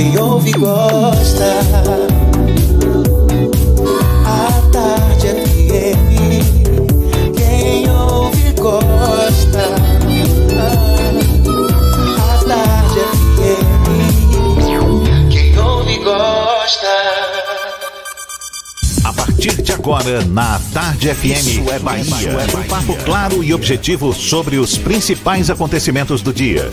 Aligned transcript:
quem 0.00 0.18
ouve 0.18 0.50
gosta. 0.52 1.60
A 4.24 4.50
Tarde 4.72 5.26
FM, 5.28 6.40
quem 7.36 7.90
ouve 7.90 8.52
gosta. 8.58 9.60
A 12.18 12.44
Tarde 12.48 13.00
FM, 13.44 14.08
quem 15.30 15.58
ouve 15.58 15.98
gosta. 15.98 16.88
A 19.04 19.12
partir 19.12 19.60
de 19.60 19.72
agora, 19.72 20.24
na 20.24 20.58
Tarde 20.72 21.14
FM, 21.14 21.26
Isso 21.26 21.70
é 21.70 21.78
Bahia. 21.78 22.38
Um 22.58 22.62
papo 22.68 22.96
claro 23.04 23.44
e 23.44 23.52
objetivo 23.52 24.14
sobre 24.14 24.56
os 24.56 24.78
principais 24.78 25.50
acontecimentos 25.50 26.22
do 26.22 26.32
dia. 26.32 26.72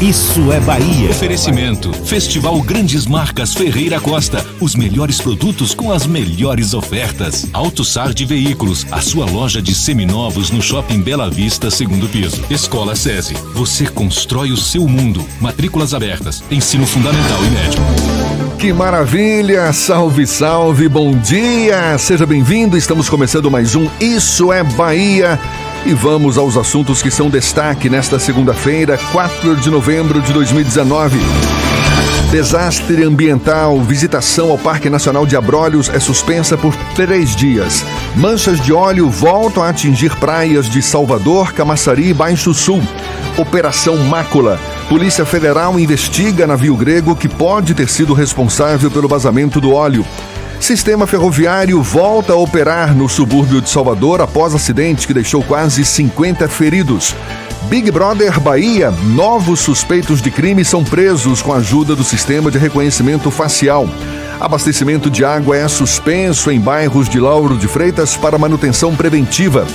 Isso 0.00 0.52
é 0.52 0.60
Bahia. 0.60 1.10
Oferecimento: 1.10 1.92
Festival 2.04 2.60
Grandes 2.62 3.06
Marcas 3.06 3.54
Ferreira 3.54 4.00
Costa. 4.00 4.44
Os 4.60 4.74
melhores 4.74 5.20
produtos 5.20 5.74
com 5.74 5.90
as 5.90 6.06
melhores 6.06 6.74
ofertas. 6.74 7.46
AutoSar 7.52 8.14
de 8.14 8.24
Veículos, 8.24 8.86
a 8.90 9.00
sua 9.00 9.26
loja 9.26 9.60
de 9.60 9.74
seminovos 9.74 10.50
no 10.50 10.62
Shopping 10.62 11.00
Bela 11.00 11.30
Vista, 11.30 11.70
segundo 11.70 12.08
piso. 12.08 12.42
Escola 12.50 12.94
SESI. 12.94 13.34
Você 13.54 13.86
constrói 13.86 14.52
o 14.52 14.56
seu 14.56 14.86
mundo. 14.86 15.24
Matrículas 15.40 15.92
abertas. 15.92 16.42
Ensino 16.50 16.86
fundamental 16.86 17.38
e 17.44 17.50
médio. 17.50 18.30
Que 18.58 18.74
maravilha! 18.74 19.72
Salve, 19.72 20.26
salve, 20.26 20.86
bom 20.86 21.16
dia! 21.16 21.96
Seja 21.96 22.26
bem-vindo, 22.26 22.76
estamos 22.76 23.08
começando 23.08 23.50
mais 23.50 23.74
um 23.74 23.88
Isso 23.98 24.52
é 24.52 24.62
Bahia. 24.62 25.40
E 25.86 25.94
vamos 25.94 26.36
aos 26.36 26.56
assuntos 26.56 27.02
que 27.02 27.10
são 27.10 27.30
destaque 27.30 27.88
nesta 27.88 28.18
segunda-feira, 28.18 28.98
4 29.12 29.56
de 29.56 29.70
novembro 29.70 30.20
de 30.20 30.32
2019. 30.32 31.18
Desastre 32.30 33.02
ambiental, 33.02 33.80
visitação 33.80 34.50
ao 34.50 34.58
Parque 34.58 34.90
Nacional 34.90 35.26
de 35.26 35.36
Abrolhos 35.36 35.88
é 35.88 35.98
suspensa 35.98 36.56
por 36.56 36.76
três 36.94 37.34
dias. 37.34 37.84
Manchas 38.14 38.60
de 38.60 38.72
óleo 38.72 39.08
voltam 39.08 39.62
a 39.62 39.70
atingir 39.70 40.14
praias 40.16 40.68
de 40.68 40.82
Salvador, 40.82 41.52
Camaçari 41.52 42.10
e 42.10 42.14
Baixo 42.14 42.52
Sul. 42.52 42.82
Operação 43.36 43.96
Mácula. 43.96 44.60
Polícia 44.88 45.24
Federal 45.24 45.80
investiga 45.80 46.46
navio 46.46 46.76
grego 46.76 47.16
que 47.16 47.28
pode 47.28 47.74
ter 47.74 47.88
sido 47.88 48.12
responsável 48.12 48.90
pelo 48.90 49.08
vazamento 49.08 49.60
do 49.60 49.72
óleo. 49.72 50.04
Sistema 50.60 51.06
ferroviário 51.06 51.82
volta 51.82 52.34
a 52.34 52.36
operar 52.36 52.94
no 52.94 53.08
subúrbio 53.08 53.62
de 53.62 53.70
Salvador 53.70 54.20
após 54.20 54.54
acidente 54.54 55.06
que 55.06 55.14
deixou 55.14 55.42
quase 55.42 55.82
50 55.84 56.46
feridos. 56.48 57.16
Big 57.62 57.90
Brother 57.90 58.38
Bahia, 58.38 58.90
novos 58.90 59.60
suspeitos 59.60 60.20
de 60.20 60.30
crime 60.30 60.62
são 60.62 60.84
presos 60.84 61.40
com 61.40 61.52
a 61.52 61.56
ajuda 61.56 61.96
do 61.96 62.04
sistema 62.04 62.50
de 62.50 62.58
reconhecimento 62.58 63.30
facial. 63.30 63.88
Abastecimento 64.38 65.10
de 65.10 65.24
água 65.24 65.56
é 65.56 65.66
suspenso 65.66 66.50
em 66.50 66.60
bairros 66.60 67.08
de 67.08 67.18
Lauro 67.18 67.56
de 67.56 67.66
Freitas 67.66 68.14
para 68.16 68.38
manutenção 68.38 68.94
preventiva. 68.94 69.66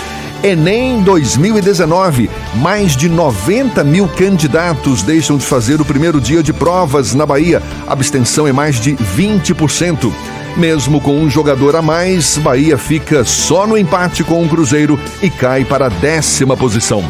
Enem 0.44 1.02
2019. 1.02 2.30
Mais 2.56 2.96
de 2.96 3.10
90 3.10 3.84
mil 3.84 4.08
candidatos 4.08 5.02
deixam 5.02 5.38
de 5.38 5.46
fazer 5.46 5.82
o 5.82 5.86
primeiro 5.86 6.22
dia 6.22 6.44
de 6.44 6.54
provas 6.54 7.16
na 7.16 7.26
Bahia. 7.26 7.62
Abstenção 7.88 8.48
é 8.48 8.52
mais 8.52 8.80
de 8.80 8.96
20%. 8.96 10.14
Mesmo 10.58 11.02
com 11.02 11.20
um 11.20 11.30
jogador 11.30 11.76
a 11.76 11.82
mais, 11.82 12.38
Bahia 12.38 12.78
fica 12.78 13.26
só 13.26 13.68
no 13.68 13.78
empate 13.78 14.24
com 14.24 14.42
o 14.42 14.48
Cruzeiro 14.48 14.98
e 15.22 15.30
cai 15.30 15.66
para 15.66 15.88
a 15.88 15.90
décima 15.90 16.56
posição. 16.56 17.04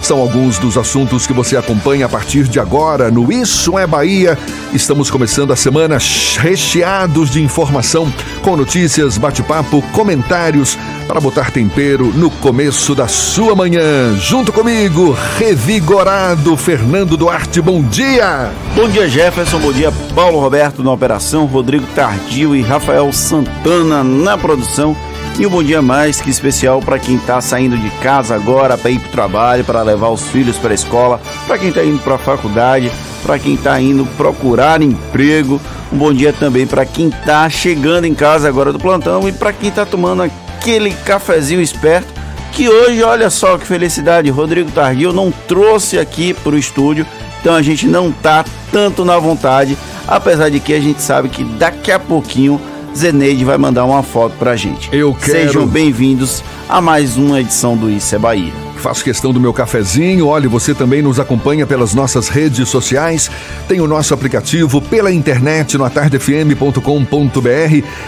São 0.00 0.20
alguns 0.20 0.58
dos 0.58 0.76
assuntos 0.76 1.26
que 1.26 1.32
você 1.32 1.56
acompanha 1.56 2.06
a 2.06 2.08
partir 2.08 2.44
de 2.44 2.60
agora 2.60 3.10
no 3.10 3.32
Isso 3.32 3.78
é 3.78 3.86
Bahia. 3.86 4.38
Estamos 4.72 5.10
começando 5.10 5.52
a 5.52 5.56
semana 5.56 5.98
recheados 6.38 7.30
de 7.30 7.42
informação, 7.42 8.12
com 8.42 8.56
notícias, 8.56 9.18
bate-papo, 9.18 9.82
comentários, 9.92 10.78
para 11.08 11.20
botar 11.20 11.50
tempero 11.50 12.12
no 12.14 12.30
começo 12.30 12.94
da 12.94 13.08
sua 13.08 13.54
manhã. 13.54 14.16
Junto 14.18 14.52
comigo, 14.52 15.16
revigorado 15.38 16.56
Fernando 16.56 17.16
Duarte, 17.16 17.60
bom 17.60 17.82
dia! 17.82 18.50
Bom 18.74 18.88
dia, 18.88 19.08
Jefferson, 19.08 19.58
bom 19.58 19.72
dia, 19.72 19.92
Paulo 20.14 20.38
Roberto 20.38 20.82
na 20.82 20.92
operação, 20.92 21.46
Rodrigo 21.46 21.86
Tardio 21.94 22.54
e 22.54 22.62
Rafael 22.62 23.12
Santana 23.12 24.04
na 24.04 24.36
produção. 24.36 24.96
E 25.38 25.46
um 25.46 25.50
bom 25.50 25.62
dia 25.62 25.82
mais 25.82 26.18
que 26.18 26.30
especial 26.30 26.80
para 26.80 26.98
quem 26.98 27.16
está 27.16 27.42
saindo 27.42 27.76
de 27.76 27.90
casa 27.98 28.34
agora 28.34 28.78
para 28.78 28.90
ir 28.90 28.98
para 28.98 29.08
o 29.08 29.12
trabalho, 29.12 29.64
para 29.66 29.82
levar 29.82 30.08
os 30.08 30.22
filhos 30.28 30.56
para 30.56 30.70
a 30.70 30.74
escola, 30.74 31.20
para 31.46 31.58
quem 31.58 31.68
está 31.68 31.84
indo 31.84 31.98
para 31.98 32.14
a 32.14 32.18
faculdade, 32.18 32.90
para 33.22 33.38
quem 33.38 33.54
está 33.54 33.78
indo 33.78 34.06
procurar 34.16 34.80
emprego. 34.80 35.60
Um 35.92 35.98
bom 35.98 36.10
dia 36.10 36.32
também 36.32 36.66
para 36.66 36.86
quem 36.86 37.08
está 37.08 37.50
chegando 37.50 38.06
em 38.06 38.14
casa 38.14 38.48
agora 38.48 38.72
do 38.72 38.78
plantão 38.78 39.28
e 39.28 39.32
para 39.32 39.52
quem 39.52 39.68
está 39.68 39.84
tomando 39.84 40.22
aquele 40.22 40.90
cafezinho 41.04 41.60
esperto. 41.60 42.08
Que 42.52 42.70
hoje, 42.70 43.02
olha 43.02 43.28
só 43.28 43.58
que 43.58 43.66
felicidade, 43.66 44.30
Rodrigo 44.30 44.70
Tardio 44.70 45.12
não 45.12 45.30
trouxe 45.30 45.98
aqui 45.98 46.32
para 46.32 46.54
o 46.54 46.58
estúdio, 46.58 47.06
então 47.38 47.54
a 47.54 47.60
gente 47.60 47.86
não 47.86 48.10
tá 48.10 48.42
tanto 48.72 49.04
na 49.04 49.18
vontade, 49.18 49.76
apesar 50.08 50.48
de 50.48 50.60
que 50.60 50.72
a 50.72 50.80
gente 50.80 51.02
sabe 51.02 51.28
que 51.28 51.44
daqui 51.44 51.92
a 51.92 51.98
pouquinho 51.98 52.58
Zeneide 52.96 53.44
vai 53.44 53.58
mandar 53.58 53.84
uma 53.84 54.02
foto 54.02 54.34
pra 54.38 54.56
gente. 54.56 54.88
Eu 54.92 55.14
quero. 55.14 55.32
Sejam 55.32 55.66
bem-vindos 55.66 56.42
a 56.68 56.80
mais 56.80 57.16
uma 57.16 57.40
edição 57.40 57.76
do 57.76 57.90
Isso 57.90 58.14
é 58.14 58.18
Bahia. 58.18 58.52
Faço 58.76 59.04
questão 59.04 59.32
do 59.32 59.40
meu 59.40 59.52
cafezinho. 59.52 60.28
Olha, 60.28 60.48
você 60.48 60.72
também 60.74 61.02
nos 61.02 61.18
acompanha 61.18 61.66
pelas 61.66 61.92
nossas 61.94 62.28
redes 62.28 62.68
sociais. 62.68 63.30
Tem 63.66 63.80
o 63.80 63.86
nosso 63.86 64.14
aplicativo 64.14 64.80
pela 64.80 65.12
internet 65.12 65.76
no 65.76 65.84
atardefm.com.br 65.84 66.80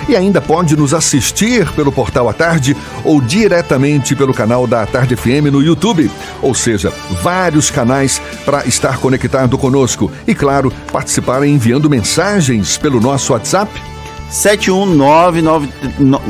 e 0.09 0.17
ainda 0.17 0.41
pode 0.41 0.77
nos 0.77 0.95
assistir 0.95 1.71
pelo 1.73 1.91
portal 1.91 2.29
A 2.29 2.33
Tarde 2.33 2.77
ou 3.05 3.21
diretamente 3.21 4.15
pelo 4.15 4.33
canal 4.33 4.67
da 4.67 4.87
Tarde 4.87 5.17
FM 5.17 5.51
no 5.51 5.63
YouTube. 5.63 6.11
Ou 6.41 6.55
seja, 6.55 6.93
vários 7.23 7.71
canais 7.71 8.23
para 8.45 8.65
estar 8.67 8.99
conectado 8.99 9.59
conosco. 9.59 10.11
E 10.27 10.35
claro, 10.35 10.73
participar 10.93 11.45
enviando 11.47 11.91
mensagens 11.91 12.79
pelo 12.79 13.01
nosso 13.01 13.33
WhatsApp 13.33 13.98
71999 14.31 15.69
no, 15.99 16.21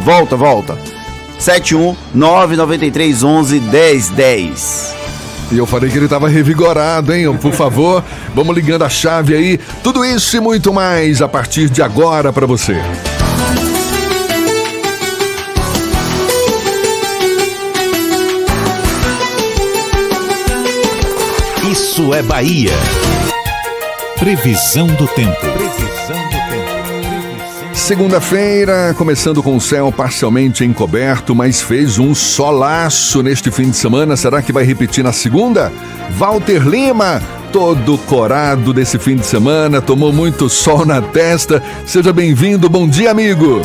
volta, 0.00 0.36
volta. 0.36 0.78
7199311 1.40 3.60
1010. 3.60 4.94
E 5.50 5.56
eu 5.56 5.64
falei 5.64 5.90
que 5.90 5.96
ele 5.96 6.04
estava 6.04 6.28
revigorado, 6.28 7.14
hein? 7.14 7.34
Por 7.38 7.54
favor, 7.54 8.04
vamos 8.34 8.54
ligando 8.54 8.82
a 8.82 8.88
chave 8.88 9.34
aí. 9.34 9.58
Tudo 9.82 10.04
isso 10.04 10.36
e 10.36 10.40
muito 10.40 10.72
mais 10.72 11.22
a 11.22 11.28
partir 11.28 11.70
de 11.70 11.80
agora 11.80 12.32
para 12.32 12.46
você. 12.46 12.76
Isso 21.70 22.12
é 22.12 22.22
Bahia. 22.22 22.72
Previsão 24.18 24.86
do 24.86 25.06
tempo. 25.08 25.40
Previsão 25.40 26.17
Segunda-feira, 27.88 28.94
começando 28.98 29.42
com 29.42 29.56
o 29.56 29.60
céu 29.62 29.90
parcialmente 29.90 30.62
encoberto, 30.62 31.34
mas 31.34 31.62
fez 31.62 31.98
um 31.98 32.14
solaço 32.14 33.22
neste 33.22 33.50
fim 33.50 33.70
de 33.70 33.76
semana. 33.78 34.14
Será 34.14 34.42
que 34.42 34.52
vai 34.52 34.62
repetir 34.62 35.02
na 35.02 35.10
segunda? 35.10 35.72
Walter 36.18 36.68
Lima, 36.68 37.22
todo 37.50 37.96
corado 37.96 38.74
desse 38.74 38.98
fim 38.98 39.16
de 39.16 39.24
semana, 39.24 39.80
tomou 39.80 40.12
muito 40.12 40.50
sol 40.50 40.84
na 40.84 41.00
testa. 41.00 41.62
Seja 41.86 42.12
bem-vindo, 42.12 42.68
bom 42.68 42.86
dia, 42.86 43.10
amigo. 43.10 43.62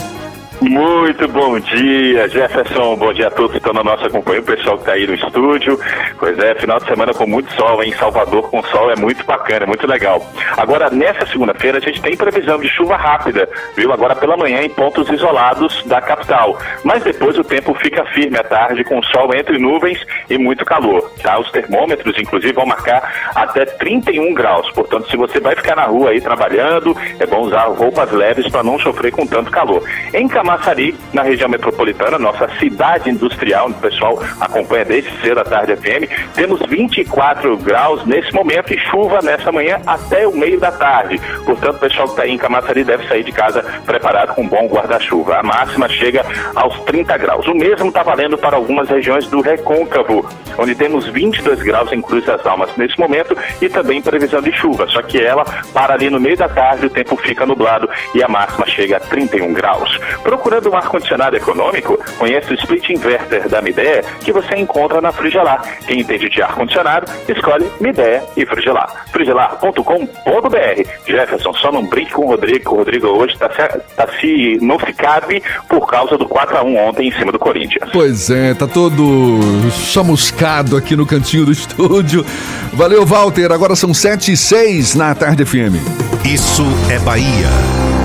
Muito 0.70 1.28
bom 1.28 1.60
dia, 1.60 2.30
Jefferson. 2.30 2.96
Bom 2.96 3.12
dia 3.12 3.28
a 3.28 3.32
todos 3.32 3.52
que 3.52 3.58
estão 3.58 3.74
na 3.74 3.84
nossa 3.84 4.10
companhia, 4.10 4.40
o 4.40 4.46
pessoal 4.46 4.78
que 4.78 4.84
está 4.84 4.94
aí 4.94 5.06
no 5.06 5.14
estúdio. 5.14 5.78
Pois 6.18 6.40
é, 6.40 6.56
final 6.56 6.80
de 6.80 6.86
semana 6.86 7.14
com 7.14 7.28
muito 7.28 7.52
sol? 7.54 7.84
Em 7.84 7.92
Salvador 7.92 8.50
com 8.50 8.64
sol 8.64 8.90
é 8.90 8.96
muito 8.96 9.26
bacana, 9.26 9.64
é 9.64 9.68
muito 9.68 9.86
legal. 9.86 10.26
Agora, 10.56 10.90
nessa 10.90 11.26
segunda-feira, 11.26 11.80
a 11.80 11.82
gente 11.82 12.02
tem 12.02 12.16
previsão 12.16 12.58
de 12.60 12.70
chuva 12.70 12.96
rápida, 12.96 13.48
viu? 13.76 13.92
Agora 13.92 14.16
pela 14.16 14.38
manhã 14.38 14.62
em 14.62 14.70
pontos 14.70 15.10
isolados 15.10 15.84
da 15.84 16.00
capital. 16.00 16.58
Mas 16.86 17.04
depois 17.04 17.38
o 17.38 17.44
tempo 17.44 17.74
fica 17.76 18.06
firme 18.06 18.38
à 18.38 18.44
tarde, 18.44 18.86
com 18.86 19.04
sol 19.04 19.36
entre 19.36 19.60
nuvens 19.60 20.00
e 20.30 20.38
muito 20.38 20.64
calor, 20.64 21.12
tá? 21.22 21.38
Os 21.40 21.52
termômetros, 21.52 22.18
inclusive, 22.18 22.54
vão 22.54 22.66
marcar 22.66 23.32
até 23.36 23.66
31 23.66 24.34
graus. 24.34 24.72
Portanto, 24.72 25.12
se 25.12 25.18
você 25.18 25.42
vai 25.42 25.58
ficar 25.58 25.76
na 25.76 25.84
rua 25.84 26.12
aí 26.12 26.22
trabalhando, 26.22 26.96
é 27.20 27.26
bom 27.26 27.42
usar 27.42 27.66
roupas 27.66 28.10
leves 28.14 28.50
para 28.50 28.64
não 28.64 28.80
sofrer 28.80 29.12
com 29.12 29.28
tanto 29.28 29.52
calor. 29.52 29.84
Em 30.14 30.26
Camaçari, 30.54 30.96
na 31.12 31.24
região 31.24 31.50
metropolitana, 31.50 32.20
nossa 32.20 32.48
cidade 32.60 33.10
industrial, 33.10 33.70
o 33.70 33.74
pessoal 33.74 34.22
acompanha 34.40 34.86
desde 34.86 35.10
cedo 35.20 35.40
à 35.40 35.44
tarde 35.44 35.76
FM, 35.76 36.34
temos 36.36 36.60
24 36.68 37.58
graus 37.58 38.06
nesse 38.06 38.32
momento 38.34 38.72
e 38.72 38.78
chuva 38.78 39.20
nessa 39.24 39.52
manhã 39.52 39.82
até 39.88 40.28
o 40.28 40.36
meio 40.36 40.60
da 40.60 40.72
tarde. 40.72 41.20
Portanto, 41.44 41.78
o 41.78 41.80
pessoal 41.80 42.06
que 42.06 42.14
está 42.14 42.28
em 42.28 42.38
Camaçari 42.38 42.84
deve 42.84 43.08
sair 43.08 43.24
de 43.24 43.32
casa 43.32 43.64
preparado 43.84 44.36
com 44.36 44.44
um 44.44 44.48
bom 44.48 44.68
guarda-chuva. 44.68 45.38
A 45.38 45.44
máxima 45.44 45.90
chega 45.90 46.24
aos 46.56 46.80
30 46.82 47.18
graus. 47.18 47.48
O 47.48 47.56
mesmo 47.56 47.88
está 47.88 48.04
valendo 48.04 48.38
para 48.38 48.56
algumas 48.56 48.88
regiões 48.90 49.26
do 49.28 49.42
Recôncavo, 49.42 50.30
onde 50.58 50.76
temos 50.76 51.08
22 51.08 51.64
graus 51.64 51.92
em 51.92 52.02
Cruz 52.02 52.26
das 52.26 52.46
Almas 52.46 52.70
nesse 52.78 53.00
momento 53.00 53.36
e 53.60 53.70
também 53.70 54.02
previsão 54.02 54.42
de 54.42 54.52
chuva. 54.52 54.88
Só 54.88 55.02
que 55.02 55.20
ela 55.20 55.44
para 55.74 55.96
ali 55.96 56.10
no 56.12 56.20
meio 56.20 56.38
da 56.38 56.48
tarde, 56.48 56.86
o 56.86 56.90
tempo 56.90 57.16
fica 57.18 57.46
nublado 57.46 57.90
e 58.14 58.22
a 58.22 58.28
máxima 58.28 58.68
chega 58.68 58.98
a 58.98 59.00
31 59.00 59.52
graus. 59.54 60.00
Procurando 60.44 60.72
um 60.72 60.76
ar-condicionado 60.76 61.38
econômico, 61.38 61.98
conheça 62.18 62.52
o 62.52 62.54
split 62.56 62.90
inverter 62.90 63.48
da 63.48 63.62
Midea 63.62 64.04
que 64.20 64.30
você 64.30 64.58
encontra 64.58 65.00
na 65.00 65.14
Frigelar. 65.14 65.64
Quem 65.88 66.02
entende 66.02 66.28
de 66.28 66.42
ar-condicionado, 66.42 67.10
escolhe 67.30 67.66
Midea 67.80 68.22
e 68.36 68.46
Frigelar. 68.46 69.06
frigelar.com.br 69.14 70.90
Jefferson, 71.08 71.54
só 71.54 71.72
não 71.72 71.86
brinque 71.86 72.12
com 72.12 72.26
o 72.26 72.28
Rodrigo, 72.28 72.74
o 72.74 72.78
Rodrigo 72.80 73.08
hoje 73.08 73.36
está 73.36 73.50
se, 73.50 73.96
tá 73.96 74.08
se, 74.20 74.58
não 74.62 74.78
se 74.80 74.92
cabe 74.92 75.42
por 75.70 75.88
causa 75.88 76.18
do 76.18 76.28
4x1 76.28 76.90
ontem 76.90 77.08
em 77.08 77.12
cima 77.14 77.32
do 77.32 77.40
Corinthians. 77.40 77.90
Pois 77.94 78.30
é, 78.30 78.54
tá 78.54 78.68
todo 78.68 79.40
chamuscado 79.72 80.76
aqui 80.76 80.94
no 80.94 81.06
cantinho 81.06 81.46
do 81.46 81.54
estúdio. 81.54 82.26
Valeu, 82.74 83.06
Walter. 83.06 83.50
Agora 83.50 83.78
são 83.78 83.94
7 83.94 84.34
e 84.34 84.36
6 84.36 84.96
na 84.96 85.16
tarde 85.16 85.46
FM. 85.46 85.80
Isso 86.26 86.66
é 86.92 87.00
Bahia. 87.00 88.03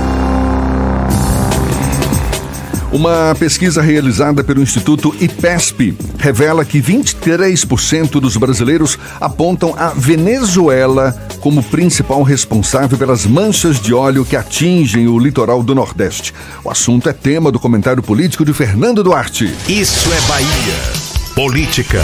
Uma 2.91 3.35
pesquisa 3.37 3.83
realizada 3.83 4.43
pelo 4.43 4.63
Instituto 4.63 5.15
IPESP 5.19 5.95
revela 6.17 6.65
que 6.65 6.81
23% 6.81 8.19
dos 8.19 8.35
brasileiros 8.35 8.97
apontam 9.21 9.75
a 9.77 9.89
Venezuela 9.89 11.15
como 11.39 11.61
principal 11.61 12.23
responsável 12.23 12.97
pelas 12.97 13.27
manchas 13.27 13.79
de 13.79 13.93
óleo 13.93 14.25
que 14.25 14.35
atingem 14.35 15.07
o 15.07 15.19
litoral 15.19 15.61
do 15.61 15.75
Nordeste. 15.75 16.33
O 16.63 16.71
assunto 16.71 17.07
é 17.07 17.13
tema 17.13 17.51
do 17.51 17.59
comentário 17.59 18.01
político 18.01 18.43
de 18.43 18.53
Fernando 18.53 19.03
Duarte. 19.03 19.53
Isso 19.67 20.09
é 20.11 20.21
Bahia. 20.21 21.35
Política. 21.35 22.01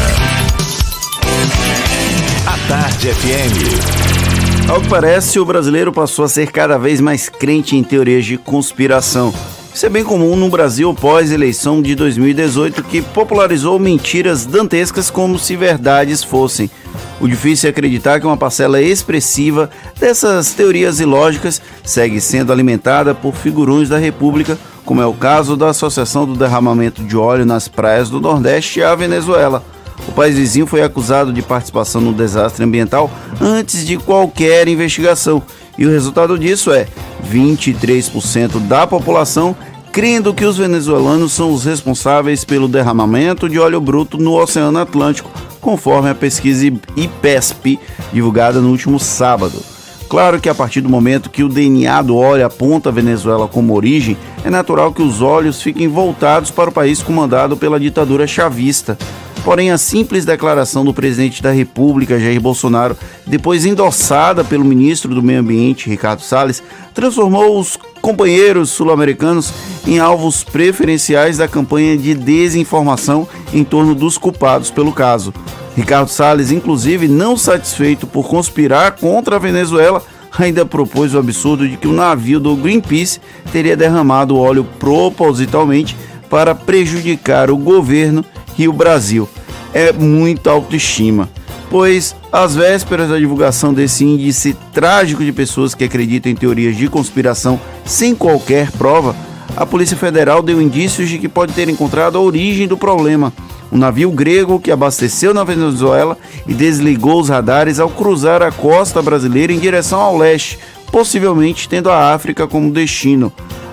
A 2.45 2.67
Tarde 2.67 3.07
FM. 3.07 4.69
Ao 4.69 4.79
que 4.79 4.87
parece, 4.87 5.39
o 5.39 5.45
brasileiro 5.45 5.91
passou 5.91 6.25
a 6.25 6.29
ser 6.29 6.51
cada 6.51 6.77
vez 6.77 7.01
mais 7.01 7.27
crente 7.27 7.75
em 7.75 7.83
teorias 7.83 8.23
de 8.23 8.37
conspiração. 8.37 9.33
Isso 9.75 9.85
é 9.85 9.89
bem 9.89 10.05
comum 10.05 10.37
no 10.37 10.47
Brasil 10.47 10.93
pós-eleição 10.93 11.81
de 11.81 11.95
2018, 11.95 12.81
que 12.81 13.01
popularizou 13.01 13.77
mentiras 13.77 14.45
dantescas 14.45 15.09
como 15.09 15.37
se 15.37 15.57
verdades 15.57 16.23
fossem. 16.23 16.71
O 17.19 17.27
difícil 17.27 17.67
é 17.67 17.71
acreditar 17.71 18.21
que 18.21 18.25
uma 18.25 18.37
parcela 18.37 18.81
expressiva 18.81 19.69
dessas 19.99 20.53
teorias 20.53 21.01
ilógicas 21.01 21.61
segue 21.83 22.21
sendo 22.21 22.53
alimentada 22.53 23.13
por 23.13 23.35
figurões 23.35 23.89
da 23.89 23.97
República, 23.97 24.57
como 24.85 25.01
é 25.01 25.05
o 25.05 25.13
caso 25.13 25.57
da 25.57 25.71
Associação 25.71 26.25
do 26.25 26.37
Derramamento 26.37 27.03
de 27.03 27.17
Óleo 27.17 27.45
nas 27.45 27.67
praias 27.67 28.09
do 28.09 28.21
Nordeste 28.21 28.81
a 28.81 28.95
Venezuela. 28.95 29.61
O 30.07 30.11
país 30.13 30.37
vizinho 30.37 30.67
foi 30.67 30.83
acusado 30.83 31.33
de 31.33 31.41
participação 31.41 31.99
no 31.99 32.13
desastre 32.13 32.63
ambiental 32.63 33.11
antes 33.41 33.85
de 33.85 33.97
qualquer 33.97 34.69
investigação, 34.69 35.43
e 35.77 35.85
o 35.85 35.89
resultado 35.89 36.37
disso 36.37 36.71
é 36.71 36.87
23% 37.31 38.59
da 38.67 38.87
população 38.87 39.55
crendo 39.91 40.33
que 40.33 40.43
os 40.43 40.57
venezuelanos 40.57 41.31
são 41.31 41.53
os 41.53 41.63
responsáveis 41.63 42.43
pelo 42.43 42.67
derramamento 42.67 43.47
de 43.47 43.57
óleo 43.57 43.79
bruto 43.79 44.17
no 44.17 44.33
Oceano 44.33 44.77
Atlântico, 44.77 45.31
conforme 45.61 46.09
a 46.09 46.13
pesquisa 46.15 46.67
IPESP 46.97 47.79
divulgada 48.11 48.59
no 48.59 48.71
último 48.71 48.99
sábado. 48.99 49.74
Claro 50.07 50.39
que 50.39 50.47
a 50.47 50.55
partir 50.55 50.81
do 50.81 50.89
momento 50.89 51.29
que 51.29 51.43
o 51.43 51.49
DNA 51.49 52.01
do 52.03 52.15
óleo 52.15 52.45
aponta 52.45 52.89
a 52.89 52.91
Venezuela 52.91 53.47
como 53.47 53.73
origem, 53.73 54.15
é 54.43 54.49
natural 54.49 54.93
que 54.93 55.01
os 55.01 55.21
olhos 55.21 55.61
fiquem 55.61 55.87
voltados 55.87 56.51
para 56.51 56.69
o 56.69 56.73
país 56.73 57.01
comandado 57.01 57.57
pela 57.57 57.79
ditadura 57.79 58.27
chavista. 58.27 58.97
Porém, 59.43 59.69
a 59.69 59.77
simples 59.77 60.25
declaração 60.25 60.83
do 60.83 60.93
presidente 60.93 61.41
da 61.41 61.51
República, 61.51 62.19
Jair 62.19 62.41
Bolsonaro, 62.41 62.97
depois 63.27 63.63
endossada 63.63 64.43
pelo 64.43 64.65
ministro 64.65 65.13
do 65.13 65.21
Meio 65.21 65.39
Ambiente, 65.39 65.87
Ricardo 65.87 66.21
Salles, 66.21 66.63
transformou 66.95 67.59
os 67.59 67.77
companheiros 68.01 68.71
sul-americanos 68.71 69.53
em 69.85 69.99
alvos 69.99 70.43
preferenciais 70.43 71.37
da 71.37 71.47
campanha 71.47 71.95
de 71.95 72.15
desinformação 72.15 73.27
em 73.53 73.63
torno 73.63 73.93
dos 73.93 74.17
culpados 74.17 74.71
pelo 74.71 74.91
caso. 74.91 75.31
Ricardo 75.75 76.09
Salles, 76.09 76.51
inclusive, 76.51 77.07
não 77.07 77.35
satisfeito 77.35 78.07
por 78.07 78.27
conspirar 78.27 78.93
contra 78.93 79.35
a 79.35 79.39
Venezuela, 79.39 80.01
ainda 80.37 80.65
propôs 80.65 81.13
o 81.13 81.19
absurdo 81.19 81.67
de 81.67 81.77
que 81.77 81.87
o 81.87 81.93
navio 81.93 82.39
do 82.39 82.55
Greenpeace 82.55 83.19
teria 83.51 83.75
derramado 83.75 84.37
óleo 84.37 84.65
propositalmente 84.79 85.95
para 86.29 86.55
prejudicar 86.55 87.51
o 87.51 87.57
governo 87.57 88.23
e 88.57 88.67
o 88.67 88.73
Brasil. 88.73 89.27
É 89.73 89.91
muita 89.91 90.51
autoestima, 90.51 91.29
pois 91.69 92.15
às 92.31 92.55
vésperas 92.55 93.09
da 93.09 93.17
divulgação 93.17 93.73
desse 93.73 94.05
índice 94.05 94.55
trágico 94.73 95.23
de 95.23 95.31
pessoas 95.31 95.75
que 95.75 95.83
acreditam 95.83 96.31
em 96.31 96.35
teorias 96.35 96.75
de 96.75 96.87
conspiração 96.87 97.59
sem 97.83 98.15
qualquer 98.15 98.71
prova, 98.71 99.15
a 99.55 99.65
Polícia 99.65 99.95
Federal 99.95 100.41
deu 100.41 100.61
indícios 100.61 101.09
de 101.09 101.17
que 101.17 101.29
pode 101.29 101.53
ter 101.53 101.69
encontrado 101.69 102.17
a 102.17 102.21
origem 102.21 102.67
do 102.67 102.77
problema. 102.77 103.31
Um 103.71 103.77
navio 103.77 104.11
grego 104.11 104.59
que 104.59 104.71
abasteceu 104.71 105.33
na 105.33 105.43
Venezuela 105.43 106.17
e 106.47 106.53
desligou 106.53 107.19
os 107.19 107.29
radares 107.29 107.79
ao 107.79 107.89
cruzar 107.89 108.41
a 108.41 108.51
costa 108.51 109.01
brasileira 109.01 109.53
em 109.53 109.59
direção 109.59 109.99
ao 109.99 110.17
leste, 110.17 110.59
possivelmente 110.91 111.67
tendo 111.67 111.89
a 111.89 112.13
África 112.13 112.47
como 112.47 112.71
destino. 112.71 113.31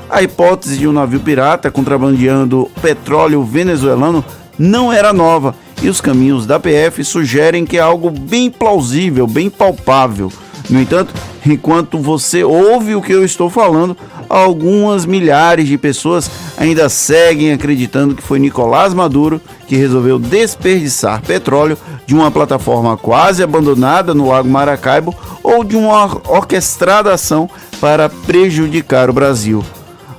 A 0.09 0.23
hipótese 0.23 0.79
de 0.79 0.87
um 0.87 0.93
navio 0.93 1.21
pirata 1.21 1.71
contrabandeando 1.71 2.71
petróleo 2.81 3.43
venezuelano 3.43 4.25
não 4.59 4.93
era 4.93 5.13
nova 5.13 5.55
e 5.83 5.89
os 5.89 6.01
caminhos 6.01 6.47
da 6.47 6.61
PF 6.61 7.03
sugerem 7.03 7.65
que 7.65 7.77
é 7.77 7.81
algo 7.81 8.11
bem 8.11 8.51
plausível, 8.51 9.27
bem 9.27 9.51
palpável. 9.51 10.31
No 10.73 10.81
entanto, 10.81 11.13
enquanto 11.45 11.99
você 11.99 12.43
ouve 12.43 12.95
o 12.95 13.03
que 13.03 13.13
eu 13.13 13.23
estou 13.23 13.51
falando, 13.51 13.95
algumas 14.27 15.05
milhares 15.05 15.69
de 15.69 15.77
pessoas 15.77 16.31
ainda 16.57 16.89
seguem 16.89 17.53
acreditando 17.53 18.15
que 18.15 18.23
foi 18.23 18.39
Nicolás 18.39 18.95
Maduro 18.95 19.39
que 19.69 19.77
resolveu 19.77 20.19
desperdiçar 20.19 21.21
petróleo 21.21 21.77
de 22.07 22.15
uma 22.15 22.31
plataforma 22.31 22.97
quase 22.97 23.43
abandonada 23.43 24.15
no 24.15 24.29
Lago 24.29 24.49
Maracaibo 24.49 25.15
ou 25.43 25.63
de 25.63 25.77
uma 25.77 26.07
orquestrada 26.27 27.13
ação 27.13 27.51
para 27.79 28.09
prejudicar 28.09 29.11
o 29.11 29.13
Brasil. 29.13 29.63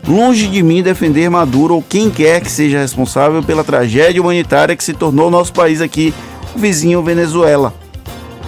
Longe 0.07 0.48
de 0.48 0.62
mim 0.62 0.83
defender 0.83 1.31
Maduro 1.31 1.74
ou 1.74 1.81
quem 1.81 2.12
quer 2.12 2.41
que 2.41 2.51
seja 2.51 2.77
responsável 2.77 3.41
pela 3.41 3.63
tragédia 3.63 4.22
humanitária 4.22 4.75
que 4.75 4.83
se 4.83 4.93
tornou 4.93 5.31
nosso 5.31 5.51
país 5.51 5.81
aqui, 5.81 6.13
o 6.55 6.60
vizinho 6.60 7.01
Venezuela. 7.01 7.74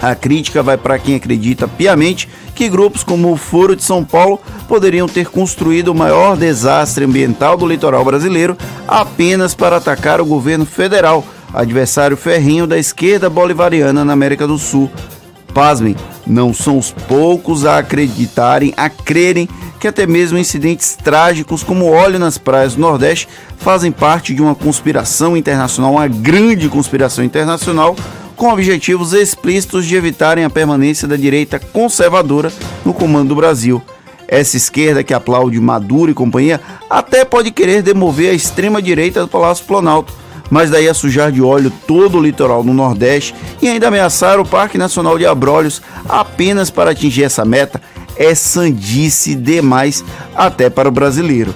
A 0.00 0.14
crítica 0.14 0.62
vai 0.62 0.76
para 0.76 0.98
quem 0.98 1.14
acredita 1.14 1.66
piamente 1.66 2.28
que 2.54 2.68
grupos 2.68 3.02
como 3.02 3.32
o 3.32 3.36
Foro 3.36 3.74
de 3.74 3.82
São 3.82 4.04
Paulo 4.04 4.40
poderiam 4.68 5.08
ter 5.08 5.28
construído 5.28 5.88
o 5.88 5.94
maior 5.94 6.36
desastre 6.36 7.04
ambiental 7.04 7.56
do 7.56 7.66
litoral 7.66 8.04
brasileiro 8.04 8.56
apenas 8.86 9.54
para 9.54 9.76
atacar 9.76 10.20
o 10.20 10.26
governo 10.26 10.66
federal, 10.66 11.24
adversário 11.52 12.16
ferrinho 12.16 12.66
da 12.66 12.78
esquerda 12.78 13.30
bolivariana 13.30 14.04
na 14.04 14.12
América 14.12 14.46
do 14.46 14.58
Sul. 14.58 14.90
Pasmem, 15.54 15.96
não 16.26 16.52
são 16.52 16.76
os 16.76 16.90
poucos 16.90 17.64
a 17.64 17.78
acreditarem, 17.78 18.74
a 18.76 18.90
crerem 18.90 19.48
que 19.80 19.88
até 19.88 20.06
mesmo 20.06 20.38
incidentes 20.38 20.96
trágicos 20.96 21.62
como 21.62 21.90
óleo 21.90 22.18
nas 22.18 22.38
praias 22.38 22.74
do 22.74 22.80
Nordeste 22.80 23.28
fazem 23.58 23.92
parte 23.92 24.34
de 24.34 24.42
uma 24.42 24.54
conspiração 24.54 25.36
internacional, 25.36 25.92
uma 25.92 26.08
grande 26.08 26.68
conspiração 26.68 27.24
internacional, 27.24 27.96
com 28.36 28.52
objetivos 28.52 29.12
explícitos 29.12 29.86
de 29.86 29.96
evitarem 29.96 30.44
a 30.44 30.50
permanência 30.50 31.08
da 31.08 31.16
direita 31.16 31.58
conservadora 31.58 32.52
no 32.84 32.92
comando 32.92 33.30
do 33.30 33.34
Brasil. 33.36 33.82
Essa 34.28 34.56
esquerda 34.56 35.02
que 35.02 35.14
aplaude 35.14 35.60
Maduro 35.60 36.10
e 36.10 36.14
companhia 36.14 36.60
até 36.90 37.24
pode 37.24 37.50
querer 37.50 37.82
demover 37.82 38.30
a 38.30 38.34
extrema-direita 38.34 39.20
do 39.20 39.28
Palácio 39.28 39.64
Planalto, 39.64 40.12
mas 40.50 40.70
daí 40.70 40.88
a 40.88 40.94
sujar 40.94 41.32
de 41.32 41.40
óleo 41.40 41.72
todo 41.86 42.18
o 42.18 42.22
litoral 42.22 42.62
no 42.62 42.74
Nordeste 42.74 43.34
e 43.62 43.68
ainda 43.68 43.88
ameaçar 43.88 44.38
o 44.38 44.46
Parque 44.46 44.76
Nacional 44.76 45.18
de 45.18 45.26
Abrolhos 45.26 45.80
apenas 46.08 46.70
para 46.70 46.90
atingir 46.90 47.24
essa 47.24 47.44
meta 47.44 47.80
é 48.16 48.34
sandice 48.34 49.34
demais 49.34 50.04
até 50.34 50.68
para 50.70 50.88
o 50.88 50.92
brasileiro. 50.92 51.54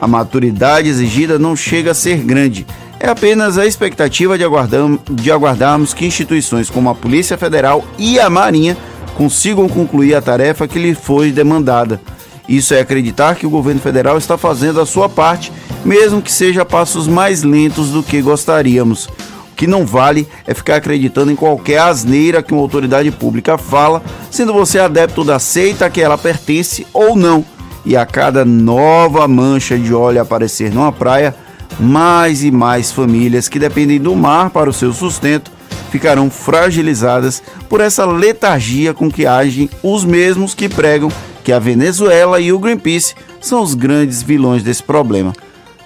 A 0.00 0.06
maturidade 0.06 0.88
exigida 0.88 1.38
não 1.38 1.56
chega 1.56 1.92
a 1.92 1.94
ser 1.94 2.18
grande, 2.18 2.66
é 2.98 3.08
apenas 3.08 3.58
a 3.58 3.66
expectativa 3.66 4.38
de, 4.38 4.44
aguardam, 4.44 4.98
de 5.10 5.30
aguardarmos 5.30 5.92
que 5.92 6.06
instituições 6.06 6.70
como 6.70 6.88
a 6.88 6.94
Polícia 6.94 7.36
Federal 7.36 7.84
e 7.98 8.18
a 8.18 8.30
Marinha 8.30 8.76
consigam 9.14 9.68
concluir 9.68 10.14
a 10.14 10.22
tarefa 10.22 10.68
que 10.68 10.78
lhe 10.78 10.94
foi 10.94 11.30
demandada. 11.30 12.00
Isso 12.48 12.74
é 12.74 12.80
acreditar 12.80 13.34
que 13.34 13.46
o 13.46 13.50
governo 13.50 13.80
federal 13.80 14.16
está 14.16 14.38
fazendo 14.38 14.80
a 14.80 14.86
sua 14.86 15.08
parte, 15.08 15.52
mesmo 15.84 16.22
que 16.22 16.30
seja 16.30 16.62
a 16.62 16.64
passos 16.64 17.08
mais 17.08 17.42
lentos 17.42 17.90
do 17.90 18.02
que 18.02 18.22
gostaríamos. 18.22 19.06
O 19.06 19.56
que 19.56 19.66
não 19.66 19.84
vale 19.84 20.28
é 20.46 20.54
ficar 20.54 20.76
acreditando 20.76 21.32
em 21.32 21.36
qualquer 21.36 21.78
asneira 21.78 22.42
que 22.42 22.52
uma 22.52 22.62
autoridade 22.62 23.10
pública 23.10 23.58
fala, 23.58 24.02
sendo 24.30 24.52
você 24.52 24.78
adepto 24.78 25.24
da 25.24 25.38
seita 25.38 25.90
que 25.90 26.00
ela 26.00 26.16
pertence 26.16 26.86
ou 26.92 27.16
não. 27.16 27.44
E 27.84 27.96
a 27.96 28.04
cada 28.04 28.44
nova 28.44 29.26
mancha 29.26 29.78
de 29.78 29.94
óleo 29.94 30.20
aparecer 30.20 30.72
numa 30.72 30.92
praia, 30.92 31.34
mais 31.78 32.42
e 32.42 32.50
mais 32.50 32.92
famílias 32.92 33.48
que 33.48 33.58
dependem 33.58 34.00
do 34.00 34.14
mar 34.14 34.50
para 34.50 34.70
o 34.70 34.72
seu 34.72 34.92
sustento 34.92 35.50
ficarão 35.90 36.30
fragilizadas 36.30 37.42
por 37.68 37.80
essa 37.80 38.04
letargia 38.04 38.92
com 38.92 39.10
que 39.10 39.26
agem 39.26 39.70
os 39.82 40.04
mesmos 40.04 40.54
que 40.54 40.68
pregam 40.68 41.10
que 41.42 41.52
a 41.52 41.58
Venezuela 41.58 42.40
e 42.40 42.52
o 42.52 42.58
Greenpeace 42.58 43.14
são 43.40 43.62
os 43.62 43.74
grandes 43.74 44.22
vilões 44.22 44.62
desse 44.62 44.82
problema. 44.82 45.32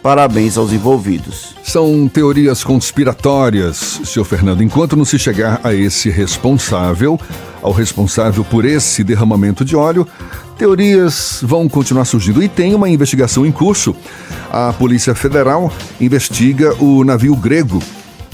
Parabéns 0.02 0.56
aos 0.56 0.72
envolvidos. 0.72 1.54
São 1.62 2.08
teorias 2.08 2.64
conspiratórias, 2.64 4.00
senhor 4.04 4.24
Fernando. 4.24 4.62
Enquanto 4.62 4.96
não 4.96 5.04
se 5.04 5.18
chegar 5.18 5.60
a 5.62 5.74
esse 5.74 6.08
responsável, 6.08 7.20
ao 7.62 7.70
responsável 7.70 8.42
por 8.42 8.64
esse 8.64 9.04
derramamento 9.04 9.62
de 9.62 9.76
óleo, 9.76 10.08
teorias 10.56 11.40
vão 11.42 11.68
continuar 11.68 12.06
surgindo. 12.06 12.42
E 12.42 12.48
tem 12.48 12.74
uma 12.74 12.88
investigação 12.88 13.44
em 13.44 13.52
curso. 13.52 13.94
A 14.50 14.72
Polícia 14.72 15.14
Federal 15.14 15.70
investiga 16.00 16.74
o 16.82 17.04
navio 17.04 17.36
grego 17.36 17.82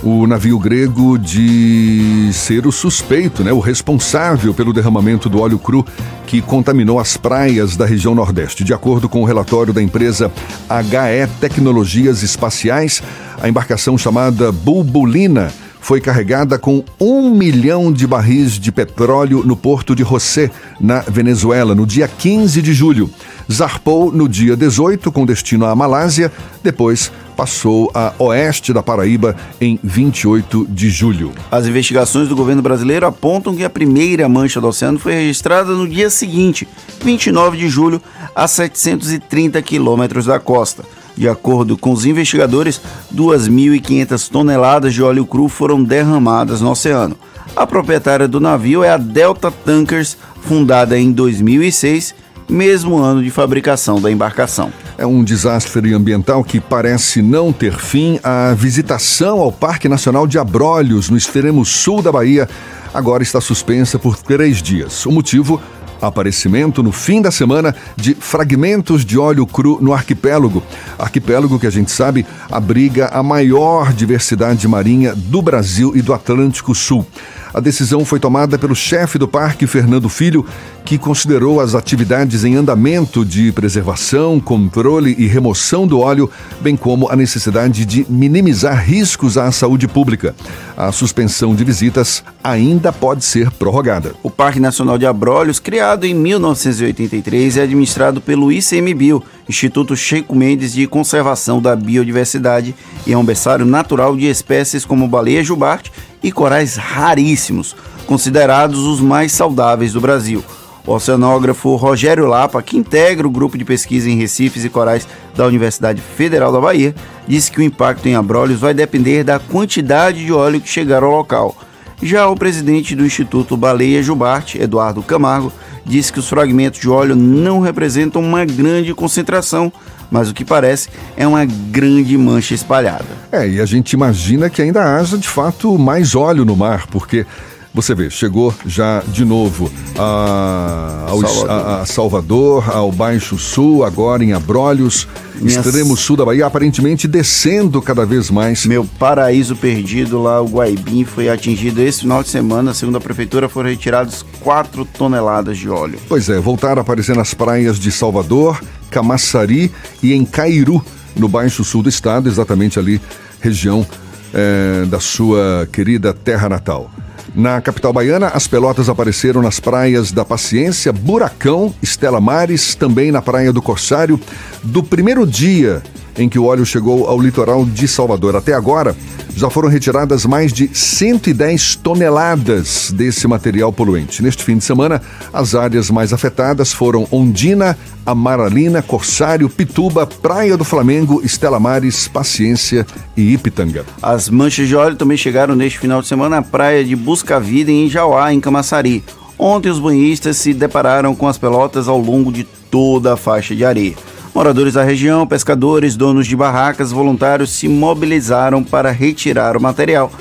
o 0.02 0.26
navio 0.26 0.58
grego 0.58 1.18
de 1.18 2.30
ser 2.32 2.66
o 2.66 2.72
suspeito, 2.72 3.42
né, 3.42 3.52
o 3.52 3.60
responsável 3.60 4.52
pelo 4.52 4.72
derramamento 4.72 5.28
do 5.28 5.40
óleo 5.40 5.58
cru 5.58 5.84
que 6.26 6.42
contaminou 6.42 6.98
as 6.98 7.16
praias 7.16 7.76
da 7.76 7.86
região 7.86 8.14
Nordeste. 8.14 8.64
De 8.64 8.74
acordo 8.74 9.08
com 9.08 9.22
o 9.22 9.24
relatório 9.24 9.72
da 9.72 9.82
empresa 9.82 10.30
HE 10.68 11.30
Tecnologias 11.40 12.22
Espaciais, 12.22 13.02
a 13.40 13.48
embarcação 13.48 13.96
chamada 13.96 14.52
Bulbulina 14.52 15.52
foi 15.86 16.00
carregada 16.00 16.58
com 16.58 16.82
um 16.98 17.30
milhão 17.30 17.92
de 17.92 18.08
barris 18.08 18.58
de 18.58 18.72
petróleo 18.72 19.44
no 19.44 19.56
porto 19.56 19.94
de 19.94 20.02
José, 20.02 20.50
na 20.80 20.98
Venezuela, 20.98 21.76
no 21.76 21.86
dia 21.86 22.08
15 22.08 22.60
de 22.60 22.74
julho. 22.74 23.08
Zarpou 23.50 24.10
no 24.10 24.28
dia 24.28 24.56
18 24.56 25.12
com 25.12 25.24
destino 25.24 25.64
à 25.64 25.76
Malásia, 25.76 26.32
depois 26.60 27.12
passou 27.36 27.90
a 27.94 28.12
oeste 28.18 28.72
da 28.72 28.82
Paraíba 28.82 29.36
em 29.60 29.78
28 29.84 30.66
de 30.68 30.88
julho. 30.88 31.32
As 31.50 31.66
investigações 31.66 32.28
do 32.28 32.34
governo 32.34 32.62
brasileiro 32.62 33.06
apontam 33.06 33.54
que 33.54 33.62
a 33.62 33.70
primeira 33.70 34.28
mancha 34.28 34.60
do 34.60 34.68
oceano 34.68 34.98
foi 34.98 35.12
registrada 35.12 35.72
no 35.72 35.86
dia 35.86 36.08
seguinte, 36.08 36.66
29 37.04 37.58
de 37.58 37.68
julho, 37.68 38.00
a 38.34 38.48
730 38.48 39.60
quilômetros 39.62 40.26
da 40.26 40.40
costa. 40.40 40.84
De 41.16 41.28
acordo 41.28 41.78
com 41.78 41.92
os 41.92 42.04
investigadores, 42.04 42.80
2.500 43.14 44.28
toneladas 44.28 44.92
de 44.92 45.02
óleo 45.02 45.24
cru 45.24 45.48
foram 45.48 45.82
derramadas 45.82 46.60
no 46.60 46.70
oceano. 46.70 47.16
A 47.54 47.66
proprietária 47.66 48.28
do 48.28 48.38
navio 48.38 48.84
é 48.84 48.90
a 48.90 48.98
Delta 48.98 49.50
Tankers, 49.50 50.16
fundada 50.42 50.98
em 50.98 51.10
2006, 51.10 52.14
mesmo 52.48 52.96
ano 52.98 53.22
de 53.22 53.30
fabricação 53.30 54.00
da 54.00 54.10
embarcação. 54.10 54.72
É 54.98 55.06
um 55.06 55.22
desastre 55.22 55.92
ambiental 55.92 56.42
que 56.42 56.60
parece 56.60 57.20
não 57.20 57.52
ter 57.52 57.76
fim. 57.76 58.18
A 58.22 58.54
visitação 58.54 59.40
ao 59.40 59.52
Parque 59.52 59.88
Nacional 59.88 60.26
de 60.26 60.38
Abrolhos, 60.38 61.10
no 61.10 61.16
extremo 61.16 61.64
sul 61.64 62.02
da 62.02 62.10
Bahia, 62.10 62.48
agora 62.94 63.22
está 63.22 63.40
suspensa 63.40 63.98
por 63.98 64.16
três 64.16 64.62
dias. 64.62 65.04
O 65.06 65.12
motivo 65.12 65.60
aparecimento 66.00 66.82
no 66.82 66.92
fim 66.92 67.22
da 67.22 67.30
semana 67.30 67.74
de 67.96 68.14
fragmentos 68.14 69.04
de 69.04 69.18
óleo 69.18 69.46
cru 69.46 69.78
no 69.80 69.92
arquipélago. 69.92 70.62
Arquipélago 70.98 71.58
que 71.58 71.66
a 71.66 71.70
gente 71.70 71.90
sabe 71.90 72.26
abriga 72.50 73.08
a 73.08 73.22
maior 73.22 73.92
diversidade 73.92 74.66
marinha 74.68 75.14
do 75.14 75.40
Brasil 75.40 75.92
e 75.94 76.02
do 76.02 76.12
Atlântico 76.12 76.74
Sul. 76.74 77.06
A 77.54 77.60
decisão 77.60 78.04
foi 78.04 78.18
tomada 78.20 78.58
pelo 78.58 78.74
chefe 78.74 79.18
do 79.18 79.28
parque, 79.28 79.66
Fernando 79.66 80.08
Filho, 80.08 80.44
que 80.84 80.98
considerou 80.98 81.60
as 81.60 81.74
atividades 81.74 82.44
em 82.44 82.54
andamento 82.54 83.24
de 83.24 83.50
preservação, 83.52 84.38
controle 84.38 85.14
e 85.18 85.26
remoção 85.26 85.86
do 85.86 86.00
óleo, 86.00 86.30
bem 86.60 86.76
como 86.76 87.08
a 87.10 87.16
necessidade 87.16 87.84
de 87.84 88.06
minimizar 88.08 88.84
riscos 88.84 89.36
à 89.36 89.50
saúde 89.50 89.88
pública. 89.88 90.34
A 90.76 90.92
suspensão 90.92 91.54
de 91.54 91.64
visitas 91.64 92.22
ainda 92.44 92.92
pode 92.92 93.24
ser 93.24 93.50
prorrogada. 93.50 94.14
O 94.22 94.30
Parque 94.30 94.60
Nacional 94.60 94.98
de 94.98 95.06
Abrolhos, 95.06 95.58
criado 95.58 96.04
em 96.04 96.14
1983, 96.14 97.56
é 97.56 97.62
administrado 97.62 98.20
pelo 98.20 98.52
ICMBio, 98.52 99.22
Instituto 99.48 99.96
Chico 99.96 100.34
Mendes 100.34 100.72
de 100.72 100.86
Conservação 100.86 101.62
da 101.62 101.74
Biodiversidade, 101.74 102.74
e 103.06 103.12
é 103.12 103.18
um 103.18 103.24
berçário 103.24 103.64
natural 103.64 104.16
de 104.16 104.26
espécies 104.26 104.84
como 104.84 105.08
baleia 105.08 105.42
jubarte 105.42 105.90
e 106.26 106.32
corais 106.32 106.74
raríssimos, 106.74 107.76
considerados 108.04 108.80
os 108.80 109.00
mais 109.00 109.30
saudáveis 109.30 109.92
do 109.92 110.00
Brasil. 110.00 110.42
O 110.84 110.92
oceanógrafo 110.92 111.76
Rogério 111.76 112.26
Lapa, 112.26 112.60
que 112.64 112.76
integra 112.76 113.24
o 113.24 113.30
grupo 113.30 113.56
de 113.56 113.64
pesquisa 113.64 114.10
em 114.10 114.16
recifes 114.16 114.64
e 114.64 114.68
corais 114.68 115.06
da 115.36 115.46
Universidade 115.46 116.02
Federal 116.02 116.50
da 116.50 116.60
Bahia, 116.60 116.96
disse 117.28 117.52
que 117.52 117.60
o 117.60 117.62
impacto 117.62 118.08
em 118.08 118.16
abrolhos 118.16 118.58
vai 118.58 118.74
depender 118.74 119.22
da 119.22 119.38
quantidade 119.38 120.24
de 120.24 120.32
óleo 120.32 120.60
que 120.60 120.68
chegar 120.68 121.04
ao 121.04 121.12
local. 121.12 121.54
Já 122.02 122.28
o 122.28 122.34
presidente 122.34 122.96
do 122.96 123.06
Instituto 123.06 123.56
Baleia 123.56 124.02
Jubarte, 124.02 124.60
Eduardo 124.60 125.04
Camargo, 125.04 125.52
disse 125.84 126.12
que 126.12 126.18
os 126.18 126.28
fragmentos 126.28 126.80
de 126.80 126.90
óleo 126.90 127.14
não 127.14 127.60
representam 127.60 128.20
uma 128.20 128.44
grande 128.44 128.92
concentração, 128.92 129.72
mas 130.10 130.30
o 130.30 130.34
que 130.34 130.44
parece 130.44 130.88
é 131.16 131.26
uma 131.26 131.44
grande 131.44 132.16
mancha 132.16 132.54
espalhada. 132.54 133.04
É, 133.30 133.48
e 133.48 133.60
a 133.60 133.66
gente 133.66 133.92
imagina 133.92 134.48
que 134.48 134.62
ainda 134.62 134.96
haja 134.96 135.18
de 135.18 135.28
fato 135.28 135.78
mais 135.78 136.14
óleo 136.14 136.44
no 136.44 136.56
mar, 136.56 136.86
porque 136.88 137.26
você 137.76 137.94
vê, 137.94 138.08
chegou 138.08 138.54
já 138.64 139.02
de 139.06 139.22
novo 139.22 139.70
a, 139.98 141.04
ao, 141.10 141.20
Salvador. 141.20 141.50
A, 141.50 141.80
a 141.82 141.86
Salvador, 141.86 142.70
ao 142.70 142.90
Baixo 142.90 143.36
Sul, 143.36 143.84
agora 143.84 144.24
em 144.24 144.32
Abrolhos, 144.32 145.06
Minhas... 145.34 145.64
extremo 145.64 145.94
sul 145.94 146.16
da 146.16 146.24
Bahia, 146.24 146.46
aparentemente 146.46 147.06
descendo 147.06 147.82
cada 147.82 148.06
vez 148.06 148.30
mais. 148.30 148.64
Meu 148.64 148.86
paraíso 148.98 149.54
perdido 149.54 150.22
lá, 150.22 150.40
o 150.40 150.46
Guaibim, 150.46 151.04
foi 151.04 151.28
atingido 151.28 151.82
esse 151.82 152.00
final 152.00 152.22
de 152.22 152.30
semana. 152.30 152.72
Segundo 152.72 152.96
a 152.96 153.00
prefeitura, 153.00 153.46
foram 153.46 153.68
retirados 153.68 154.24
4 154.40 154.86
toneladas 154.86 155.58
de 155.58 155.68
óleo. 155.68 155.98
Pois 156.08 156.30
é, 156.30 156.40
voltaram 156.40 156.78
a 156.78 156.82
aparecer 156.82 157.14
nas 157.14 157.34
praias 157.34 157.78
de 157.78 157.92
Salvador, 157.92 158.58
Camaçari 158.90 159.70
e 160.02 160.14
em 160.14 160.24
Cairu, 160.24 160.82
no 161.14 161.28
Baixo 161.28 161.62
Sul 161.62 161.82
do 161.82 161.90
estado, 161.90 162.26
exatamente 162.26 162.78
ali, 162.78 162.98
região 163.38 163.86
é, 164.32 164.86
da 164.86 164.98
sua 164.98 165.68
querida 165.70 166.14
terra 166.14 166.48
natal. 166.48 166.90
Na 167.34 167.60
capital 167.60 167.92
baiana, 167.92 168.28
as 168.28 168.46
pelotas 168.46 168.88
apareceram 168.88 169.42
nas 169.42 169.60
praias 169.60 170.12
da 170.12 170.24
Paciência, 170.24 170.92
Buracão, 170.92 171.74
Estela 171.82 172.20
Mares, 172.20 172.74
também 172.74 173.12
na 173.12 173.20
Praia 173.20 173.52
do 173.52 173.60
Corsário. 173.60 174.18
Do 174.62 174.82
primeiro 174.82 175.26
dia 175.26 175.82
em 176.18 176.28
que 176.28 176.38
o 176.38 176.44
óleo 176.44 176.64
chegou 176.64 177.06
ao 177.06 177.20
litoral 177.20 177.64
de 177.64 177.86
Salvador 177.86 178.36
até 178.36 178.54
agora, 178.54 178.96
já 179.34 179.50
foram 179.50 179.68
retiradas 179.68 180.24
mais 180.24 180.52
de 180.52 180.70
110 180.72 181.76
toneladas 181.76 182.90
desse 182.90 183.28
material 183.28 183.70
poluente. 183.72 184.22
Neste 184.22 184.42
fim 184.42 184.56
de 184.56 184.64
semana, 184.64 185.00
as 185.32 185.54
áreas 185.54 185.90
mais 185.90 186.12
afetadas 186.12 186.72
foram 186.72 187.06
Ondina, 187.10 187.76
Amaralina, 188.06 188.80
Corsário, 188.80 189.50
Pituba, 189.50 190.06
Praia 190.06 190.56
do 190.56 190.64
Flamengo, 190.64 191.20
Estela 191.22 191.60
Mares, 191.60 192.08
Paciência 192.08 192.86
e 193.14 193.34
Ipitanga. 193.34 193.84
As 194.00 194.30
manchas 194.30 194.68
de 194.68 194.74
óleo 194.74 194.96
também 194.96 195.18
chegaram 195.18 195.54
neste 195.54 195.78
final 195.78 196.00
de 196.00 196.08
semana 196.08 196.38
à 196.38 196.42
praia 196.42 196.82
de 196.82 196.96
Busca 196.96 197.38
Vida 197.38 197.70
em 197.70 197.90
Jauá, 197.90 198.32
em 198.32 198.40
Camaçari. 198.40 199.04
Ontem 199.38 199.68
os 199.68 199.78
banhistas 199.78 200.38
se 200.38 200.54
depararam 200.54 201.14
com 201.14 201.28
as 201.28 201.36
pelotas 201.36 201.88
ao 201.88 201.98
longo 201.98 202.32
de 202.32 202.44
toda 202.70 203.12
a 203.12 203.16
faixa 203.16 203.54
de 203.54 203.64
areia. 203.64 203.94
Moradores 204.36 204.74
da 204.74 204.84
região, 204.84 205.26
pescadores, 205.26 205.96
donos 205.96 206.26
de 206.26 206.36
barracas, 206.36 206.92
voluntários 206.92 207.48
se 207.48 207.66
mobilizaram 207.66 208.62
para 208.62 208.90
retirar 208.90 209.56
o 209.56 209.62
material. 209.62 210.12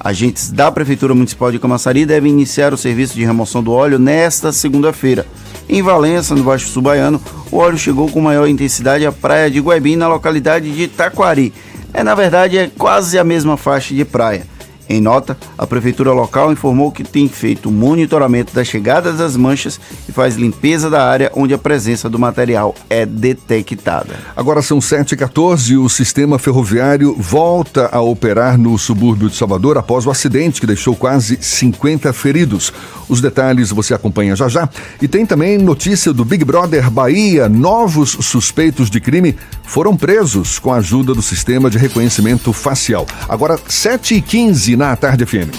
Agentes 0.00 0.50
da 0.50 0.72
Prefeitura 0.72 1.14
Municipal 1.14 1.52
de 1.52 1.58
Camaçari 1.60 2.04
devem 2.04 2.32
iniciar 2.32 2.74
o 2.74 2.76
serviço 2.76 3.14
de 3.14 3.24
remoção 3.24 3.62
do 3.62 3.70
óleo 3.70 3.96
nesta 3.96 4.50
segunda-feira. 4.50 5.24
Em 5.68 5.82
Valença, 5.82 6.34
no 6.34 6.42
Baixo 6.42 6.66
Sul 6.66 6.82
Baiano, 6.82 7.22
o 7.52 7.58
óleo 7.58 7.78
chegou 7.78 8.10
com 8.10 8.20
maior 8.20 8.48
intensidade 8.48 9.06
à 9.06 9.12
praia 9.12 9.48
de 9.48 9.60
Guaibim, 9.60 9.94
na 9.94 10.08
localidade 10.08 10.68
de 10.72 10.88
Taquari. 10.88 11.54
É, 11.94 12.02
na 12.02 12.16
verdade, 12.16 12.58
é 12.58 12.68
quase 12.76 13.20
a 13.20 13.22
mesma 13.22 13.56
faixa 13.56 13.94
de 13.94 14.04
praia. 14.04 14.48
Em 14.90 15.00
nota, 15.00 15.38
a 15.56 15.68
prefeitura 15.68 16.10
local 16.10 16.50
informou 16.50 16.90
que 16.90 17.04
tem 17.04 17.28
feito 17.28 17.70
monitoramento 17.70 18.52
da 18.52 18.64
chegada 18.64 19.12
das 19.12 19.36
manchas 19.36 19.80
e 20.08 20.10
faz 20.10 20.34
limpeza 20.34 20.90
da 20.90 21.08
área 21.08 21.30
onde 21.36 21.54
a 21.54 21.58
presença 21.58 22.10
do 22.10 22.18
material 22.18 22.74
é 22.90 23.06
detectada. 23.06 24.16
Agora 24.34 24.60
são 24.62 24.80
7h14 24.80 25.70
e 25.70 25.76
o 25.76 25.88
sistema 25.88 26.40
ferroviário 26.40 27.14
volta 27.16 27.88
a 27.92 28.00
operar 28.00 28.58
no 28.58 28.76
subúrbio 28.76 29.30
de 29.30 29.36
Salvador 29.36 29.78
após 29.78 30.06
o 30.06 30.10
acidente 30.10 30.60
que 30.60 30.66
deixou 30.66 30.96
quase 30.96 31.38
50 31.40 32.12
feridos. 32.12 32.72
Os 33.08 33.20
detalhes 33.20 33.70
você 33.70 33.94
acompanha 33.94 34.34
já 34.34 34.48
já. 34.48 34.68
E 35.00 35.06
tem 35.06 35.24
também 35.24 35.56
notícia 35.56 36.12
do 36.12 36.24
Big 36.24 36.44
Brother 36.44 36.90
Bahia. 36.90 37.48
Novos 37.48 38.10
suspeitos 38.22 38.90
de 38.90 39.00
crime 39.00 39.36
foram 39.62 39.96
presos 39.96 40.58
com 40.58 40.72
a 40.72 40.78
ajuda 40.78 41.14
do 41.14 41.22
sistema 41.22 41.70
de 41.70 41.78
reconhecimento 41.78 42.52
facial. 42.52 43.06
Agora, 43.28 43.56
7h15 43.56 44.79
na 44.80 44.96
Tarde 44.96 45.26
FM. 45.26 45.52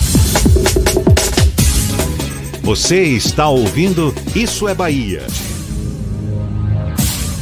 Você 2.64 3.04
está 3.04 3.48
ouvindo 3.48 4.12
Isso 4.34 4.68
é 4.68 4.74
Bahia. 4.74 5.22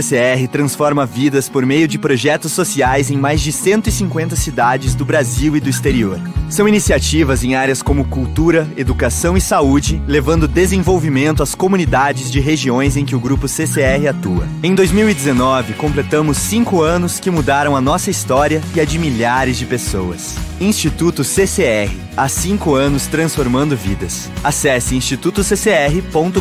CCR 0.00 0.48
transforma 0.50 1.04
vidas 1.04 1.48
por 1.48 1.66
meio 1.66 1.86
de 1.86 1.98
projetos 1.98 2.52
sociais 2.52 3.10
em 3.10 3.16
mais 3.16 3.40
de 3.40 3.52
150 3.52 4.34
cidades 4.34 4.94
do 4.94 5.04
Brasil 5.04 5.56
e 5.56 5.60
do 5.60 5.68
exterior. 5.68 6.18
São 6.48 6.66
iniciativas 6.66 7.44
em 7.44 7.54
áreas 7.54 7.82
como 7.82 8.06
cultura, 8.06 8.66
educação 8.76 9.36
e 9.36 9.40
saúde, 9.40 10.02
levando 10.06 10.48
desenvolvimento 10.48 11.42
às 11.42 11.54
comunidades 11.54 12.30
de 12.30 12.40
regiões 12.40 12.96
em 12.96 13.04
que 13.04 13.14
o 13.14 13.20
grupo 13.20 13.46
CCR 13.46 14.08
atua. 14.08 14.48
Em 14.62 14.74
2019, 14.74 15.74
completamos 15.74 16.38
cinco 16.38 16.80
anos 16.80 17.20
que 17.20 17.30
mudaram 17.30 17.76
a 17.76 17.80
nossa 17.80 18.10
história 18.10 18.62
e 18.74 18.80
a 18.80 18.84
de 18.84 18.98
milhares 18.98 19.58
de 19.58 19.66
pessoas. 19.66 20.34
Instituto 20.60 21.22
CCR, 21.22 21.90
há 22.20 22.28
cinco 22.28 22.74
anos 22.74 23.06
transformando 23.06 23.74
vidas. 23.74 24.30
Acesse 24.44 24.94
institutoccr.com.br. 24.94 26.40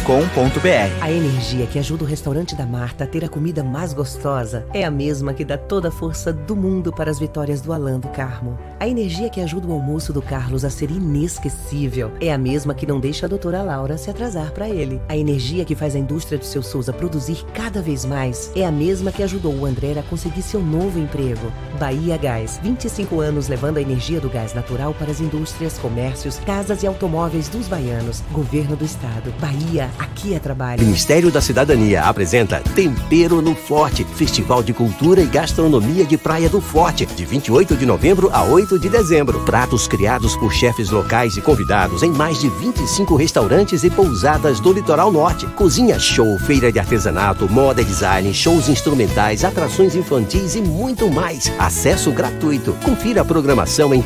A 1.00 1.10
energia 1.10 1.66
que 1.68 1.80
ajuda 1.80 2.04
o 2.04 2.08
restaurante 2.08 2.54
da 2.54 2.66
Marta 2.66 3.06
a 3.06 3.08
ter 3.08 3.24
a 3.24 3.30
comida 3.30 3.64
mais 3.64 3.94
gostosa 3.94 4.66
é 4.74 4.84
a 4.84 4.92
mesma 4.92 5.34
que 5.34 5.46
dá 5.46 5.58
toda 5.58 5.88
a 5.88 5.92
força 5.92 6.34
do 6.34 6.54
mundo 6.54 6.92
para 6.92 7.10
as 7.10 7.18
vitórias 7.18 7.62
do 7.62 7.72
Alan 7.72 7.98
do 7.98 8.10
Carmo. 8.10 8.60
A 8.78 8.90
energia 8.90 9.30
que 9.30 9.40
ajuda 9.40 9.68
o 9.68 9.72
almoço 9.72 10.12
do 10.12 10.22
Carlos 10.22 10.66
a 10.66 10.70
ser 10.70 10.92
inesquecível 10.92 12.12
é 12.20 12.34
a 12.34 12.38
mesma 12.38 12.74
que 12.74 12.86
não 12.86 13.00
deixa 13.00 13.26
a 13.26 13.30
doutora 13.30 13.62
Laura 13.62 13.98
se 13.98 14.10
atrasar 14.10 14.52
para 14.52 14.68
ele. 14.68 15.02
A 15.08 15.16
energia 15.16 15.64
que 15.64 15.76
faz 15.76 15.96
a 15.96 16.00
indústria 16.00 16.38
do 16.38 16.46
seu 16.46 16.62
Souza 16.62 16.92
produzir 16.92 17.46
cada 17.54 17.82
vez 17.82 18.04
mais 18.04 18.52
é 18.54 18.66
a 18.66 18.72
mesma 18.72 19.14
que 19.14 19.24
ajudou 19.24 19.56
o 19.56 19.66
André 19.66 19.98
a 19.98 20.04
conseguir 20.04 20.42
seu 20.42 20.62
novo 20.62 21.00
emprego. 21.00 21.50
Bahia 21.80 22.18
Gás, 22.18 22.60
25 22.62 23.22
anos 23.22 23.48
levando 23.48 23.78
a 23.78 23.82
energia 23.82 24.20
do 24.20 24.30
gás 24.30 24.54
natural 24.54 24.94
para 24.94 25.10
as 25.10 25.22
indústrias, 25.22 25.69
comércios, 25.78 26.40
casas 26.46 26.84
e 26.84 26.88
automóveis 26.88 27.48
dos 27.48 27.68
baianos. 27.68 28.24
Governo 28.32 28.76
do 28.76 28.86
Estado. 28.86 29.34
Bahia, 29.40 29.90
aqui 30.00 30.34
é 30.34 30.40
trabalho. 30.40 30.82
Ministério 30.82 31.32
da 31.32 31.42
Cidadania 31.42 32.04
apresenta 32.04 32.62
Tempero 32.76 33.42
no 33.42 33.56
Forte, 33.56 34.04
Festival 34.04 34.64
de 34.64 34.74
Cultura 34.74 35.22
e 35.22 35.26
Gastronomia 35.28 36.06
de 36.06 36.18
Praia 36.18 36.50
do 36.50 36.62
Forte, 36.62 37.06
de 37.06 37.26
28 37.26 37.76
de 37.76 37.86
novembro 37.86 38.30
a 38.34 38.44
8 38.44 38.80
de 38.80 38.90
dezembro. 38.90 39.42
Pratos 39.46 39.88
criados 39.88 40.36
por 40.36 40.52
chefes 40.54 40.90
locais 40.90 41.38
e 41.38 41.42
convidados 41.42 42.04
em 42.04 42.12
mais 42.12 42.40
de 42.40 42.50
25 42.50 43.16
restaurantes 43.16 43.84
e 43.84 43.90
pousadas 43.90 44.60
do 44.60 44.74
Litoral 44.74 45.12
Norte. 45.12 45.46
Cozinha 45.48 46.00
show, 46.00 46.38
feira 46.40 46.72
de 46.72 46.80
artesanato, 46.80 47.50
moda 47.50 47.82
e 47.82 47.86
design, 47.86 48.34
shows 48.34 48.70
instrumentais, 48.70 49.44
atrações 49.44 49.96
infantis 49.96 50.56
e 50.56 50.62
muito 50.62 51.10
mais. 51.10 51.52
Acesso 51.60 52.12
gratuito. 52.12 52.74
Confira 52.84 53.22
a 53.22 53.26
programação 53.26 53.94
em 53.94 54.02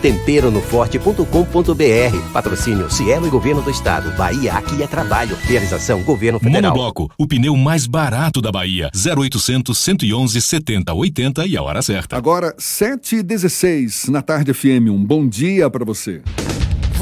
temperonoforte.com.br. 1.43 2.31
Patrocínio 2.31 2.89
Cielo 2.89 3.27
e 3.27 3.29
Governo 3.29 3.61
do 3.61 3.69
Estado. 3.69 4.11
Bahia, 4.15 4.53
aqui 4.53 4.81
é 4.81 4.87
trabalho. 4.87 5.35
Realização 5.43 6.01
Governo 6.03 6.39
Federal. 6.39 6.71
Monobloco, 6.71 7.11
o 7.17 7.27
pneu 7.27 7.55
mais 7.55 7.85
barato 7.85 8.41
da 8.41 8.51
Bahia. 8.51 8.89
0800 8.93 9.77
111 9.77 10.41
70 10.41 10.93
80 10.93 11.45
e 11.45 11.57
a 11.57 11.63
hora 11.63 11.81
certa. 11.81 12.17
Agora, 12.17 12.55
7h16 12.57 14.09
na 14.09 14.21
Tarde 14.21 14.53
FM. 14.53 14.89
Um 14.89 15.03
bom 15.03 15.27
dia 15.27 15.69
para 15.69 15.85
você. 15.85 16.21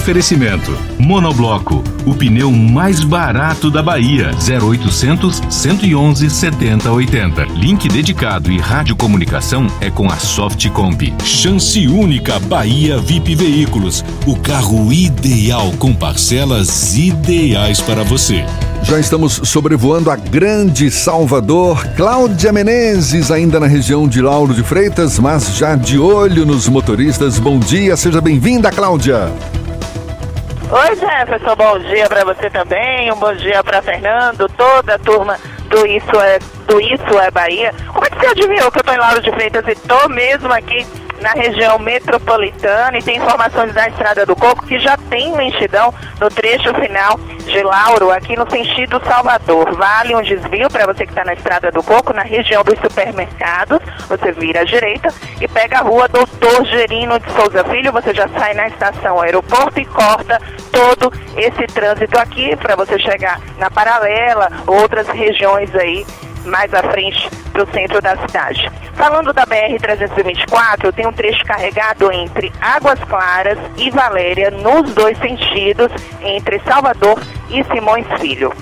Oferecimento: 0.00 0.74
Monobloco, 0.98 1.84
o 2.06 2.14
pneu 2.14 2.50
mais 2.50 3.04
barato 3.04 3.70
da 3.70 3.82
Bahia. 3.82 4.30
0800 4.32 5.42
111 5.50 6.30
7080. 6.30 7.44
Link 7.54 7.86
dedicado 7.86 8.50
e 8.50 8.56
radiocomunicação 8.56 9.66
é 9.78 9.90
com 9.90 10.10
a 10.10 10.16
Softcomp. 10.16 11.12
Chance 11.22 11.86
única 11.86 12.38
Bahia 12.38 12.96
VIP 12.96 13.34
Veículos. 13.34 14.02
O 14.26 14.36
carro 14.36 14.90
ideal 14.90 15.70
com 15.78 15.94
parcelas 15.94 16.96
ideais 16.96 17.82
para 17.82 18.02
você. 18.02 18.42
Já 18.84 18.98
estamos 18.98 19.42
sobrevoando 19.44 20.10
a 20.10 20.16
grande 20.16 20.90
Salvador. 20.90 21.86
Cláudia 21.94 22.50
Menezes, 22.54 23.30
ainda 23.30 23.60
na 23.60 23.66
região 23.66 24.08
de 24.08 24.22
Lauro 24.22 24.54
de 24.54 24.62
Freitas, 24.62 25.18
mas 25.18 25.56
já 25.56 25.76
de 25.76 25.98
olho 25.98 26.46
nos 26.46 26.70
motoristas. 26.70 27.38
Bom 27.38 27.58
dia, 27.58 27.98
seja 27.98 28.22
bem-vinda, 28.22 28.70
Cláudia. 28.70 29.30
Oi, 30.72 30.94
Jefferson, 30.94 31.56
bom 31.56 31.80
dia 31.80 32.06
para 32.06 32.24
você 32.24 32.48
também. 32.48 33.10
Um 33.10 33.16
bom 33.16 33.34
dia 33.34 33.60
para 33.64 33.82
Fernando, 33.82 34.48
toda 34.50 34.94
a 34.94 34.98
turma 35.00 35.36
do 35.68 35.84
Isso 35.84 36.14
é, 36.20 36.38
do 36.68 36.80
Isso 36.80 37.18
é 37.18 37.28
Bahia. 37.28 37.74
Como 37.92 38.06
é 38.06 38.08
que 38.08 38.20
você 38.20 38.26
adivinhou 38.28 38.70
que 38.70 38.78
eu 38.78 38.84
tô 38.84 38.92
em 38.92 38.98
Lauro 38.98 39.20
de 39.20 39.32
Freitas 39.32 39.66
e 39.66 39.74
tô 39.74 40.08
mesmo 40.08 40.52
aqui 40.52 40.86
na 41.20 41.32
região 41.32 41.78
metropolitana 41.78 42.98
e 42.98 43.02
tem 43.02 43.16
informações 43.16 43.72
da 43.72 43.88
Estrada 43.88 44.24
do 44.24 44.34
Coco 44.34 44.66
que 44.66 44.78
já 44.78 44.96
tem 44.96 45.34
lentidão 45.36 45.92
no 46.20 46.28
trecho 46.30 46.72
final 46.74 47.18
de 47.44 47.62
Lauro, 47.62 48.10
aqui 48.10 48.36
no 48.36 48.48
sentido 48.50 49.00
Salvador. 49.04 49.74
Vale 49.74 50.14
um 50.14 50.22
desvio 50.22 50.70
para 50.70 50.86
você 50.86 51.04
que 51.04 51.12
está 51.12 51.24
na 51.24 51.34
Estrada 51.34 51.70
do 51.70 51.82
Coco, 51.82 52.12
na 52.12 52.22
região 52.22 52.62
dos 52.64 52.78
supermercados. 52.78 53.78
Você 54.08 54.32
vira 54.32 54.60
à 54.60 54.64
direita 54.64 55.12
e 55.40 55.46
pega 55.46 55.78
a 55.78 55.82
rua 55.82 56.08
Doutor 56.08 56.64
Gerino 56.66 57.18
de 57.18 57.30
Souza 57.32 57.64
Filho. 57.64 57.92
Você 57.92 58.14
já 58.14 58.28
sai 58.28 58.54
na 58.54 58.68
estação 58.68 59.20
aeroporto 59.20 59.78
e 59.78 59.84
corta 59.84 60.40
todo 60.72 61.12
esse 61.36 61.66
trânsito 61.66 62.18
aqui 62.18 62.56
para 62.56 62.76
você 62.76 62.98
chegar 62.98 63.40
na 63.58 63.70
paralela, 63.70 64.50
outras 64.66 65.08
regiões 65.08 65.74
aí 65.74 66.06
mais 66.44 66.72
à 66.74 66.82
frente 66.82 67.28
para 67.52 67.64
o 67.64 67.72
centro 67.72 68.00
da 68.00 68.16
cidade. 68.16 68.70
Falando 68.94 69.32
da 69.32 69.46
BR-324, 69.46 70.92
tem 70.94 71.06
um 71.06 71.12
trecho 71.12 71.44
carregado 71.44 72.12
entre 72.12 72.52
Águas 72.60 72.98
Claras 73.04 73.58
e 73.76 73.90
Valéria, 73.90 74.50
nos 74.50 74.92
dois 74.94 75.16
sentidos, 75.18 75.90
entre 76.20 76.60
Salvador 76.60 77.18
e 77.48 77.64
Simões 77.64 78.06
Filho. 78.20 78.52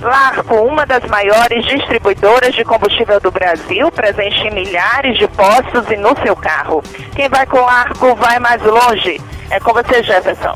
Larco, 0.00 0.54
uma 0.54 0.86
das 0.86 1.04
maiores 1.06 1.64
distribuidoras 1.66 2.54
de 2.54 2.64
combustível 2.64 3.18
do 3.18 3.32
Brasil, 3.32 3.90
presente 3.90 4.46
em 4.46 4.54
milhares 4.54 5.18
de 5.18 5.26
postos 5.26 5.90
e 5.90 5.96
no 5.96 6.16
seu 6.22 6.36
carro. 6.36 6.82
Quem 7.16 7.28
vai 7.28 7.44
com 7.46 7.58
Larco 7.58 8.14
vai 8.14 8.38
mais 8.38 8.62
longe. 8.62 9.20
É 9.50 9.58
com 9.58 9.72
você, 9.72 10.02
Jefferson. 10.02 10.54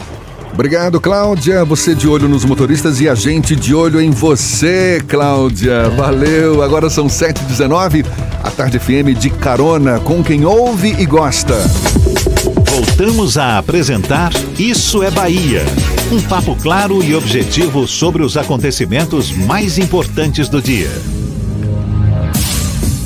Obrigado, 0.53 1.01
Cláudia. 1.01 1.65
Você 1.65 1.95
de 1.95 2.07
olho 2.07 2.29
nos 2.29 2.45
motoristas 2.45 3.01
e 3.01 3.09
a 3.09 3.15
gente 3.15 3.57
de 3.57 3.75
olho 3.75 4.01
em 4.01 4.11
você, 4.11 5.03
Cláudia. 5.09 5.89
Valeu. 5.91 6.63
Agora 6.63 6.91
são 6.91 7.07
7h19. 7.07 8.05
A 8.43 8.51
Tarde 8.51 8.79
FM 8.79 9.19
de 9.19 9.31
carona 9.31 9.99
com 10.01 10.23
quem 10.23 10.45
ouve 10.45 10.95
e 10.99 11.07
gosta. 11.07 11.55
Voltamos 12.71 13.39
a 13.39 13.59
apresentar 13.59 14.33
Isso 14.59 15.03
é 15.03 15.11
Bahia. 15.11 15.65
Um 16.11 16.21
papo 16.21 16.55
claro 16.57 17.03
e 17.03 17.15
objetivo 17.15 17.89
sobre 17.89 18.23
os 18.23 18.37
acontecimentos 18.37 19.33
mais 19.33 19.79
importantes 19.79 20.49
do 20.49 20.61
dia. 20.61 20.91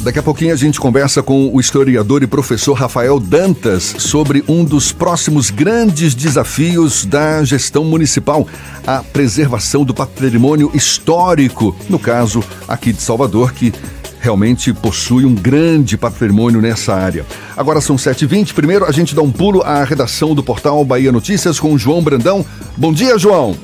Daqui 0.06 0.20
a 0.20 0.22
pouquinho 0.22 0.54
a 0.54 0.56
gente 0.56 0.78
conversa 0.78 1.20
com 1.20 1.52
o 1.52 1.58
historiador 1.58 2.22
e 2.22 2.28
professor 2.28 2.74
Rafael 2.74 3.18
Dantas 3.18 3.82
sobre 3.82 4.44
um 4.46 4.64
dos 4.64 4.92
próximos 4.92 5.50
grandes 5.50 6.14
desafios 6.14 7.04
da 7.04 7.42
gestão 7.42 7.82
municipal, 7.82 8.46
a 8.86 9.02
preservação 9.02 9.84
do 9.84 9.92
patrimônio 9.92 10.70
histórico, 10.72 11.74
no 11.90 11.98
caso 11.98 12.40
aqui 12.68 12.92
de 12.92 13.02
Salvador, 13.02 13.52
que 13.52 13.72
realmente 14.20 14.72
possui 14.72 15.24
um 15.24 15.34
grande 15.34 15.98
patrimônio 15.98 16.60
nessa 16.60 16.94
área. 16.94 17.26
Agora 17.56 17.80
são 17.80 17.96
7h20. 17.96 18.54
Primeiro 18.54 18.84
a 18.84 18.92
gente 18.92 19.12
dá 19.12 19.22
um 19.22 19.32
pulo 19.32 19.60
à 19.64 19.82
redação 19.82 20.36
do 20.36 20.42
portal 20.42 20.84
Bahia 20.84 21.10
Notícias 21.10 21.58
com 21.58 21.72
o 21.72 21.78
João 21.78 22.00
Brandão. 22.00 22.46
Bom 22.76 22.92
dia, 22.92 23.18
João. 23.18 23.58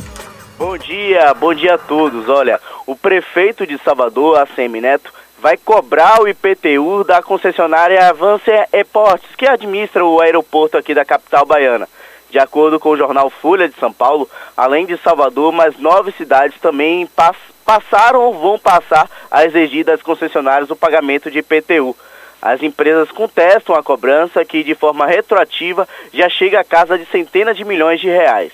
Bom 0.59 0.77
dia, 0.77 1.33
bom 1.35 1.55
dia 1.55 1.75
a 1.75 1.79
todos. 1.79 2.29
Olha, 2.29 2.61
o 2.85 2.97
prefeito 2.97 3.65
de 3.65 3.79
Salvador, 3.85 4.41
ACM 4.41 4.81
Neto, 4.81 5.22
vai 5.43 5.57
cobrar 5.57 6.23
o 6.23 6.29
IPTU 6.29 7.03
da 7.03 7.21
concessionária 7.21 8.09
Avance 8.09 8.49
Eportes, 8.73 9.35
que 9.37 9.45
administra 9.45 10.05
o 10.05 10.21
aeroporto 10.21 10.79
aqui 10.79 10.95
da 10.95 11.05
capital 11.05 11.45
baiana. 11.45 11.89
De 12.31 12.39
acordo 12.39 12.79
com 12.79 12.91
o 12.91 12.97
jornal 12.97 13.29
Folha 13.29 13.69
de 13.69 13.75
São 13.75 13.93
Paulo, 13.93 14.31
além 14.57 14.87
de 14.87 14.97
Salvador, 14.99 15.53
mais 15.53 15.77
nove 15.81 16.13
cidades 16.13 16.61
também 16.61 17.07
pass 17.09 17.37
passaram 17.65 18.21
ou 18.21 18.35
vão 18.35 18.59
passar 18.59 19.11
a 19.31 19.45
exigir 19.45 19.85
das 19.85 20.01
concessionárias 20.01 20.71
o 20.71 20.77
pagamento 20.77 21.29
de 21.29 21.41
IPTU. 21.41 21.97
As 22.41 22.63
empresas 22.63 23.11
contestam 23.11 23.75
a 23.75 23.83
cobrança 23.83 24.45
que, 24.45 24.63
de 24.63 24.77
forma 24.77 25.07
retroativa, 25.07 25.89
já 26.13 26.29
chega 26.29 26.61
a 26.61 26.65
casa 26.65 26.97
de 26.97 27.05
centenas 27.07 27.57
de 27.57 27.65
milhões 27.65 28.01
de 28.01 28.09
reais. 28.09 28.53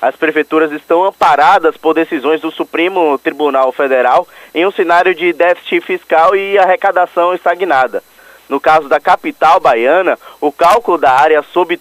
As 0.00 0.16
prefeituras 0.16 0.72
estão 0.72 1.04
amparadas 1.04 1.76
por 1.76 1.92
decisões 1.92 2.40
do 2.40 2.50
Supremo 2.50 3.18
Tribunal 3.18 3.70
Federal 3.70 4.26
em 4.54 4.66
um 4.66 4.70
cenário 4.70 5.14
de 5.14 5.32
déficit 5.32 5.82
fiscal 5.82 6.34
e 6.34 6.58
arrecadação 6.58 7.34
estagnada. 7.34 8.02
No 8.48 8.58
caso 8.58 8.88
da 8.88 8.98
capital 8.98 9.60
baiana, 9.60 10.18
o 10.40 10.50
cálculo 10.50 10.96
da 10.98 11.12
área 11.12 11.42
sob 11.42 11.78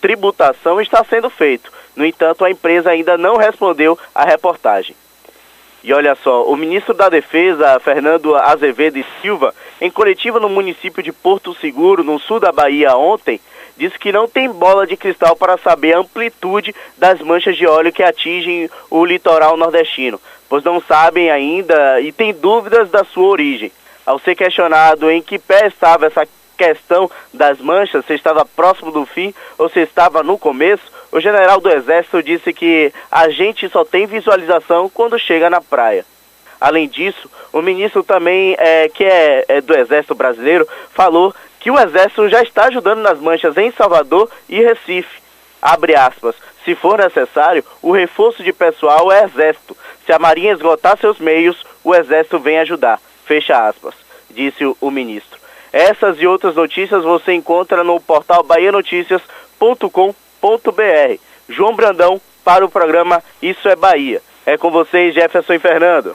tributação 0.00 0.80
está 0.80 1.02
sendo 1.04 1.30
feito. 1.30 1.72
No 1.96 2.04
entanto, 2.04 2.44
a 2.44 2.50
empresa 2.50 2.90
ainda 2.90 3.16
não 3.16 3.36
respondeu 3.36 3.98
à 4.14 4.24
reportagem. 4.24 4.94
E 5.82 5.92
olha 5.92 6.14
só, 6.14 6.44
o 6.44 6.56
ministro 6.56 6.94
da 6.94 7.08
Defesa, 7.08 7.80
Fernando 7.80 8.34
Azevedo 8.36 8.98
e 8.98 9.06
Silva, 9.20 9.54
em 9.80 9.90
coletiva 9.90 10.38
no 10.38 10.48
município 10.48 11.02
de 11.02 11.12
Porto 11.12 11.54
Seguro, 11.54 12.04
no 12.04 12.18
sul 12.18 12.40
da 12.40 12.52
Bahia, 12.52 12.96
ontem, 12.96 13.40
disse 13.76 13.98
que 13.98 14.12
não 14.12 14.28
tem 14.28 14.50
bola 14.50 14.86
de 14.86 14.96
cristal 14.96 15.36
para 15.36 15.58
saber 15.58 15.94
a 15.94 15.98
amplitude 15.98 16.74
das 16.96 17.20
manchas 17.20 17.56
de 17.56 17.66
óleo 17.66 17.92
que 17.92 18.02
atingem 18.02 18.70
o 18.90 19.04
litoral 19.04 19.56
nordestino, 19.56 20.20
pois 20.48 20.62
não 20.62 20.80
sabem 20.80 21.30
ainda 21.30 22.00
e 22.00 22.12
têm 22.12 22.32
dúvidas 22.32 22.90
da 22.90 23.04
sua 23.04 23.28
origem. 23.28 23.72
Ao 24.06 24.18
ser 24.18 24.34
questionado 24.34 25.10
em 25.10 25.22
que 25.22 25.38
pé 25.38 25.66
estava 25.66 26.06
essa 26.06 26.26
questão 26.56 27.10
das 27.32 27.58
manchas, 27.58 28.04
se 28.06 28.14
estava 28.14 28.44
próximo 28.44 28.92
do 28.92 29.04
fim 29.04 29.34
ou 29.58 29.68
se 29.68 29.80
estava 29.80 30.22
no 30.22 30.38
começo, 30.38 30.84
o 31.10 31.20
general 31.20 31.60
do 31.60 31.70
Exército 31.70 32.22
disse 32.22 32.52
que 32.52 32.92
a 33.10 33.28
gente 33.28 33.68
só 33.68 33.84
tem 33.84 34.06
visualização 34.06 34.88
quando 34.88 35.18
chega 35.18 35.48
na 35.50 35.60
praia. 35.60 36.04
Além 36.60 36.88
disso, 36.88 37.30
o 37.52 37.60
ministro 37.60 38.02
também, 38.02 38.56
é, 38.58 38.88
que 38.88 39.04
é, 39.04 39.44
é 39.48 39.60
do 39.60 39.76
Exército 39.76 40.14
Brasileiro, 40.14 40.66
falou 40.92 41.34
que 41.64 41.70
o 41.70 41.80
Exército 41.80 42.28
já 42.28 42.42
está 42.42 42.66
ajudando 42.66 43.00
nas 43.00 43.18
manchas 43.18 43.56
em 43.56 43.72
Salvador 43.72 44.30
e 44.50 44.62
Recife. 44.62 45.22
Abre 45.62 45.96
aspas. 45.96 46.34
Se 46.62 46.74
for 46.74 46.98
necessário, 46.98 47.64
o 47.80 47.90
reforço 47.90 48.44
de 48.44 48.52
pessoal 48.52 49.10
é 49.10 49.24
Exército. 49.24 49.74
Se 50.04 50.12
a 50.12 50.18
Marinha 50.18 50.52
esgotar 50.52 50.98
seus 50.98 51.18
meios, 51.18 51.64
o 51.82 51.94
Exército 51.94 52.38
vem 52.38 52.58
ajudar. 52.58 53.00
Fecha 53.24 53.66
aspas, 53.66 53.94
disse 54.28 54.62
o 54.78 54.90
ministro. 54.90 55.40
Essas 55.72 56.20
e 56.20 56.26
outras 56.26 56.54
notícias 56.54 57.02
você 57.02 57.32
encontra 57.32 57.82
no 57.82 57.98
portal 57.98 58.42
bahianoticias.com.br. 58.42 61.18
João 61.48 61.74
Brandão 61.74 62.20
para 62.44 62.62
o 62.62 62.68
programa 62.68 63.24
Isso 63.40 63.66
é 63.70 63.74
Bahia. 63.74 64.20
É 64.44 64.58
com 64.58 64.70
vocês, 64.70 65.14
Jefferson 65.14 65.54
e 65.54 65.58
Fernando. 65.58 66.14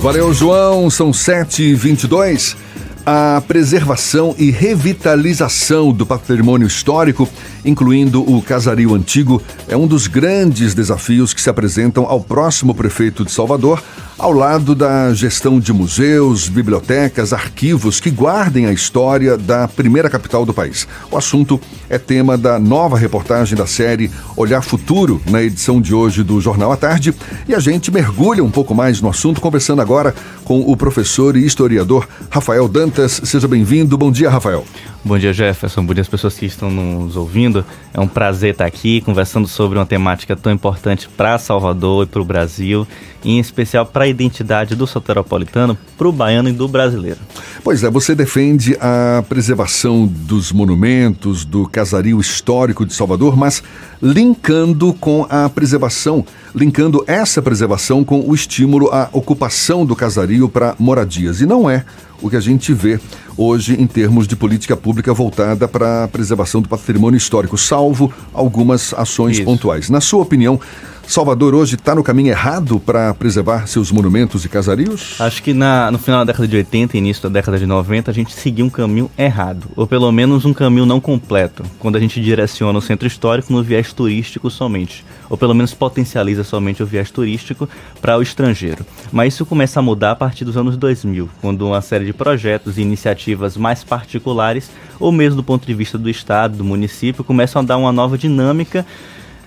Valeu, 0.00 0.32
João. 0.32 0.88
São 0.88 1.10
7h22. 1.10 2.69
A 3.04 3.42
preservação 3.46 4.34
e 4.38 4.50
revitalização 4.50 5.92
do 5.92 6.04
patrimônio 6.04 6.66
histórico, 6.66 7.28
incluindo 7.64 8.22
o 8.22 8.40
casario 8.42 8.94
antigo, 8.94 9.42
é 9.68 9.76
um 9.76 9.86
dos 9.86 10.06
grandes 10.06 10.74
desafios 10.74 11.32
que 11.32 11.40
se 11.40 11.50
apresentam 11.50 12.06
ao 12.06 12.20
próximo 12.20 12.74
prefeito 12.74 13.24
de 13.24 13.30
Salvador, 13.30 13.82
ao 14.18 14.32
lado 14.32 14.74
da 14.74 15.14
gestão 15.14 15.58
de 15.58 15.72
museus, 15.72 16.46
bibliotecas, 16.48 17.32
arquivos 17.32 18.00
que 18.00 18.10
guardem 18.10 18.66
a 18.66 18.72
história 18.72 19.36
da 19.36 19.66
primeira 19.66 20.10
capital 20.10 20.44
do 20.44 20.52
país. 20.52 20.86
O 21.10 21.16
assunto 21.16 21.58
é 21.88 21.96
tema 21.96 22.36
da 22.36 22.58
nova 22.58 22.98
reportagem 22.98 23.56
da 23.56 23.66
série 23.66 24.10
Olhar 24.36 24.62
Futuro, 24.62 25.22
na 25.30 25.42
edição 25.42 25.80
de 25.80 25.94
hoje 25.94 26.22
do 26.22 26.38
Jornal 26.38 26.70
à 26.70 26.76
Tarde, 26.76 27.14
e 27.48 27.54
a 27.54 27.58
gente 27.58 27.90
mergulha 27.90 28.44
um 28.44 28.50
pouco 28.50 28.74
mais 28.74 29.00
no 29.00 29.08
assunto, 29.08 29.40
conversando 29.40 29.80
agora 29.80 30.14
com 30.44 30.60
o 30.60 30.76
professor 30.76 31.34
e 31.34 31.46
historiador 31.46 32.06
Rafael 32.28 32.68
Dantas. 32.68 33.22
Seja 33.24 33.48
bem-vindo. 33.48 33.96
Bom 33.96 34.12
dia, 34.12 34.28
Rafael. 34.28 34.64
Bom 35.02 35.16
dia, 35.16 35.32
Jefferson. 35.32 35.82
Bom 35.82 35.94
dia 35.94 36.02
às 36.02 36.08
pessoas 36.08 36.38
que 36.38 36.44
estão 36.44 36.70
nos 36.70 37.16
ouvindo. 37.16 37.64
É 37.94 37.98
um 37.98 38.06
prazer 38.06 38.52
estar 38.52 38.66
aqui 38.66 39.00
conversando 39.00 39.48
sobre 39.48 39.78
uma 39.78 39.86
temática 39.86 40.36
tão 40.36 40.52
importante 40.52 41.08
para 41.08 41.38
Salvador 41.38 42.04
e 42.04 42.06
para 42.06 42.20
o 42.20 42.24
Brasil, 42.24 42.86
em 43.24 43.38
especial 43.38 43.86
para 43.86 44.04
a 44.04 44.08
identidade 44.08 44.74
do 44.74 44.86
soteropolitano, 44.86 45.76
para 45.96 46.06
o 46.06 46.12
baiano 46.12 46.50
e 46.50 46.52
do 46.52 46.68
brasileiro. 46.68 47.18
Pois 47.64 47.82
é, 47.82 47.90
você 47.90 48.14
defende 48.14 48.76
a 48.78 49.24
preservação 49.26 50.06
dos 50.06 50.52
monumentos, 50.52 51.46
do 51.46 51.66
casario 51.66 52.20
histórico 52.20 52.84
de 52.84 52.92
Salvador, 52.92 53.34
mas 53.34 53.62
linkando 54.02 54.92
com 54.92 55.26
a 55.30 55.48
preservação, 55.48 56.26
linkando 56.54 57.02
essa 57.06 57.40
preservação 57.40 58.04
com 58.04 58.20
o 58.20 58.34
estímulo 58.34 58.90
à 58.92 59.08
ocupação 59.12 59.86
do 59.86 59.96
casario 59.96 60.46
para 60.46 60.74
moradias. 60.78 61.40
E 61.40 61.46
não 61.46 61.70
é 61.70 61.86
o 62.22 62.30
que 62.30 62.36
a 62.36 62.40
gente 62.40 62.72
vê 62.72 63.00
hoje 63.36 63.80
em 63.80 63.86
termos 63.86 64.26
de 64.26 64.36
política 64.36 64.76
pública 64.76 65.12
voltada 65.12 65.66
para 65.66 66.04
a 66.04 66.08
preservação 66.08 66.60
do 66.60 66.68
patrimônio 66.68 67.16
histórico, 67.16 67.56
salvo 67.56 68.12
algumas 68.32 68.92
ações 68.94 69.36
Isso. 69.36 69.44
pontuais. 69.44 69.88
Na 69.88 70.00
sua 70.00 70.22
opinião, 70.22 70.60
Salvador 71.10 71.56
hoje 71.56 71.74
está 71.74 71.92
no 71.92 72.04
caminho 72.04 72.28
errado 72.28 72.78
para 72.78 73.12
preservar 73.12 73.66
seus 73.66 73.90
monumentos 73.90 74.44
e 74.44 74.48
casarios? 74.48 75.16
Acho 75.20 75.42
que 75.42 75.52
na, 75.52 75.90
no 75.90 75.98
final 75.98 76.20
da 76.20 76.30
década 76.30 76.46
de 76.46 76.56
80 76.56 76.96
e 76.96 76.98
início 77.00 77.24
da 77.24 77.28
década 77.28 77.58
de 77.58 77.66
90 77.66 78.08
a 78.08 78.14
gente 78.14 78.32
seguiu 78.32 78.64
um 78.66 78.70
caminho 78.70 79.10
errado, 79.18 79.66
ou 79.74 79.88
pelo 79.88 80.12
menos 80.12 80.44
um 80.44 80.54
caminho 80.54 80.86
não 80.86 81.00
completo, 81.00 81.64
quando 81.80 81.96
a 81.96 82.00
gente 82.00 82.20
direciona 82.20 82.78
o 82.78 82.80
centro 82.80 83.08
histórico 83.08 83.52
no 83.52 83.60
viés 83.60 83.92
turístico 83.92 84.48
somente, 84.48 85.04
ou 85.28 85.36
pelo 85.36 85.52
menos 85.52 85.74
potencializa 85.74 86.44
somente 86.44 86.80
o 86.80 86.86
viés 86.86 87.10
turístico 87.10 87.68
para 88.00 88.16
o 88.16 88.22
estrangeiro. 88.22 88.86
Mas 89.10 89.34
isso 89.34 89.44
começa 89.44 89.80
a 89.80 89.82
mudar 89.82 90.12
a 90.12 90.16
partir 90.16 90.44
dos 90.44 90.56
anos 90.56 90.76
2000, 90.76 91.28
quando 91.40 91.66
uma 91.66 91.82
série 91.82 92.04
de 92.04 92.12
projetos 92.12 92.78
e 92.78 92.82
iniciativas 92.82 93.56
mais 93.56 93.82
particulares, 93.82 94.70
ou 95.00 95.10
mesmo 95.10 95.38
do 95.38 95.42
ponto 95.42 95.66
de 95.66 95.74
vista 95.74 95.98
do 95.98 96.08
Estado, 96.08 96.58
do 96.58 96.64
município, 96.64 97.24
começam 97.24 97.62
a 97.62 97.64
dar 97.64 97.78
uma 97.78 97.90
nova 97.90 98.16
dinâmica 98.16 98.86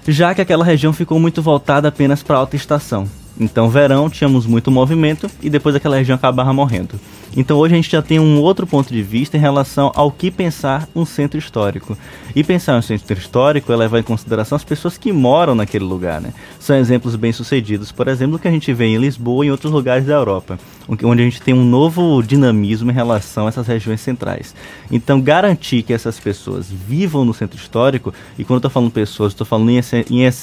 já 0.08 0.34
que 0.34 0.42
aquela 0.42 0.66
região 0.66 0.94
ficou 0.94 1.20
muito 1.20 1.42
voltada 1.42 1.88
apenas 1.88 2.22
para 2.24 2.38
alta 2.38 2.56
estação. 2.56 3.08
Então, 3.40 3.70
verão, 3.70 4.10
tínhamos 4.10 4.46
muito 4.46 4.70
movimento 4.70 5.30
e 5.42 5.50
depois 5.50 5.76
aquela 5.76 5.98
região 5.98 6.16
acabava 6.16 6.54
morrendo. 6.54 7.00
Então 7.36 7.58
hoje 7.58 7.74
a 7.74 7.78
gente 7.78 7.92
já 7.92 8.02
tem 8.02 8.20
um 8.20 8.40
outro 8.40 8.68
ponto 8.68 8.94
de 8.94 9.02
vista 9.02 9.38
em 9.38 9.40
relação 9.40 9.92
ao 9.96 10.12
que 10.12 10.30
pensar 10.30 10.88
um 10.96 11.06
centro 11.06 11.38
histórico. 11.38 11.98
E 12.36 12.44
pensar 12.44 12.78
um 12.78 12.82
centro 12.82 13.18
histórico 13.18 13.72
é 13.72 13.76
levar 13.76 14.00
em 14.00 14.04
consideração 14.04 14.56
as 14.56 14.64
pessoas 14.64 14.98
que 14.98 15.12
moram 15.12 15.56
naquele 15.56 15.84
lugar, 15.84 16.22
né? 16.22 16.34
São 16.60 16.76
exemplos 16.76 17.16
bem 17.16 17.32
sucedidos, 17.32 17.92
por 17.92 18.08
exemplo, 18.08 18.38
que 18.38 18.48
a 18.48 18.52
gente 18.52 18.72
vê 18.74 18.86
em 18.86 18.98
Lisboa 18.98 19.46
e 19.46 19.48
em 19.48 19.52
outros 19.52 19.72
lugares 19.72 20.06
da 20.06 20.14
Europa, 20.14 20.60
onde 20.88 21.22
a 21.22 21.26
gente 21.26 21.42
tem 21.42 21.54
um 21.54 21.64
novo 21.64 22.22
dinamismo 22.22 22.92
em 22.92 22.94
relação 22.94 23.46
a 23.46 23.50
essas 23.50 23.68
regiões 23.68 24.02
centrais. 24.02 24.56
Então 24.92 25.20
garantir 25.20 25.82
que 25.84 25.94
essas 25.94 26.20
pessoas 26.20 26.68
vivam 26.70 27.26
no 27.26 27.34
centro 27.34 27.58
histórico, 27.58 28.14
e 28.38 28.44
quando 28.44 28.56
eu 28.56 28.58
estou 28.58 28.72
falando 28.72 28.92
pessoas, 28.92 29.34
estou 29.34 29.46
falando 29.46 29.70
em, 29.70 29.80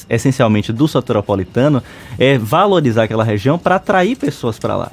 essencialmente 0.09 0.73
do 0.73 0.89
soteropolitano, 0.89 1.83
é 2.19 2.37
valorizar 2.37 3.05
aquela 3.05 3.25
região 3.25 3.59
para 3.59 3.77
atrair 3.77 4.17
pessoas 4.17 4.59
para 4.59 4.77
lá 4.77 4.93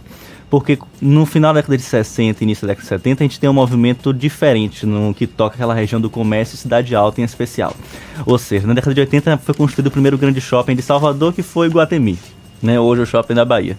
porque 0.49 0.79
no 1.01 1.25
final 1.25 1.53
da 1.53 1.59
década 1.59 1.77
de 1.77 1.83
60 1.83 2.43
início 2.43 2.65
da 2.65 2.71
década 2.71 2.83
de 2.83 2.89
70 2.89 3.23
a 3.23 3.25
gente 3.25 3.39
tem 3.39 3.49
um 3.49 3.53
movimento 3.53 4.13
diferente 4.13 4.85
no 4.85 5.13
que 5.13 5.27
toca 5.27 5.55
aquela 5.55 5.73
região 5.73 5.99
do 5.99 6.09
comércio 6.09 6.55
e 6.55 6.57
cidade 6.57 6.95
alta 6.95 7.21
em 7.21 7.23
especial. 7.23 7.75
Ou 8.25 8.37
seja, 8.37 8.65
na 8.65 8.73
década 8.73 8.93
de 8.93 9.01
80 9.01 9.37
foi 9.37 9.53
construído 9.53 9.87
o 9.87 9.91
primeiro 9.91 10.17
grande 10.17 10.39
shopping 10.39 10.75
de 10.75 10.81
Salvador, 10.81 11.33
que 11.33 11.43
foi 11.43 11.67
Guatemi, 11.67 12.17
né? 12.61 12.79
hoje 12.79 13.01
o 13.01 13.05
shopping 13.05 13.33
da 13.33 13.43
Bahia. 13.43 13.77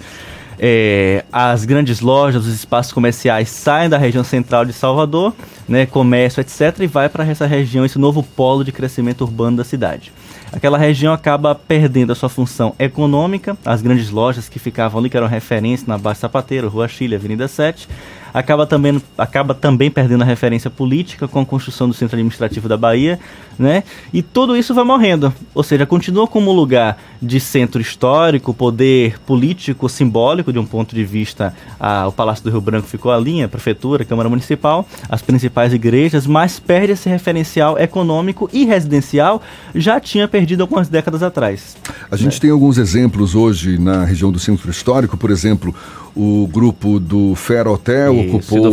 É, 0.61 1.25
as 1.33 1.65
grandes 1.65 2.01
lojas, 2.01 2.45
os 2.45 2.53
espaços 2.53 2.93
comerciais 2.93 3.49
saem 3.49 3.89
da 3.89 3.97
região 3.97 4.25
central 4.25 4.65
de 4.65 4.73
Salvador, 4.73 5.33
né, 5.69 5.87
comércio, 5.87 6.41
etc., 6.41 6.81
e 6.81 6.87
vai 6.89 7.09
para 7.09 7.25
essa 7.25 7.47
região, 7.47 7.85
esse 7.85 7.97
novo 7.97 8.25
polo 8.25 8.65
de 8.65 8.73
crescimento 8.73 9.21
urbano 9.23 9.59
da 9.59 9.65
cidade 9.65 10.13
aquela 10.53 10.79
região 10.79 11.13
acaba 11.13 11.55
perdendo 11.55 12.13
a 12.13 12.15
sua 12.15 12.29
função 12.29 12.75
econômica, 12.79 13.57
as 13.65 13.83
grandes 13.83 14.11
lojas 14.11 14.49
que 14.49 14.59
ficavam 14.59 15.01
ali, 15.01 15.11
que 15.11 15.17
eram 15.17 15.27
referência 15.27 15.87
na 15.87 15.99
Baixa 15.99 16.21
Sapateiro, 16.21 16.69
Rua 16.69 16.89
Chile, 16.89 17.15
Avenida 17.15 17.49
7, 17.49 17.89
acaba 18.33 18.67
também, 18.67 19.01
acaba 19.17 19.55
também 19.55 19.91
perdendo 19.91 20.23
a 20.23 20.27
referência 20.27 20.71
política 20.71 21.27
com 21.27 21.41
a 21.41 21.47
construção 21.47 21.89
do 21.89 21.95
centro 21.95 22.17
administrativo 22.17 22.69
da 22.69 22.77
Bahia, 22.77 23.19
né? 23.59 23.83
E 24.13 24.23
tudo 24.23 24.57
isso 24.57 24.75
vai 24.75 24.85
morrendo. 24.85 25.33
Ou 25.55 25.63
seja, 25.63 25.85
continua 25.85 26.27
como 26.27 26.53
lugar 26.53 26.99
de 27.21 27.41
centro 27.41 27.81
histórico, 27.81 28.55
poder 28.55 29.19
político, 29.21 29.89
simbólico, 29.89 30.53
de 30.53 30.59
um 30.59 30.67
ponto 30.67 30.95
de 30.95 31.05
vista, 31.05 31.55
a, 31.79 32.07
o 32.07 32.13
Palácio 32.13 32.45
do 32.45 32.51
Rio 32.51 32.61
Branco 32.61 32.87
ficou 32.87 33.13
ali, 33.13 33.43
a 33.43 33.49
Prefeitura, 33.49 34.03
a 34.03 34.07
Câmara 34.07 34.29
Municipal, 34.29 34.87
as 35.09 35.23
principais 35.23 35.73
igrejas, 35.73 36.27
mas 36.27 36.61
perde 36.61 36.93
esse 36.93 37.09
referencial 37.09 37.79
econômico 37.79 38.49
e 38.53 38.65
residencial, 38.65 39.43
já 39.75 39.99
tinha 39.99 40.29
perdido 40.29 40.61
algumas 40.61 40.89
décadas 40.89 41.23
atrás. 41.23 41.77
A 42.11 42.17
gente 42.17 42.35
né? 42.35 42.41
tem 42.41 42.51
alguns 42.51 42.79
exemplos 42.79 43.35
hoje 43.35 43.79
na 43.79 44.05
região 44.05 44.31
do 44.31 44.39
centro 44.39 44.71
histórico, 44.71 45.17
por 45.17 45.31
exemplo, 45.31 45.75
o 46.15 46.49
grupo 46.53 46.99
do 46.99 47.35
Fer 47.35 47.67
Hotel 47.69 48.15
ocupou. 48.21 48.73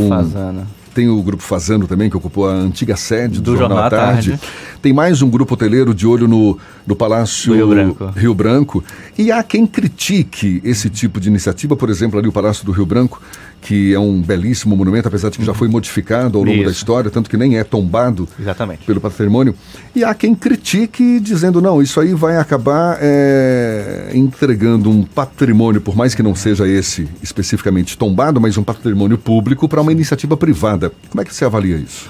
Tem 0.94 1.10
o 1.10 1.22
grupo 1.22 1.44
Fazano 1.44 1.88
também, 1.88 2.10
que 2.10 2.16
ocupou 2.16 2.48
a 2.48 2.54
antiga 2.54 2.96
sede 2.96 3.42
do, 3.42 3.52
do 3.52 3.58
Jornal, 3.58 3.80
Jornal 3.80 3.86
à 3.86 3.90
Tarde. 3.90 4.30
Tarde. 4.32 4.48
Tem 4.82 4.94
mais 4.94 5.22
um 5.22 5.30
grupo 5.30 5.54
hoteleiro 5.54 5.94
de 5.94 6.08
olho 6.08 6.26
no, 6.26 6.58
no 6.88 6.96
Palácio 6.96 7.54
Rio 7.54 7.68
Branco. 7.68 8.14
Rio 8.16 8.34
Branco. 8.34 8.84
E 9.18 9.30
há 9.30 9.44
quem 9.44 9.68
critique 9.68 10.62
esse 10.64 10.90
tipo 10.90 11.20
de 11.20 11.28
iniciativa, 11.28 11.76
por 11.76 11.90
exemplo, 11.90 12.18
ali 12.18 12.30
o 12.30 12.32
Palácio 12.32 12.66
do 12.66 12.72
Rio 12.72 12.86
Branco, 12.86 13.22
que 13.66 13.96
é 13.96 14.00
um 14.00 14.22
belíssimo 14.22 14.78
monumento, 14.78 15.08
apesar 15.08 15.32
de 15.32 15.40
que 15.40 15.44
já 15.44 15.54
foi 15.54 15.68
modificado 15.68 16.38
ao 16.38 16.44
longo 16.44 16.58
Isso. 16.58 16.66
da 16.66 16.72
história, 16.72 17.10
tanto 17.10 17.28
que 17.28 17.36
nem 17.36 17.58
é 17.58 17.64
tombado 17.64 18.30
Exatamente. 18.40 18.86
pelo 18.86 19.02
patrimônio. 19.02 19.56
E 19.96 20.04
há 20.04 20.14
quem 20.14 20.36
critique 20.36 21.20
dizendo, 21.20 21.60
não, 21.60 21.82
isso 21.82 22.00
aí 22.00 22.14
vai 22.14 22.38
acabar 22.38 23.00
é, 23.02 24.12
entregando 24.14 24.92
um 24.92 25.02
patrimônio, 25.02 25.82
por 25.82 25.96
mais 25.96 26.14
que 26.14 26.22
não 26.22 26.36
seja 26.36 26.68
esse 26.68 27.10
especificamente 27.24 27.98
tombado, 27.98 28.40
mas 28.40 28.56
um 28.56 28.64
patrimônio 28.64 29.18
público 29.18 29.68
para 29.68 29.82
uma 29.82 29.92
iniciativa 29.92 30.38
privada. 30.38 30.92
Como 31.10 31.22
é 31.22 31.26
que 31.26 31.34
você 31.34 31.44
avalia 31.44 31.78
isso? 31.78 32.08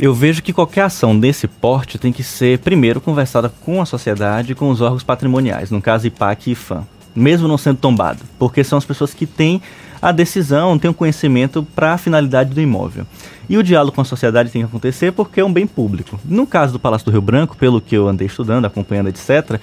Eu 0.00 0.12
vejo 0.12 0.42
que 0.42 0.52
qualquer 0.52 0.82
ação 0.82 1.18
desse 1.18 1.46
porte 1.46 1.98
tem 1.98 2.12
que 2.12 2.24
ser, 2.24 2.58
primeiro, 2.58 3.00
conversada 3.00 3.48
com 3.48 3.80
a 3.80 3.86
sociedade 3.86 4.52
e 4.52 4.54
com 4.56 4.70
os 4.70 4.80
órgãos 4.80 5.04
patrimoniais, 5.04 5.70
no 5.70 5.80
caso 5.80 6.08
IPAC 6.08 6.50
e 6.50 6.52
IFAM, 6.52 6.84
mesmo 7.14 7.46
não 7.46 7.56
sendo 7.56 7.78
tombado, 7.78 8.24
porque 8.40 8.64
são 8.64 8.76
as 8.76 8.84
pessoas 8.84 9.14
que 9.14 9.24
têm 9.24 9.62
a 10.06 10.12
decisão, 10.12 10.78
têm 10.78 10.88
o 10.88 10.94
conhecimento 10.94 11.66
para 11.74 11.94
a 11.94 11.98
finalidade 11.98 12.54
do 12.54 12.60
imóvel. 12.60 13.04
E 13.48 13.58
o 13.58 13.62
diálogo 13.62 13.92
com 13.92 14.02
a 14.02 14.04
sociedade 14.04 14.52
tem 14.52 14.62
que 14.62 14.68
acontecer 14.68 15.10
porque 15.10 15.40
é 15.40 15.44
um 15.44 15.52
bem 15.52 15.66
público. 15.66 16.20
No 16.24 16.46
caso 16.46 16.72
do 16.72 16.78
Palácio 16.78 17.06
do 17.06 17.10
Rio 17.10 17.20
Branco, 17.20 17.56
pelo 17.56 17.80
que 17.80 17.96
eu 17.96 18.06
andei 18.06 18.28
estudando, 18.28 18.66
acompanhando, 18.66 19.08
etc., 19.08 19.58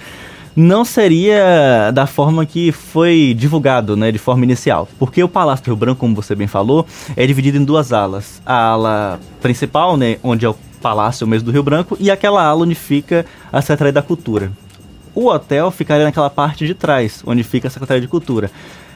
não 0.54 0.84
seria 0.84 1.90
da 1.94 2.06
forma 2.06 2.44
que 2.44 2.72
foi 2.72 3.34
divulgado, 3.34 3.96
né, 3.96 4.12
de 4.12 4.18
forma 4.18 4.44
inicial. 4.44 4.86
Porque 4.98 5.24
o 5.24 5.28
Palácio 5.28 5.64
do 5.64 5.68
Rio 5.68 5.76
Branco, 5.76 6.00
como 6.00 6.14
você 6.14 6.34
bem 6.34 6.46
falou, 6.46 6.86
é 7.16 7.26
dividido 7.26 7.56
em 7.56 7.64
duas 7.64 7.90
alas. 7.90 8.42
A 8.44 8.54
ala 8.54 9.20
principal, 9.40 9.96
né, 9.96 10.18
onde 10.22 10.44
é 10.44 10.48
o 10.50 10.54
Palácio 10.82 11.26
mesmo 11.26 11.46
do 11.46 11.52
Rio 11.52 11.62
Branco, 11.62 11.96
e 11.98 12.10
aquela 12.10 12.44
ala 12.44 12.64
onde 12.64 12.74
fica 12.74 13.24
a 13.50 13.62
Secretaria 13.62 13.94
da 13.94 14.02
Cultura. 14.02 14.52
O 15.14 15.28
hotel 15.28 15.70
ficaria 15.70 16.04
naquela 16.04 16.28
parte 16.28 16.66
de 16.66 16.74
trás, 16.74 17.22
onde 17.26 17.42
fica 17.42 17.68
a 17.68 17.70
Secretaria 17.70 18.02
de 18.02 18.08
Cultura 18.08 18.50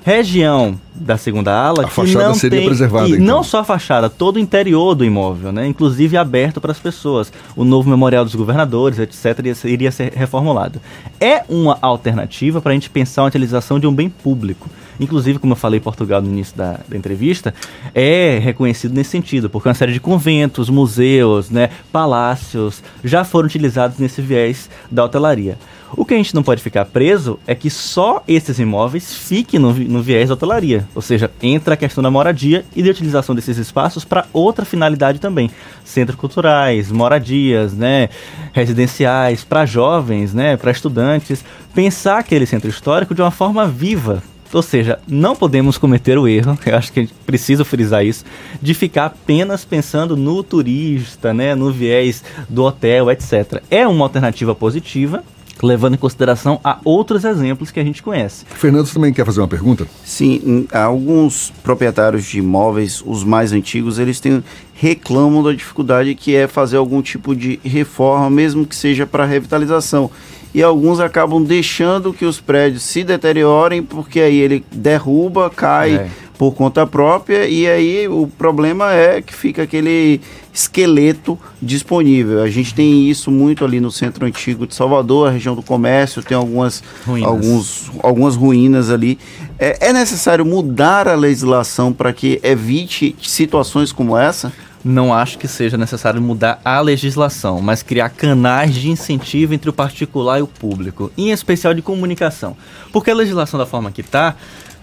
região 0.08 0.80
da 0.94 1.18
segunda 1.18 1.52
ala 1.52 1.84
a 1.84 1.88
fachada 1.88 2.28
não 2.28 2.34
seria 2.34 2.60
tem, 2.60 2.66
preservada. 2.66 3.08
E 3.08 3.12
então. 3.12 3.24
não 3.26 3.44
só 3.44 3.60
a 3.60 3.64
fachada, 3.64 4.08
todo 4.08 4.36
o 4.36 4.38
interior 4.38 4.94
do 4.94 5.04
imóvel, 5.04 5.52
né? 5.52 5.66
inclusive 5.66 6.16
aberto 6.16 6.60
para 6.62 6.72
as 6.72 6.78
pessoas. 6.78 7.30
O 7.54 7.62
novo 7.62 7.90
memorial 7.90 8.24
dos 8.24 8.34
governadores, 8.34 8.98
etc., 8.98 9.38
iria 9.64 9.92
ser 9.92 10.12
reformulado. 10.14 10.80
É 11.20 11.44
uma 11.48 11.78
alternativa 11.82 12.60
para 12.60 12.72
a 12.72 12.74
gente 12.74 12.88
pensar 12.88 13.22
a 13.22 13.26
utilização 13.26 13.78
de 13.78 13.86
um 13.86 13.94
bem 13.94 14.08
público. 14.08 14.68
Inclusive, 14.98 15.38
como 15.38 15.52
eu 15.52 15.56
falei 15.56 15.78
em 15.78 15.82
Portugal 15.82 16.20
no 16.22 16.28
início 16.28 16.56
da, 16.56 16.80
da, 16.88 16.96
entrevista, 16.96 17.54
é 17.94 18.38
reconhecido 18.42 18.94
nesse 18.94 19.10
sentido, 19.10 19.48
porque 19.48 19.68
uma 19.68 19.74
série 19.74 19.92
de 19.92 20.00
conventos, 20.00 20.68
museus, 20.70 21.50
né, 21.50 21.70
palácios 21.92 22.82
já 23.04 23.24
foram 23.24 23.46
utilizados 23.46 23.98
nesse 23.98 24.20
viés 24.20 24.68
da 24.90 25.04
hotelaria. 25.04 25.56
O 25.96 26.04
que 26.04 26.14
a 26.14 26.16
gente 26.16 26.34
não 26.34 26.42
pode 26.42 26.62
ficar 26.62 26.84
preso 26.84 27.38
é 27.46 27.54
que 27.54 27.70
só 27.70 28.22
esses 28.28 28.58
imóveis 28.58 29.14
fiquem 29.14 29.58
no, 29.58 29.72
no 29.72 30.02
viés 30.02 30.28
da 30.28 30.34
hotelaria. 30.34 30.86
Ou 30.94 31.02
seja, 31.02 31.30
entra 31.42 31.74
a 31.74 31.76
questão 31.76 32.02
da 32.02 32.10
moradia 32.10 32.64
e 32.76 32.82
de 32.82 32.90
utilização 32.90 33.34
desses 33.34 33.56
espaços 33.56 34.04
para 34.04 34.26
outra 34.32 34.64
finalidade 34.64 35.18
também. 35.18 35.50
Centros 35.84 36.18
culturais, 36.18 36.92
moradias, 36.92 37.72
né, 37.72 38.08
residenciais, 38.52 39.44
para 39.44 39.64
jovens, 39.64 40.34
né, 40.34 40.56
para 40.56 40.70
estudantes. 40.70 41.44
Pensar 41.74 42.18
aquele 42.18 42.46
centro 42.46 42.68
histórico 42.68 43.14
de 43.14 43.22
uma 43.22 43.30
forma 43.30 43.66
viva, 43.66 44.22
ou 44.52 44.62
seja, 44.62 44.98
não 45.06 45.36
podemos 45.36 45.76
cometer 45.76 46.18
o 46.18 46.26
erro, 46.26 46.58
eu 46.64 46.76
acho 46.76 46.92
que 46.92 47.00
a 47.00 47.02
gente 47.02 47.14
precisa 47.26 47.64
frisar 47.64 48.04
isso, 48.04 48.24
de 48.60 48.74
ficar 48.74 49.06
apenas 49.06 49.64
pensando 49.64 50.16
no 50.16 50.42
turista, 50.42 51.34
né, 51.34 51.54
no 51.54 51.70
viés 51.70 52.24
do 52.48 52.64
hotel, 52.64 53.10
etc. 53.10 53.62
É 53.70 53.86
uma 53.86 54.04
alternativa 54.04 54.54
positiva, 54.54 55.22
levando 55.62 55.94
em 55.94 55.98
consideração 55.98 56.60
a 56.62 56.78
outros 56.84 57.24
exemplos 57.24 57.70
que 57.70 57.80
a 57.80 57.84
gente 57.84 58.02
conhece. 58.02 58.44
Fernando 58.46 58.90
também 58.92 59.12
quer 59.12 59.24
fazer 59.24 59.40
uma 59.40 59.48
pergunta? 59.48 59.86
Sim, 60.04 60.66
alguns 60.72 61.52
proprietários 61.62 62.24
de 62.24 62.38
imóveis, 62.38 63.02
os 63.04 63.24
mais 63.24 63.52
antigos, 63.52 63.98
eles 63.98 64.20
têm 64.20 64.42
reclamam 64.80 65.42
da 65.42 65.52
dificuldade 65.52 66.14
que 66.14 66.36
é 66.36 66.46
fazer 66.46 66.76
algum 66.76 67.02
tipo 67.02 67.34
de 67.34 67.58
reforma, 67.64 68.30
mesmo 68.30 68.64
que 68.64 68.76
seja 68.76 69.04
para 69.04 69.24
revitalização. 69.24 70.08
E 70.54 70.62
alguns 70.62 71.00
acabam 71.00 71.42
deixando 71.42 72.12
que 72.12 72.24
os 72.24 72.40
prédios 72.40 72.82
se 72.82 73.04
deteriorem, 73.04 73.82
porque 73.82 74.20
aí 74.20 74.38
ele 74.38 74.64
derruba, 74.72 75.50
cai. 75.50 75.96
É 75.96 76.28
por 76.38 76.54
conta 76.54 76.86
própria 76.86 77.48
e 77.48 77.66
aí 77.68 78.06
o 78.06 78.28
problema 78.28 78.92
é 78.94 79.20
que 79.20 79.34
fica 79.34 79.64
aquele 79.64 80.20
esqueleto 80.54 81.36
disponível. 81.60 82.40
A 82.42 82.48
gente 82.48 82.72
tem 82.72 83.10
isso 83.10 83.28
muito 83.28 83.64
ali 83.64 83.80
no 83.80 83.90
centro 83.90 84.24
antigo 84.24 84.64
de 84.64 84.74
Salvador, 84.74 85.28
a 85.28 85.30
região 85.32 85.56
do 85.56 85.62
comércio, 85.62 86.22
tem 86.22 86.36
algumas 86.36 86.82
ruínas, 87.04 87.28
alguns, 87.28 87.90
algumas 88.00 88.36
ruínas 88.36 88.88
ali. 88.88 89.18
É, 89.58 89.88
é 89.88 89.92
necessário 89.92 90.46
mudar 90.46 91.08
a 91.08 91.16
legislação 91.16 91.92
para 91.92 92.12
que 92.12 92.40
evite 92.44 93.16
situações 93.20 93.90
como 93.90 94.16
essa? 94.16 94.52
Não 94.84 95.12
acho 95.12 95.38
que 95.38 95.48
seja 95.48 95.76
necessário 95.76 96.20
mudar 96.20 96.60
a 96.64 96.80
legislação, 96.80 97.60
mas 97.60 97.82
criar 97.82 98.10
canais 98.10 98.74
de 98.74 98.88
incentivo 98.88 99.52
entre 99.52 99.68
o 99.68 99.72
particular 99.72 100.38
e 100.38 100.42
o 100.42 100.46
público, 100.46 101.10
em 101.18 101.30
especial 101.30 101.74
de 101.74 101.82
comunicação. 101.82 102.56
Porque 102.92 103.10
a 103.10 103.14
legislação 103.14 103.58
da 103.58 103.66
forma 103.66 103.90
que 103.90 104.00
está, 104.00 104.36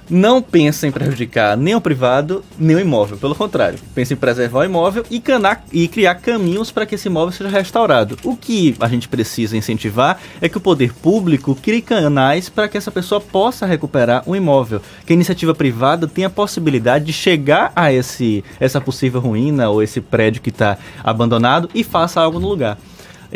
não 0.09 0.41
pensa 0.41 0.87
em 0.87 0.91
prejudicar 0.91 1.57
nem 1.57 1.75
o 1.75 1.81
privado, 1.81 2.43
nem 2.57 2.75
o 2.75 2.79
imóvel. 2.79 3.17
Pelo 3.17 3.35
contrário, 3.35 3.79
pensa 3.93 4.13
em 4.13 4.17
preservar 4.17 4.59
o 4.59 4.65
imóvel 4.65 5.05
e, 5.09 5.19
canar, 5.19 5.63
e 5.71 5.87
criar 5.87 6.15
caminhos 6.15 6.71
para 6.71 6.85
que 6.85 6.95
esse 6.95 7.07
imóvel 7.07 7.31
seja 7.31 7.49
restaurado. 7.49 8.17
O 8.23 8.35
que 8.35 8.75
a 8.79 8.87
gente 8.87 9.07
precisa 9.07 9.57
incentivar 9.57 10.19
é 10.41 10.49
que 10.49 10.57
o 10.57 10.61
poder 10.61 10.93
público 10.93 11.55
crie 11.55 11.81
canais 11.81 12.49
para 12.49 12.67
que 12.67 12.77
essa 12.77 12.91
pessoa 12.91 13.19
possa 13.19 13.65
recuperar 13.65 14.23
um 14.27 14.35
imóvel. 14.35 14.81
Que 15.05 15.13
a 15.13 15.15
iniciativa 15.15 15.53
privada 15.53 16.07
tenha 16.07 16.27
a 16.27 16.29
possibilidade 16.29 17.05
de 17.05 17.13
chegar 17.13 17.71
a 17.75 17.91
esse, 17.91 18.43
essa 18.59 18.81
possível 18.81 19.21
ruína 19.21 19.69
ou 19.69 19.81
esse 19.81 20.01
prédio 20.01 20.41
que 20.41 20.49
está 20.49 20.77
abandonado 21.03 21.69
e 21.73 21.83
faça 21.83 22.21
algo 22.21 22.39
no 22.39 22.47
lugar. 22.47 22.77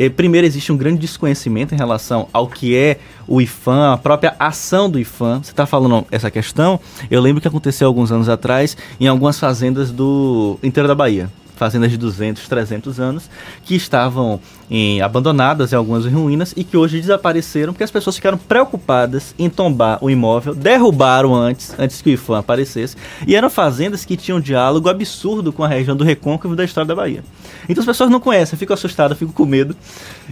Eh, 0.02 0.08
primeiro, 0.08 0.48
existe 0.48 0.72
um 0.72 0.78
grande 0.78 0.98
desconhecimento 0.98 1.76
em 1.76 1.78
relação 1.78 2.30
ao 2.32 2.48
que 2.48 2.74
é 2.74 3.00
o 3.28 3.42
IFAM, 3.42 3.92
a 3.92 3.98
própria 3.98 4.34
ação 4.40 4.90
do 4.90 4.98
IFAM. 4.98 5.44
Você 5.44 5.52
está 5.52 5.66
falando 5.66 6.08
essa 6.10 6.32
questão? 6.32 6.80
Eu 7.12 7.20
lembro 7.20 7.42
que 7.42 7.50
aconteceu 7.50 7.86
alguns 7.86 8.10
anos 8.10 8.30
atrás 8.30 8.78
em 8.98 9.08
algumas 9.08 9.38
fazendas 9.38 9.92
do 9.92 10.58
interior 10.64 10.88
da 10.88 10.96
Bahia 10.96 11.30
fazendas 11.60 11.92
de 11.92 11.98
200, 11.98 12.48
300 12.48 13.00
anos, 13.02 13.30
que 13.66 13.76
estavam 13.76 14.40
em, 14.72 15.02
abandonadas 15.02 15.74
em 15.74 15.76
algumas 15.76 16.06
ruínas 16.06 16.54
e 16.56 16.64
que 16.64 16.78
hoje 16.78 17.02
desapareceram 17.02 17.74
porque 17.74 17.84
as 17.84 17.92
pessoas 17.92 18.16
ficaram 18.16 18.38
preocupadas 18.38 19.36
em 19.38 19.50
tombar 19.50 19.98
o 20.02 20.10
imóvel, 20.10 20.56
derrubaram 20.56 21.36
antes, 21.36 21.76
antes 21.78 22.02
que 22.02 22.12
o 22.12 22.14
IFAM 22.14 22.40
aparecesse, 22.40 22.96
e 23.28 23.36
eram 23.36 23.50
fazendas 23.50 24.06
que 24.06 24.16
tinham 24.16 24.38
um 24.38 24.42
diálogo 24.42 24.88
absurdo 24.88 25.52
com 25.52 25.62
a 25.62 25.68
região 25.68 25.98
do 25.98 26.04
Recôncavo 26.06 26.56
da 26.56 26.64
história 26.64 26.88
da 26.88 26.96
Bahia. 26.96 27.26
Então 27.68 27.82
as 27.82 27.86
pessoas 27.86 28.10
não 28.10 28.22
conhecem, 28.22 28.58
ficam 28.58 28.74
assustadas, 28.74 29.18
ficam 29.18 29.34
com 29.34 29.46
medo, 29.46 29.76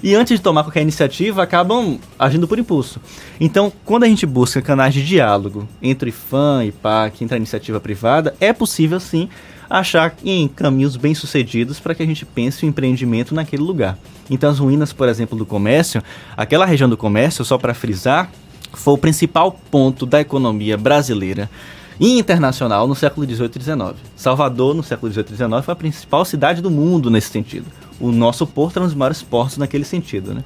e 0.01 0.15
antes 0.15 0.37
de 0.37 0.41
tomar 0.41 0.63
qualquer 0.63 0.81
iniciativa, 0.81 1.43
acabam 1.43 1.99
agindo 2.17 2.47
por 2.47 2.57
impulso. 2.57 3.01
Então, 3.37 3.71
quando 3.83 4.05
a 4.05 4.07
gente 4.07 4.25
busca 4.25 4.61
canais 4.61 4.93
de 4.93 5.05
diálogo 5.05 5.67
entre 5.81 6.09
IFAM 6.09 6.63
e 6.63 6.71
PAC, 6.71 7.21
entre 7.21 7.35
a 7.35 7.37
iniciativa 7.37 7.81
privada, 7.81 8.33
é 8.39 8.53
possível 8.53 8.99
sim 8.99 9.27
achar 9.69 10.15
em 10.23 10.47
caminhos 10.47 10.95
bem 10.95 11.13
sucedidos 11.13 11.79
para 11.79 11.93
que 11.95 12.03
a 12.03 12.05
gente 12.05 12.25
pense 12.25 12.65
o 12.65 12.67
empreendimento 12.67 13.33
naquele 13.33 13.63
lugar. 13.63 13.97
Então 14.29 14.49
as 14.49 14.59
ruínas, 14.59 14.93
por 14.93 15.07
exemplo, 15.07 15.37
do 15.37 15.45
comércio, 15.45 16.03
aquela 16.35 16.65
região 16.65 16.89
do 16.89 16.97
comércio, 16.97 17.43
só 17.45 17.57
para 17.57 17.73
frisar, 17.73 18.31
foi 18.73 18.93
o 18.93 18.97
principal 18.97 19.51
ponto 19.71 20.05
da 20.05 20.21
economia 20.21 20.77
brasileira 20.77 21.49
e 21.99 22.17
internacional 22.19 22.87
no 22.87 22.95
século 22.95 23.25
XVIII 23.25 23.51
e 23.55 23.61
XIX. 23.61 23.95
Salvador, 24.15 24.75
no 24.75 24.83
século 24.83 25.11
XVIII 25.11 25.25
e 25.31 25.35
XIX, 25.35 25.65
foi 25.65 25.71
a 25.71 25.75
principal 25.75 26.25
cidade 26.25 26.61
do 26.61 26.69
mundo 26.69 27.09
nesse 27.09 27.29
sentido. 27.29 27.65
O 27.99 28.11
nosso 28.11 28.45
porto 28.45 28.77
era 28.77 28.83
um 28.83 28.87
dos 28.87 28.95
maiores 28.95 29.23
portos 29.23 29.57
naquele 29.57 29.83
sentido. 29.83 30.33
Né? 30.33 30.43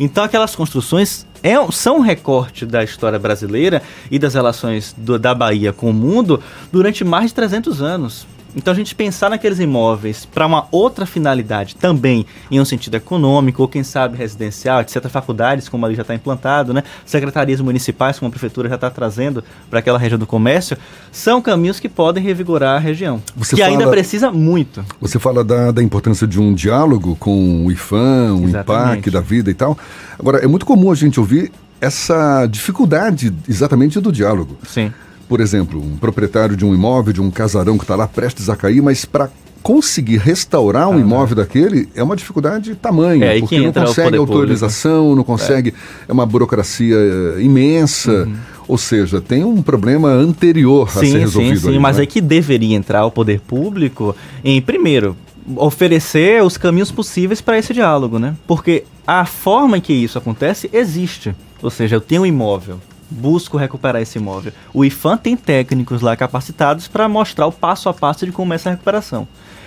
Então, 0.00 0.24
aquelas 0.24 0.56
construções 0.56 1.26
é, 1.42 1.54
são 1.70 1.98
um 1.98 2.00
recorte 2.00 2.64
da 2.64 2.82
história 2.82 3.18
brasileira 3.18 3.82
e 4.10 4.18
das 4.18 4.32
relações 4.32 4.94
do, 4.96 5.18
da 5.18 5.34
Bahia 5.34 5.72
com 5.72 5.90
o 5.90 5.92
mundo 5.92 6.42
durante 6.72 7.04
mais 7.04 7.26
de 7.26 7.34
300 7.34 7.82
anos. 7.82 8.26
Então 8.56 8.72
a 8.72 8.76
gente 8.76 8.94
pensar 8.94 9.30
naqueles 9.30 9.58
imóveis 9.58 10.24
para 10.24 10.46
uma 10.46 10.66
outra 10.70 11.06
finalidade 11.06 11.74
também, 11.76 12.26
em 12.50 12.60
um 12.60 12.64
sentido 12.64 12.96
econômico, 12.96 13.62
ou 13.62 13.68
quem 13.68 13.82
sabe 13.82 14.16
residencial, 14.16 14.80
etc. 14.80 15.08
Faculdades, 15.08 15.68
como 15.68 15.84
ali 15.84 15.94
já 15.94 16.02
está 16.02 16.14
implantado, 16.14 16.72
né? 16.72 16.82
secretarias 17.04 17.60
municipais, 17.60 18.18
como 18.18 18.28
a 18.28 18.30
prefeitura 18.30 18.68
já 18.68 18.76
está 18.76 18.90
trazendo 18.90 19.42
para 19.68 19.80
aquela 19.80 19.98
região 19.98 20.18
do 20.18 20.26
comércio, 20.26 20.76
são 21.10 21.42
caminhos 21.42 21.80
que 21.80 21.88
podem 21.88 22.22
revigorar 22.22 22.76
a 22.76 22.78
região. 22.78 23.22
Você 23.36 23.56
que 23.56 23.62
fala, 23.62 23.72
ainda 23.72 23.90
precisa 23.90 24.30
muito. 24.30 24.84
Você 25.00 25.18
fala 25.18 25.44
da, 25.44 25.70
da 25.70 25.82
importância 25.82 26.26
de 26.26 26.40
um 26.40 26.54
diálogo 26.54 27.16
com 27.16 27.66
o 27.66 27.72
IFAM, 27.72 28.34
o 28.34 28.48
IPAC 28.48 29.10
da 29.10 29.20
vida 29.20 29.50
e 29.50 29.54
tal. 29.54 29.76
Agora, 30.18 30.38
é 30.38 30.46
muito 30.46 30.64
comum 30.64 30.90
a 30.90 30.94
gente 30.94 31.18
ouvir 31.18 31.50
essa 31.80 32.46
dificuldade 32.46 33.34
exatamente 33.48 34.00
do 34.00 34.10
diálogo. 34.10 34.56
Sim 34.66 34.92
por 35.28 35.40
exemplo, 35.40 35.80
um 35.80 35.96
proprietário 35.96 36.56
de 36.56 36.64
um 36.64 36.74
imóvel, 36.74 37.12
de 37.12 37.20
um 37.20 37.30
casarão 37.30 37.76
que 37.76 37.84
está 37.84 37.96
lá 37.96 38.06
prestes 38.06 38.48
a 38.48 38.56
cair, 38.56 38.82
mas 38.82 39.04
para 39.04 39.30
conseguir 39.62 40.18
restaurar 40.18 40.90
um 40.90 40.98
ah, 40.98 41.00
imóvel 41.00 41.36
daquele 41.36 41.88
é 41.94 42.02
uma 42.02 42.14
dificuldade 42.14 42.74
tamanha, 42.74 43.24
é, 43.24 43.38
porque 43.40 43.58
não 43.58 43.72
consegue 43.72 44.16
autorização, 44.18 44.98
público. 44.98 45.16
não 45.16 45.24
consegue, 45.24 45.70
é. 45.70 46.10
é. 46.10 46.12
uma 46.12 46.26
burocracia 46.26 46.94
eh, 46.94 47.42
imensa. 47.42 48.24
Uhum. 48.24 48.36
Ou 48.68 48.78
seja, 48.78 49.20
tem 49.20 49.42
um 49.44 49.62
problema 49.62 50.08
anterior 50.08 50.90
sim, 50.90 50.98
a 50.98 51.02
ser 51.02 51.18
resolvido. 51.18 51.56
Sim, 51.56 51.62
sim, 51.62 51.68
ali, 51.68 51.78
mas 51.78 51.96
né? 51.96 52.02
é 52.02 52.06
que 52.06 52.20
deveria 52.20 52.76
entrar 52.76 53.04
o 53.06 53.10
poder 53.10 53.40
público 53.40 54.14
em, 54.42 54.60
primeiro, 54.60 55.16
oferecer 55.56 56.42
os 56.42 56.56
caminhos 56.56 56.90
possíveis 56.90 57.40
para 57.40 57.58
esse 57.58 57.74
diálogo, 57.74 58.18
né? 58.18 58.34
Porque 58.46 58.84
a 59.06 59.24
forma 59.24 59.78
em 59.78 59.80
que 59.80 59.92
isso 59.92 60.18
acontece 60.18 60.68
existe. 60.72 61.34
Ou 61.62 61.70
seja, 61.70 61.96
eu 61.96 62.00
tenho 62.00 62.22
um 62.22 62.26
imóvel, 62.26 62.78
busco 63.10 63.56
recuperar 63.56 64.02
esse 64.02 64.18
imóvel. 64.18 64.52
O 64.72 64.84
IFAM 64.84 65.16
tem 65.16 65.36
técnicos 65.36 66.00
lá 66.00 66.16
capacitados 66.16 66.88
para 66.88 67.08
mostrar 67.08 67.46
o 67.46 67.52
passo 67.52 67.88
a 67.88 67.94
passo 67.94 68.26
de 68.26 68.32
como 68.32 68.52
é 68.52 68.56
essa 68.56 68.70
recuperação. 68.70 69.26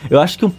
Eu 0.09 0.19
acho 0.19 0.37
que 0.37 0.45
um, 0.45 0.51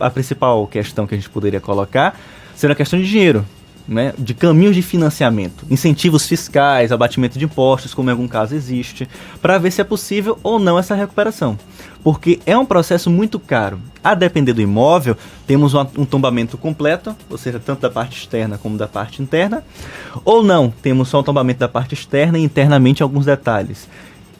a 0.00 0.10
principal 0.10 0.66
questão 0.66 1.06
que 1.06 1.14
a 1.14 1.18
gente 1.18 1.30
poderia 1.30 1.60
colocar 1.60 2.18
seria 2.54 2.72
a 2.72 2.76
questão 2.76 2.98
de 2.98 3.08
dinheiro 3.08 3.44
né, 3.88 4.12
de 4.18 4.34
caminhos 4.34 4.74
de 4.74 4.82
financiamento, 4.82 5.64
incentivos 5.70 6.26
fiscais, 6.26 6.90
abatimento 6.90 7.38
de 7.38 7.44
impostos, 7.44 7.94
como 7.94 8.10
em 8.10 8.12
algum 8.12 8.28
caso 8.28 8.54
existe, 8.54 9.08
para 9.40 9.58
ver 9.58 9.70
se 9.70 9.80
é 9.80 9.84
possível 9.84 10.38
ou 10.42 10.58
não 10.58 10.78
essa 10.78 10.94
recuperação. 10.94 11.58
Porque 12.06 12.38
é 12.46 12.56
um 12.56 12.64
processo 12.64 13.10
muito 13.10 13.36
caro. 13.36 13.80
A 14.04 14.14
depender 14.14 14.52
do 14.52 14.60
imóvel, 14.60 15.16
temos 15.44 15.74
um, 15.74 16.04
tombamento 16.04 16.56
completo, 16.56 17.16
ou 17.28 17.36
seja, 17.36 17.58
tanto 17.58 17.80
da 17.80 17.90
parte 17.90 18.16
externa 18.16 18.56
como 18.56 18.78
da 18.78 18.86
parte 18.86 19.20
interna, 19.20 19.64
ou 20.24 20.40
não, 20.40 20.72
temos 20.80 21.08
só 21.08 21.18
um 21.18 21.24
tombamento 21.24 21.58
da 21.58 21.66
parte 21.66 21.94
externa 21.94 22.38
e 22.38 22.44
internamente 22.44 23.02
alguns 23.02 23.26
detalhes. 23.26 23.88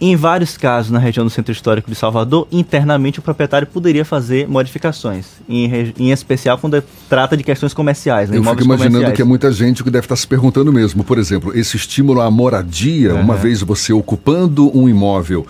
Em 0.00 0.14
vários 0.14 0.56
casos, 0.56 0.92
na 0.92 1.00
região 1.00 1.26
do 1.26 1.30
Centro 1.30 1.50
Histórico 1.50 1.90
de 1.90 1.96
Salvador, 1.96 2.46
internamente 2.52 3.18
o 3.18 3.22
proprietário 3.22 3.66
poderia 3.66 4.04
fazer 4.04 4.46
modificações, 4.46 5.26
em, 5.48 5.92
em 5.98 6.12
especial 6.12 6.58
quando 6.58 6.80
trata 7.08 7.36
de 7.36 7.42
questões 7.42 7.74
comerciais. 7.74 8.30
Né, 8.30 8.38
Eu 8.38 8.44
fico 8.44 8.62
imaginando 8.62 9.10
que 9.10 9.22
é 9.22 9.24
muita 9.24 9.50
gente 9.50 9.82
que 9.82 9.90
deve 9.90 10.04
estar 10.04 10.14
se 10.14 10.28
perguntando 10.28 10.72
mesmo. 10.72 11.02
Por 11.02 11.18
exemplo, 11.18 11.52
esse 11.58 11.76
estímulo 11.76 12.20
à 12.20 12.30
moradia, 12.30 13.12
uhum. 13.12 13.22
uma 13.22 13.34
vez 13.34 13.60
você 13.60 13.92
ocupando 13.92 14.70
um 14.72 14.88
imóvel 14.88 15.44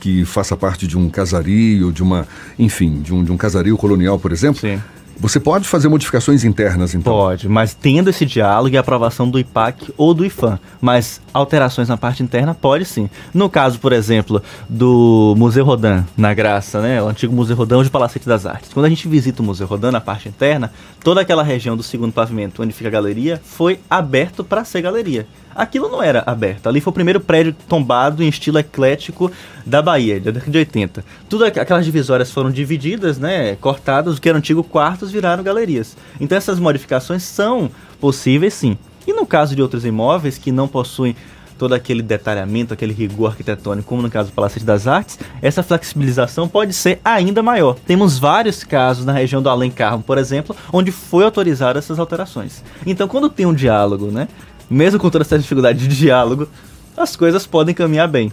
que 0.00 0.24
faça 0.24 0.56
parte 0.56 0.86
de 0.86 0.98
um 0.98 1.08
casario, 1.08 1.92
de 1.92 2.02
uma, 2.02 2.26
enfim, 2.58 3.00
de 3.00 3.14
um, 3.14 3.22
de 3.22 3.30
um 3.30 3.36
casario 3.36 3.76
colonial, 3.76 4.18
por 4.18 4.32
exemplo. 4.32 4.60
Sim 4.60 4.80
você 5.20 5.38
pode 5.38 5.68
fazer 5.68 5.86
modificações 5.88 6.44
internas, 6.44 6.94
então? 6.94 7.12
Pode, 7.12 7.46
mas 7.46 7.74
tendo 7.74 8.08
esse 8.08 8.24
diálogo 8.24 8.74
e 8.74 8.78
aprovação 8.78 9.28
do 9.28 9.38
IPAC 9.38 9.92
ou 9.96 10.14
do 10.14 10.24
IFAM. 10.24 10.58
Mas 10.80 11.20
alterações 11.34 11.88
na 11.88 11.96
parte 11.98 12.22
interna 12.22 12.54
pode 12.54 12.86
sim. 12.86 13.10
No 13.34 13.50
caso, 13.50 13.78
por 13.78 13.92
exemplo, 13.92 14.42
do 14.66 15.34
Museu 15.36 15.64
Rodin, 15.64 16.04
na 16.16 16.32
Graça, 16.32 16.80
né? 16.80 17.02
O 17.02 17.08
antigo 17.08 17.34
Museu 17.34 17.54
Rodin, 17.54 17.74
hoje 17.74 17.90
Palacete 17.90 18.26
das 18.26 18.46
Artes. 18.46 18.72
Quando 18.72 18.86
a 18.86 18.88
gente 18.88 19.06
visita 19.06 19.42
o 19.42 19.44
Museu 19.44 19.66
Rodin, 19.66 19.90
na 19.90 20.00
parte 20.00 20.26
interna, 20.26 20.72
toda 21.04 21.20
aquela 21.20 21.42
região 21.42 21.76
do 21.76 21.82
segundo 21.82 22.12
pavimento, 22.12 22.62
onde 22.62 22.72
fica 22.72 22.88
a 22.88 22.92
galeria, 22.92 23.38
foi 23.44 23.78
aberto 23.90 24.42
para 24.42 24.64
ser 24.64 24.80
galeria 24.80 25.26
aquilo 25.54 25.88
não 25.88 26.02
era 26.02 26.22
aberto. 26.26 26.68
Ali 26.68 26.80
foi 26.80 26.90
o 26.90 26.94
primeiro 26.94 27.20
prédio 27.20 27.54
tombado 27.68 28.22
em 28.22 28.28
estilo 28.28 28.58
eclético 28.58 29.30
da 29.64 29.82
Bahia, 29.82 30.20
da 30.20 30.30
década 30.30 30.50
de 30.50 30.58
80. 30.58 31.04
Tudo 31.28 31.44
aquelas 31.44 31.84
divisórias 31.84 32.30
foram 32.30 32.50
divididas, 32.50 33.18
né, 33.18 33.56
cortadas, 33.56 34.16
o 34.16 34.20
que 34.20 34.28
eram 34.28 34.38
antigos 34.38 34.66
quartos 34.66 35.10
viraram 35.10 35.42
galerias. 35.42 35.96
Então 36.20 36.36
essas 36.36 36.58
modificações 36.58 37.22
são 37.22 37.70
possíveis 38.00 38.54
sim. 38.54 38.76
E 39.06 39.12
no 39.12 39.26
caso 39.26 39.54
de 39.54 39.62
outros 39.62 39.84
imóveis 39.84 40.38
que 40.38 40.52
não 40.52 40.68
possuem 40.68 41.16
todo 41.60 41.74
aquele 41.74 42.00
detalhamento, 42.00 42.72
aquele 42.72 42.94
rigor 42.94 43.32
arquitetônico, 43.32 43.86
como 43.86 44.00
no 44.00 44.10
caso 44.10 44.30
do 44.30 44.34
Palacete 44.34 44.64
das 44.64 44.86
Artes, 44.86 45.18
essa 45.42 45.62
flexibilização 45.62 46.48
pode 46.48 46.72
ser 46.72 46.98
ainda 47.04 47.42
maior. 47.42 47.76
Temos 47.86 48.18
vários 48.18 48.64
casos 48.64 49.04
na 49.04 49.12
região 49.12 49.42
do 49.42 49.50
Além 49.50 49.70
por 50.06 50.16
exemplo, 50.16 50.56
onde 50.72 50.90
foi 50.90 51.22
autorizada 51.22 51.78
essas 51.78 51.98
alterações. 51.98 52.64
Então, 52.86 53.06
quando 53.06 53.28
tem 53.28 53.44
um 53.44 53.52
diálogo, 53.52 54.06
né, 54.06 54.26
mesmo 54.70 54.98
com 54.98 55.10
toda 55.10 55.24
essa 55.24 55.38
dificuldade 55.38 55.86
de 55.86 55.96
diálogo, 55.96 56.48
as 56.96 57.16
coisas 57.16 57.46
podem 57.46 57.74
caminhar 57.74 58.08
bem. 58.08 58.32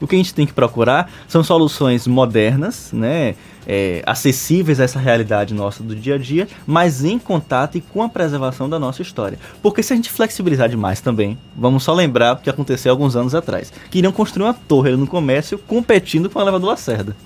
O 0.00 0.06
que 0.06 0.14
a 0.14 0.18
gente 0.18 0.34
tem 0.34 0.46
que 0.46 0.52
procurar 0.52 1.10
são 1.26 1.42
soluções 1.42 2.06
modernas, 2.06 2.90
né, 2.92 3.34
é, 3.66 4.02
acessíveis 4.06 4.80
a 4.80 4.84
essa 4.84 4.98
realidade 4.98 5.52
nossa 5.52 5.82
do 5.82 5.94
dia 5.94 6.14
a 6.14 6.18
dia, 6.18 6.48
mas 6.66 7.04
em 7.04 7.18
contato 7.18 7.76
e 7.76 7.80
com 7.80 8.02
a 8.02 8.08
preservação 8.08 8.68
da 8.68 8.78
nossa 8.78 9.02
história. 9.02 9.38
Porque 9.60 9.82
se 9.82 9.92
a 9.92 9.96
gente 9.96 10.10
flexibilizar 10.10 10.68
demais 10.68 11.00
também, 11.00 11.36
vamos 11.56 11.82
só 11.82 11.92
lembrar 11.92 12.34
o 12.34 12.36
que 12.38 12.48
aconteceu 12.48 12.92
alguns 12.92 13.16
anos 13.16 13.34
atrás. 13.34 13.72
Queriam 13.90 14.12
construir 14.12 14.46
uma 14.46 14.54
torre 14.54 14.96
no 14.96 15.06
comércio 15.06 15.58
competindo 15.58 16.30
com 16.30 16.38
a 16.38 16.44
Leva 16.44 16.60
do 16.60 16.66
Lacerda. 16.66 17.16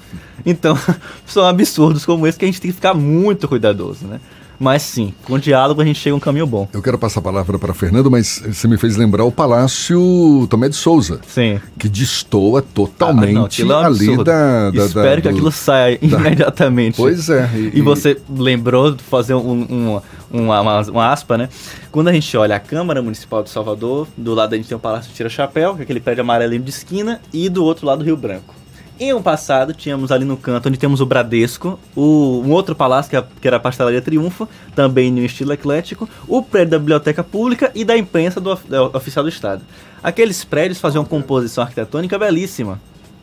Então, 0.45 0.77
são 1.27 1.47
absurdos 1.47 2.05
como 2.05 2.27
esse 2.27 2.39
que 2.39 2.45
a 2.45 2.49
gente 2.49 2.61
tem 2.61 2.71
que 2.71 2.77
ficar 2.77 2.95
muito 2.95 3.47
cuidadoso, 3.47 4.07
né? 4.07 4.19
Mas 4.63 4.83
sim, 4.83 5.13
com 5.25 5.41
diálogo 5.41 5.83
a 5.83 5.85
gente 5.85 5.99
chega 5.99 6.15
a 6.15 6.17
um 6.17 6.21
caminho 6.21 6.47
bom. 6.47 6.69
Eu 6.73 6.81
quero 6.81 6.97
passar 6.97 7.19
a 7.19 7.23
palavra 7.23 7.59
para 7.59 7.75
Fernando, 7.75 8.09
mas 8.09 8.41
você 8.47 8.69
me 8.69 8.79
fez 8.79 8.97
lembrar 8.97 9.25
o 9.25 9.33
Palácio 9.33 10.47
Tomé 10.49 10.69
de 10.69 10.77
Souza. 10.77 11.21
Sim. 11.27 11.61
Que 11.77 11.89
destoa 11.89 12.63
totalmente 12.63 13.63
ah, 13.63 13.65
não, 13.65 13.75
é 13.75 13.83
um 13.83 13.87
ali 13.87 14.17
da, 14.23 14.71
da, 14.71 14.85
Espero 14.85 15.17
da, 15.17 15.17
que 15.17 15.23
do, 15.23 15.29
aquilo 15.31 15.51
saia 15.51 15.99
da... 16.07 16.17
imediatamente. 16.17 16.95
Pois 16.97 17.29
é. 17.29 17.51
E, 17.53 17.79
e, 17.81 17.81
você 17.81 18.21
lembrou 18.31 18.93
de 18.93 19.03
fazer 19.03 19.35
um, 19.35 19.51
um, 19.51 20.01
uma, 20.31 20.61
uma, 20.61 20.81
uma, 20.83 21.13
aspa, 21.13 21.37
né? 21.37 21.49
Quando 21.91 22.07
a 22.07 22.13
gente 22.13 22.37
olha 22.37 22.55
a 22.55 22.61
Câmara 22.61 23.03
Municipal 23.03 23.43
de 23.43 23.51
Salvador, 23.51 24.07
do 24.17 24.33
lado 24.33 24.55
a 24.55 24.57
gente 24.57 24.69
tem 24.69 24.77
o 24.77 24.81
Palácio 24.81 25.13
Tira 25.13 25.29
Chapéu, 25.29 25.75
que 25.75 25.81
é 25.81 25.83
aquele 25.83 25.99
prédio 25.99 26.23
amarelinho 26.23 26.63
de 26.63 26.71
esquina, 26.71 27.21
e 27.33 27.49
do 27.49 27.65
outro 27.65 27.85
lado 27.85 28.03
o 28.03 28.05
Rio 28.05 28.17
Branco. 28.17 28.62
Em 29.03 29.13
um 29.13 29.21
passado, 29.21 29.75
tínhamos 29.75 30.13
ali 30.13 30.25
no 30.25 30.37
canto, 30.37 30.69
onde 30.69 30.79
temos 30.79 31.01
o 31.01 31.07
Bradesco, 31.07 31.77
o, 31.97 32.41
um 32.47 32.53
outro 32.53 32.73
palácio, 32.73 33.11
que, 33.11 33.17
é, 33.17 33.25
que 33.41 33.49
era 33.49 33.57
a 33.57 33.61
Pastelaria 33.61 34.01
Triunfo, 34.01 34.49
também 34.77 35.11
no 35.11 35.19
estilo 35.25 35.53
eclético, 35.53 36.09
o 36.29 36.41
prédio 36.41 36.71
da 36.71 36.79
Biblioteca 36.79 37.25
Pública 37.25 37.73
e 37.75 37.85
da 37.85 37.99
imprensa 37.99 38.41
do, 38.41 38.55
do 38.55 38.97
Oficial 38.97 39.25
do 39.25 39.29
Estado. 39.29 39.63
Aqueles 40.05 40.45
prédios 40.45 40.79
faziam 40.79 41.03
uma 41.03 41.09
composição 41.09 41.65
arquitetônica 41.65 42.17
belíssima 42.17 42.79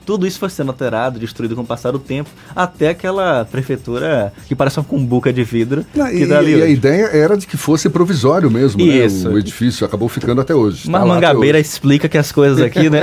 tudo 0.10 0.26
isso 0.26 0.40
foi 0.40 0.50
sendo 0.50 0.70
alterado, 0.70 1.20
destruído 1.20 1.56
com 1.56 1.62
o 1.62 1.66
passar 1.66 1.92
do 1.92 2.00
tempo, 2.00 2.32
até 2.56 2.90
aquela 2.90 3.46
prefeitura 3.46 4.34
que 4.48 4.56
parece 4.56 4.80
uma 4.80 4.84
cumbuca 4.84 5.32
de 5.32 5.44
vidro. 5.44 5.86
Que 5.94 6.26
e, 6.26 6.34
ali 6.34 6.58
e 6.58 6.64
a 6.64 6.68
ideia 6.68 7.06
era 7.14 7.38
de 7.38 7.46
que 7.46 7.56
fosse 7.56 7.88
provisório 7.90 8.50
mesmo, 8.50 8.84
né? 8.84 9.06
O 9.30 9.38
edifício 9.38 9.86
acabou 9.86 10.10
ficando 10.10 10.42
até 10.42 10.56
hoje. 10.56 10.90
Mas 10.90 11.02
Tá 11.02 11.08
Mangabeira 11.08 11.60
explica 11.60 12.10
que 12.10 12.18
as 12.18 12.32
coisas 12.32 12.60
aqui, 12.60 12.90
né? 12.90 13.02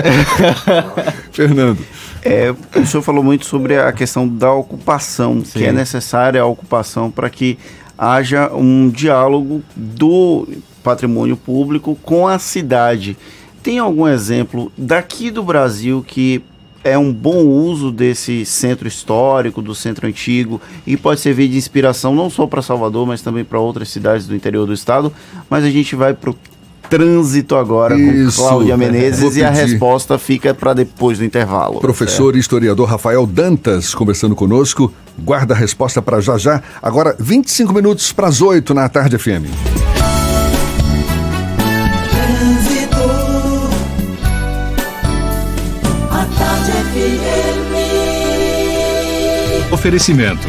Fernando. 1.30 1.78
É, 2.26 2.54
o 2.78 2.84
senhor 2.84 3.02
falou 3.02 3.22
muito 3.22 3.46
sobre 3.46 3.78
a 3.78 3.92
questão 3.92 4.26
da 4.26 4.52
ocupação, 4.52 5.44
Sim. 5.44 5.60
que 5.60 5.64
é 5.64 5.72
necessária 5.72 6.40
a 6.40 6.46
ocupação 6.46 7.10
para 7.10 7.30
que 7.30 7.56
haja 7.96 8.52
um 8.52 8.88
diálogo 8.88 9.62
do 9.74 10.48
patrimônio 10.82 11.36
público 11.36 11.96
com 12.02 12.26
a 12.26 12.38
cidade. 12.38 13.16
Tem 13.62 13.78
algum 13.78 14.08
exemplo 14.08 14.72
daqui 14.76 15.30
do 15.30 15.42
Brasil 15.42 16.04
que 16.06 16.42
é 16.82 16.96
um 16.96 17.12
bom 17.12 17.44
uso 17.44 17.90
desse 17.90 18.44
centro 18.44 18.86
histórico, 18.86 19.60
do 19.60 19.74
centro 19.74 20.06
antigo, 20.06 20.60
e 20.86 20.96
pode 20.96 21.20
servir 21.20 21.48
de 21.48 21.56
inspiração 21.56 22.14
não 22.14 22.30
só 22.30 22.46
para 22.46 22.62
Salvador, 22.62 23.06
mas 23.06 23.22
também 23.22 23.44
para 23.44 23.58
outras 23.58 23.88
cidades 23.88 24.26
do 24.26 24.36
interior 24.36 24.66
do 24.66 24.72
estado. 24.72 25.12
Mas 25.50 25.64
a 25.64 25.70
gente 25.70 25.96
vai 25.96 26.14
para 26.14 26.30
o 26.30 26.36
trânsito 26.88 27.56
agora 27.56 27.96
Isso. 27.96 28.40
com 28.40 28.48
Cláudia 28.48 28.76
Menezes 28.76 29.36
e 29.36 29.44
a 29.44 29.50
resposta 29.50 30.18
fica 30.18 30.54
para 30.54 30.74
depois 30.74 31.18
do 31.18 31.24
intervalo. 31.24 31.80
Professor 31.80 32.36
e 32.36 32.38
historiador 32.38 32.88
Rafael 32.88 33.26
Dantas 33.26 33.94
conversando 33.94 34.34
conosco. 34.34 34.92
Guarda 35.18 35.54
a 35.54 35.56
resposta 35.56 36.02
para 36.02 36.20
já 36.20 36.36
já. 36.36 36.62
Agora, 36.82 37.16
25 37.18 37.72
minutos 37.72 38.12
para 38.12 38.28
as 38.28 38.40
8 38.40 38.74
na 38.74 38.88
tarde 38.88 39.18
FM. 39.18 39.46
Trânsito. 42.10 42.96
A 46.10 46.24
tarde 46.38 46.72
FM. 46.92 47.66
Oferecimento: 49.72 50.48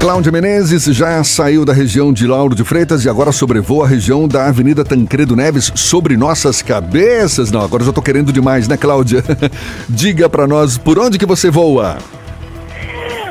Cláudia 0.00 0.30
Menezes 0.30 0.84
já 0.84 1.24
saiu 1.24 1.64
da 1.64 1.72
região 1.72 2.12
de 2.12 2.24
Lauro 2.24 2.54
de 2.54 2.62
Freitas 2.62 3.04
e 3.04 3.08
agora 3.08 3.32
sobrevoa 3.32 3.84
a 3.84 3.88
região 3.88 4.28
da 4.28 4.46
Avenida 4.46 4.84
Tancredo 4.84 5.34
Neves 5.34 5.72
sobre 5.74 6.16
nossas 6.16 6.62
cabeças. 6.62 7.50
Não, 7.50 7.62
agora 7.62 7.82
já 7.82 7.92
tô 7.92 8.00
querendo 8.00 8.32
demais, 8.32 8.68
né, 8.68 8.76
Cláudia? 8.76 9.24
Diga 9.90 10.28
pra 10.28 10.46
nós 10.46 10.78
por 10.78 11.00
onde 11.00 11.18
que 11.18 11.26
você 11.26 11.50
voa. 11.50 11.98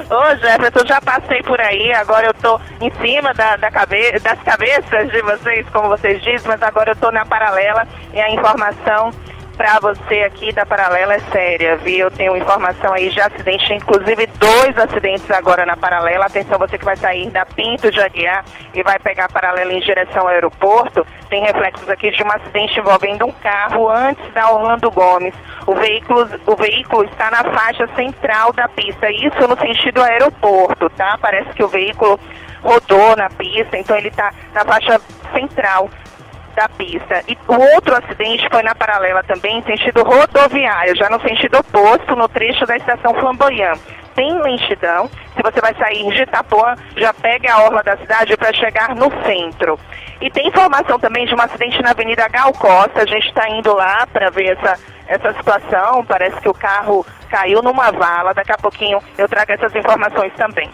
Ô 0.09 0.36
Jefferson, 0.36 0.86
já 0.86 0.99
passei 0.99 1.41
por 1.43 1.59
aí, 1.59 1.93
agora 1.93 2.28
eu 2.28 2.34
tô 2.34 2.59
em 2.82 2.91
cima 3.01 3.34
da, 3.34 3.55
da 3.55 3.72
cabe 3.72 4.20
das 4.20 4.39
cabeças 4.41 5.09
de 5.09 5.22
vocês, 5.22 5.65
como 5.72 5.88
vocês 5.88 6.22
dizem, 6.22 6.47
mas 6.47 6.61
agora 6.61 6.91
eu 6.91 6.95
tô 6.97 7.11
na 7.11 7.26
paralela 7.26 7.88
e 8.13 8.20
a 8.20 8.30
informação 8.30 9.11
pra 9.58 9.80
você 9.80 10.22
aqui 10.22 10.53
da 10.53 10.66
paralela 10.66 11.16
é 11.16 11.20
séria, 11.32 11.76
viu? 11.78 11.97
Eu 12.05 12.12
tenho 12.12 12.38
informação 12.38 12.93
aí 12.93 13.10
de 13.10 13.20
acidente, 13.20 13.74
inclusive 13.74 14.28
dois 14.28 14.78
acidentes 14.78 15.30
agora 15.32 15.66
na 15.66 15.76
paralela. 15.76 16.28
Atenção, 16.28 16.60
você 16.60 16.78
que 16.78 16.86
vai 16.86 16.95
sair 16.95 17.30
da 17.32 17.45
Pinto 17.45 17.91
de 17.91 17.99
Aguiar 17.99 18.45
e 18.74 18.84
vai 18.84 18.99
pegar 18.99 19.26
a 19.26 19.30
paralela 19.30 19.74
em 19.74 19.80
direção 19.80 20.22
ao 20.22 20.28
aeroporto, 20.28 21.05
tem 21.28 21.43
reflexos 21.43 21.89
aqui 21.89 22.12
de 22.12 22.24
um 22.24 22.32
acidente 22.32 22.80
envolvendo 22.80 23.26
um 23.26 23.32
carro 23.32 23.89
antes 23.89 24.32
da 24.34 24.51
Orlando 24.51 24.91
Gomes. 24.91 25.34
O 25.66 25.74
veículo, 25.74 26.30
o 26.45 26.55
veículo 26.55 27.03
está 27.05 27.32
na 27.32 27.43
faixa 27.43 27.88
central 27.95 28.53
da 28.53 28.70
pista, 28.70 29.10
isso 29.12 29.47
no 29.47 29.58
sentido 29.58 30.03
aeroporto, 30.03 30.89
tá? 30.91 31.18
Parece 31.20 31.49
que 31.53 31.64
o 31.64 31.68
veículo 31.68 32.20
rodou 32.62 33.16
na 33.16 33.30
pista, 33.30 33.78
então 33.78 33.97
ele 33.97 34.10
está 34.10 34.32
na 34.53 34.64
faixa 34.64 35.01
central 35.34 35.89
da 36.58 36.68
pista. 36.68 37.24
E 37.28 37.38
o 37.47 37.76
outro 37.76 37.95
acidente 37.95 38.49
foi 38.49 38.64
na 38.64 38.74
paralela 38.74 39.24
também, 39.24 39.64
sentido 39.64 40.03
rodoviário, 40.03 40.95
já 40.95 41.08
no 41.10 41.22
sentido 41.22 41.60
oposto, 41.60 42.16
no 42.16 42.28
trecho 42.28 42.66
da 42.66 42.76
estação 42.76 43.14
Flamboyant. 43.14 43.80
Tem 44.16 44.41
lentidão, 44.41 45.08
se 45.36 45.43
você 45.43 45.62
vai 45.62 45.76
sair 45.76 46.10
de 46.10 46.24
Itapuã, 46.24 46.76
já 46.97 47.14
pega 47.14 47.53
a 47.53 47.62
orla 47.62 47.84
da 47.84 47.95
cidade 47.97 48.36
para 48.36 48.51
chegar 48.51 48.95
no 48.95 49.12
centro. 49.24 49.80
E 50.22 50.30
tem 50.32 50.47
informação 50.47 50.99
também 50.99 51.26
de 51.28 51.36
um 51.36 51.41
acidente 51.41 51.82
na 51.82 51.91
Avenida 51.91 52.28
Gal 52.28 52.51
Costa, 52.53 53.01
a 53.01 53.05
gente 53.05 53.28
está 53.28 53.47
indo 53.49 53.74
lá 53.74 54.07
para 54.07 54.30
ver 54.32 54.57
essa, 54.57 54.80
essa 55.07 55.34
situação, 55.34 56.03
parece 56.05 56.39
que 56.41 56.49
o 56.49 56.53
carro 56.53 57.05
caiu 57.30 57.61
numa 57.61 57.91
vala, 57.91 58.34
daqui 58.34 58.51
a 58.51 58.57
pouquinho 58.57 58.99
eu 59.18 59.28
trago 59.28 59.51
essas 59.51 59.76
informações 59.76 60.34
também. 60.36 60.70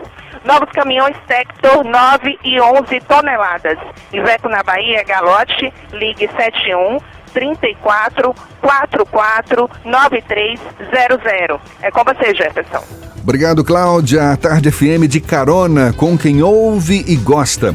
Novos 0.46 0.70
caminhões 0.72 1.16
Sector 1.28 1.84
9 1.84 2.40
e 2.44 2.60
11 2.60 3.00
toneladas. 3.02 3.78
Iveco 4.12 4.50
na 4.50 4.62
Bahia, 4.64 5.04
Galote, 5.04 5.74
ligue 5.92 6.30
71 6.38 7.00
34 7.34 8.36
44 8.62 9.70
9300. 9.84 11.62
É 11.82 11.90
com 11.92 12.04
você, 12.04 12.36
Jefferson. 12.36 12.84
Obrigado, 13.22 13.64
Cláudia. 13.64 14.36
Tarde 14.38 14.70
FM 14.70 15.08
de 15.08 15.22
carona 15.22 15.94
com 15.94 16.18
quem 16.18 16.44
ouve 16.44 17.06
e 17.08 17.16
gosta. 17.16 17.74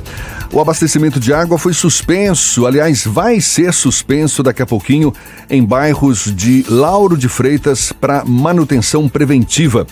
O 0.51 0.61
abastecimento 0.61 1.21
de 1.21 1.31
água 1.31 1.59
foi 1.59 1.75
suspenso, 1.75 2.67
aliás, 2.67 3.05
vai 3.05 3.39
ser 3.39 3.73
suspenso 3.75 4.43
daqui 4.43 4.63
a 4.63 4.67
pouquinho 4.67 5.13
em 5.51 5.63
bairros 5.63 6.35
de 6.35 6.65
Lauro 6.71 7.19
de 7.19 7.29
Freitas 7.29 7.93
para 7.93 8.25
manutenção 8.25 9.07
preventiva. 9.11 9.87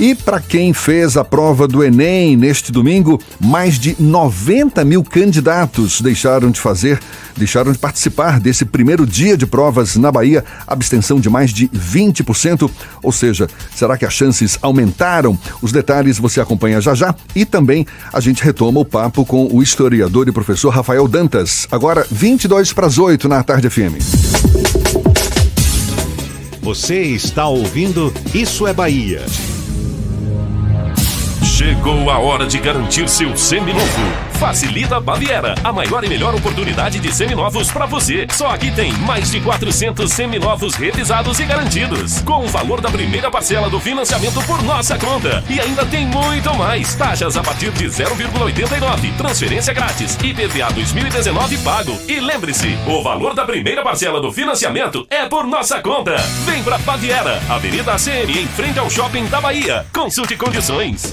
E 0.00 0.14
para 0.14 0.40
quem 0.40 0.72
fez 0.72 1.16
a 1.16 1.22
prova 1.22 1.68
do 1.68 1.84
Enem 1.84 2.36
neste 2.36 2.72
domingo, 2.72 3.20
mais 3.38 3.78
de 3.78 3.94
90 4.00 4.84
mil 4.84 5.04
candidatos 5.04 6.00
deixaram 6.00 6.50
de 6.50 6.58
fazer, 6.58 6.98
deixaram 7.36 7.70
de 7.70 7.78
participar 7.78 8.40
desse 8.40 8.64
primeiro 8.64 9.06
dia 9.06 9.36
de 9.36 9.46
provas 9.46 9.94
na 9.94 10.10
Bahia, 10.10 10.44
abstenção 10.66 11.20
de 11.20 11.30
mais 11.30 11.52
de 11.52 11.68
20%. 11.68 12.68
Ou 13.00 13.12
seja, 13.12 13.46
será 13.76 13.96
que 13.96 14.04
as 14.04 14.12
chances 14.12 14.58
aumentaram? 14.60 15.38
Os 15.62 15.70
detalhes 15.70 16.18
você 16.18 16.40
acompanha 16.40 16.80
já 16.80 16.94
já 16.94 17.14
e 17.36 17.44
também 17.44 17.86
a 18.12 18.18
gente 18.18 18.42
retoma 18.42 18.80
o 18.80 18.84
papo 18.84 19.24
com 19.24 19.46
o 19.46 19.62
historiador 19.62 19.99
e 20.28 20.32
professor 20.32 20.70
Rafael 20.70 21.06
Dantas. 21.06 21.66
Agora, 21.70 22.06
22 22.10 22.72
para 22.72 22.86
as 22.86 22.98
8 22.98 23.28
na 23.28 23.42
Tarde 23.42 23.68
FM. 23.68 23.98
Você 26.62 27.02
está 27.02 27.46
ouvindo 27.48 28.12
Isso 28.34 28.66
é 28.66 28.72
Bahia. 28.72 29.24
Chegou 31.42 32.08
a 32.08 32.18
hora 32.18 32.46
de 32.46 32.58
garantir 32.58 33.08
seu 33.08 33.36
seminovo. 33.36 34.29
Facilita 34.40 34.98
Baviera, 34.98 35.54
a 35.62 35.70
maior 35.70 36.02
e 36.02 36.08
melhor 36.08 36.34
oportunidade 36.34 36.98
de 36.98 37.12
seminovos 37.14 37.70
para 37.70 37.84
você. 37.84 38.26
Só 38.32 38.48
aqui 38.48 38.70
tem 38.70 38.90
mais 38.90 39.30
de 39.30 39.38
400 39.38 40.10
seminovos 40.10 40.74
revisados 40.76 41.38
e 41.38 41.44
garantidos, 41.44 42.22
com 42.22 42.42
o 42.42 42.48
valor 42.48 42.80
da 42.80 42.90
primeira 42.90 43.30
parcela 43.30 43.68
do 43.68 43.78
financiamento 43.78 44.42
por 44.46 44.62
nossa 44.62 44.98
conta. 44.98 45.44
E 45.46 45.60
ainda 45.60 45.84
tem 45.84 46.06
muito 46.06 46.54
mais. 46.56 46.94
Taxas 46.94 47.36
a 47.36 47.42
partir 47.42 47.70
de 47.72 47.84
0,89, 47.84 49.14
transferência 49.18 49.74
grátis, 49.74 50.16
IPVA 50.24 50.72
2019 50.72 51.58
pago. 51.58 52.00
E 52.08 52.18
lembre-se, 52.18 52.78
o 52.86 53.02
valor 53.02 53.34
da 53.34 53.44
primeira 53.44 53.82
parcela 53.82 54.22
do 54.22 54.32
financiamento 54.32 55.06
é 55.10 55.26
por 55.26 55.46
nossa 55.46 55.82
conta. 55.82 56.16
Vem 56.46 56.62
pra 56.62 56.78
Baviera, 56.78 57.38
Avenida 57.46 57.92
ACM, 57.92 58.38
em 58.40 58.46
frente 58.46 58.78
ao 58.78 58.88
Shopping 58.88 59.26
da 59.26 59.38
Bahia. 59.38 59.84
Consulte 59.92 60.34
condições. 60.34 61.12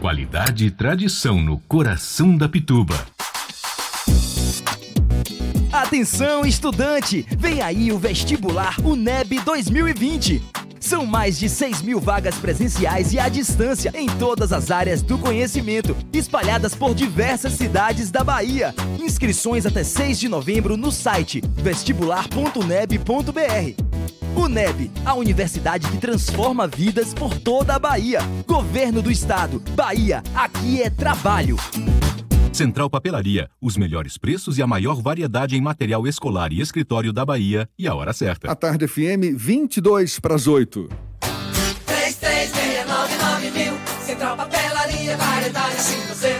Qualidade 0.00 0.64
e 0.64 0.70
tradição 0.70 1.42
no 1.42 1.58
coração 1.58 2.34
da 2.34 2.48
Pituba. 2.48 2.94
Atenção, 5.70 6.46
estudante! 6.46 7.26
Vem 7.38 7.60
aí 7.60 7.92
o 7.92 7.98
vestibular 7.98 8.76
UNEB 8.82 9.40
2020. 9.40 10.42
São 10.80 11.04
mais 11.04 11.38
de 11.38 11.50
6 11.50 11.82
mil 11.82 12.00
vagas 12.00 12.36
presenciais 12.36 13.12
e 13.12 13.18
à 13.18 13.28
distância 13.28 13.92
em 13.94 14.06
todas 14.06 14.54
as 14.54 14.70
áreas 14.70 15.02
do 15.02 15.18
conhecimento, 15.18 15.94
espalhadas 16.14 16.74
por 16.74 16.94
diversas 16.94 17.52
cidades 17.52 18.10
da 18.10 18.24
Bahia. 18.24 18.74
Inscrições 18.98 19.66
até 19.66 19.84
6 19.84 20.18
de 20.18 20.30
novembro 20.30 20.78
no 20.78 20.90
site 20.90 21.42
vestibular.uneb.br. 21.56 24.19
UNEB, 24.40 24.90
a 25.04 25.14
universidade 25.14 25.86
que 25.90 25.98
transforma 25.98 26.66
vidas 26.66 27.12
por 27.12 27.38
toda 27.38 27.74
a 27.74 27.78
Bahia. 27.78 28.20
Governo 28.46 29.02
do 29.02 29.10
Estado. 29.10 29.62
Bahia, 29.74 30.22
aqui 30.34 30.80
é 30.80 30.88
trabalho. 30.88 31.56
Central 32.50 32.88
Papelaria, 32.88 33.50
os 33.60 33.76
melhores 33.76 34.16
preços 34.16 34.56
e 34.56 34.62
a 34.62 34.66
maior 34.66 35.02
variedade 35.02 35.56
em 35.56 35.60
material 35.60 36.06
escolar 36.06 36.52
e 36.52 36.60
escritório 36.60 37.12
da 37.12 37.24
Bahia 37.24 37.68
e 37.78 37.86
a 37.86 37.94
hora 37.94 38.14
certa. 38.14 38.50
A 38.50 38.54
tarde 38.54 38.88
FM 38.88 39.36
22 39.36 40.18
para 40.18 40.34
as 40.34 40.46
8. 40.46 40.88
3369 41.86 43.50
mil. 43.50 43.74
Central 44.04 44.36
Papelaria, 44.36 45.16
variedade 45.16 45.76
assim 45.76 46.00
você 46.08 46.39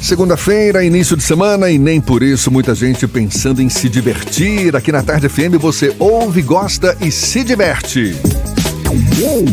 Segunda-feira, 0.00 0.84
início 0.84 1.16
de 1.16 1.22
semana 1.22 1.70
e 1.70 1.78
nem 1.78 2.00
por 2.00 2.22
isso 2.22 2.50
muita 2.50 2.74
gente 2.74 3.06
pensando 3.06 3.60
em 3.60 3.68
se 3.68 3.88
divertir. 3.88 4.76
Aqui 4.76 4.92
na 4.92 5.02
Tarde 5.02 5.28
FM 5.28 5.58
você 5.58 5.94
ouve, 5.98 6.42
gosta 6.42 6.96
e 7.00 7.10
se 7.10 7.42
diverte. 7.42 8.14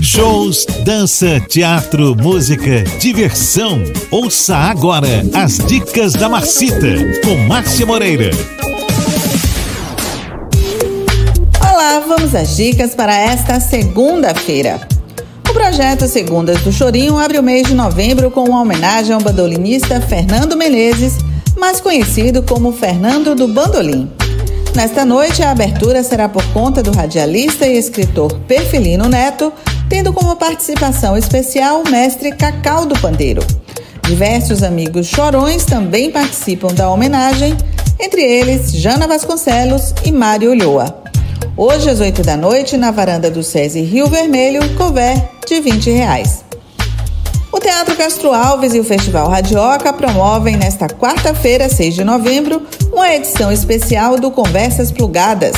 Shows, 0.02 0.66
dança, 0.86 1.40
teatro, 1.40 2.16
música, 2.16 2.84
diversão. 3.00 3.84
Ouça 4.12 4.56
agora 4.56 5.08
as 5.34 5.58
dicas 5.58 6.14
da 6.14 6.30
Marcita 6.30 6.88
com 7.24 7.36
Márcia 7.48 7.86
Moreira. 7.86 8.30
Olá, 11.60 12.00
vamos 12.08 12.36
às 12.36 12.56
dicas 12.56 12.94
para 12.94 13.16
esta 13.16 13.60
segunda-feira. 13.60 14.93
O 15.54 15.62
projeto 15.64 16.08
Segundas 16.08 16.64
do 16.64 16.72
Chorinho 16.72 17.20
abre 17.20 17.38
o 17.38 17.44
mês 17.44 17.68
de 17.68 17.76
novembro 17.76 18.32
com 18.32 18.44
uma 18.44 18.60
homenagem 18.60 19.14
ao 19.14 19.22
bandolinista 19.22 20.02
Fernando 20.02 20.58
Menezes, 20.58 21.18
mais 21.56 21.80
conhecido 21.80 22.42
como 22.42 22.74
Fernando 22.74 23.36
do 23.36 23.48
Bandolim. 23.48 24.12
Nesta 24.76 25.06
noite, 25.06 25.44
a 25.44 25.52
abertura 25.52 26.02
será 26.02 26.28
por 26.28 26.44
conta 26.46 26.82
do 26.82 26.92
radialista 26.92 27.68
e 27.68 27.78
escritor 27.78 28.34
Perfilino 28.48 29.08
Neto, 29.08 29.54
tendo 29.88 30.12
como 30.12 30.36
participação 30.36 31.16
especial 31.16 31.84
o 31.84 31.90
mestre 31.90 32.32
Cacau 32.32 32.88
do 32.88 33.00
Pandeiro. 33.00 33.46
Diversos 34.08 34.64
amigos 34.64 35.06
chorões 35.06 35.66
também 35.66 36.10
participam 36.10 36.74
da 36.74 36.90
homenagem, 36.90 37.56
entre 38.00 38.24
eles 38.24 38.72
Jana 38.72 39.08
Vasconcelos 39.08 39.94
e 40.04 40.12
Mário 40.12 40.50
Ulloa. 40.50 41.03
Hoje, 41.56 41.88
às 41.88 42.00
8 42.00 42.24
da 42.24 42.36
noite, 42.36 42.78
na 42.78 42.90
varanda 42.90 43.30
do 43.30 43.44
SESI 43.44 43.82
Rio 43.82 44.08
Vermelho, 44.08 44.76
cover 44.76 45.16
de 45.48 45.62
20 45.62 45.92
reais. 45.92 46.44
O 47.52 47.60
Teatro 47.60 47.96
Castro 47.96 48.34
Alves 48.34 48.74
e 48.74 48.80
o 48.80 48.84
Festival 48.84 49.30
Radioca 49.30 49.94
promovem 49.94 50.58
nesta 50.58 50.88
quarta-feira, 50.88 51.70
6 51.70 51.94
de 51.94 52.04
novembro, 52.04 52.64
uma 52.92 53.14
edição 53.14 53.52
especial 53.52 54.18
do 54.18 54.32
Conversas 54.32 54.92
Plugadas. 54.92 55.54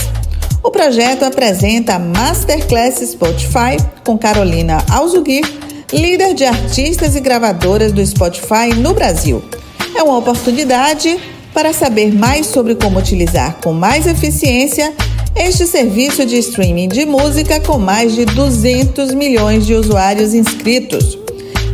O 0.62 0.70
projeto 0.70 1.24
apresenta 1.24 1.96
a 1.96 2.00
Masterclass 2.00 2.96
Spotify 3.00 3.78
com 4.04 4.18
Carolina 4.18 4.84
Alzugir, 4.92 5.46
líder 5.94 6.34
de 6.34 6.44
artistas 6.44 7.16
e 7.16 7.22
gravadoras 7.22 7.94
do 7.94 8.06
Spotify 8.06 8.76
no 8.76 8.94
Brasil. 8.94 9.42
É 9.96 10.04
uma 10.04 10.18
oportunidade 10.18 11.18
para 11.54 11.72
saber 11.72 12.14
mais 12.14 12.48
sobre 12.48 12.76
como 12.76 13.00
utilizar 13.00 13.56
com 13.64 13.72
mais 13.72 14.06
eficiência 14.06 14.94
este 15.36 15.68
serviço 15.68 16.26
de 16.26 16.38
streaming 16.38 16.88
de 16.88 17.06
música 17.06 17.60
com 17.60 17.78
mais 17.78 18.16
de 18.16 18.24
200 18.26 19.14
milhões 19.14 19.66
de 19.66 19.74
usuários 19.74 20.34
inscritos. 20.34 21.18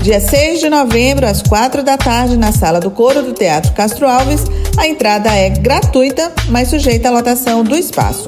Dia 0.02 0.20
6 0.20 0.60
de 0.60 0.70
novembro, 0.70 1.28
às 1.28 1.44
4 1.44 1.84
da 1.84 1.96
tarde, 1.96 2.36
na 2.36 2.52
Sala 2.52 2.80
do 2.80 2.90
Coro 2.90 3.22
do 3.22 3.34
Teatro 3.34 3.72
Castro 3.74 4.08
Alves, 4.08 4.42
a 4.78 4.88
entrada 4.88 5.30
é 5.30 5.50
gratuita, 5.50 6.32
mas 6.50 6.70
sujeita 6.70 7.10
à 7.10 7.12
lotação 7.12 7.64
do 7.64 7.78
espaço. 7.78 8.26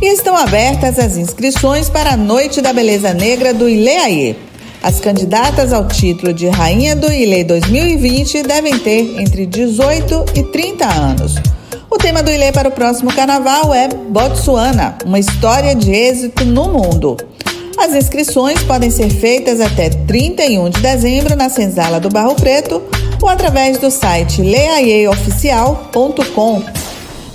E 0.00 0.06
estão 0.06 0.36
abertas 0.36 0.98
as 0.98 1.16
inscrições 1.16 1.88
para 1.88 2.14
a 2.14 2.16
Noite 2.16 2.60
da 2.60 2.72
Beleza 2.72 3.14
Negra 3.14 3.54
do 3.54 3.68
Ileaê. 3.68 4.34
As 4.82 4.98
candidatas 4.98 5.72
ao 5.72 5.86
título 5.86 6.32
de 6.32 6.48
Rainha 6.48 6.96
do 6.96 7.12
Ilê 7.12 7.44
2020 7.44 8.42
devem 8.42 8.76
ter 8.80 9.20
entre 9.20 9.46
18 9.46 10.24
e 10.34 10.42
30 10.42 10.84
anos. 10.84 11.34
O 11.92 11.98
tema 11.98 12.22
do 12.22 12.30
Ilê 12.30 12.50
para 12.50 12.70
o 12.70 12.72
próximo 12.72 13.14
carnaval 13.14 13.74
é 13.74 13.86
Botsuana, 13.86 14.96
uma 15.04 15.18
história 15.18 15.74
de 15.74 15.92
êxito 15.92 16.42
no 16.42 16.72
mundo. 16.72 17.18
As 17.76 17.92
inscrições 17.92 18.62
podem 18.62 18.90
ser 18.90 19.10
feitas 19.10 19.60
até 19.60 19.90
31 19.90 20.70
de 20.70 20.80
dezembro 20.80 21.36
na 21.36 21.50
Senzala 21.50 22.00
do 22.00 22.08
Barro 22.08 22.34
Preto 22.34 22.82
ou 23.20 23.28
através 23.28 23.76
do 23.76 23.90
site 23.90 24.40
leaieoficial.com. 24.40 26.62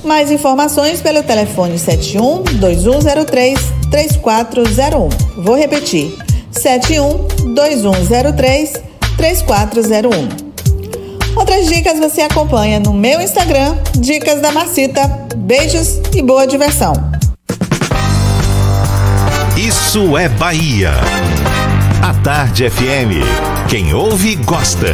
Mais 0.04 0.32
informações 0.32 1.02
pelo 1.02 1.22
telefone 1.22 1.78
71 1.78 2.42
2103 2.60 3.60
3401. 3.92 5.10
Vou 5.44 5.56
repetir: 5.56 6.18
71 6.52 7.54
2103 7.54 8.74
3401. 9.18 10.47
Outras 11.38 11.68
dicas 11.68 12.00
você 12.00 12.22
acompanha 12.22 12.80
no 12.80 12.92
meu 12.92 13.22
Instagram, 13.22 13.78
Dicas 13.94 14.42
da 14.42 14.52
Marcita. 14.52 15.08
Beijos 15.36 16.02
e 16.16 16.22
boa 16.24 16.48
diversão. 16.48 16.94
Isso 19.56 20.18
é 20.18 20.28
Bahia. 20.28 20.94
A 22.02 22.12
Tarde 22.24 22.68
FM. 22.68 23.22
Quem 23.70 23.94
ouve, 23.94 24.36
gosta. 24.38 24.88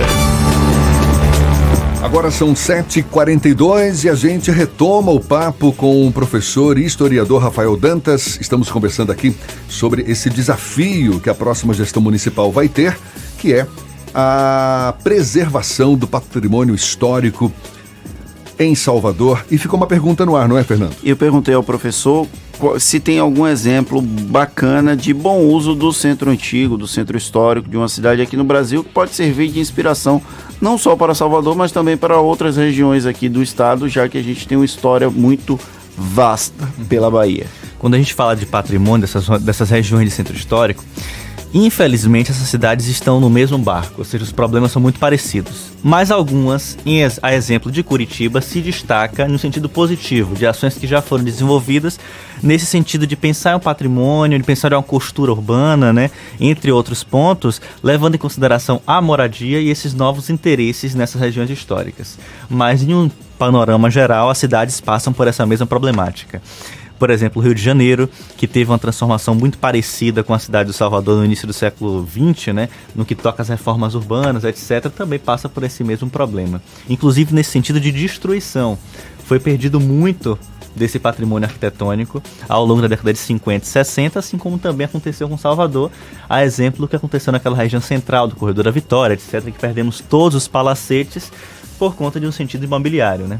Agora 2.02 2.30
são 2.30 2.54
7h42 2.54 4.04
e 4.04 4.10
a 4.10 4.14
gente 4.14 4.52
retoma 4.52 5.14
o 5.14 5.22
papo 5.22 5.72
com 5.72 6.06
o 6.06 6.12
professor 6.12 6.78
e 6.78 6.84
historiador 6.86 7.42
Rafael 7.42 7.78
Dantas. 7.78 8.38
Estamos 8.42 8.70
conversando 8.70 9.14
aqui 9.14 9.34
sobre 9.70 10.04
esse 10.12 10.30
desafio 10.30 11.22
que 11.22 11.30
a 11.30 11.34
próxima 11.34 11.74
gestão 11.74 12.02
municipal 12.02 12.52
vai 12.52 12.68
ter, 12.68 12.98
que 13.38 13.54
é 13.54 13.66
a 14.14 14.94
preservação 15.04 15.96
do 15.96 16.08
patrimônio 16.08 16.76
histórico 16.76 17.52
em 18.60 18.76
Salvador. 18.76 19.44
E 19.50 19.58
ficou 19.58 19.78
uma 19.78 19.88
pergunta 19.88 20.26
no 20.26 20.36
ar, 20.36 20.48
não 20.48 20.58
é, 20.58 20.64
Fernando? 20.64 20.96
Eu 21.04 21.18
perguntei 21.18 21.54
ao 21.54 21.64
professor 21.64 22.28
se 22.80 23.00
tem 23.00 23.20
algum 23.20 23.48
exemplo 23.48 24.00
bacana 24.02 24.96
de 24.96 25.14
bom 25.14 25.40
uso 25.40 25.76
do 25.76 25.92
centro 25.92 26.30
antigo, 26.30 26.78
do 26.78 26.88
centro 26.88 27.18
histórico 27.18 27.68
de 27.70 27.76
uma 27.76 27.90
cidade 27.90 28.22
aqui 28.22 28.38
no 28.38 28.44
Brasil, 28.44 28.84
que 28.84 28.90
pode 28.92 29.14
servir 29.14 29.50
de 29.50 29.60
inspiração 29.60 30.22
não 30.62 30.78
só 30.78 30.96
para 30.96 31.14
Salvador, 31.14 31.56
mas 31.56 31.72
também 31.72 31.98
para 31.98 32.20
outras 32.20 32.56
regiões 32.56 33.06
aqui 33.06 33.28
do 33.28 33.42
estado, 33.42 33.90
já 33.90 34.08
que 34.08 34.18
a 34.18 34.24
gente 34.24 34.48
tem 34.48 34.58
uma 34.58 34.66
história 34.66 35.10
muito 35.10 35.60
vasta 35.98 36.70
pela 36.88 37.12
Bahia. 37.12 37.48
Quando 37.78 37.96
a 37.96 37.98
gente 37.98 38.14
fala 38.14 38.36
de 38.36 38.46
patrimônio 38.46 39.02
dessas, 39.02 39.28
dessas 39.42 39.70
regiões 39.70 40.08
de 40.08 40.16
centro 40.16 40.36
histórico, 40.36 40.84
Infelizmente, 41.54 42.32
essas 42.32 42.48
cidades 42.48 42.88
estão 42.88 43.20
no 43.20 43.30
mesmo 43.30 43.60
barco, 43.60 43.96
ou 44.00 44.06
seja, 44.06 44.24
os 44.24 44.32
problemas 44.32 44.72
são 44.72 44.82
muito 44.82 45.00
parecidos. 45.00 45.72
Mas 45.84 46.10
algumas, 46.10 46.76
a 47.22 47.36
exemplo 47.36 47.72
de 47.72 47.84
Curitiba, 47.84 48.42
se 48.42 48.60
destaca 48.60 49.28
no 49.28 49.38
sentido 49.38 49.70
positivo, 49.70 50.34
de 50.34 50.48
ações 50.48 50.76
que 50.76 50.88
já 50.88 51.00
foram 51.00 51.24
desenvolvidas 51.24 52.00
nesse 52.42 52.66
sentido 52.66 53.06
de 53.06 53.16
pensar 53.16 53.52
em 53.52 53.56
um 53.58 53.60
patrimônio, 53.60 54.40
de 54.40 54.44
pensar 54.44 54.72
em 54.72 54.76
uma 54.76 54.82
costura 54.82 55.32
urbana, 55.32 55.94
né, 55.94 56.10
entre 56.40 56.72
outros 56.72 57.04
pontos, 57.04 57.62
levando 57.84 58.16
em 58.16 58.18
consideração 58.18 58.82
a 58.88 59.00
moradia 59.00 59.62
e 59.62 59.70
esses 59.70 59.94
novos 59.94 60.32
interesses 60.32 60.96
nessas 60.96 61.22
regiões 61.22 61.52
históricas. 61.52 62.18
Mas 62.50 62.82
em 62.82 62.96
um 62.96 63.12
panorama 63.38 63.92
geral, 63.92 64.30
as 64.30 64.40
cidades 64.40 64.82
passam 64.82 65.14
por 65.14 65.28
essa 65.28 65.46
mesma 65.46 65.68
problemática 65.68 66.42
por 66.98 67.10
exemplo, 67.10 67.42
o 67.42 67.46
Rio 67.46 67.54
de 67.54 67.62
Janeiro, 67.62 68.10
que 68.38 68.48
teve 68.48 68.72
uma 68.72 68.80
transformação 68.80 69.36
muito 69.36 69.58
parecida 69.58 70.24
com 70.24 70.34
a 70.34 70.40
cidade 70.40 70.68
do 70.68 70.74
Salvador 70.74 71.18
no 71.18 71.26
início 71.26 71.48
do 71.48 71.54
século 71.54 72.08
XX, 72.08 72.54
né, 72.54 72.70
no 72.96 73.06
que 73.06 73.16
toca 73.16 73.42
às 73.42 73.50
reformas 73.50 73.96
urbanas, 73.96 74.44
etc., 74.44 74.90
também 74.90 75.20
passa 75.20 75.50
por 75.50 75.64
esse 75.64 75.84
mesmo 75.84 76.10
problema. 76.10 76.62
Inclusive 76.90 77.34
nesse 77.34 77.52
sentido 77.52 77.80
de 77.80 77.92
destruição. 77.92 78.78
Foi 79.26 79.40
perdido 79.40 79.80
muito 79.80 80.38
desse 80.76 81.00
patrimônio 81.00 81.48
arquitetônico 81.48 82.22
ao 82.48 82.66
longo 82.66 82.82
da 82.82 82.88
década 82.88 83.14
de 83.14 83.20
50 83.20 83.66
e 83.66 83.68
60, 83.68 84.20
assim 84.20 84.38
como 84.38 84.58
também 84.58 84.86
aconteceu 84.86 85.30
com 85.30 85.38
Salvador, 85.38 85.92
a 86.28 86.44
exemplo 86.44 86.82
do 86.82 86.88
que 86.88 86.96
aconteceu 86.96 87.32
naquela 87.32 87.56
região 87.56 87.82
central 87.82 88.28
do 88.28 88.36
Corredor 88.36 88.66
da 88.66 88.72
Vitória, 88.72 89.14
etc., 89.14 89.44
que 89.46 89.60
perdemos 89.60 90.00
todos 90.00 90.36
os 90.36 90.48
palacetes 90.48 91.32
por 91.78 91.96
conta 91.96 92.20
de 92.20 92.26
um 92.26 92.32
sentido 92.32 92.64
imobiliário, 92.64 93.28
né? 93.28 93.40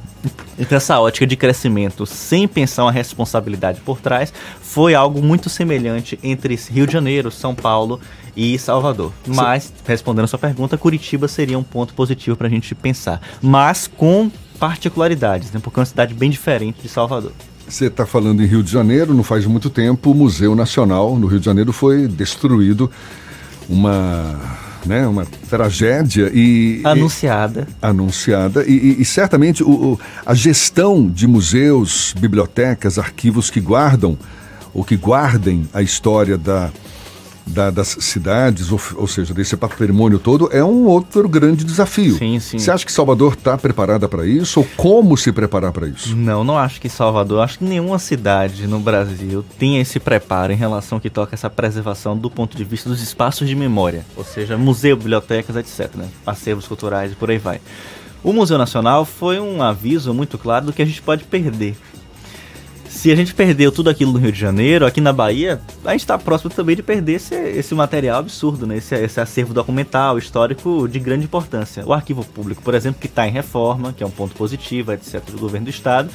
Então 0.58 0.78
essa 0.78 1.00
ótica 1.00 1.26
de 1.26 1.36
crescimento 1.36 2.06
sem 2.06 2.48
pensar 2.48 2.84
uma 2.84 2.92
responsabilidade 2.92 3.82
por 3.82 4.00
trás 4.00 4.34
foi 4.62 4.96
algo 4.96 5.22
muito 5.22 5.50
semelhante 5.50 6.20
entre 6.24 6.60
Rio 6.70 6.86
de 6.88 6.94
Janeiro, 6.94 7.32
São 7.32 7.56
Paulo 7.56 8.00
e 8.36 8.58
Salvador. 8.58 9.12
Mas, 9.28 9.72
respondendo 9.86 10.26
a 10.26 10.28
sua 10.28 10.40
pergunta, 10.40 10.78
Curitiba 10.78 11.28
seria 11.28 11.58
um 11.58 11.64
ponto 11.64 11.94
positivo 11.94 12.36
para 12.36 12.48
a 12.48 12.50
gente 12.50 12.74
pensar, 12.76 13.22
mas 13.42 13.88
com 13.88 14.32
particularidades, 14.60 15.52
né? 15.52 15.60
Porque 15.62 15.80
é 15.80 15.82
uma 15.82 15.86
cidade 15.86 16.14
bem 16.14 16.30
diferente 16.30 16.82
de 16.82 16.90
Salvador. 16.90 17.32
Você 17.68 17.86
está 17.86 18.06
falando 18.06 18.44
em 18.44 18.46
Rio 18.46 18.62
de 18.62 18.72
Janeiro, 18.72 19.14
não 19.14 19.24
faz 19.24 19.46
muito 19.46 19.70
tempo, 19.70 20.12
o 20.12 20.16
Museu 20.16 20.56
Nacional 20.56 21.18
no 21.18 21.28
Rio 21.28 21.40
de 21.40 21.46
Janeiro 21.46 21.72
foi 21.72 22.08
destruído. 22.08 22.92
Uma 23.70 24.40
né, 24.86 25.08
uma 25.08 25.26
tragédia 25.50 26.32
e 26.34 26.82
anunciada, 26.84 27.68
e, 27.70 27.86
anunciada. 27.86 28.64
E, 28.66 28.72
e, 28.72 29.02
e 29.02 29.06
certamente 29.06 29.64
o, 29.64 29.70
o, 29.70 30.00
a 30.26 30.34
gestão 30.34 31.08
de 31.08 31.28
museus, 31.28 32.14
bibliotecas, 32.20 32.98
arquivos 32.98 33.50
que 33.50 33.60
guardam 33.60 34.18
ou 34.74 34.84
que 34.84 34.96
guardem 34.96 35.68
a 35.74 35.82
história 35.82 36.38
da 36.38 36.72
da, 37.46 37.70
das 37.70 37.98
cidades, 38.00 38.72
ou, 38.72 38.80
ou, 38.96 39.08
seja, 39.08 39.34
desse 39.34 39.56
patrimônio 39.58 40.20
todo, 40.20 40.50
é 40.52 40.64
um 40.64 40.86
outro 40.86 41.28
grande 41.28 41.64
desafio. 41.64 42.18
Sim, 42.18 42.40
sim. 42.40 42.58
Você 42.58 42.72
acha 42.72 42.86
que 42.86 42.92
Salvador 42.92 43.34
está 43.34 43.58
preparada 43.58 44.08
para 44.08 44.26
isso? 44.26 44.60
Ou 44.60 44.68
como 44.78 45.18
se 45.18 45.32
preparar 45.32 45.72
para 45.72 45.88
isso? 45.88 46.16
Não, 46.16 46.44
não 46.44 46.58
acho 46.58 46.80
que 46.80 46.90
Salvador, 46.90 47.42
acho 47.42 47.60
que 47.60 47.66
nenhuma 47.66 48.00
cidade 48.00 48.68
no 48.68 48.80
Brasil 48.80 49.44
tem 49.58 49.80
esse 49.80 50.00
preparo 50.00 50.54
em 50.54 50.58
relação 50.58 50.98
ao 50.98 51.02
que 51.02 51.10
toca 51.10 51.36
essa 51.36 51.50
preservação 51.50 52.18
do 52.18 52.30
ponto 52.30 52.56
de 52.56 52.64
vista 52.64 52.90
dos 52.90 53.02
espaços 53.02 53.48
de 53.48 53.56
memória, 53.56 54.06
ou 54.16 54.24
seja, 54.24 54.58
museu, 54.58 54.96
bibliotecas, 54.96 55.56
etc., 55.56 55.96
né? 55.96 56.08
acervos 56.26 56.68
culturais 56.68 57.12
e 57.12 57.16
por 57.16 57.30
aí 57.30 57.38
vai. 57.38 57.60
O 58.24 58.32
Museu 58.32 58.58
Nacional 58.58 59.04
foi 59.04 59.38
um 59.38 59.62
aviso 59.62 60.14
muito 60.14 60.38
claro 60.38 60.68
do 60.68 60.74
que 60.74 60.82
a 60.82 60.86
gente 60.86 61.02
pode 61.02 61.26
perder 61.26 61.76
se 62.94 63.12
a 63.12 63.16
gente 63.16 63.34
perdeu 63.34 63.72
tudo 63.72 63.90
aquilo 63.90 64.14
no 64.14 64.20
Rio 64.20 64.32
de 64.32 64.40
Janeiro, 64.40 64.86
aqui 64.86 65.02
na 65.02 65.12
Bahia, 65.12 65.60
a 65.84 65.92
gente 65.92 66.02
está 66.02 66.16
próximo 66.18 66.52
também 66.52 66.76
de 66.76 66.84
perder 66.84 67.14
esse, 67.14 67.34
esse 67.34 67.74
material 67.74 68.20
absurdo, 68.20 68.68
né? 68.68 68.78
Esse, 68.78 68.94
esse, 68.96 69.20
acervo 69.20 69.52
documental, 69.52 70.18
histórico 70.18 70.88
de 70.88 71.00
grande 71.00 71.26
importância. 71.26 71.84
O 71.86 71.92
arquivo 71.92 72.24
público, 72.24 72.62
por 72.62 72.76
exemplo, 72.76 73.02
que 73.02 73.08
está 73.08 73.28
em 73.28 73.32
reforma, 73.32 73.94
que 73.94 74.04
é 74.04 74.06
um 74.06 74.12
ponto 74.12 74.36
positivo, 74.36 74.94
etc., 74.94 75.22
do 75.32 75.40
governo 75.40 75.66
do 75.66 75.70
estado, 75.72 76.10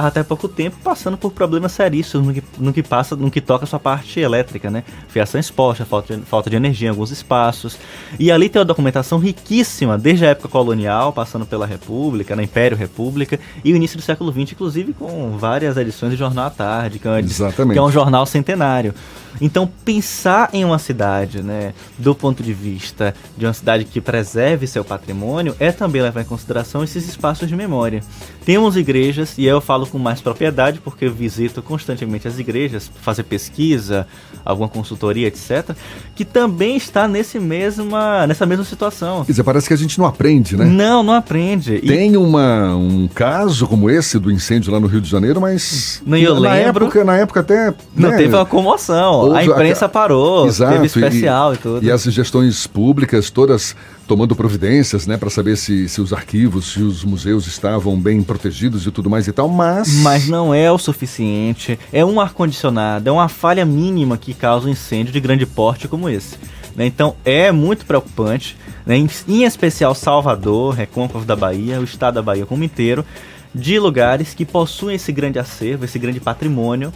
até 0.00 0.22
pouco 0.22 0.48
tempo 0.48 0.76
passando 0.82 1.16
por 1.16 1.32
problemas 1.32 1.72
seríssimos 1.72 2.26
no 2.26 2.34
que, 2.34 2.42
no 2.58 2.72
que 2.72 2.82
passa, 2.82 3.14
no 3.16 3.30
que 3.30 3.40
toca 3.40 3.64
a 3.64 3.66
sua 3.66 3.78
parte 3.78 4.20
elétrica, 4.20 4.70
né? 4.70 4.84
Fiação 5.08 5.40
exposta, 5.40 5.84
falta 5.84 6.16
de, 6.16 6.22
falta 6.22 6.50
de 6.50 6.56
energia 6.56 6.88
em 6.88 6.90
alguns 6.90 7.10
espaços. 7.10 7.78
E 8.18 8.30
ali 8.30 8.48
tem 8.48 8.60
uma 8.60 8.64
documentação 8.64 9.18
riquíssima, 9.18 9.98
desde 9.98 10.24
a 10.24 10.30
época 10.30 10.48
colonial, 10.48 11.12
passando 11.12 11.46
pela 11.46 11.66
República, 11.66 12.34
na 12.34 12.42
Império 12.42 12.76
República, 12.76 13.38
e 13.64 13.72
o 13.72 13.76
início 13.76 13.96
do 13.96 14.02
século 14.02 14.32
XX, 14.32 14.52
inclusive 14.52 14.92
com 14.92 15.36
várias 15.36 15.76
edições 15.76 16.12
de 16.12 16.18
Jornal 16.18 16.46
à 16.46 16.50
Tarde, 16.50 16.98
que 16.98 17.06
é, 17.08 17.10
uma, 17.10 17.72
que 17.72 17.78
é 17.78 17.82
um 17.82 17.90
jornal 17.90 18.26
centenário. 18.26 18.94
Então, 19.40 19.68
pensar 19.84 20.50
em 20.52 20.64
uma 20.64 20.78
cidade, 20.78 21.42
né, 21.42 21.72
do 21.98 22.14
ponto 22.14 22.42
de 22.42 22.52
vista 22.52 23.14
de 23.36 23.46
uma 23.46 23.52
cidade 23.52 23.84
que 23.84 24.00
preserve 24.00 24.66
seu 24.66 24.84
patrimônio, 24.84 25.56
é 25.58 25.72
também 25.72 26.02
levar 26.02 26.20
em 26.20 26.24
consideração 26.24 26.84
esses 26.84 27.08
espaços 27.08 27.48
de 27.48 27.56
memória. 27.56 28.02
Temos 28.44 28.76
igrejas, 28.76 29.38
e 29.38 29.44
eu 29.44 29.60
falo 29.60 29.81
com 29.88 29.98
mais 29.98 30.20
propriedade 30.20 30.80
porque 30.80 31.06
eu 31.06 31.12
visito 31.12 31.62
constantemente 31.62 32.26
as 32.28 32.38
igrejas, 32.38 32.90
fazer 33.00 33.22
pesquisa, 33.24 34.06
alguma 34.44 34.68
consultoria, 34.68 35.28
etc., 35.28 35.70
que 36.14 36.24
também 36.24 36.76
está 36.76 37.06
nesse 37.08 37.38
mesma, 37.38 38.26
nessa 38.26 38.46
mesma 38.46 38.64
situação. 38.64 39.24
Quer 39.24 39.32
dizer, 39.32 39.44
parece 39.44 39.68
que 39.68 39.74
a 39.74 39.76
gente 39.76 39.98
não 39.98 40.06
aprende, 40.06 40.56
né? 40.56 40.64
Não, 40.64 41.02
não 41.02 41.14
aprende. 41.14 41.80
Tem 41.80 42.16
uma, 42.16 42.74
um 42.74 43.08
caso 43.08 43.66
como 43.66 43.88
esse 43.90 44.18
do 44.18 44.30
incêndio 44.30 44.72
lá 44.72 44.80
no 44.80 44.86
Rio 44.86 45.00
de 45.00 45.08
Janeiro, 45.08 45.40
mas 45.40 46.02
não, 46.04 46.18
eu 46.18 46.34
na 46.34 46.52
lembro, 46.52 46.84
época, 46.86 47.04
na 47.04 47.16
época 47.16 47.40
até 47.40 47.74
não 47.96 48.10
né, 48.10 48.16
teve 48.16 48.34
uma 48.34 48.46
comoção. 48.46 49.34
a 49.34 49.44
imprensa 49.44 49.88
parou, 49.88 50.46
exato, 50.46 50.72
teve 50.72 50.86
especial 50.86 51.52
e, 51.52 51.54
e 51.54 51.58
tudo. 51.58 51.84
E 51.84 51.90
as 51.90 52.02
gestões 52.04 52.66
públicas 52.66 53.30
todas 53.30 53.74
tomando 54.12 54.36
providências, 54.36 55.06
né, 55.06 55.16
para 55.16 55.30
saber 55.30 55.56
se, 55.56 55.88
se 55.88 55.98
os 55.98 56.12
arquivos, 56.12 56.74
se 56.74 56.82
os 56.82 57.02
museus 57.02 57.46
estavam 57.46 57.98
bem 57.98 58.22
protegidos 58.22 58.86
e 58.86 58.90
tudo 58.90 59.08
mais 59.08 59.26
e 59.26 59.32
tal, 59.32 59.48
mas... 59.48 59.90
Mas 60.02 60.28
não 60.28 60.52
é 60.52 60.70
o 60.70 60.76
suficiente, 60.76 61.78
é 61.90 62.04
um 62.04 62.20
ar-condicionado, 62.20 63.08
é 63.08 63.10
uma 63.10 63.26
falha 63.26 63.64
mínima 63.64 64.18
que 64.18 64.34
causa 64.34 64.68
um 64.68 64.70
incêndio 64.70 65.14
de 65.14 65.18
grande 65.18 65.46
porte 65.46 65.88
como 65.88 66.10
esse. 66.10 66.36
Né? 66.76 66.84
Então 66.84 67.16
é 67.24 67.50
muito 67.50 67.86
preocupante, 67.86 68.54
né? 68.84 68.98
em, 68.98 69.08
em 69.26 69.44
especial 69.44 69.94
Salvador, 69.94 70.74
Recôncavo 70.74 71.24
da 71.24 71.34
Bahia, 71.34 71.80
o 71.80 71.84
estado 71.84 72.16
da 72.16 72.22
Bahia 72.22 72.44
como 72.44 72.64
inteiro, 72.64 73.06
de 73.54 73.78
lugares 73.78 74.34
que 74.34 74.44
possuem 74.44 74.96
esse 74.96 75.10
grande 75.10 75.38
acervo, 75.38 75.86
esse 75.86 75.98
grande 75.98 76.20
patrimônio, 76.20 76.92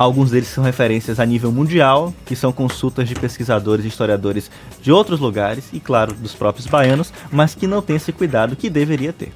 Alguns 0.00 0.30
deles 0.30 0.48
são 0.48 0.64
referências 0.64 1.20
a 1.20 1.26
nível 1.26 1.52
mundial, 1.52 2.14
que 2.24 2.34
são 2.34 2.50
consultas 2.52 3.06
de 3.06 3.14
pesquisadores 3.14 3.84
e 3.84 3.88
historiadores 3.88 4.50
de 4.80 4.90
outros 4.90 5.20
lugares 5.20 5.64
e, 5.74 5.78
claro, 5.78 6.14
dos 6.14 6.32
próprios 6.32 6.66
baianos, 6.66 7.12
mas 7.30 7.54
que 7.54 7.66
não 7.66 7.82
tem 7.82 7.96
esse 7.96 8.10
cuidado 8.10 8.56
que 8.56 8.70
deveria 8.70 9.12
ter. 9.12 9.30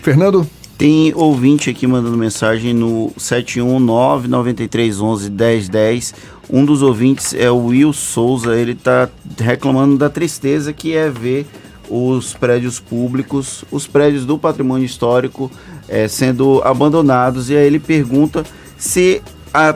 Fernando? 0.00 0.48
Tem 0.78 1.12
ouvinte 1.14 1.68
aqui 1.68 1.86
mandando 1.86 2.16
mensagem 2.16 2.72
no 2.72 3.12
71993111010. 3.18 6.14
Um 6.48 6.64
dos 6.64 6.80
ouvintes 6.80 7.34
é 7.34 7.50
o 7.50 7.66
Will 7.66 7.92
Souza, 7.92 8.56
ele 8.56 8.72
está 8.72 9.06
reclamando 9.38 9.98
da 9.98 10.08
tristeza 10.08 10.72
que 10.72 10.94
é 10.94 11.10
ver 11.10 11.46
os 11.90 12.32
prédios 12.32 12.80
públicos, 12.80 13.66
os 13.70 13.86
prédios 13.86 14.24
do 14.24 14.38
patrimônio 14.38 14.86
histórico 14.86 15.52
é, 15.86 16.08
sendo 16.08 16.62
abandonados. 16.64 17.50
E 17.50 17.56
aí 17.56 17.66
ele 17.66 17.78
pergunta 17.78 18.46
se 18.78 19.20
a 19.52 19.74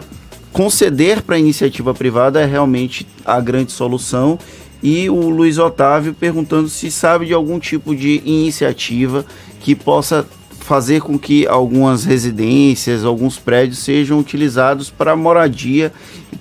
conceder 0.52 1.22
para 1.22 1.36
a 1.36 1.38
iniciativa 1.38 1.92
privada 1.92 2.40
é 2.40 2.46
realmente 2.46 3.06
a 3.24 3.40
grande 3.40 3.72
solução. 3.72 4.38
E 4.82 5.08
o 5.08 5.30
Luiz 5.30 5.58
Otávio 5.58 6.12
perguntando 6.12 6.68
se 6.68 6.90
sabe 6.90 7.26
de 7.26 7.32
algum 7.32 7.58
tipo 7.58 7.94
de 7.96 8.22
iniciativa 8.24 9.24
que 9.60 9.74
possa 9.74 10.26
fazer 10.60 11.02
com 11.02 11.18
que 11.18 11.46
algumas 11.46 12.04
residências, 12.04 13.04
alguns 13.04 13.38
prédios 13.38 13.78
sejam 13.78 14.18
utilizados 14.18 14.90
para 14.90 15.14
moradia, 15.14 15.92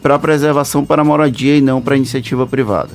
para 0.01 0.17
preservação 0.17 0.86
para 0.86 1.03
moradia 1.03 1.57
e 1.57 1.61
não 1.61 1.81
para 1.81 1.97
iniciativa 1.97 2.47
privada. 2.47 2.91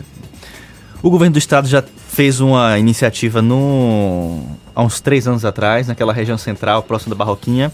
O 1.03 1.11
governo 1.11 1.35
do 1.35 1.39
estado 1.39 1.69
já 1.69 1.83
fez 2.09 2.41
uma 2.41 2.79
iniciativa 2.79 3.41
no, 3.41 4.43
há 4.75 4.83
uns 4.83 5.01
três 5.01 5.29
anos 5.29 5.45
atrás, 5.45 5.87
naquela 5.87 6.13
região 6.13 6.39
central, 6.39 6.83
próximo 6.83 7.15
da 7.15 7.17
Barroquinha, 7.17 7.73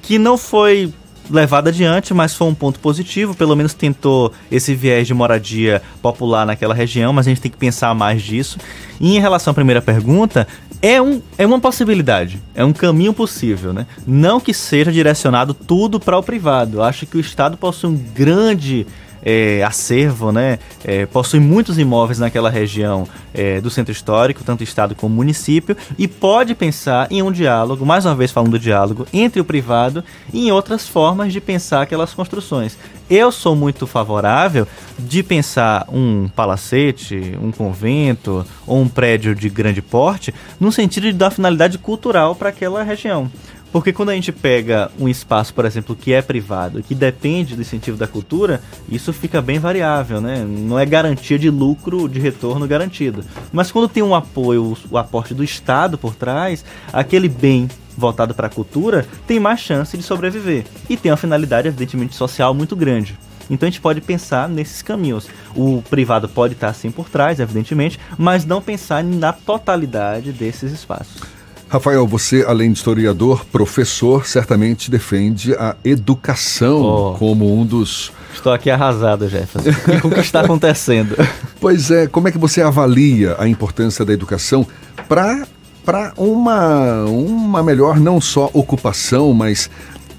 que 0.00 0.18
não 0.18 0.38
foi 0.38 0.92
levado 1.30 1.68
adiante, 1.68 2.12
mas 2.12 2.34
foi 2.34 2.48
um 2.48 2.54
ponto 2.54 2.78
positivo, 2.78 3.34
pelo 3.34 3.54
menos 3.56 3.74
tentou 3.74 4.32
esse 4.50 4.74
viés 4.74 5.06
de 5.06 5.14
moradia 5.14 5.82
popular 6.00 6.46
naquela 6.46 6.74
região, 6.74 7.12
mas 7.12 7.26
a 7.26 7.30
gente 7.30 7.40
tem 7.40 7.50
que 7.50 7.56
pensar 7.56 7.94
mais 7.94 8.22
disso. 8.22 8.58
E 9.00 9.16
em 9.16 9.20
relação 9.20 9.52
à 9.52 9.54
primeira 9.54 9.80
pergunta, 9.80 10.46
é, 10.80 11.00
um, 11.00 11.22
é 11.38 11.46
uma 11.46 11.60
possibilidade, 11.60 12.42
é 12.54 12.64
um 12.64 12.72
caminho 12.72 13.12
possível, 13.12 13.72
né? 13.72 13.86
Não 14.06 14.40
que 14.40 14.52
seja 14.52 14.90
direcionado 14.90 15.54
tudo 15.54 16.00
para 16.00 16.18
o 16.18 16.22
privado. 16.22 16.78
Eu 16.78 16.82
acho 16.82 17.06
que 17.06 17.16
o 17.16 17.20
Estado 17.20 17.56
possui 17.56 17.90
um 17.90 17.96
grande 17.96 18.86
é, 19.22 19.62
acervo, 19.62 20.32
né? 20.32 20.58
É, 20.84 21.06
possui 21.06 21.40
muitos 21.40 21.78
imóveis 21.78 22.18
naquela 22.18 22.50
região 22.50 23.06
é, 23.32 23.60
do 23.60 23.70
centro 23.70 23.92
histórico, 23.92 24.44
tanto 24.44 24.62
estado 24.62 24.94
como 24.94 25.14
município, 25.14 25.76
e 25.98 26.08
pode 26.08 26.54
pensar 26.54 27.06
em 27.10 27.22
um 27.22 27.30
diálogo, 27.30 27.86
mais 27.86 28.04
uma 28.04 28.14
vez 28.14 28.30
falando 28.30 28.52
do 28.52 28.58
diálogo, 28.58 29.06
entre 29.12 29.40
o 29.40 29.44
privado 29.44 30.04
e 30.32 30.48
em 30.48 30.52
outras 30.52 30.88
formas 30.88 31.32
de 31.32 31.40
pensar 31.40 31.82
aquelas 31.82 32.12
construções. 32.12 32.76
Eu 33.08 33.30
sou 33.30 33.54
muito 33.54 33.86
favorável 33.86 34.66
de 34.98 35.22
pensar 35.22 35.86
um 35.92 36.28
palacete, 36.28 37.36
um 37.42 37.52
convento 37.52 38.46
ou 38.66 38.80
um 38.80 38.88
prédio 38.88 39.34
de 39.34 39.48
grande 39.50 39.82
porte 39.82 40.32
no 40.58 40.72
sentido 40.72 41.04
de 41.04 41.12
dar 41.12 41.30
finalidade 41.30 41.76
cultural 41.76 42.34
para 42.34 42.48
aquela 42.48 42.82
região. 42.82 43.30
Porque 43.72 43.92
quando 43.92 44.10
a 44.10 44.14
gente 44.14 44.30
pega 44.30 44.90
um 44.98 45.08
espaço, 45.08 45.54
por 45.54 45.64
exemplo, 45.64 45.96
que 45.96 46.12
é 46.12 46.20
privado, 46.20 46.82
que 46.82 46.94
depende 46.94 47.56
do 47.56 47.62
incentivo 47.62 47.96
da 47.96 48.06
cultura, 48.06 48.60
isso 48.88 49.12
fica 49.12 49.40
bem 49.40 49.58
variável, 49.58 50.20
né? 50.20 50.44
Não 50.46 50.78
é 50.78 50.84
garantia 50.84 51.38
de 51.38 51.48
lucro, 51.48 52.06
de 52.06 52.20
retorno 52.20 52.68
garantido. 52.68 53.24
Mas 53.50 53.72
quando 53.72 53.88
tem 53.88 54.02
um 54.02 54.14
apoio, 54.14 54.76
o 54.90 54.98
aporte 54.98 55.32
do 55.32 55.42
Estado 55.42 55.96
por 55.96 56.14
trás, 56.14 56.62
aquele 56.92 57.28
bem 57.28 57.66
voltado 57.96 58.34
para 58.34 58.46
a 58.46 58.50
cultura 58.50 59.06
tem 59.26 59.40
mais 59.40 59.60
chance 59.60 59.96
de 59.96 60.02
sobreviver. 60.02 60.66
E 60.88 60.96
tem 60.96 61.10
uma 61.10 61.16
finalidade, 61.16 61.68
evidentemente, 61.68 62.14
social 62.14 62.52
muito 62.52 62.76
grande. 62.76 63.18
Então 63.48 63.66
a 63.66 63.70
gente 63.70 63.80
pode 63.80 64.00
pensar 64.00 64.48
nesses 64.48 64.82
caminhos. 64.82 65.28
O 65.56 65.82
privado 65.88 66.28
pode 66.28 66.54
estar 66.54 66.68
assim 66.68 66.90
por 66.90 67.08
trás, 67.08 67.40
evidentemente, 67.40 67.98
mas 68.18 68.44
não 68.44 68.60
pensar 68.60 69.02
na 69.02 69.32
totalidade 69.32 70.30
desses 70.30 70.72
espaços. 70.72 71.41
Rafael, 71.72 72.06
você, 72.06 72.44
além 72.46 72.70
de 72.70 72.76
historiador, 72.76 73.46
professor, 73.46 74.26
certamente 74.26 74.90
defende 74.90 75.54
a 75.54 75.74
educação 75.82 76.82
Oh. 76.82 77.14
como 77.18 77.58
um 77.58 77.64
dos. 77.64 78.12
Estou 78.34 78.52
aqui 78.52 78.68
arrasado, 78.68 79.26
Jefferson. 79.26 79.70
o 80.04 80.10
que 80.10 80.20
está 80.20 80.42
acontecendo? 80.42 81.16
Pois 81.58 81.90
é, 81.90 82.06
como 82.08 82.26
é 82.28 82.32
que 82.32 82.36
você 82.38 82.60
avalia 82.60 83.36
a 83.38 83.48
importância 83.48 84.04
da 84.04 84.12
educação 84.12 84.66
para 85.08 85.46
para 85.84 86.12
uma, 86.16 87.04
uma 87.04 87.62
melhor 87.62 87.98
não 87.98 88.20
só 88.20 88.50
ocupação, 88.52 89.32
mas 89.32 89.70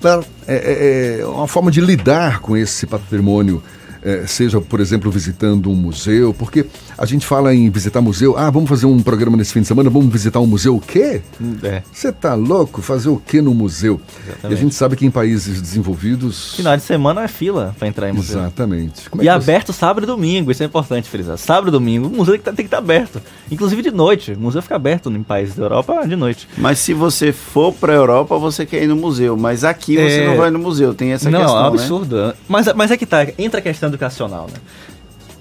para 0.02 0.22
é, 0.48 1.20
é, 1.20 1.26
uma 1.26 1.48
forma 1.48 1.70
de 1.70 1.82
lidar 1.82 2.40
com 2.40 2.58
esse 2.58 2.88
patrimônio, 2.88 3.62
é, 4.04 4.26
seja, 4.28 4.60
por 4.62 4.80
exemplo, 4.80 5.10
visitando 5.12 5.70
um 5.70 5.76
museu, 5.76 6.34
porque 6.34 6.66
a 6.98 7.06
gente 7.06 7.26
fala 7.26 7.54
em 7.54 7.70
visitar 7.70 8.02
museu, 8.02 8.38
ah, 8.38 8.50
vamos 8.50 8.70
fazer 8.70 8.86
um 8.86 9.02
programa 9.02 9.38
nesse 9.38 9.54
fim 9.54 9.62
de 9.62 9.68
semana, 9.68 9.90
vamos 9.90 10.12
visitar 10.12 10.40
um 10.40 10.46
museu, 10.48 10.76
o 10.76 10.80
quê? 10.82 11.22
É. 11.64 11.82
Você 11.92 12.12
tá 12.12 12.34
louco? 12.34 12.82
Fazer 12.82 13.10
o 13.10 13.18
quê 13.18 13.42
no 13.42 13.54
museu? 13.54 14.00
E 14.00 14.30
a 14.30 14.32
Exatamente. 14.34 14.62
gente 14.62 14.76
sabe 14.76 14.96
que 14.96 15.06
em 15.06 15.12
países 15.12 15.62
desenvolvidos... 15.62 16.56
Final 16.56 16.76
de 16.78 16.84
semana 16.84 17.24
é 17.24 17.28
fila 17.28 17.76
para 17.78 17.88
entrar 17.88 18.10
em 18.10 18.14
museu. 18.14 18.40
Exatamente. 18.40 19.10
Como 19.10 19.22
é 19.22 19.26
E 19.26 19.28
que 19.28 19.34
você- 19.34 19.52
aberto 19.52 19.74
sábado 19.74 20.04
e 20.04 20.08
domingo, 20.08 20.52
isso 20.52 20.64
é 20.64 20.66
importante 20.66 21.10
frisar. 21.10 21.38
Sábado 21.38 21.68
e 21.70 21.72
domingo, 21.72 22.08
o 22.08 22.10
museu 22.10 22.34
tem 22.34 22.40
que 22.40 22.46
tá- 22.46 22.52
tem 22.54 22.66
que 22.66 22.68
estar 22.68 22.78
aberto. 22.80 23.22
Inclusive 23.52 23.82
de 23.82 23.92
noite. 23.92 24.34
O 24.34 24.40
museu 24.40 24.62
fica 24.62 24.76
aberto 24.76 25.10
em 25.10 25.24
países 25.24 25.56
da 25.56 25.64
Europa 25.66 26.06
de 26.08 26.16
noite. 26.16 26.48
Mas 26.58 26.80
se 26.80 26.94
você 26.94 27.32
for 27.32 27.74
pra 27.74 27.94
Europa, 27.94 28.38
você 28.38 28.66
quer 28.66 28.84
ir 28.84 28.88
no 28.88 28.96
museu. 28.96 29.36
Mas 29.38 29.64
aqui 29.64 29.96
você 29.96 30.22
É. 30.22 30.28
não 30.28 30.38
vai 30.38 30.50
no 30.50 30.60
museu, 30.60 30.94
tem 30.94 31.12
essa 31.12 31.30
não, 31.30 31.40
questão, 31.40 31.58
é 31.58 31.60
um 31.60 31.64
né? 31.64 31.68
absurdo. 31.70 32.34
Mas, 32.48 32.74
mas 32.74 32.92
é 32.92 32.98
que 32.98 33.06
tá, 33.06 33.28
entra 33.38 33.60
a 33.60 33.64
questão 33.64 33.90
educacional, 33.94 34.48
né? 34.48 34.60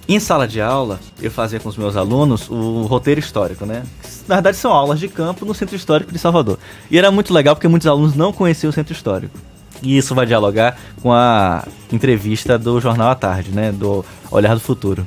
Em 0.09 0.19
sala 0.19 0.49
de 0.49 0.61
aula, 0.61 1.01
eu 1.21 1.31
fazia 1.31 1.61
com 1.61 1.69
os 1.69 1.77
meus 1.77 1.97
alunos 1.97 2.51
o 2.51 2.83
roteiro 2.83 3.21
histórico, 3.21 3.65
né? 3.65 3.85
Na 4.27 4.37
verdade, 4.37 4.57
são 4.57 4.73
aulas 4.73 4.99
de 4.99 5.09
campo 5.09 5.45
no 5.45 5.55
Centro 5.55 5.77
Histórico 5.77 6.13
de 6.13 6.19
Salvador. 6.19 6.59
E 6.91 6.99
era 6.99 7.11
muito 7.11 7.33
legal 7.33 7.55
porque 7.55 7.69
muitos 7.69 7.87
alunos 7.87 8.15
não 8.15 8.33
conheciam 8.33 8.71
o 8.71 8.73
Centro 8.73 8.93
Histórico. 8.93 9.39
E 9.81 9.97
isso 9.97 10.15
vai 10.15 10.27
dialogar 10.27 10.79
com 11.01 11.13
a 11.13 11.65
entrevista 11.93 12.59
do 12.59 12.81
Jornal 12.81 13.11
à 13.11 13.15
Tarde, 13.15 13.51
né? 13.53 13.73
Do 13.73 14.05
Olhar 14.31 14.55
do 14.55 14.61
Futuro. 14.61 15.07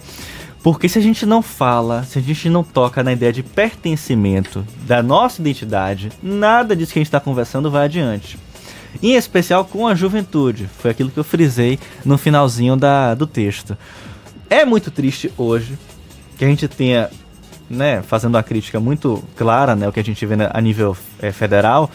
Porque 0.63 0.89
se 0.89 0.97
a 0.97 1.01
gente 1.01 1.25
não 1.25 1.41
fala, 1.41 2.03
se 2.03 2.17
a 2.17 2.21
gente 2.21 2.49
não 2.49 2.63
toca 2.63 3.03
na 3.03 3.13
ideia 3.13 3.31
de 3.31 3.43
pertencimento 3.43 4.65
da 4.87 5.03
nossa 5.03 5.39
identidade, 5.39 6.11
nada 6.23 6.75
disso 6.75 6.91
que 6.91 6.99
a 6.99 7.01
gente 7.01 7.07
está 7.07 7.19
conversando 7.19 7.69
vai 7.69 7.85
adiante. 7.85 8.39
Em 9.01 9.15
especial 9.15 9.65
com 9.65 9.87
a 9.87 9.95
juventude. 9.95 10.69
Foi 10.79 10.91
aquilo 10.91 11.09
que 11.09 11.17
eu 11.17 11.23
frisei 11.23 11.79
no 12.03 12.17
finalzinho 12.17 12.75
da, 12.75 13.13
do 13.13 13.27
texto. 13.27 13.77
É 14.49 14.65
muito 14.65 14.91
triste 14.91 15.31
hoje 15.37 15.77
que 16.37 16.45
a 16.45 16.47
gente 16.47 16.67
tenha, 16.67 17.09
né, 17.69 18.01
fazendo 18.01 18.35
uma 18.35 18.43
crítica 18.43 18.79
muito 18.79 19.23
clara, 19.35 19.75
né, 19.75 19.87
o 19.87 19.91
que 19.91 19.99
a 19.99 20.03
gente 20.03 20.25
vê 20.25 20.35
a 20.51 20.61
nível 20.61 20.95
eh, 21.21 21.31
federal, 21.31 21.89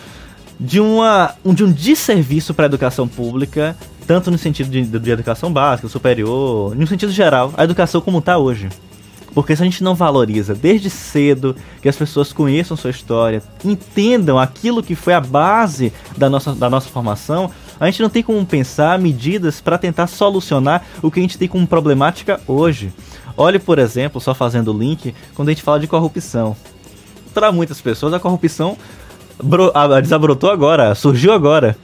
de, 0.58 0.80
uma, 0.80 1.34
um, 1.44 1.54
de 1.54 1.64
um 1.64 1.72
desserviço 1.72 2.52
para 2.52 2.66
a 2.66 2.68
educação 2.68 3.06
pública, 3.06 3.76
tanto 4.06 4.30
no 4.30 4.38
sentido 4.38 4.70
de, 4.70 4.82
de 4.82 5.10
educação 5.10 5.52
básica, 5.52 5.88
superior, 5.88 6.74
no 6.74 6.86
sentido 6.86 7.12
geral, 7.12 7.52
a 7.56 7.64
educação 7.64 8.00
como 8.00 8.18
está 8.18 8.36
hoje. 8.36 8.68
Porque 9.34 9.54
se 9.54 9.62
a 9.62 9.64
gente 9.64 9.84
não 9.84 9.94
valoriza 9.94 10.54
desde 10.54 10.90
cedo 10.90 11.54
que 11.80 11.88
as 11.88 11.96
pessoas 11.96 12.32
conheçam 12.32 12.76
sua 12.76 12.90
história, 12.90 13.42
entendam 13.64 14.38
aquilo 14.38 14.82
que 14.82 14.94
foi 14.94 15.14
a 15.14 15.20
base 15.20 15.92
da 16.16 16.28
nossa, 16.28 16.52
da 16.54 16.68
nossa 16.68 16.88
formação, 16.88 17.50
a 17.78 17.86
gente 17.86 18.02
não 18.02 18.10
tem 18.10 18.22
como 18.22 18.44
pensar 18.44 18.98
medidas 18.98 19.60
para 19.60 19.78
tentar 19.78 20.06
solucionar 20.08 20.84
o 21.00 21.10
que 21.10 21.20
a 21.20 21.22
gente 21.22 21.38
tem 21.38 21.48
como 21.48 21.66
problemática 21.66 22.40
hoje. 22.46 22.92
Olhe, 23.36 23.58
por 23.58 23.78
exemplo, 23.78 24.20
só 24.20 24.34
fazendo 24.34 24.74
o 24.74 24.78
link, 24.78 25.14
quando 25.34 25.48
a 25.48 25.52
gente 25.52 25.62
fala 25.62 25.78
de 25.80 25.86
corrupção. 25.86 26.56
Para 27.32 27.52
muitas 27.52 27.80
pessoas, 27.80 28.12
a 28.12 28.18
corrupção 28.20 28.76
bro- 29.42 29.72
desabrotou 30.02 30.50
agora, 30.50 30.94
surgiu 30.94 31.32
agora. 31.32 31.76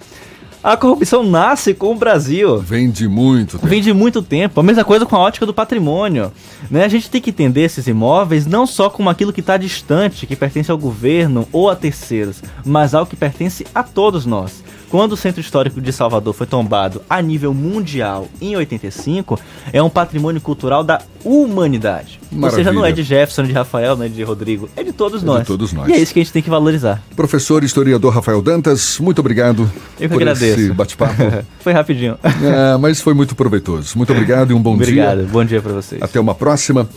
A 0.67 0.77
corrupção 0.77 1.23
nasce 1.23 1.73
com 1.73 1.93
o 1.93 1.95
Brasil. 1.95 2.59
Vem 2.59 2.91
de 2.91 3.07
muito 3.07 3.53
tempo. 3.53 3.69
Vem 3.69 3.81
de 3.81 3.93
muito 3.93 4.21
tempo. 4.21 4.59
A 4.59 4.64
mesma 4.64 4.85
coisa 4.85 5.07
com 5.07 5.14
a 5.14 5.21
ótica 5.21 5.47
do 5.47 5.55
patrimônio. 5.55 6.33
Né? 6.69 6.85
A 6.85 6.89
gente 6.89 7.09
tem 7.09 7.21
que 7.21 7.31
entender 7.31 7.61
esses 7.61 7.87
imóveis 7.87 8.47
não 8.47 8.67
só 8.67 8.91
como 8.91 9.09
aquilo 9.09 9.33
que 9.33 9.39
está 9.39 9.57
distante, 9.57 10.27
que 10.27 10.35
pertence 10.35 10.69
ao 10.69 10.77
governo 10.77 11.47
ou 11.53 11.71
a 11.71 11.77
terceiros, 11.77 12.43
mas 12.64 12.97
algo 12.97 13.09
que 13.09 13.14
pertence 13.14 13.64
a 13.73 13.85
todos 13.85 14.27
nós. 14.27 14.64
Quando 14.91 15.12
o 15.12 15.16
Centro 15.16 15.41
Histórico 15.41 15.80
de 15.80 15.93
Salvador 15.93 16.32
foi 16.32 16.47
tombado 16.47 17.03
a 17.11 17.20
nível 17.20 17.53
mundial 17.53 18.28
em 18.41 18.55
85, 18.57 19.39
é 19.72 19.82
um 19.82 19.91
patrimônio 19.91 20.41
cultural 20.41 20.84
da 20.84 21.01
humanidade. 21.24 22.20
Ou 22.32 22.51
seja, 22.51 22.70
não 22.72 22.80
é 22.80 22.82
Maravilha. 22.91 22.93
de 22.95 23.03
Jefferson, 23.03 23.45
de 23.45 23.53
Rafael, 23.53 23.97
não 23.97 24.05
é 24.05 24.09
de 24.09 24.22
Rodrigo, 24.22 24.68
é 24.76 24.82
de 24.84 24.93
todos 24.93 25.16
É 25.18 25.20
de 25.20 25.26
nós. 25.26 25.47
todos 25.47 25.72
nós. 25.72 25.89
E 25.89 25.93
é 25.93 25.99
isso 25.99 26.12
que 26.12 26.20
a 26.20 26.22
gente 26.22 26.32
tem 26.32 26.43
que 26.43 26.51
valorizar. 26.51 27.03
Professor 27.16 27.64
historiador 27.64 28.12
Rafael 28.12 28.41
Dantas, 28.41 28.99
muito 29.01 29.18
obrigado 29.18 29.70
Eu 29.99 30.09
que 30.09 30.14
por 30.14 30.22
agradeço. 30.22 30.61
esse 30.61 30.72
bate-papo. 30.72 31.14
foi 31.61 31.72
rapidinho. 31.72 32.16
É, 32.22 32.76
mas 32.78 33.01
foi 33.01 33.14
muito 33.14 33.34
proveitoso. 33.34 33.97
Muito 33.97 34.12
obrigado 34.12 34.51
e 34.51 34.55
um 34.55 34.61
bom 34.62 34.74
Obrigado, 34.74 35.18
dia. 35.20 35.26
bom 35.26 35.45
dia 35.45 35.61
para 35.61 35.72
vocês. 35.72 36.01
Até 36.03 36.20
uma 36.20 36.34
próxima. 36.34 36.89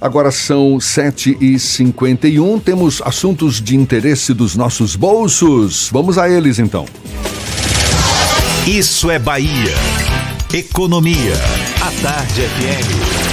Agora 0.00 0.30
são 0.30 0.76
7h51. 0.76 2.62
Temos 2.62 3.00
assuntos 3.04 3.60
de 3.60 3.76
interesse 3.76 4.34
dos 4.34 4.54
nossos 4.54 4.94
bolsos. 4.94 5.88
Vamos 5.92 6.18
a 6.18 6.28
eles 6.28 6.58
então. 6.58 6.86
Isso 8.66 9.10
é 9.10 9.18
Bahia. 9.18 9.74
Economia. 10.52 11.34
A 11.80 12.02
Tarde 12.02 12.42
FM. 12.42 13.26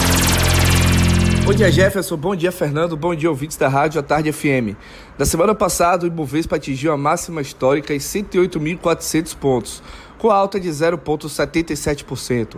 Bom 1.46 1.54
dia, 1.54 1.70
Jefferson. 1.70 2.16
Bom 2.16 2.36
dia, 2.36 2.54
Fernando. 2.54 2.96
Bom 2.96 3.14
dia, 3.14 3.30
ouvintes 3.30 3.58
da 3.58 3.68
Rádio 3.68 4.00
à 4.00 4.04
Tarde 4.04 4.32
FM. 4.32 4.78
Da 5.18 5.26
semana 5.26 5.54
passada, 5.54 6.06
o 6.06 6.08
Ibovespa 6.08 6.56
atingiu 6.56 6.94
a 6.94 6.98
máxima 6.98 7.42
histórica 7.42 7.94
em 7.94 7.98
108.400 7.98 9.36
pontos, 9.36 9.84
com 10.24 10.32
alta 10.32 10.58
de 10.58 10.70
0,77%. 10.70 12.56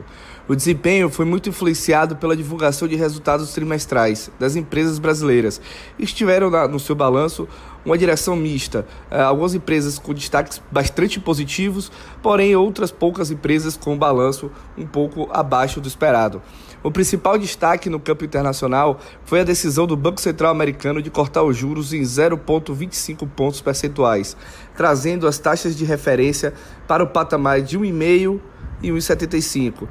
O 0.47 0.55
desempenho 0.55 1.09
foi 1.09 1.25
muito 1.25 1.49
influenciado 1.49 2.15
pela 2.15 2.37
divulgação 2.37 2.87
de 2.87 2.95
resultados 2.95 3.51
trimestrais 3.53 4.29
das 4.39 4.55
empresas 4.55 4.99
brasileiras. 4.99 5.59
Estiveram 5.97 6.51
no 6.67 6.79
seu 6.79 6.93
balanço 6.93 7.47
uma 7.83 7.97
direção 7.97 8.35
mista. 8.35 8.85
Eh, 9.09 9.19
algumas 9.19 9.55
empresas 9.55 9.97
com 9.97 10.13
destaques 10.13 10.61
bastante 10.71 11.19
positivos, 11.19 11.91
porém 12.21 12.55
outras 12.55 12.91
poucas 12.91 13.31
empresas 13.31 13.75
com 13.75 13.97
balanço 13.97 14.51
um 14.77 14.85
pouco 14.85 15.27
abaixo 15.31 15.81
do 15.81 15.87
esperado. 15.87 16.43
O 16.85 16.91
principal 16.91 17.35
destaque 17.35 17.89
no 17.89 17.99
campo 17.99 18.23
internacional 18.23 18.99
foi 19.23 19.39
a 19.39 19.43
decisão 19.43 19.87
do 19.87 19.97
Banco 19.97 20.21
Central 20.21 20.51
americano 20.51 21.01
de 21.01 21.09
cortar 21.09 21.41
os 21.41 21.57
juros 21.57 21.93
em 21.93 22.01
0,25 22.03 23.27
pontos 23.27 23.59
percentuais, 23.59 24.37
trazendo 24.77 25.27
as 25.27 25.39
taxas 25.39 25.75
de 25.75 25.83
referência 25.83 26.53
para 26.87 27.03
o 27.03 27.07
patamar 27.07 27.59
de 27.59 27.79
1,5 27.79 28.39
e 28.83 28.89
1,75. 28.89 29.87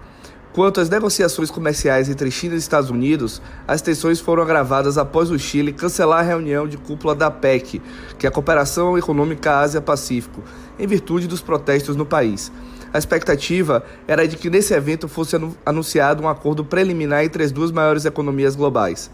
Quanto 0.53 0.81
às 0.81 0.89
negociações 0.89 1.51
comerciais 1.51 2.09
entre 2.09 2.31
China 2.31 2.55
e 2.55 2.59
Estados 2.59 2.91
Unidos, 2.91 3.43
as 3.67 3.83
tensões 3.83 4.21
foram 4.21 4.45
agravadas 4.45 4.97
após 4.97 5.33
o 5.33 5.37
Chile 5.37 5.73
cancelar 5.73 6.21
a 6.21 6.23
reunião 6.23 6.69
de 6.69 6.79
cúpula 6.79 7.13
da 7.13 7.29
PEC, 7.29 7.83
que 8.17 8.25
é 8.25 8.29
a 8.29 8.33
Cooperação 8.33 8.97
Econômica 8.97 9.59
Ásia-Pacífico, 9.59 10.45
em 10.79 10.87
virtude 10.87 11.27
dos 11.27 11.43
protestos 11.43 11.97
no 11.97 12.07
país. 12.07 12.53
A 12.95 12.99
expectativa 12.99 13.83
era 14.07 14.25
de 14.25 14.37
que 14.37 14.49
nesse 14.49 14.73
evento 14.73 15.09
fosse 15.09 15.35
anu- 15.35 15.57
anunciado 15.67 16.23
um 16.23 16.29
acordo 16.29 16.65
preliminar 16.65 17.25
entre 17.25 17.43
as 17.43 17.51
duas 17.51 17.73
maiores 17.73 18.05
economias 18.05 18.55
globais. 18.55 19.11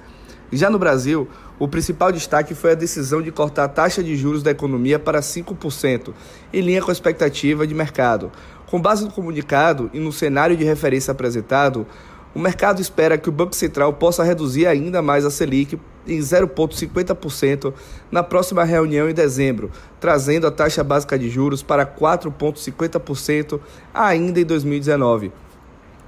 Já 0.53 0.68
no 0.68 0.78
Brasil, 0.78 1.26
o 1.59 1.66
principal 1.66 2.12
destaque 2.12 2.55
foi 2.55 2.72
a 2.72 2.74
decisão 2.74 3.22
de 3.22 3.33
cortar 3.33 3.64
a 3.64 3.68
taxa 3.68 4.03
de 4.05 4.14
juros 4.16 4.43
da 4.43 4.51
economia 4.51 4.99
para 4.99 5.20
5%, 5.20 6.12
em 6.53 6.61
linha 6.61 6.83
com 6.83 6.91
a 6.91 6.93
expectativa 6.93 7.66
de 7.66 7.72
mercado. 7.72 8.31
Com 8.66 8.78
base 8.78 9.03
no 9.03 9.11
comunicado 9.11 9.89
e 9.95 9.99
no 9.99 10.12
cenário 10.12 10.59
de 10.59 10.62
referência 10.64 11.12
apresentado, 11.12 11.87
o 12.35 12.39
mercado 12.39 12.81
espera 12.81 13.18
que 13.18 13.28
o 13.28 13.33
Banco 13.33 13.57
Central 13.57 13.93
possa 13.95 14.22
reduzir 14.22 14.66
ainda 14.66 15.03
mais 15.03 15.24
a 15.24 15.31
Selic 15.31 15.78
em 16.07 16.18
0,50% 16.18 17.74
na 18.11 18.22
próxima 18.22 18.64
reunião 18.64 19.09
em 19.09 19.14
dezembro, 19.14 19.70
trazendo 19.99 20.47
a 20.47 20.51
taxa 20.51 20.85
básica 20.85 21.18
de 21.18 21.28
juros 21.28 21.62
para 21.62 21.85
4,50% 21.85 23.61
ainda 23.93 24.41
em 24.41 24.45
2019. 24.45 25.33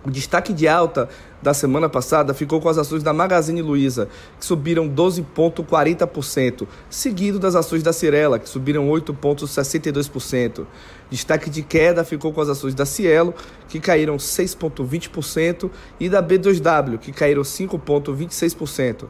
O 0.05 0.11
destaque 0.11 0.53
de 0.53 0.67
alta 0.67 1.09
da 1.43 1.53
semana 1.53 1.89
passada 1.89 2.33
ficou 2.33 2.61
com 2.61 2.69
as 2.69 2.79
ações 2.79 3.03
da 3.03 3.13
Magazine 3.13 3.61
Luiza, 3.61 4.09
que 4.39 4.47
subiram 4.47 4.89
12,40%, 4.89 6.69
seguido 6.89 7.39
das 7.39 7.57
ações 7.57 7.83
da 7.83 7.93
Cirela, 7.93 8.39
que 8.39 8.49
subiram 8.49 8.89
8,62%. 8.89 10.65
Destaque 11.11 11.51
de 11.51 11.63
queda 11.63 12.05
ficou 12.05 12.33
com 12.33 12.41
as 12.41 12.49
ações 12.49 12.75
da 12.75 12.87
Cielo, 12.87 13.35
que 13.69 13.81
caíram 13.81 14.17
6,20%, 14.17 15.69
e 15.99 16.09
da 16.09 16.23
B2W, 16.23 16.99
que 16.99 17.11
caíram 17.11 17.43
5,26%. 17.43 19.07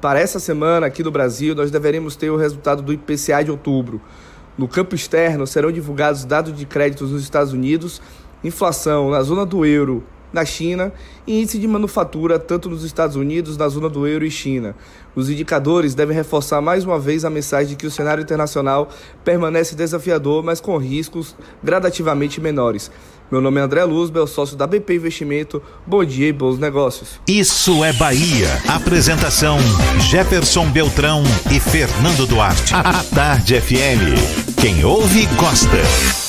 Para 0.00 0.20
essa 0.20 0.40
semana, 0.40 0.86
aqui 0.86 1.02
no 1.02 1.10
Brasil, 1.10 1.54
nós 1.54 1.70
deveremos 1.70 2.16
ter 2.16 2.30
o 2.30 2.36
resultado 2.36 2.82
do 2.82 2.92
IPCA 2.92 3.44
de 3.44 3.50
outubro. 3.50 4.00
No 4.56 4.66
campo 4.68 4.94
externo, 4.94 5.46
serão 5.46 5.70
divulgados 5.70 6.24
dados 6.24 6.56
de 6.56 6.64
créditos 6.64 7.10
nos 7.10 7.22
Estados 7.22 7.52
Unidos, 7.52 8.00
inflação 8.42 9.10
na 9.10 9.22
zona 9.22 9.44
do 9.44 9.64
euro 9.66 10.04
na 10.34 10.44
China 10.44 10.92
e 11.26 11.40
índice 11.40 11.58
de 11.58 11.66
manufatura 11.66 12.38
tanto 12.38 12.68
nos 12.68 12.82
Estados 12.84 13.16
Unidos, 13.16 13.56
na 13.56 13.68
zona 13.68 13.88
do 13.88 14.06
euro 14.06 14.26
e 14.26 14.30
China. 14.30 14.74
Os 15.14 15.30
indicadores 15.30 15.94
devem 15.94 16.14
reforçar 16.14 16.60
mais 16.60 16.84
uma 16.84 16.98
vez 16.98 17.24
a 17.24 17.30
mensagem 17.30 17.68
de 17.68 17.76
que 17.76 17.86
o 17.86 17.90
cenário 17.90 18.20
internacional 18.20 18.90
permanece 19.24 19.76
desafiador, 19.76 20.42
mas 20.42 20.60
com 20.60 20.76
riscos 20.76 21.36
gradativamente 21.62 22.40
menores. 22.40 22.90
Meu 23.30 23.40
nome 23.40 23.58
é 23.58 23.62
André 23.62 23.84
Luzbel, 23.84 24.26
sócio 24.26 24.56
da 24.56 24.66
BP 24.66 24.96
Investimento. 24.96 25.62
Bom 25.86 26.04
dia 26.04 26.28
e 26.28 26.32
bons 26.32 26.58
negócios. 26.58 27.20
Isso 27.26 27.82
é 27.82 27.92
Bahia. 27.92 28.48
Apresentação: 28.68 29.58
Jefferson 30.10 30.68
Beltrão 30.70 31.22
e 31.50 31.58
Fernando 31.58 32.26
Duarte. 32.26 32.74
A 32.74 33.02
Tarde 33.14 33.60
FM. 33.60 34.60
Quem 34.60 34.84
ouve, 34.84 35.26
gosta. 35.36 36.23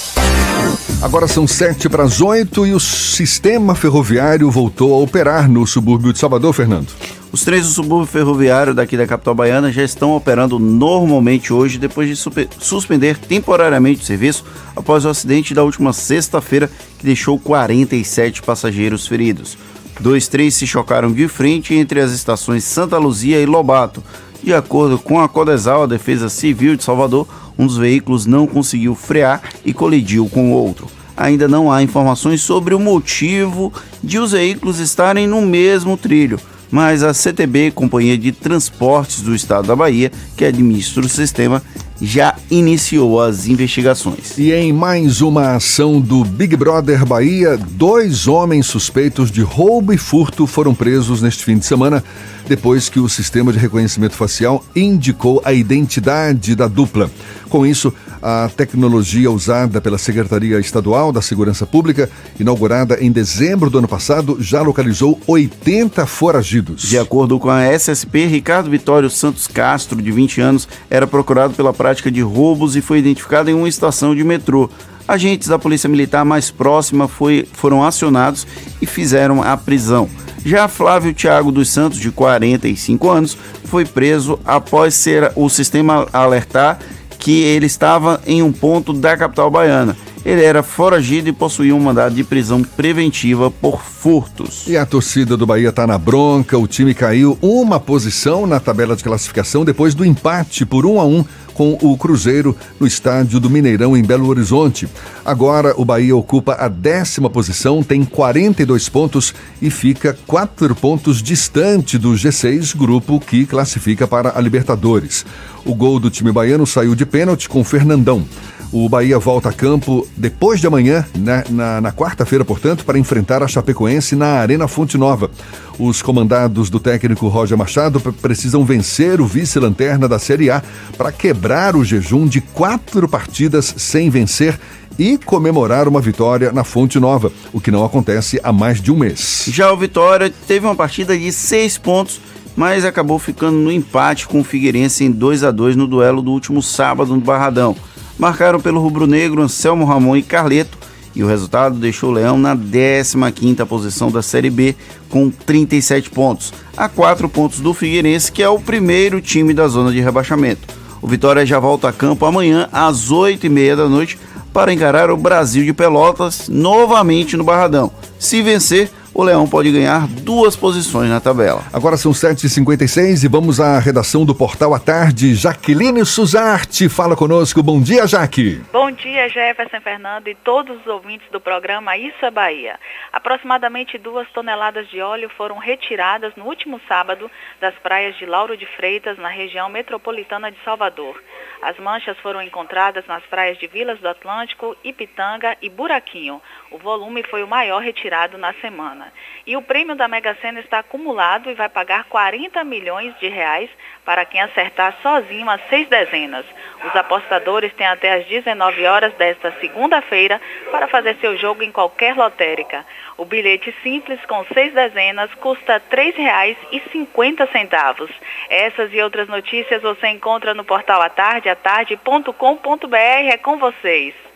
Agora 1.06 1.28
são 1.28 1.46
sete 1.46 1.88
para 1.88 2.02
as 2.02 2.20
oito 2.20 2.66
e 2.66 2.74
o 2.74 2.80
sistema 2.80 3.76
ferroviário 3.76 4.50
voltou 4.50 4.92
a 4.92 4.98
operar 4.98 5.48
no 5.48 5.68
subúrbio 5.68 6.12
de 6.12 6.18
Salvador, 6.18 6.52
Fernando. 6.52 6.88
Os 7.32 7.46
trens 7.46 7.68
do 7.68 7.72
subúrbio 7.72 8.08
ferroviário 8.08 8.74
daqui 8.74 8.98
da 8.98 9.06
capital 9.06 9.36
baiana 9.36 9.72
já 9.72 9.84
estão 9.84 10.16
operando 10.16 10.58
normalmente 10.58 11.54
hoje, 11.54 11.78
depois 11.78 12.10
de 12.10 12.16
suspender 12.58 13.20
temporariamente 13.20 14.02
o 14.02 14.04
serviço 14.04 14.44
após 14.76 15.06
o 15.06 15.10
acidente 15.10 15.54
da 15.54 15.64
última 15.64 15.94
sexta-feira, 15.94 16.72
que 16.98 17.06
deixou 17.06 17.38
47 17.38 18.42
passageiros 18.42 19.06
feridos. 19.06 19.60
Dois 20.00 20.28
trens 20.28 20.56
se 20.56 20.66
chocaram 20.66 21.14
de 21.14 21.28
frente 21.28 21.76
entre 21.76 22.00
as 22.00 22.14
estações 22.14 22.64
Santa 22.64 22.98
Luzia 22.98 23.40
e 23.40 23.46
Lobato. 23.46 24.04
De 24.42 24.56
acordo 24.56 24.98
com 24.98 25.22
a 25.22 25.30
Codesal, 25.30 25.84
a 25.84 25.88
Defesa 25.88 26.30
Civil 26.30 26.76
de 26.76 26.84
Salvador, 26.84 27.28
um 27.58 27.66
dos 27.66 27.78
veículos 27.78 28.26
não 28.26 28.46
conseguiu 28.48 28.96
frear 28.96 29.42
e 29.64 29.74
colidiu 29.74 30.28
com 30.30 30.52
o 30.52 30.56
outro. 30.56 30.88
Ainda 31.16 31.48
não 31.48 31.72
há 31.72 31.82
informações 31.82 32.42
sobre 32.42 32.76
o 32.76 32.80
motivo 32.80 33.72
de 34.04 34.20
os 34.20 34.32
veículos 34.34 34.80
estarem 34.80 35.28
no 35.28 35.42
mesmo 35.42 35.96
trilho 35.96 36.40
mas 36.72 37.04
a 37.04 37.14
CTB, 37.14 37.72
Companhia 37.72 38.18
de 38.18 38.32
Transportes 38.32 39.22
do 39.22 39.36
Estado 39.36 39.68
da 39.68 39.76
Bahia, 39.76 40.12
que 40.36 40.44
administra 40.44 41.06
o 41.06 41.10
sistema, 41.10 41.62
já 42.02 42.36
iniciou 42.50 43.22
as 43.22 43.48
investigações. 43.48 44.38
E 44.38 44.52
em 44.52 44.74
mais 44.74 45.22
uma 45.22 45.56
ação 45.56 46.00
do 46.00 46.24
Big 46.24 46.56
Brother 46.56 47.06
Bahia, 47.06 47.58
dois 47.58 48.28
homens 48.28 48.66
suspeitos 48.66 49.32
de 49.32 49.42
roubo 49.42 49.94
e 49.94 49.98
furto 49.98 50.46
foram 50.46 50.74
presos 50.74 51.22
neste 51.22 51.44
fim 51.44 51.58
de 51.58 51.66
semana, 51.66 52.04
depois 52.48 52.90
que 52.90 53.00
o 53.00 53.10
sistema 53.10 53.52
de 53.52 53.60
reconhecimento 53.60 54.16
facial 54.16 54.64
indicou 54.76 55.42
a 55.44 55.54
identidade 55.54 56.56
da 56.56 56.68
dupla. 56.68 57.10
Com 57.50 57.66
isso, 57.66 57.94
a 58.22 58.50
tecnologia 58.50 59.30
usada 59.30 59.80
pela 59.80 59.98
Secretaria 59.98 60.60
Estadual 60.60 61.12
da 61.12 61.22
Segurança 61.22 61.66
Pública, 61.66 62.10
inaugurada 62.40 62.98
em 63.00 63.12
dezembro 63.12 63.70
do 63.70 63.78
ano 63.78 63.88
passado, 63.88 64.38
já 64.40 64.62
localizou 64.62 65.20
80 65.28 66.06
foragidos. 66.06 66.82
De 66.82 66.98
acordo 66.98 67.40
com 67.40 67.50
a 67.50 67.64
SSP, 67.66 68.26
Ricardo 68.26 68.70
Vitório 68.70 69.10
Santos 69.10 69.48
Castro, 69.48 70.02
de 70.02 70.12
20 70.12 70.42
anos, 70.42 70.68
era 70.90 71.06
procurado 71.06 71.54
pela 71.54 71.72
prática 71.86 72.10
de 72.10 72.22
roubos 72.22 72.76
e 72.76 72.82
foi 72.82 72.98
identificado 72.98 73.48
em 73.48 73.54
uma 73.54 73.70
estação 73.70 74.16
de 74.16 74.24
metrô. 74.24 74.68
Agentes 75.08 75.50
da 75.50 75.60
Polícia 75.60 75.88
Militar 75.88 76.26
mais 76.26 76.50
próxima 76.50 77.08
foi, 77.08 77.48
foram 77.54 77.84
acionados 77.84 78.48
e 78.82 78.88
fizeram 78.88 79.44
a 79.44 79.56
prisão. 79.56 80.10
Já 80.44 80.68
Flávio 80.68 81.14
Thiago 81.14 81.52
dos 81.52 81.70
Santos, 81.70 82.00
de 82.00 82.10
45 82.10 83.08
anos, 83.08 83.38
foi 83.66 83.86
preso 83.86 84.40
após 84.44 84.96
ser 84.96 85.32
o 85.36 85.48
sistema 85.48 86.08
alertar 86.12 86.80
que 87.20 87.44
ele 87.44 87.68
estava 87.68 88.20
em 88.26 88.42
um 88.42 88.52
ponto 88.52 88.92
da 88.92 89.16
capital 89.16 89.52
baiana. 89.52 89.96
Ele 90.26 90.44
era 90.44 90.64
foragido 90.64 91.30
e 91.30 91.32
possuía 91.32 91.76
um 91.76 91.80
mandado 91.80 92.16
de 92.16 92.24
prisão 92.24 92.64
preventiva 92.64 93.52
por 93.52 93.84
furtos. 93.84 94.64
E 94.66 94.76
a 94.76 94.84
torcida 94.84 95.38
do 95.38 95.46
Bahia 95.46 95.70
está 95.70 95.86
na 95.86 96.00
bronca. 96.00 96.58
O 96.58 96.68
time 96.68 96.96
caiu 96.96 97.38
uma 97.40 97.80
posição 97.80 98.48
na 98.48 98.60
tabela 98.60 98.96
de 98.96 99.04
classificação 99.04 99.64
depois 99.64 99.94
do 99.94 100.04
empate 100.04 100.66
por 100.66 100.84
um 100.84 101.00
a 101.00 101.06
um 101.06 101.24
com 101.54 101.78
o 101.82 101.96
Cruzeiro 101.96 102.56
no 102.80 102.88
estádio 102.88 103.40
do 103.40 103.50
Mineirão 103.52 103.96
em 103.96 104.04
Belo 104.04 104.28
Horizonte. 104.28 104.90
Agora 105.24 105.74
o 105.78 105.86
Bahia 105.86 106.16
ocupa 106.16 106.54
a 106.56 106.68
décima 106.68 107.30
posição, 107.30 107.82
tem 107.82 108.04
42 108.04 108.90
pontos 108.90 109.34
e 109.62 109.70
fica 109.70 110.18
quatro 110.28 110.76
pontos 110.76 111.22
distante 111.22 111.98
do 111.98 112.12
G6, 112.14 112.76
grupo 112.76 113.20
que 113.20 113.46
classifica 113.46 114.08
para 114.08 114.38
a 114.38 114.42
Libertadores. 114.42 115.26
O 115.64 115.74
gol 115.74 116.00
do 116.00 116.10
time 116.10 116.32
baiano 116.32 116.68
saiu 116.68 116.94
de 116.94 117.06
pênalti 117.06 117.48
com 117.48 117.64
Fernandão. 117.64 118.26
O 118.72 118.90
Bahia 118.90 119.18
volta 119.18 119.50
a 119.50 119.54
campo 119.54 120.06
depois 120.18 120.60
de 120.60 120.68
amanhã, 120.68 121.06
na, 121.18 121.44
na, 121.50 121.82
na 121.82 121.92
quarta-feira, 121.94 122.44
portanto, 122.44 122.84
para 122.84 123.00
enfrentar 123.00 123.42
a 123.42 123.48
Chapecoense 123.48 124.16
na 124.16 124.40
Arena 124.40 124.68
Fonte 124.68 124.98
Nova. 124.98 125.32
Os 125.80 126.02
comandados 126.02 126.70
do 126.70 126.80
técnico 126.80 127.28
Roger 127.28 127.58
Machado 127.58 128.00
pre- 128.02 128.12
precisam 128.12 128.66
vencer 128.66 129.22
o 129.22 129.26
vice-lanterna 129.26 130.08
da 130.10 130.20
Série 130.20 130.50
A 130.50 130.62
para 130.98 131.12
quebrar 131.12 131.76
o 131.76 131.86
jejum 131.86 132.28
de 132.28 132.42
quatro 132.42 133.08
partidas 133.08 133.74
sem 133.78 134.10
vencer 134.10 134.60
e 135.00 135.18
comemorar 135.18 135.88
uma 135.88 136.02
vitória 136.02 136.52
na 136.52 136.64
Fonte 136.64 137.00
Nova, 137.00 137.32
o 137.54 137.60
que 137.62 137.72
não 137.72 137.84
acontece 137.84 138.40
há 138.44 138.52
mais 138.52 138.82
de 138.82 138.92
um 138.92 138.98
mês. 138.98 139.46
Já 139.48 139.72
o 139.72 139.78
Vitória 139.78 140.34
teve 140.48 140.66
uma 140.66 140.76
partida 140.76 141.18
de 141.18 141.32
seis 141.32 141.78
pontos, 141.78 142.20
mas 142.56 142.84
acabou 142.86 143.20
ficando 143.20 143.58
no 143.58 143.72
empate 143.72 144.28
com 144.28 144.40
o 144.40 144.44
Figueirense 144.44 145.04
em 145.04 145.12
2 145.12 145.44
a 145.44 145.52
2 145.52 145.76
no 145.76 145.88
duelo 145.88 146.22
do 146.22 146.32
último 146.32 146.62
sábado 146.62 147.14
no 147.14 147.20
Barradão. 147.22 147.76
Marcaram 148.18 148.60
pelo 148.60 148.82
rubro-negro 148.82 149.42
Anselmo 149.42 149.86
Ramon 149.86 150.16
e 150.18 150.24
Carleto, 150.24 150.78
e 151.16 151.24
o 151.24 151.28
resultado 151.28 151.78
deixou 151.78 152.10
o 152.10 152.14
Leão 152.14 152.38
na 152.38 152.56
15ª 152.56 153.66
posição 153.66 154.12
da 154.12 154.22
Série 154.22 154.50
B 154.50 154.76
com 155.10 155.30
37 155.30 156.10
pontos, 156.10 156.54
a 156.76 156.90
4 156.90 157.30
pontos 157.30 157.60
do 157.62 157.74
Figueirense, 157.74 158.32
que 158.32 158.44
é 158.44 158.50
o 158.50 158.60
primeiro 158.60 159.22
time 159.22 159.54
da 159.54 159.68
zona 159.68 159.92
de 159.92 160.02
rebaixamento. 160.02 160.68
O 161.02 161.08
Vitória 161.08 161.46
já 161.46 161.60
volta 161.60 161.88
a 161.88 161.94
campo 161.94 162.26
amanhã 162.26 162.68
às 162.72 163.12
8h30 163.12 163.76
da 163.76 163.88
noite 163.88 164.20
para 164.52 164.74
encarar 164.74 165.10
o 165.12 165.18
Brasil 165.18 165.64
de 165.64 165.74
Pelotas 165.74 166.50
novamente 166.50 167.38
no 167.38 167.44
Barradão. 167.44 167.92
Se 168.18 168.42
vencer, 168.42 168.92
o 169.16 169.24
Leão 169.24 169.48
pode 169.48 169.72
ganhar 169.72 170.06
duas 170.08 170.58
posições 170.58 171.10
na 171.10 171.22
tabela. 171.22 171.64
Agora 171.72 171.96
são 171.96 172.12
7h56 172.12 173.24
e 173.24 173.28
vamos 173.30 173.62
à 173.62 173.80
redação 173.80 174.26
do 174.26 174.36
Portal 174.36 174.74
à 174.74 174.80
Tarde. 174.80 175.34
Jaqueline 175.36 176.06
Suzarte 176.06 176.90
fala 176.90 177.16
conosco. 177.16 177.64
Bom 177.64 177.82
dia, 177.82 178.06
Jaque. 178.06 178.62
Bom 178.74 178.92
dia, 178.92 179.30
Jefferson 179.30 179.80
Fernando 179.80 180.28
e 180.28 180.36
todos 180.36 180.82
os 180.82 180.88
ouvintes 180.88 181.26
do 181.32 181.40
programa 181.40 181.96
Isso 181.96 182.26
é 182.26 182.30
Bahia. 182.30 182.78
Aproximadamente 183.14 183.98
duas 183.98 184.30
toneladas 184.34 184.90
de 184.90 185.00
óleo 185.00 185.30
foram 185.38 185.58
retiradas 185.58 186.34
no 186.36 186.44
último 186.44 186.82
sábado 186.86 187.32
das 187.62 187.74
praias 187.76 188.18
de 188.18 188.26
Lauro 188.26 188.58
de 188.58 188.66
Freitas, 188.66 189.18
na 189.18 189.30
região 189.30 189.70
metropolitana 189.70 190.52
de 190.52 190.58
Salvador. 190.66 191.24
As 191.62 191.80
manchas 191.80 192.18
foram 192.20 192.42
encontradas 192.42 193.06
nas 193.08 193.24
praias 193.24 193.58
de 193.58 193.68
Vilas 193.68 193.98
do 194.00 194.10
Atlântico, 194.10 194.76
Ipitanga 194.84 195.56
e 195.62 195.70
Buraquinho. 195.70 196.42
O 196.72 196.78
volume 196.78 197.22
foi 197.24 197.44
o 197.44 197.48
maior 197.48 197.80
retirado 197.80 198.38
na 198.38 198.52
semana. 198.54 199.14
E 199.46 199.56
o 199.56 199.62
prêmio 199.62 199.96
da 199.96 200.08
Mega 200.08 200.36
Sena 200.42 200.60
está 200.60 200.80
acumulado 200.80 201.50
e 201.50 201.54
vai 201.54 201.70
pagar 201.70 202.06
40 202.06 202.64
milhões 202.64 203.14
de 203.20 203.28
reais 203.28 203.70
para 204.04 204.26
quem 204.26 204.42
acertar 204.42 204.98
sozinho 205.02 205.48
as 205.50 205.62
seis 205.70 205.88
dezenas. 205.88 206.46
Os 206.84 206.96
apostadores 206.96 207.72
têm 207.74 207.86
até 207.86 208.14
às 208.14 208.26
19 208.26 208.86
horas 208.86 209.14
desta 209.14 209.52
segunda-feira 209.60 210.42
para 210.72 210.88
fazer 210.88 211.16
seu 211.18 211.38
jogo 211.38 211.62
em 211.64 211.72
qualquer 211.72 212.16
lotérica. 212.16 212.86
O 213.18 213.26
bilhete 213.26 213.74
simples 213.84 214.20
com 214.26 214.44
seis 214.46 214.74
dezenas 214.74 215.34
custa 215.36 215.82
R$ 215.90 216.14
3,50. 216.14 218.10
Essas 218.50 218.92
e 218.94 219.02
outras 219.02 219.28
notícias 219.28 219.82
você 219.82 220.08
encontra 220.08 220.54
no 220.54 220.64
portal 220.64 221.02
atarde, 221.02 221.48
atarde.com.br. 221.48 222.96
É 222.96 223.38
com 223.38 223.58
vocês. 223.58 224.35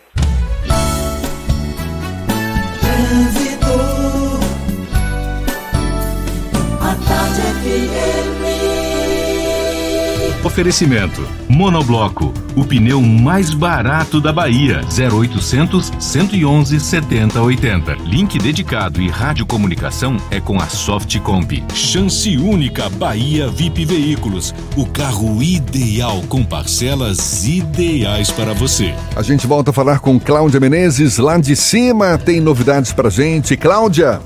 Oferecimento: 10.42 11.26
Monobloco, 11.48 12.32
o 12.56 12.64
pneu 12.64 13.00
mais 13.00 13.52
barato 13.52 14.20
da 14.20 14.32
Bahia. 14.32 14.80
0800 14.90 15.92
111 15.98 16.80
7080. 16.80 17.94
Link 18.04 18.38
dedicado 18.38 19.00
e 19.00 19.08
radiocomunicação 19.08 20.16
é 20.30 20.40
com 20.40 20.58
a 20.58 20.66
Softcomp. 20.66 21.62
Chance 21.74 22.36
única 22.38 22.88
Bahia 22.88 23.48
VIP 23.48 23.84
Veículos. 23.84 24.54
O 24.76 24.86
carro 24.86 25.42
ideal 25.42 26.22
com 26.28 26.42
parcelas 26.42 27.46
ideais 27.46 28.30
para 28.30 28.54
você. 28.54 28.94
A 29.14 29.22
gente 29.22 29.46
volta 29.46 29.70
a 29.70 29.74
falar 29.74 30.00
com 30.00 30.18
Cláudia 30.18 30.58
Menezes 30.58 31.18
lá 31.18 31.38
de 31.38 31.54
cima. 31.54 32.16
Tem 32.18 32.40
novidades 32.40 32.92
pra 32.92 33.10
gente. 33.10 33.56
Cláudia. 33.56 34.20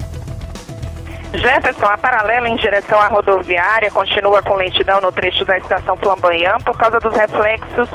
Jefferson, 1.35 1.87
a 1.87 1.99
paralela 1.99 2.49
em 2.49 2.57
direção 2.57 3.01
à 3.01 3.09
rodoviária 3.09 3.91
continua 3.91 4.41
com 4.43 4.55
lentidão 4.55 5.01
no 5.01 5.11
trecho 5.11 5.45
da 5.45 5.59
estação 5.59 5.97
Flamboyant 5.97 6.63
por 6.63 6.77
causa 6.77 7.01
dos 7.01 7.15
reflexos 7.15 7.89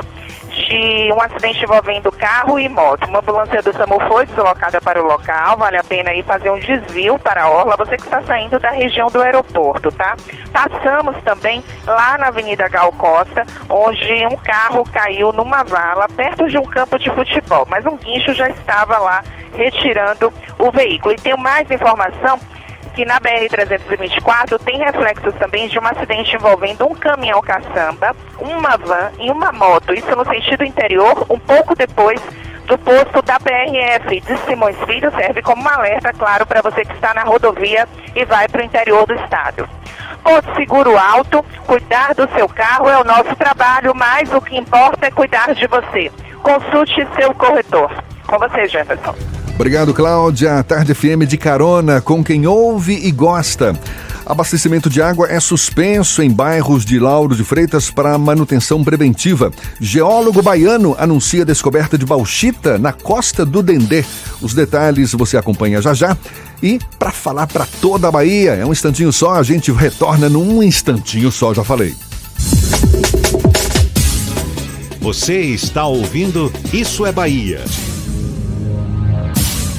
de 0.52 1.12
um 1.14 1.22
acidente 1.22 1.64
envolvendo 1.64 2.12
carro 2.12 2.60
e 2.60 2.68
moto. 2.68 3.08
Uma 3.08 3.20
ambulância 3.20 3.62
do 3.62 3.72
SAMU 3.72 4.00
foi 4.08 4.26
deslocada 4.26 4.82
para 4.82 5.02
o 5.02 5.08
local, 5.08 5.58
vale 5.58 5.78
a 5.78 5.84
pena 5.84 6.10
aí 6.10 6.22
fazer 6.22 6.50
um 6.50 6.60
desvio 6.60 7.18
para 7.18 7.44
a 7.44 7.50
Orla, 7.50 7.78
você 7.78 7.96
que 7.96 8.04
está 8.04 8.22
saindo 8.24 8.60
da 8.60 8.72
região 8.72 9.08
do 9.08 9.22
aeroporto, 9.22 9.92
tá? 9.92 10.18
Passamos 10.52 11.16
também 11.24 11.64
lá 11.88 12.18
na 12.18 12.28
Avenida 12.28 12.68
Gal 12.68 12.92
Costa, 12.94 13.46
onde 13.70 14.26
um 14.28 14.36
carro 14.38 14.84
caiu 14.92 15.32
numa 15.32 15.64
vala 15.64 16.08
perto 16.10 16.50
de 16.50 16.58
um 16.58 16.66
campo 16.66 17.00
de 17.00 17.10
futebol, 17.10 17.66
mas 17.70 17.86
um 17.86 17.96
guincho 17.96 18.34
já 18.34 18.50
estava 18.50 18.98
lá 18.98 19.24
retirando 19.56 20.32
o 20.58 20.72
veículo. 20.72 21.14
E 21.14 21.18
tenho 21.18 21.38
mais 21.38 21.70
informação 21.72 22.38
que 23.00 23.06
na 23.06 23.18
BR-324 23.22 24.60
tem 24.60 24.78
reflexos 24.78 25.34
também 25.36 25.70
de 25.70 25.80
um 25.80 25.88
acidente 25.88 26.36
envolvendo 26.36 26.86
um 26.86 26.94
caminhão 26.94 27.42
caçamba, 27.42 28.14
uma 28.38 28.76
van 28.76 29.10
e 29.18 29.32
uma 29.32 29.54
moto. 29.54 29.94
Isso 29.94 30.14
no 30.18 30.26
sentido 30.26 30.66
interior, 30.66 31.26
um 31.30 31.40
pouco 31.40 31.74
depois 31.78 32.22
do 32.66 32.78
posto 32.78 33.22
da 33.22 33.40
PRF 33.40 34.20
de 34.20 34.38
Simões 34.40 34.76
Filho, 34.86 35.10
serve 35.12 35.42
como 35.42 35.64
um 35.64 35.70
alerta, 35.70 36.12
claro, 36.12 36.46
para 36.46 36.62
você 36.62 36.84
que 36.84 36.92
está 36.92 37.14
na 37.14 37.24
rodovia 37.24 37.88
e 38.14 38.26
vai 38.26 38.50
para 38.50 38.64
o 38.64 38.66
interior 38.66 39.08
do 39.08 39.14
estado. 39.14 39.70
Porto 40.22 40.54
Seguro 40.56 40.98
Alto, 40.98 41.42
cuidar 41.66 42.14
do 42.14 42.30
seu 42.36 42.50
carro 42.50 42.90
é 42.90 43.00
o 43.00 43.06
nosso 43.06 43.34
trabalho, 43.38 43.96
mas 43.96 44.34
o 44.34 44.42
que 44.42 44.58
importa 44.58 45.08
é 45.08 45.12
cuidar 45.12 45.56
de 45.56 45.66
você. 45.68 46.12
Consulte 46.44 47.08
seu 47.16 47.34
corretor. 47.34 47.90
Com 48.28 48.38
você, 48.38 48.68
Jefferson. 48.68 49.39
Obrigado, 49.60 49.94
Cláudia. 49.94 50.64
Tarde 50.64 50.94
FM 50.94 51.28
de 51.28 51.36
carona 51.38 52.00
com 52.00 52.24
quem 52.24 52.48
ouve 52.48 52.94
e 52.94 53.12
gosta. 53.12 53.78
Abastecimento 54.26 54.90
de 54.90 55.02
água 55.02 55.30
é 55.30 55.38
suspenso 55.38 56.24
em 56.24 56.32
bairros 56.32 56.86
de 56.86 56.98
Lauro 56.98 57.36
de 57.36 57.44
Freitas 57.44 57.92
para 57.92 58.18
manutenção 58.18 58.82
preventiva. 58.86 59.52
Geólogo 59.78 60.42
baiano 60.42 60.96
anuncia 60.98 61.44
descoberta 61.44 61.98
de 61.98 62.06
bauxita 62.06 62.78
na 62.78 62.94
costa 62.94 63.46
do 63.46 63.62
Dendê. 63.62 64.06
Os 64.42 64.54
detalhes 64.54 65.12
você 65.12 65.36
acompanha 65.36 65.82
já 65.82 65.94
já. 65.94 66.18
E 66.64 66.80
para 66.98 67.12
falar 67.12 67.46
para 67.46 67.68
toda 67.82 68.08
a 68.08 68.12
Bahia, 68.12 68.54
é 68.54 68.66
um 68.66 68.72
instantinho 68.72 69.12
só, 69.12 69.34
a 69.34 69.44
gente 69.44 69.74
retorna 69.74 70.30
num 70.30 70.64
instantinho 70.64 71.34
só, 71.34 71.54
já 71.54 71.66
falei. 71.66 71.94
Você 75.02 75.42
está 75.42 75.86
ouvindo 75.86 76.50
Isso 76.72 77.06
é 77.06 77.12
Bahia. 77.12 77.62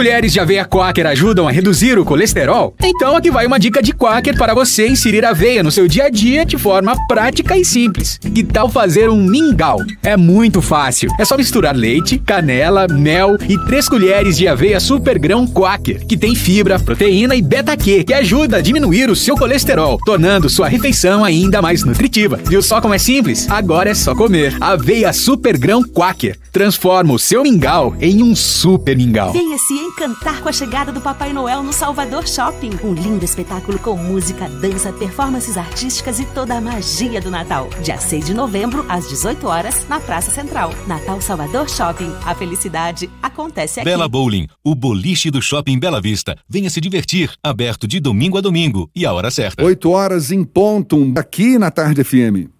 colheres 0.00 0.32
de 0.32 0.40
aveia 0.40 0.64
Quaker 0.64 1.06
ajudam 1.08 1.46
a 1.46 1.50
reduzir 1.50 1.98
o 1.98 2.06
colesterol? 2.06 2.74
Então 2.82 3.14
aqui 3.14 3.30
vai 3.30 3.46
uma 3.46 3.60
dica 3.60 3.82
de 3.82 3.92
Quaker 3.92 4.34
para 4.34 4.54
você 4.54 4.88
inserir 4.88 5.26
aveia 5.26 5.62
no 5.62 5.70
seu 5.70 5.86
dia 5.86 6.04
a 6.04 6.08
dia 6.08 6.42
de 6.42 6.56
forma 6.56 6.96
prática 7.06 7.54
e 7.54 7.66
simples. 7.66 8.18
Que 8.18 8.42
tal 8.42 8.70
fazer 8.70 9.10
um 9.10 9.22
mingau? 9.22 9.78
É 10.02 10.16
muito 10.16 10.62
fácil. 10.62 11.10
É 11.18 11.24
só 11.26 11.36
misturar 11.36 11.76
leite, 11.76 12.18
canela, 12.18 12.88
mel 12.88 13.36
e 13.46 13.62
três 13.66 13.90
colheres 13.90 14.38
de 14.38 14.48
aveia 14.48 14.80
super 14.80 15.18
grão 15.18 15.46
Quaker, 15.46 16.06
que 16.06 16.16
tem 16.16 16.34
fibra, 16.34 16.80
proteína 16.80 17.34
e 17.34 17.42
beta-Q, 17.42 18.04
que 18.04 18.14
ajuda 18.14 18.56
a 18.56 18.62
diminuir 18.62 19.10
o 19.10 19.16
seu 19.16 19.36
colesterol, 19.36 19.98
tornando 20.06 20.48
sua 20.48 20.66
refeição 20.66 21.22
ainda 21.22 21.60
mais 21.60 21.84
nutritiva. 21.84 22.40
Viu 22.42 22.62
só 22.62 22.80
como 22.80 22.94
é 22.94 22.98
simples? 22.98 23.50
Agora 23.50 23.90
é 23.90 23.94
só 23.94 24.14
comer. 24.14 24.56
Aveia 24.62 25.12
super 25.12 25.58
grão 25.58 25.82
Quaker. 25.82 26.38
Transforma 26.50 27.12
o 27.12 27.18
seu 27.18 27.42
mingau 27.42 27.94
em 28.00 28.22
um 28.22 28.34
super 28.34 28.96
mingau. 28.96 29.34
Encantar 29.90 30.40
com 30.40 30.48
a 30.48 30.52
chegada 30.52 30.92
do 30.92 31.00
Papai 31.00 31.32
Noel 31.32 31.62
no 31.62 31.72
Salvador 31.72 32.26
Shopping. 32.26 32.70
Um 32.82 32.94
lindo 32.94 33.24
espetáculo 33.24 33.78
com 33.78 33.96
música, 33.96 34.48
dança, 34.48 34.92
performances 34.92 35.56
artísticas 35.56 36.20
e 36.20 36.24
toda 36.26 36.56
a 36.56 36.60
magia 36.60 37.20
do 37.20 37.30
Natal. 37.30 37.68
Dia 37.82 37.98
6 37.98 38.26
de 38.26 38.34
novembro, 38.34 38.86
às 38.88 39.08
18 39.08 39.46
horas, 39.46 39.86
na 39.88 39.98
Praça 39.98 40.30
Central. 40.30 40.72
Natal 40.86 41.20
Salvador 41.20 41.68
Shopping. 41.68 42.12
A 42.24 42.34
felicidade 42.34 43.10
acontece 43.22 43.80
aqui. 43.80 43.88
Bela 43.88 44.08
Bowling, 44.08 44.46
o 44.64 44.74
boliche 44.74 45.30
do 45.30 45.42
Shopping 45.42 45.78
Bela 45.78 46.00
Vista. 46.00 46.36
Venha 46.48 46.70
se 46.70 46.80
divertir. 46.80 47.32
Aberto 47.42 47.88
de 47.88 47.98
domingo 47.98 48.38
a 48.38 48.40
domingo 48.40 48.88
e 48.94 49.04
a 49.04 49.12
hora 49.12 49.30
certa. 49.30 49.64
8 49.64 49.90
horas 49.90 50.30
em 50.30 50.44
ponto, 50.44 51.12
aqui 51.16 51.58
na 51.58 51.70
Tarde 51.70 52.04
FM. 52.04 52.59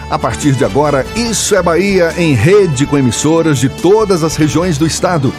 A 0.11 0.19
partir 0.19 0.51
de 0.51 0.65
agora, 0.65 1.05
Isso 1.15 1.55
é 1.55 1.63
Bahia 1.63 2.13
em 2.17 2.33
rede 2.33 2.85
com 2.85 2.97
emissoras 2.97 3.57
de 3.57 3.69
todas 3.69 4.25
as 4.25 4.35
regiões 4.35 4.77
do 4.77 4.85
estado. 4.85 5.33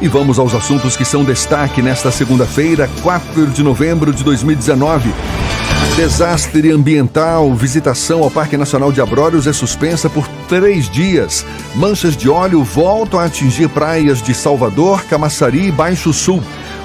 E 0.00 0.08
vamos 0.08 0.40
aos 0.40 0.52
assuntos 0.52 0.96
que 0.96 1.04
são 1.04 1.22
destaque 1.22 1.80
nesta 1.80 2.10
segunda-feira, 2.10 2.90
4 3.04 3.46
de 3.46 3.62
novembro 3.62 4.12
de 4.12 4.24
2019. 4.24 5.14
Desastre 5.94 6.72
ambiental, 6.72 7.54
visitação 7.54 8.24
ao 8.24 8.30
Parque 8.30 8.56
Nacional 8.56 8.90
de 8.90 9.00
Abrolhos 9.00 9.46
é 9.46 9.52
suspensa 9.52 10.10
por 10.10 10.26
três 10.48 10.90
dias. 10.90 11.46
Manchas 11.76 12.16
de 12.16 12.28
óleo 12.28 12.64
voltam 12.64 13.20
a 13.20 13.26
atingir 13.26 13.68
praias 13.68 14.20
de 14.20 14.34
Salvador, 14.34 15.04
Camaçari 15.04 15.68
e 15.68 15.72
Baixo 15.72 16.12
Sul. 16.12 16.42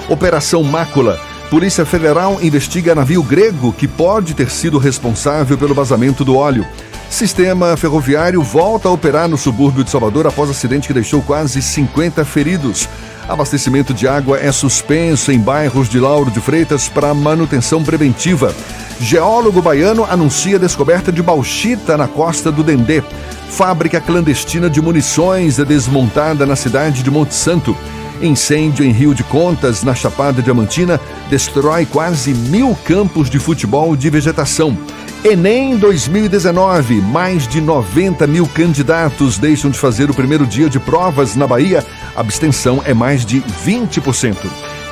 Operação 0.08 0.62
Mácula. 0.62 1.20
Polícia 1.50 1.86
Federal 1.86 2.38
investiga 2.42 2.96
navio 2.96 3.24
grego 3.24 3.74
que 3.74 3.88
pode 3.88 4.36
ter 4.36 4.52
sido 4.52 4.78
responsável 4.78 5.58
pelo 5.58 5.74
vazamento 5.74 6.24
do 6.24 6.36
óleo. 6.36 6.66
Sistema 7.12 7.76
ferroviário 7.76 8.42
volta 8.42 8.88
a 8.88 8.92
operar 8.92 9.28
no 9.28 9.38
subúrbio 9.38 9.84
de 9.84 9.92
Salvador 9.92 10.26
após 10.26 10.50
acidente 10.50 10.88
que 10.88 10.94
deixou 10.94 11.22
quase 11.22 11.62
50 11.62 12.24
feridos. 12.24 12.88
Abastecimento 13.28 13.94
de 13.94 14.08
água 14.08 14.40
é 14.40 14.50
suspenso 14.50 15.30
em 15.30 15.38
bairros 15.38 15.90
de 15.90 16.00
Lauro 16.00 16.32
de 16.32 16.40
Freitas 16.40 16.88
para 16.88 17.14
manutenção 17.14 17.84
preventiva. 17.84 18.56
Geólogo 19.00 19.62
baiano 19.62 20.06
anuncia 20.06 20.58
descoberta 20.58 21.12
de 21.12 21.22
bauxita 21.22 21.98
na 21.98 22.08
costa 22.08 22.50
do 22.50 22.64
Dendê. 22.64 23.04
Fábrica 23.50 24.00
clandestina 24.00 24.70
de 24.70 24.82
munições 24.82 25.60
é 25.60 25.66
desmontada 25.66 26.46
na 26.46 26.56
cidade 26.56 27.04
de 27.04 27.12
Monte 27.12 27.36
Santo. 27.36 27.76
Incêndio 28.22 28.86
em 28.86 28.92
Rio 28.92 29.14
de 29.14 29.24
Contas, 29.26 29.84
na 29.84 29.94
Chapada 29.94 30.42
Diamantina, 30.42 31.00
destrói 31.30 31.86
quase 31.86 32.34
mil 32.34 32.74
campos 32.86 33.30
de 33.30 33.38
futebol 33.38 33.98
de 33.98 34.10
vegetação. 34.10 34.78
Enem 35.24 35.78
2019, 35.78 36.96
mais 36.96 37.48
de 37.48 37.62
90 37.62 38.26
mil 38.26 38.48
candidatos 38.48 39.38
deixam 39.38 39.70
de 39.70 39.78
fazer 39.78 40.10
o 40.10 40.16
primeiro 40.16 40.48
dia 40.48 40.68
de 40.68 40.80
provas 40.80 41.36
na 41.36 41.46
Bahia. 41.46 41.86
A 42.16 42.22
abstenção 42.22 42.82
é 42.84 42.92
mais 42.92 43.24
de 43.24 43.40
20%. 43.40 44.36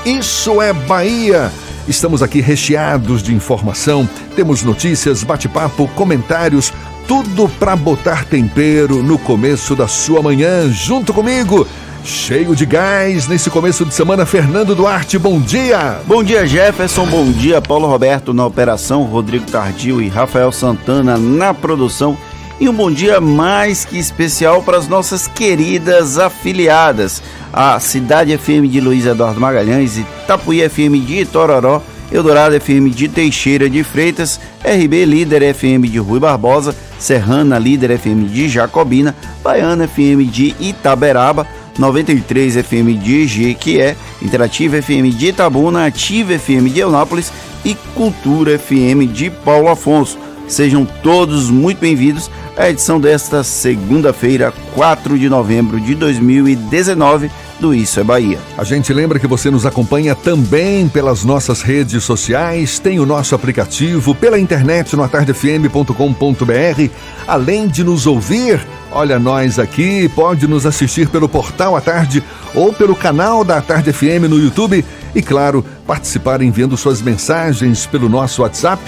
Isso 0.06 0.62
é 0.62 0.72
Bahia! 0.72 1.52
Estamos 1.88 2.22
aqui 2.22 2.42
recheados 2.42 3.24
de 3.24 3.34
informação, 3.34 4.08
temos 4.36 4.62
notícias, 4.62 5.24
bate-papo, 5.24 5.88
comentários, 5.96 6.72
tudo 7.08 7.50
para 7.58 7.76
botar 7.76 8.24
tempero 8.24 9.02
no 9.02 9.18
começo 9.18 9.76
da 9.76 9.88
sua 9.88 10.22
manhã, 10.22 10.70
junto 10.72 11.12
comigo. 11.12 11.66
Cheio 12.04 12.56
de 12.56 12.66
gás 12.66 13.28
nesse 13.28 13.50
começo 13.50 13.86
de 13.86 13.94
semana, 13.94 14.26
Fernando 14.26 14.74
Duarte, 14.74 15.18
bom 15.18 15.40
dia! 15.40 16.00
Bom 16.08 16.24
dia, 16.24 16.46
Jefferson. 16.48 17.06
Bom 17.06 17.30
dia, 17.32 17.62
Paulo 17.62 17.88
Roberto 17.88 18.34
na 18.34 18.46
operação, 18.46 19.04
Rodrigo 19.04 19.46
Tardio 19.46 20.02
e 20.02 20.08
Rafael 20.08 20.52
Santana 20.52 21.18
na 21.18 21.54
produção. 21.54 22.18
E 22.60 22.68
um 22.68 22.74
bom 22.74 22.92
dia 22.92 23.22
mais 23.22 23.86
que 23.86 23.98
especial 23.98 24.64
para 24.64 24.78
as 24.78 24.88
nossas 24.88 25.28
queridas 25.28 26.18
afiliadas, 26.18 27.22
a 27.54 27.80
Cidade 27.80 28.38
FM 28.38 28.68
de 28.70 28.82
Luiz 28.82 29.06
Eduardo 29.06 29.40
Magalhães 29.40 29.98
e 29.98 30.06
Tapuí 30.26 30.68
FM 30.68 31.06
de 31.06 31.22
Itororó, 31.22 31.82
Eldorado 32.12 32.60
FM 32.60 32.90
de 32.90 33.08
Teixeira 33.08 33.70
de 33.70 33.84
Freitas, 33.84 34.40
RB 34.64 35.06
Líder 35.06 35.54
FM 35.54 35.88
de 35.88 36.00
Rui 36.00 36.20
Barbosa, 36.20 36.76
Serrana 36.98 37.60
Líder 37.60 37.92
FM 37.92 38.26
de 38.26 38.50
Jacobina, 38.50 39.16
Baiana 39.44 39.86
FM 39.86 40.26
de 40.26 40.56
Itaberaba, 40.60 41.48
93 41.80 42.56
FM 42.56 43.00
de 43.02 43.26
Jequié, 43.26 43.96
Interativa 44.22 44.82
FM 44.82 45.16
de 45.16 45.28
Itabuna, 45.28 45.86
Ativa 45.86 46.38
FM 46.38 46.68
de 46.72 46.82
Eunápolis 46.82 47.32
e 47.64 47.74
Cultura 47.96 48.60
FM 48.60 49.12
de 49.12 49.30
Paulo 49.30 49.70
Afonso. 49.70 50.20
Sejam 50.46 50.86
todos 50.86 51.50
muito 51.50 51.80
bem-vindos 51.80 52.30
à 52.58 52.70
edição 52.70 53.00
desta 53.00 53.44
segunda-feira, 53.44 54.52
4 54.74 55.18
de 55.18 55.30
novembro 55.30 55.80
de 55.80 55.96
2019 55.96 57.32
do 57.60 57.74
Isso 57.74 58.00
é 58.00 58.04
Bahia. 58.04 58.40
A 58.58 58.64
gente 58.64 58.92
lembra 58.92 59.20
que 59.20 59.28
você 59.28 59.50
nos 59.50 59.66
acompanha 59.66 60.16
também 60.16 60.90
pelas 60.90 61.24
nossas 61.24 61.62
redes 61.62 62.04
sociais, 62.04 62.80
tem 62.80 63.00
o 63.00 63.06
nosso 63.06 63.36
aplicativo, 63.36 64.16
pela 64.16 64.40
internet 64.40 64.96
no 64.96 65.04
atardefm.com.br, 65.04 66.92
além 67.28 67.68
de 67.68 67.84
nos 67.84 68.08
ouvir. 68.08 68.60
Olha 68.92 69.20
nós 69.20 69.60
aqui, 69.60 70.10
pode 70.10 70.48
nos 70.48 70.66
assistir 70.66 71.08
pelo 71.10 71.30
portal 71.30 71.76
à 71.76 71.82
tarde 71.82 72.24
ou 72.56 72.74
pelo 72.74 72.96
canal 72.96 73.44
da 73.44 73.62
Tarde 73.62 73.94
FM 73.94 74.26
no 74.28 74.40
YouTube 74.40 74.84
e, 75.14 75.22
claro, 75.22 75.64
participar 75.86 76.42
enviando 76.42 76.76
suas 76.76 77.00
mensagens 77.02 77.86
pelo 77.86 78.10
nosso 78.10 78.42
WhatsApp 78.42 78.82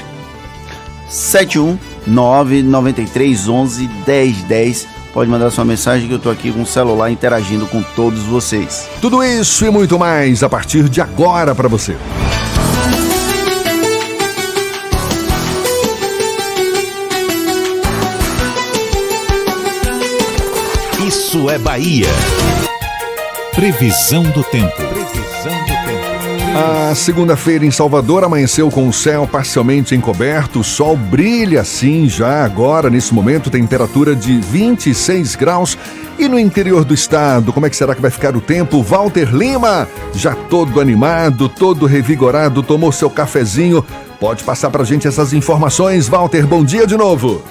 7199311 1.10 3.88
1010 4.08 4.88
pode 5.14 5.30
mandar 5.30 5.52
sua 5.52 5.66
mensagem 5.66 6.08
que 6.08 6.14
eu 6.14 6.18
estou 6.18 6.32
aqui 6.32 6.52
com 6.52 6.62
o 6.62 6.66
celular 6.66 7.12
interagindo 7.12 7.68
com 7.68 7.84
todos 7.96 8.24
vocês. 8.24 8.88
Tudo 9.02 9.24
isso 9.24 9.66
e 9.66 9.70
muito 9.70 10.00
mais 10.00 10.42
a 10.42 10.50
partir 10.50 10.90
de 10.90 11.02
agora 11.02 11.54
para 11.54 11.68
você. 11.68 11.96
Isso 21.32 21.50
é 21.50 21.58
Bahia. 21.58 22.08
Previsão 23.56 24.22
do 24.22 24.44
tempo. 24.44 24.76
Previsão 24.76 25.60
do 25.62 25.86
tempo. 25.86 26.90
A 26.90 26.94
segunda-feira 26.94 27.66
em 27.66 27.72
Salvador 27.72 28.26
amanheceu 28.26 28.70
com 28.70 28.86
o 28.86 28.92
céu 28.92 29.26
parcialmente 29.26 29.96
encoberto, 29.96 30.60
o 30.60 30.64
sol 30.64 30.98
brilha 30.98 31.62
assim 31.62 32.10
já 32.10 32.44
agora, 32.44 32.90
nesse 32.90 33.14
momento, 33.14 33.50
temperatura 33.50 34.14
de 34.14 34.42
26 34.42 35.38
graus. 35.38 35.78
E 36.20 36.28
no 36.28 36.38
interior 36.38 36.84
do 36.84 36.94
estado, 36.94 37.54
como 37.54 37.66
é 37.66 37.70
que 37.70 37.78
será 37.78 37.96
que 37.96 38.02
vai 38.02 38.12
ficar 38.12 38.36
o 38.36 38.42
tempo? 38.42 38.84
Walter 38.84 39.34
Lima, 39.34 39.88
já 40.14 40.36
todo 40.36 40.82
animado, 40.82 41.48
todo 41.48 41.86
revigorado, 41.86 42.62
tomou 42.62 42.92
seu 42.92 43.10
cafezinho. 43.10 43.86
Pode 44.20 44.44
passar 44.44 44.70
pra 44.70 44.84
gente 44.84 45.08
essas 45.08 45.32
informações, 45.32 46.10
Walter. 46.10 46.46
Bom 46.46 46.62
dia 46.62 46.86
de 46.86 46.98
novo. 46.98 47.42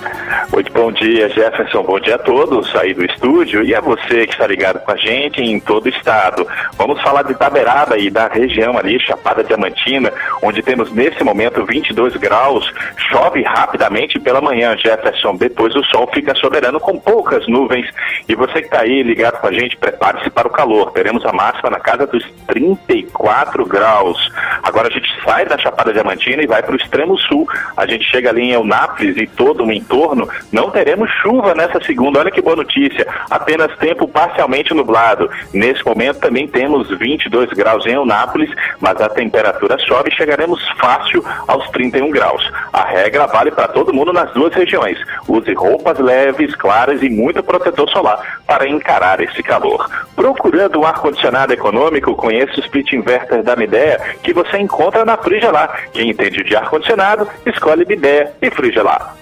Muito 0.53 0.73
bom 0.73 0.91
dia, 0.91 1.29
Jefferson. 1.29 1.85
Bom 1.85 2.01
dia 2.01 2.17
a 2.17 2.19
todos 2.19 2.75
aí 2.75 2.93
do 2.93 3.05
estúdio 3.05 3.63
e 3.63 3.73
a 3.73 3.81
você 3.81 4.27
que 4.27 4.33
está 4.33 4.49
ligado 4.49 4.81
com 4.81 4.91
a 4.91 4.97
gente 4.97 5.41
em 5.41 5.61
todo 5.61 5.87
o 5.87 5.89
estado. 5.89 6.45
Vamos 6.77 7.01
falar 7.03 7.23
de 7.23 7.33
Itaberaba 7.33 7.97
e 7.97 8.11
da 8.11 8.27
região 8.27 8.77
ali, 8.77 8.99
Chapada 8.99 9.45
Diamantina, 9.45 10.13
onde 10.43 10.61
temos 10.61 10.91
nesse 10.93 11.23
momento 11.23 11.65
22 11.65 12.17
graus. 12.17 12.69
Chove 12.97 13.43
rapidamente 13.43 14.19
pela 14.19 14.41
manhã, 14.41 14.77
Jefferson. 14.77 15.37
Depois 15.37 15.73
o 15.77 15.85
sol 15.85 16.11
fica 16.13 16.35
soberano 16.35 16.81
com 16.81 16.99
poucas 16.99 17.47
nuvens. 17.47 17.87
E 18.29 18.35
você 18.35 18.55
que 18.55 18.67
está 18.67 18.81
aí 18.81 19.05
ligado 19.05 19.41
com 19.41 19.47
a 19.47 19.53
gente, 19.53 19.77
prepare-se 19.77 20.31
para 20.31 20.49
o 20.49 20.51
calor. 20.51 20.91
Teremos 20.91 21.25
a 21.25 21.33
máxima 21.33 21.71
na 21.71 21.79
casa 21.79 22.09
dos 22.09 22.25
34 22.49 23.65
graus. 23.67 24.19
Agora 24.65 24.89
a 24.89 24.91
gente 24.91 25.09
sai 25.25 25.47
da 25.47 25.57
Chapada 25.57 25.93
Diamantina 25.93 26.43
e 26.43 26.47
vai 26.49 26.61
para 26.61 26.73
o 26.73 26.77
extremo 26.77 27.17
sul. 27.19 27.49
A 27.77 27.87
gente 27.87 28.05
chega 28.11 28.31
ali 28.31 28.43
em 28.43 28.53
Eunápolis 28.53 29.17
e 29.17 29.29
todo 29.29 29.65
o 29.65 29.73
entorno 29.73 30.29
não 30.53 30.70
teremos 30.70 31.11
chuva 31.22 31.55
nessa 31.55 31.80
segunda. 31.84 32.20
Olha 32.20 32.30
que 32.30 32.43
boa 32.43 32.57
notícia. 32.57 33.07
Apenas 33.30 33.76
tempo 33.78 34.09
parcialmente 34.09 34.74
nublado. 34.74 35.30
Nesse 35.53 35.84
momento 35.84 36.20
também 36.20 36.47
temos 36.49 36.88
22 36.99 37.51
graus 37.51 37.86
em 37.86 37.93
Eunápolis, 37.93 38.51
mas 38.80 39.01
a 39.01 39.09
temperatura 39.09 39.78
sobe 39.78 40.11
e 40.11 40.14
chegaremos 40.14 40.61
fácil 40.78 41.24
aos 41.47 41.68
31 41.70 42.11
graus. 42.11 42.43
A 42.72 42.84
regra 42.84 43.26
vale 43.26 43.51
para 43.51 43.68
todo 43.68 43.93
mundo 43.93 44.12
nas 44.12 44.32
duas 44.32 44.53
regiões. 44.55 44.99
Use 45.28 45.53
roupas 45.55 45.99
leves, 45.99 46.55
claras 46.55 47.03
e 47.03 47.09
muito 47.09 47.43
protetor 47.43 47.88
solar 47.91 48.41
para 48.47 48.68
encarar 48.68 49.20
esse 49.20 49.43
calor. 49.43 49.88
Procurando 50.16 50.80
um 50.80 50.86
ar-condicionado 50.86 51.53
econômico, 51.53 52.14
conheça 52.14 52.57
o 52.57 52.61
split 52.61 52.93
inverter 52.93 53.43
da 53.43 53.57
Midea 53.57 54.01
que 54.22 54.32
você 54.32 54.59
encontra 54.59 55.05
na 55.05 55.16
Frigelar. 55.16 55.88
Quem 55.93 56.11
entende 56.11 56.43
de 56.43 56.57
ar-condicionado, 56.57 57.28
escolhe 57.47 57.84
Midea 57.86 58.32
e 58.43 58.51
Frigelar. 58.51 59.14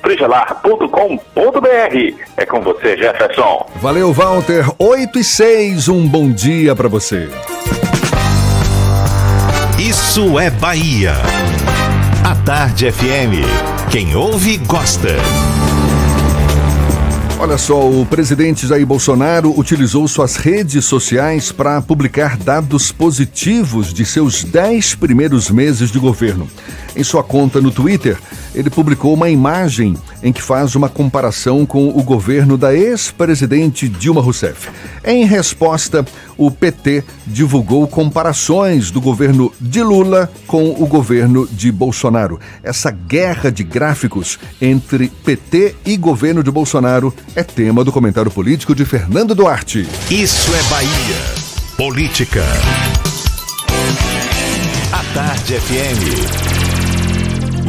frigelar.com.br 1.16 2.14
É 2.36 2.44
com 2.44 2.60
você, 2.60 2.96
Jefferson. 2.96 3.66
Valeu, 3.76 4.12
Walter. 4.12 4.64
8 4.78 5.18
e 5.18 5.24
6, 5.24 5.88
um 5.88 6.06
bom 6.06 6.30
dia 6.30 6.74
para 6.76 6.88
você. 6.88 7.28
Isso 9.78 10.38
é 10.38 10.50
Bahia. 10.50 11.14
A 12.24 12.34
Tarde 12.44 12.90
FM. 12.90 13.90
Quem 13.90 14.14
ouve, 14.14 14.58
gosta. 14.58 15.16
Olha 17.40 17.56
só, 17.56 17.88
o 17.88 18.04
presidente 18.04 18.66
Jair 18.66 18.84
Bolsonaro 18.84 19.56
utilizou 19.56 20.08
suas 20.08 20.34
redes 20.34 20.84
sociais 20.84 21.52
para 21.52 21.80
publicar 21.80 22.36
dados 22.36 22.90
positivos 22.90 23.94
de 23.94 24.04
seus 24.04 24.42
10 24.42 24.96
primeiros 24.96 25.48
meses 25.48 25.92
de 25.92 26.00
governo. 26.00 26.48
Em 26.96 27.04
sua 27.04 27.22
conta 27.22 27.60
no 27.60 27.70
Twitter, 27.70 28.18
ele 28.54 28.70
publicou 28.70 29.14
uma 29.14 29.28
imagem 29.28 29.96
em 30.22 30.32
que 30.32 30.42
faz 30.42 30.74
uma 30.74 30.88
comparação 30.88 31.64
com 31.64 31.88
o 31.88 32.02
governo 32.02 32.56
da 32.56 32.74
ex-presidente 32.74 33.88
Dilma 33.88 34.20
Rousseff. 34.20 34.68
Em 35.04 35.24
resposta, 35.24 36.04
o 36.36 36.50
PT 36.50 37.04
divulgou 37.26 37.86
comparações 37.86 38.90
do 38.90 39.00
governo 39.00 39.52
de 39.60 39.82
Lula 39.82 40.30
com 40.46 40.70
o 40.70 40.86
governo 40.86 41.46
de 41.50 41.70
Bolsonaro. 41.70 42.40
Essa 42.62 42.90
guerra 42.90 43.50
de 43.50 43.64
gráficos 43.64 44.38
entre 44.60 45.08
PT 45.08 45.74
e 45.84 45.96
governo 45.96 46.42
de 46.42 46.50
Bolsonaro 46.50 47.14
é 47.34 47.42
tema 47.42 47.84
do 47.84 47.92
comentário 47.92 48.30
político 48.30 48.74
de 48.74 48.84
Fernando 48.84 49.34
Duarte. 49.34 49.86
Isso 50.10 50.50
é 50.54 50.62
Bahia. 50.70 51.48
Política. 51.76 52.42
A 54.92 55.14
Tarde 55.14 55.54
FM. 55.60 56.57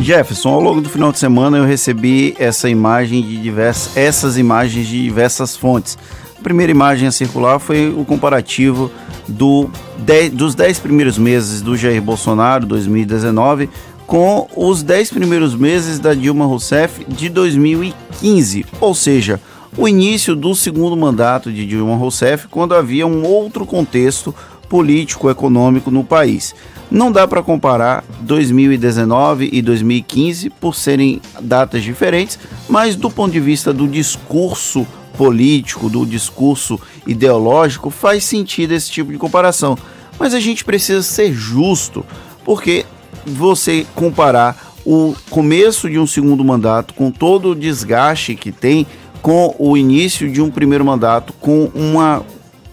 Jefferson, 0.01 0.49
ao 0.49 0.61
longo 0.61 0.81
do 0.81 0.89
final 0.89 1.11
de 1.11 1.19
semana 1.19 1.57
eu 1.57 1.65
recebi 1.65 2.33
essa 2.39 2.69
imagem 2.69 3.21
de 3.21 3.37
diversas, 3.37 3.97
essas 3.97 4.37
imagens 4.37 4.87
de 4.87 5.03
diversas 5.03 5.57
fontes. 5.57 5.97
A 6.37 6.41
primeira 6.41 6.71
imagem 6.71 7.07
a 7.07 7.11
circular 7.11 7.59
foi 7.59 7.89
o 7.89 8.05
comparativo 8.05 8.89
do, 9.27 9.69
de, 9.97 10.29
dos 10.29 10.55
10 10.55 10.79
primeiros 10.79 11.17
meses 11.17 11.61
do 11.61 11.75
Jair 11.75 12.01
Bolsonaro, 12.01 12.65
2019, 12.65 13.69
com 14.07 14.47
os 14.55 14.81
10 14.81 15.11
primeiros 15.11 15.53
meses 15.53 15.99
da 15.99 16.13
Dilma 16.13 16.45
Rousseff 16.45 17.05
de 17.05 17.27
2015, 17.27 18.65
ou 18.79 18.95
seja, 18.95 19.39
o 19.77 19.87
início 19.87 20.35
do 20.35 20.55
segundo 20.55 20.95
mandato 20.95 21.51
de 21.51 21.65
Dilma 21.65 21.95
Rousseff, 21.95 22.47
quando 22.47 22.73
havia 22.73 23.05
um 23.05 23.23
outro 23.23 23.65
contexto 23.65 24.33
político-econômico 24.69 25.91
no 25.91 26.03
país. 26.03 26.55
Não 26.91 27.11
dá 27.11 27.27
para 27.27 27.43
comparar 27.43 28.03
2019 28.21 29.49
e 29.53 29.61
2015 29.61 30.49
por 30.49 30.73
serem 30.73 31.21
datas 31.39 31.83
diferentes, 31.83 32.39
mas 32.67 32.95
do 32.95 33.11
ponto 33.11 33.31
de 33.31 33.39
vista 33.39 33.71
do 33.71 33.87
discurso 33.87 34.87
político, 35.15 35.89
do 35.89 36.05
discurso 36.05 36.79
ideológico, 37.05 37.91
faz 37.91 38.23
sentido 38.23 38.73
esse 38.73 38.89
tipo 38.89 39.11
de 39.11 39.19
comparação. 39.19 39.77
Mas 40.17 40.33
a 40.33 40.39
gente 40.39 40.65
precisa 40.65 41.03
ser 41.03 41.31
justo, 41.31 42.03
porque 42.43 42.85
você 43.25 43.85
comparar 43.93 44.73
o 44.83 45.13
começo 45.29 45.89
de 45.89 45.99
um 45.99 46.07
segundo 46.07 46.43
mandato 46.43 46.93
com 46.95 47.11
todo 47.11 47.49
o 47.49 47.55
desgaste 47.55 48.33
que 48.33 48.51
tem 48.51 48.87
com 49.21 49.53
o 49.59 49.77
início 49.77 50.31
de 50.31 50.41
um 50.41 50.49
primeiro 50.49 50.83
mandato 50.83 51.33
com 51.33 51.69
uma 51.75 52.25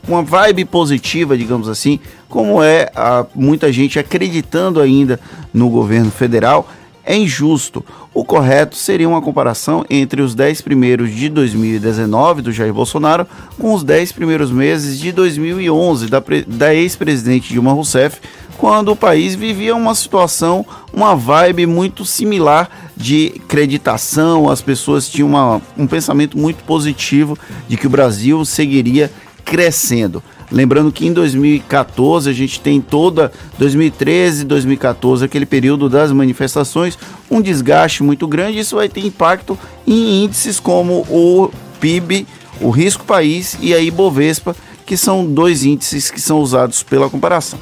uma 0.08 0.22
vibe 0.22 0.64
positiva, 0.64 1.36
digamos 1.36 1.68
assim, 1.68 1.98
como 2.28 2.62
é 2.62 2.90
a, 2.94 3.24
muita 3.34 3.72
gente 3.72 3.98
acreditando 3.98 4.80
ainda 4.80 5.18
no 5.52 5.68
governo 5.68 6.10
federal, 6.10 6.68
é 7.04 7.16
injusto. 7.16 7.84
O 8.12 8.24
correto 8.24 8.76
seria 8.76 9.08
uma 9.08 9.22
comparação 9.22 9.84
entre 9.88 10.20
os 10.20 10.34
10 10.34 10.60
primeiros 10.62 11.14
de 11.14 11.28
2019 11.28 12.42
do 12.42 12.50
Jair 12.50 12.74
Bolsonaro 12.74 13.26
com 13.58 13.72
os 13.72 13.84
10 13.84 14.10
primeiros 14.12 14.50
meses 14.50 14.98
de 14.98 15.12
2011 15.12 16.08
da, 16.08 16.22
da 16.48 16.74
ex-presidente 16.74 17.52
Dilma 17.52 17.72
Rousseff, 17.72 18.20
quando 18.58 18.90
o 18.90 18.96
país 18.96 19.34
vivia 19.34 19.76
uma 19.76 19.94
situação, 19.94 20.64
uma 20.92 21.14
vibe 21.14 21.66
muito 21.66 22.04
similar 22.04 22.68
de 22.96 23.40
creditação, 23.46 24.48
as 24.48 24.62
pessoas 24.62 25.08
tinham 25.08 25.28
uma, 25.28 25.60
um 25.76 25.86
pensamento 25.86 26.38
muito 26.38 26.64
positivo 26.64 27.38
de 27.68 27.76
que 27.76 27.86
o 27.86 27.90
Brasil 27.90 28.44
seguiria 28.44 29.12
crescendo. 29.44 30.22
Lembrando 30.50 30.92
que 30.92 31.06
em 31.06 31.12
2014 31.12 32.30
a 32.30 32.32
gente 32.32 32.60
tem 32.60 32.80
toda 32.80 33.32
2013, 33.58 34.44
2014, 34.44 35.24
aquele 35.24 35.46
período 35.46 35.88
das 35.88 36.12
manifestações, 36.12 36.96
um 37.30 37.40
desgaste 37.40 38.02
muito 38.02 38.28
grande. 38.28 38.58
Isso 38.58 38.76
vai 38.76 38.88
ter 38.88 39.04
impacto 39.04 39.58
em 39.86 40.24
índices 40.24 40.60
como 40.60 41.00
o 41.10 41.50
PIB, 41.80 42.26
o 42.60 42.70
risco 42.70 43.04
país 43.04 43.56
e 43.60 43.74
a 43.74 43.80
Ibovespa, 43.80 44.54
que 44.84 44.96
são 44.96 45.26
dois 45.26 45.64
índices 45.64 46.10
que 46.10 46.20
são 46.20 46.38
usados 46.38 46.82
pela 46.82 47.10
comparação. 47.10 47.58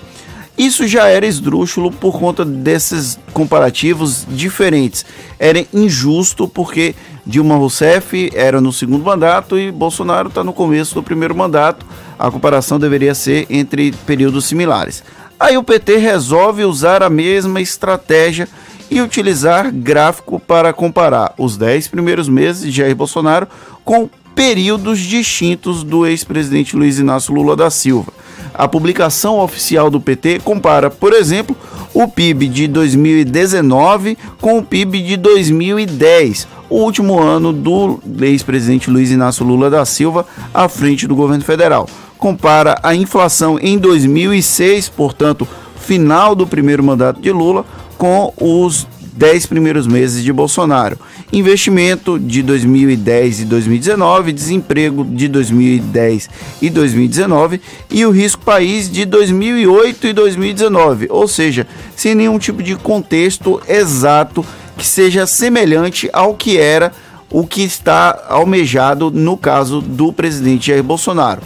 Isso 0.57 0.87
já 0.87 1.09
era 1.09 1.27
esdrúxulo 1.27 1.91
por 1.91 2.19
conta 2.19 2.45
desses 2.45 3.19
comparativos 3.33 4.25
diferentes. 4.29 5.05
Era 5.37 5.67
injusto 5.73 6.47
porque 6.47 6.95
Dilma 7.27 7.57
Rousseff 7.57 8.31
era 8.35 8.61
no 8.61 8.73
segundo 8.73 9.05
mandato 9.05 9.59
e 9.59 9.73
Bolsonaro 9.73 10.29
está 10.29 10.45
no 10.45 10.53
começo 10.53 10.95
do 10.95 11.03
primeiro 11.03 11.35
mandato. 11.35 11.87
A 12.19 12.31
comparação 12.31 12.79
deveria 12.79 13.15
ser 13.15 13.47
entre 13.49 13.93
períodos 14.07 14.45
similares. 14.45 15.03
Aí 15.39 15.57
o 15.57 15.63
PT 15.63 15.97
resolve 15.97 16.65
usar 16.65 17.03
a 17.03 17.11
mesma 17.11 17.61
estratégia 17.61 18.49
e 18.91 19.01
utilizar 19.01 19.73
gráfico 19.73 20.39
para 20.39 20.73
comparar 20.73 21.35
os 21.39 21.57
10 21.57 21.89
primeiros 21.89 22.29
meses 22.29 22.63
de 22.63 22.71
Jair 22.71 22.95
Bolsonaro 22.95 23.49
com 23.85 24.09
períodos 24.35 24.99
distintos 24.99 25.83
do 25.83 26.07
ex-presidente 26.07 26.77
Luiz 26.77 26.99
Inácio 26.99 27.35
Lula 27.35 27.57
da 27.57 27.71
Silva. 27.71 28.13
A 28.53 28.69
publicação 28.69 29.41
oficial 29.41 29.91
do 29.91 30.01
PT 30.01 30.41
compara, 30.45 30.91
por 30.91 31.13
exemplo, 31.13 31.57
o 31.95 32.09
PIB 32.09 32.49
de 32.49 32.67
2019 32.67 34.19
com 34.41 34.59
o 34.59 34.63
PIB 34.63 35.01
de 35.01 35.17
2010, 35.17 36.49
o 36.69 36.79
último 36.79 37.21
ano 37.21 37.53
do 37.53 38.01
ex-presidente 38.21 38.91
Luiz 38.91 39.13
Inácio 39.13 39.47
Lula 39.47 39.71
da 39.71 39.85
Silva 39.85 40.27
à 40.53 40.69
frente 40.69 41.07
do 41.07 41.15
governo 41.15 41.45
federal. 41.45 41.89
Compara 42.19 42.77
a 42.83 42.95
inflação 42.95 43.59
em 43.61 43.79
2006, 43.79 44.89
portanto, 44.89 45.47
final 45.77 46.35
do 46.35 46.47
primeiro 46.47 46.83
mandato 46.83 47.21
de 47.21 47.31
Lula, 47.31 47.65
com 47.97 48.33
os 48.41 48.87
10 49.17 49.47
primeiros 49.47 49.87
meses 49.87 50.23
de 50.23 50.33
Bolsonaro. 50.33 50.99
Investimento 51.33 52.19
de 52.19 52.43
2010 52.43 53.41
e 53.41 53.45
2019, 53.45 54.33
desemprego 54.33 55.05
de 55.05 55.29
2010 55.29 56.29
e 56.61 56.69
2019 56.71 57.61
e 57.91 58.05
o 58.05 58.11
risco 58.11 58.45
país 58.45 58.91
de 58.91 59.05
2008 59.05 60.09
e 60.09 60.13
2019, 60.13 61.07
ou 61.11 61.29
seja, 61.29 61.67
sem 61.95 62.15
nenhum 62.15 62.39
tipo 62.39 62.63
de 62.63 62.75
contexto 62.77 63.61
exato 63.69 64.45
que 64.77 64.87
seja 64.87 65.27
semelhante 65.27 66.11
ao 66.13 66.35
que 66.35 66.59
era 66.59 66.93
o 67.31 67.47
que 67.47 67.63
está 67.63 68.27
almejado 68.29 69.11
no 69.11 69.37
caso 69.37 69.81
do 69.81 70.13
presidente 70.13 70.69
Jair 70.69 70.83
Bolsonaro. 70.83 71.41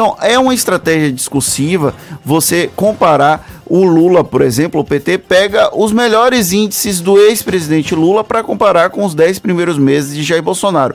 Então, 0.00 0.16
é 0.22 0.38
uma 0.38 0.54
estratégia 0.54 1.12
discursiva 1.12 1.94
você 2.24 2.70
comparar 2.74 3.60
o 3.66 3.84
Lula, 3.84 4.24
por 4.24 4.40
exemplo, 4.40 4.80
o 4.80 4.84
PT 4.84 5.18
pega 5.18 5.76
os 5.76 5.92
melhores 5.92 6.54
índices 6.54 7.02
do 7.02 7.18
ex-presidente 7.18 7.94
Lula 7.94 8.24
para 8.24 8.42
comparar 8.42 8.88
com 8.88 9.04
os 9.04 9.14
10 9.14 9.40
primeiros 9.40 9.76
meses 9.76 10.16
de 10.16 10.22
Jair 10.22 10.42
Bolsonaro. 10.42 10.94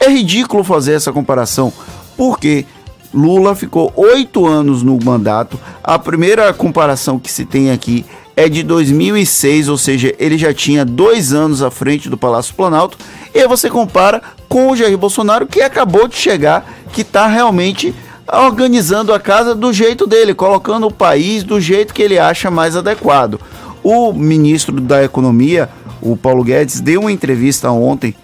É 0.00 0.08
ridículo 0.08 0.64
fazer 0.64 0.94
essa 0.94 1.12
comparação, 1.12 1.70
porque 2.16 2.64
Lula 3.12 3.54
ficou 3.54 3.92
oito 3.94 4.46
anos 4.46 4.82
no 4.82 4.98
mandato. 5.04 5.60
A 5.84 5.98
primeira 5.98 6.50
comparação 6.54 7.18
que 7.18 7.30
se 7.30 7.44
tem 7.44 7.70
aqui 7.70 8.06
é 8.34 8.48
de 8.48 8.62
2006, 8.62 9.68
ou 9.68 9.76
seja, 9.76 10.14
ele 10.18 10.38
já 10.38 10.54
tinha 10.54 10.82
dois 10.82 11.34
anos 11.34 11.60
à 11.60 11.70
frente 11.70 12.08
do 12.08 12.16
Palácio 12.16 12.54
Planalto. 12.54 12.96
E 13.34 13.46
você 13.46 13.68
compara 13.68 14.22
com 14.48 14.70
o 14.70 14.76
Jair 14.76 14.96
Bolsonaro, 14.96 15.46
que 15.46 15.60
acabou 15.60 16.08
de 16.08 16.16
chegar, 16.16 16.66
que 16.90 17.02
está 17.02 17.26
realmente 17.26 17.94
organizando 18.32 19.12
a 19.12 19.20
casa 19.20 19.54
do 19.54 19.72
jeito 19.72 20.06
dele, 20.06 20.34
colocando 20.34 20.86
o 20.86 20.92
país 20.92 21.44
do 21.44 21.60
jeito 21.60 21.94
que 21.94 22.02
ele 22.02 22.18
acha 22.18 22.50
mais 22.50 22.76
adequado. 22.76 23.40
O 23.82 24.12
ministro 24.12 24.80
da 24.80 25.04
Economia, 25.04 25.68
o 26.00 26.16
Paulo 26.16 26.42
Guedes, 26.42 26.80
deu 26.80 27.02
uma 27.02 27.12
entrevista 27.12 27.70
ontem 27.70 28.14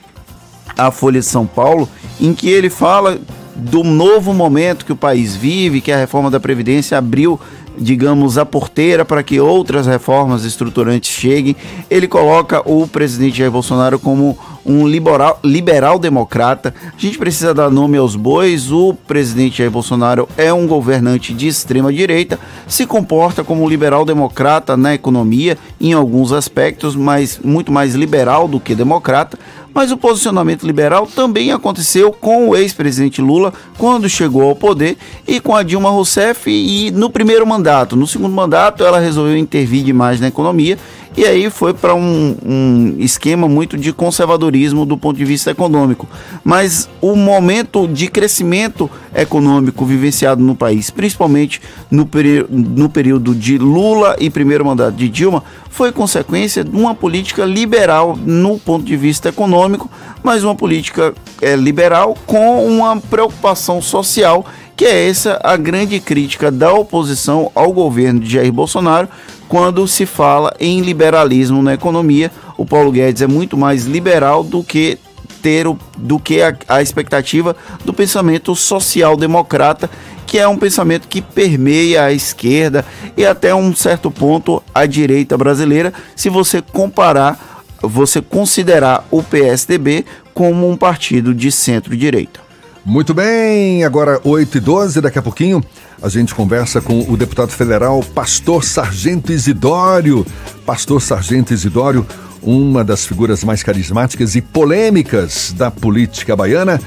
à 0.76 0.90
Folha 0.90 1.20
de 1.20 1.26
São 1.26 1.46
Paulo 1.46 1.88
em 2.20 2.34
que 2.34 2.48
ele 2.48 2.70
fala 2.70 3.18
do 3.54 3.84
novo 3.84 4.32
momento 4.32 4.84
que 4.84 4.92
o 4.92 4.96
país 4.96 5.36
vive, 5.36 5.80
que 5.80 5.92
a 5.92 5.96
reforma 5.96 6.30
da 6.30 6.40
Previdência 6.40 6.98
abriu 6.98 7.38
digamos, 7.76 8.38
a 8.38 8.44
porteira 8.44 9.04
para 9.04 9.22
que 9.22 9.40
outras 9.40 9.86
reformas 9.86 10.44
estruturantes 10.44 11.10
cheguem. 11.10 11.56
Ele 11.90 12.06
coloca 12.06 12.60
o 12.68 12.86
presidente 12.86 13.38
Jair 13.38 13.50
Bolsonaro 13.50 13.98
como 13.98 14.38
um 14.64 14.86
liberal, 14.86 15.38
liberal 15.42 15.98
democrata. 15.98 16.74
A 16.86 17.00
gente 17.00 17.18
precisa 17.18 17.52
dar 17.52 17.70
nome 17.70 17.96
aos 17.96 18.16
bois. 18.16 18.70
O 18.70 18.94
presidente 18.94 19.58
Jair 19.58 19.70
Bolsonaro 19.70 20.28
é 20.36 20.52
um 20.52 20.66
governante 20.66 21.32
de 21.32 21.48
extrema 21.48 21.92
direita, 21.92 22.38
se 22.66 22.86
comporta 22.86 23.44
como 23.44 23.62
um 23.62 23.68
liberal 23.68 24.04
democrata 24.04 24.76
na 24.76 24.94
economia, 24.94 25.58
em 25.80 25.92
alguns 25.92 26.32
aspectos, 26.32 26.94
mas 26.96 27.40
muito 27.42 27.72
mais 27.72 27.94
liberal 27.94 28.46
do 28.46 28.60
que 28.60 28.74
democrata. 28.74 29.38
Mas 29.74 29.90
o 29.90 29.96
posicionamento 29.96 30.66
liberal 30.66 31.06
também 31.06 31.50
aconteceu 31.50 32.12
com 32.12 32.50
o 32.50 32.56
ex-presidente 32.56 33.22
Lula 33.22 33.54
quando 33.78 34.08
chegou 34.08 34.42
ao 34.42 34.54
poder 34.54 34.98
e 35.26 35.40
com 35.40 35.56
a 35.56 35.62
Dilma 35.62 35.88
Rousseff 35.88 36.50
e 36.50 36.90
no 36.90 37.08
primeiro 37.08 37.46
mandato. 37.46 37.96
No 37.96 38.06
segundo 38.06 38.34
mandato, 38.34 38.84
ela 38.84 39.00
resolveu 39.00 39.36
intervir 39.36 39.82
demais 39.82 40.20
na 40.20 40.28
economia 40.28 40.78
e 41.14 41.26
aí 41.26 41.50
foi 41.50 41.74
para 41.74 41.94
um, 41.94 42.36
um, 42.44 42.96
esquema 42.98 43.46
muito 43.46 43.76
de 43.76 43.92
conservadorismo 43.92 44.86
do 44.86 44.96
ponto 44.96 45.16
de 45.16 45.24
vista 45.24 45.50
econômico. 45.50 46.08
Mas 46.42 46.88
o 47.02 47.14
momento 47.14 47.86
de 47.86 48.08
crescimento 48.08 48.90
econômico 49.14 49.84
vivenciado 49.84 50.42
no 50.42 50.54
país, 50.54 50.88
principalmente 50.88 51.60
no, 51.90 52.08
no 52.50 52.88
período 52.88 53.34
de 53.34 53.58
Lula 53.58 54.16
e 54.18 54.30
primeiro 54.30 54.64
mandato 54.64 54.94
de 54.94 55.08
Dilma, 55.08 55.44
foi 55.68 55.92
consequência 55.92 56.64
de 56.64 56.74
uma 56.74 56.94
política 56.94 57.44
liberal 57.44 58.16
no 58.16 58.58
ponto 58.58 58.84
de 58.84 58.96
vista 58.96 59.28
econômico, 59.28 59.90
mas 60.22 60.44
uma 60.44 60.54
política 60.54 61.12
é, 61.42 61.56
liberal 61.56 62.16
com 62.26 62.66
uma 62.66 62.98
preocupação 62.98 63.82
social 63.82 64.46
que 64.76 64.86
é 64.86 65.08
essa 65.08 65.38
a 65.44 65.56
grande 65.56 66.00
crítica 66.00 66.50
da 66.50 66.72
oposição 66.72 67.52
ao 67.54 67.72
governo 67.72 68.20
de 68.20 68.32
Jair 68.32 68.52
Bolsonaro, 68.52 69.08
quando 69.52 69.86
se 69.86 70.06
fala 70.06 70.50
em 70.58 70.80
liberalismo 70.80 71.62
na 71.62 71.74
economia. 71.74 72.32
O 72.56 72.64
Paulo 72.64 72.90
Guedes 72.90 73.20
é 73.20 73.26
muito 73.26 73.54
mais 73.54 73.84
liberal 73.84 74.42
do 74.42 74.64
que 74.64 74.98
ter 75.42 75.66
o, 75.66 75.78
do 75.98 76.18
que 76.18 76.40
a, 76.40 76.56
a 76.66 76.80
expectativa 76.80 77.54
do 77.84 77.92
pensamento 77.92 78.56
social-democrata, 78.56 79.90
que 80.26 80.38
é 80.38 80.48
um 80.48 80.56
pensamento 80.56 81.06
que 81.06 81.20
permeia 81.20 82.04
a 82.04 82.12
esquerda 82.14 82.82
e 83.14 83.26
até 83.26 83.54
um 83.54 83.76
certo 83.76 84.10
ponto 84.10 84.62
a 84.74 84.86
direita 84.86 85.36
brasileira, 85.36 85.92
se 86.16 86.30
você 86.30 86.62
comparar, 86.62 87.66
você 87.82 88.22
considerar 88.22 89.06
o 89.10 89.22
PSDB 89.22 90.06
como 90.32 90.66
um 90.66 90.78
partido 90.78 91.34
de 91.34 91.52
centro-direita. 91.52 92.41
Muito 92.84 93.14
bem, 93.14 93.84
agora 93.84 94.20
8 94.24 94.56
e 94.56 94.60
12 94.60 95.00
daqui 95.00 95.16
a 95.16 95.22
pouquinho 95.22 95.62
a 96.02 96.08
gente 96.08 96.34
conversa 96.34 96.80
com 96.80 97.00
o 97.08 97.16
deputado 97.16 97.52
federal 97.52 98.02
Pastor 98.12 98.64
Sargento 98.64 99.30
Isidório. 99.30 100.26
Pastor 100.66 101.00
Sargento 101.00 101.54
Isidório, 101.54 102.04
uma 102.42 102.82
das 102.82 103.06
figuras 103.06 103.44
mais 103.44 103.62
carismáticas 103.62 104.34
e 104.34 104.42
polêmicas 104.42 105.52
da 105.52 105.70
política 105.70 106.34
baiana 106.34 106.80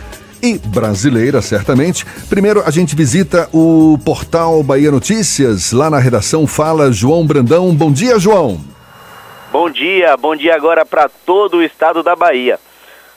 e 0.43 0.57
brasileira, 0.57 1.41
certamente. 1.41 2.05
Primeiro, 2.29 2.61
a 2.65 2.71
gente 2.71 2.93
visita 2.93 3.47
o 3.53 3.97
portal 4.03 4.61
Bahia 4.61 4.91
Notícias. 4.91 5.71
Lá 5.71 5.89
na 5.89 5.97
redação 5.97 6.45
fala 6.45 6.91
João 6.91 7.25
Brandão. 7.25 7.73
Bom 7.73 7.89
dia, 7.89 8.19
João. 8.19 8.59
Bom 9.49 9.69
dia, 9.69 10.17
bom 10.17 10.35
dia 10.35 10.53
agora 10.55 10.85
para 10.85 11.09
todo 11.25 11.57
o 11.57 11.63
estado 11.63 12.03
da 12.03 12.17
Bahia. 12.17 12.59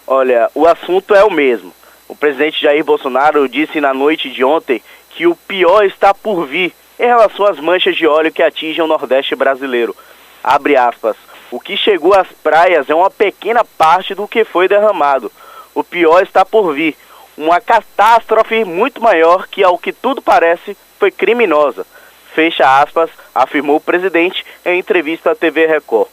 Olha, 0.07 0.49
o 0.55 0.65
assunto 0.65 1.13
é 1.13 1.25
o 1.25 1.31
mesmo. 1.31 1.73
O 2.09 2.17
presidente 2.17 2.63
Jair 2.63 2.83
Bolsonaro 2.83 3.47
disse 3.47 3.81
na 3.81 3.93
noite 3.93 4.31
de 4.31 4.43
ontem 4.43 4.83
que 5.11 5.27
o 5.27 5.37
pior 5.37 5.85
está 5.85 6.15
por 6.15 6.47
vir 6.47 6.73
em 6.99 7.07
relação 7.07 7.47
às 7.47 7.61
manchas 7.61 7.95
de 7.97 8.07
óleo 8.07 8.33
que 8.33 8.43
atingem 8.43 8.83
o 8.83 8.87
Nordeste 8.87 9.37
brasileiro. 9.37 9.95
Abre 10.43 10.75
aspas. 10.75 11.17
O 11.51 11.61
que 11.61 11.77
chegou 11.77 12.15
às 12.15 12.29
praias 12.29 12.89
é 12.89 12.95
uma 12.95 13.11
pequena 13.11 13.63
parte 13.63 14.15
do 14.15 14.27
que 14.27 14.45
foi 14.45 14.69
derramado. 14.69 15.31
O 15.75 15.85
pior 15.85 16.23
está 16.23 16.45
por 16.45 16.73
vir. 16.73 16.97
Uma 17.37 17.61
catástrofe 17.61 18.65
muito 18.65 19.03
maior 19.03 19.47
que, 19.47 19.63
ao 19.63 19.79
que 19.79 19.93
tudo 19.93 20.21
parece, 20.23 20.77
foi 20.99 21.11
criminosa. 21.11 21.87
Fecha 22.35 22.81
aspas, 22.81 23.11
afirmou 23.35 23.77
o 23.77 23.81
presidente 23.81 24.45
em 24.65 24.79
entrevista 24.79 25.33
à 25.33 25.35
TV 25.35 25.67
Record. 25.67 26.09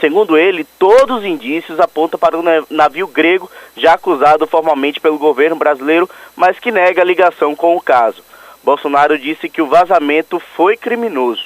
Segundo 0.00 0.38
ele, 0.38 0.64
todos 0.78 1.18
os 1.18 1.24
indícios 1.24 1.78
apontam 1.78 2.18
para 2.18 2.38
o 2.38 2.42
navio 2.70 3.06
grego 3.06 3.50
já 3.76 3.92
acusado 3.92 4.46
formalmente 4.46 4.98
pelo 4.98 5.18
governo 5.18 5.56
brasileiro, 5.56 6.08
mas 6.34 6.58
que 6.58 6.72
nega 6.72 7.02
a 7.02 7.04
ligação 7.04 7.54
com 7.54 7.76
o 7.76 7.82
caso. 7.82 8.22
Bolsonaro 8.64 9.18
disse 9.18 9.48
que 9.48 9.60
o 9.60 9.66
vazamento 9.66 10.40
foi 10.56 10.76
criminoso. 10.76 11.44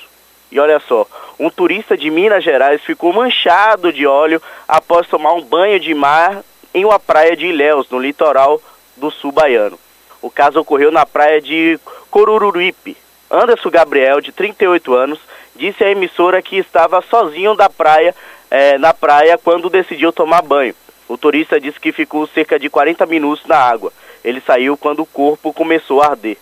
E 0.52 0.60
olha 0.60 0.78
só, 0.78 1.04
um 1.38 1.50
turista 1.50 1.96
de 1.96 2.10
Minas 2.10 2.44
Gerais 2.44 2.80
ficou 2.82 3.12
manchado 3.12 3.92
de 3.92 4.06
óleo 4.06 4.40
após 4.68 5.08
tomar 5.08 5.32
um 5.32 5.42
banho 5.42 5.80
de 5.80 5.92
mar 5.92 6.42
em 6.72 6.84
uma 6.84 7.00
praia 7.00 7.36
de 7.36 7.46
Ilhéus, 7.46 7.90
no 7.90 7.98
litoral 7.98 8.60
do 8.96 9.10
sul 9.10 9.32
baiano. 9.32 9.78
O 10.22 10.30
caso 10.30 10.60
ocorreu 10.60 10.92
na 10.92 11.04
praia 11.04 11.40
de 11.40 11.78
Corururipe. 12.08 12.96
Anderson 13.28 13.70
Gabriel, 13.70 14.20
de 14.20 14.30
38 14.30 14.94
anos, 14.94 15.18
disse 15.56 15.82
à 15.82 15.90
emissora 15.90 16.40
que 16.42 16.56
estava 16.56 17.02
sozinho 17.02 17.54
da 17.54 17.68
praia 17.68 18.14
é, 18.54 18.78
na 18.78 18.94
praia 18.94 19.36
quando 19.36 19.68
decidiu 19.68 20.12
tomar 20.12 20.40
banho. 20.40 20.76
O 21.08 21.18
turista 21.18 21.60
disse 21.60 21.80
que 21.80 21.90
ficou 21.90 22.24
cerca 22.28 22.56
de 22.56 22.70
40 22.70 23.04
minutos 23.04 23.44
na 23.46 23.58
água. 23.58 23.92
Ele 24.22 24.40
saiu 24.40 24.76
quando 24.76 25.00
o 25.00 25.06
corpo 25.06 25.52
começou 25.52 26.00
a 26.00 26.10
arder. 26.10 26.36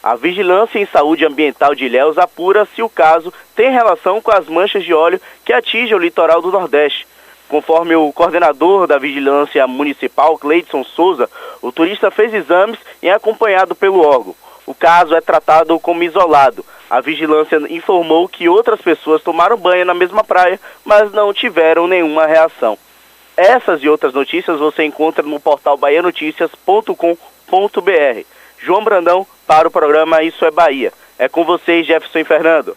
A 0.00 0.14
Vigilância 0.14 0.78
em 0.78 0.86
Saúde 0.86 1.26
Ambiental 1.26 1.74
de 1.74 1.86
Ilhéus 1.86 2.18
apura 2.18 2.68
se 2.72 2.82
o 2.82 2.88
caso 2.88 3.34
tem 3.56 3.72
relação 3.72 4.20
com 4.20 4.30
as 4.30 4.46
manchas 4.46 4.84
de 4.84 4.94
óleo 4.94 5.20
que 5.44 5.52
atingem 5.52 5.96
o 5.96 5.98
litoral 5.98 6.40
do 6.40 6.52
Nordeste. 6.52 7.04
Conforme 7.48 7.96
o 7.96 8.12
coordenador 8.12 8.86
da 8.86 8.96
Vigilância 8.96 9.66
Municipal, 9.66 10.38
Cleidson 10.38 10.84
Souza, 10.84 11.28
o 11.60 11.72
turista 11.72 12.12
fez 12.12 12.32
exames 12.32 12.78
e 13.02 13.08
é 13.08 13.12
acompanhado 13.12 13.74
pelo 13.74 14.06
órgão. 14.06 14.36
O 14.64 14.74
caso 14.74 15.16
é 15.16 15.20
tratado 15.20 15.80
como 15.80 16.04
isolado. 16.04 16.64
A 16.88 17.00
vigilância 17.00 17.60
informou 17.68 18.28
que 18.28 18.48
outras 18.48 18.80
pessoas 18.80 19.22
tomaram 19.22 19.56
banho 19.56 19.84
na 19.84 19.94
mesma 19.94 20.22
praia, 20.22 20.60
mas 20.84 21.12
não 21.12 21.32
tiveram 21.32 21.86
nenhuma 21.86 22.26
reação. 22.26 22.78
Essas 23.36 23.82
e 23.82 23.88
outras 23.88 24.14
notícias 24.14 24.58
você 24.58 24.84
encontra 24.84 25.22
no 25.22 25.38
portal 25.38 25.76
baianoticias.com.br. 25.76 28.24
João 28.58 28.84
Brandão 28.84 29.26
para 29.46 29.68
o 29.68 29.70
programa 29.70 30.22
Isso 30.22 30.44
é 30.44 30.50
Bahia. 30.50 30.92
É 31.18 31.28
com 31.28 31.44
vocês, 31.44 31.86
Jefferson 31.86 32.24
Fernando. 32.24 32.76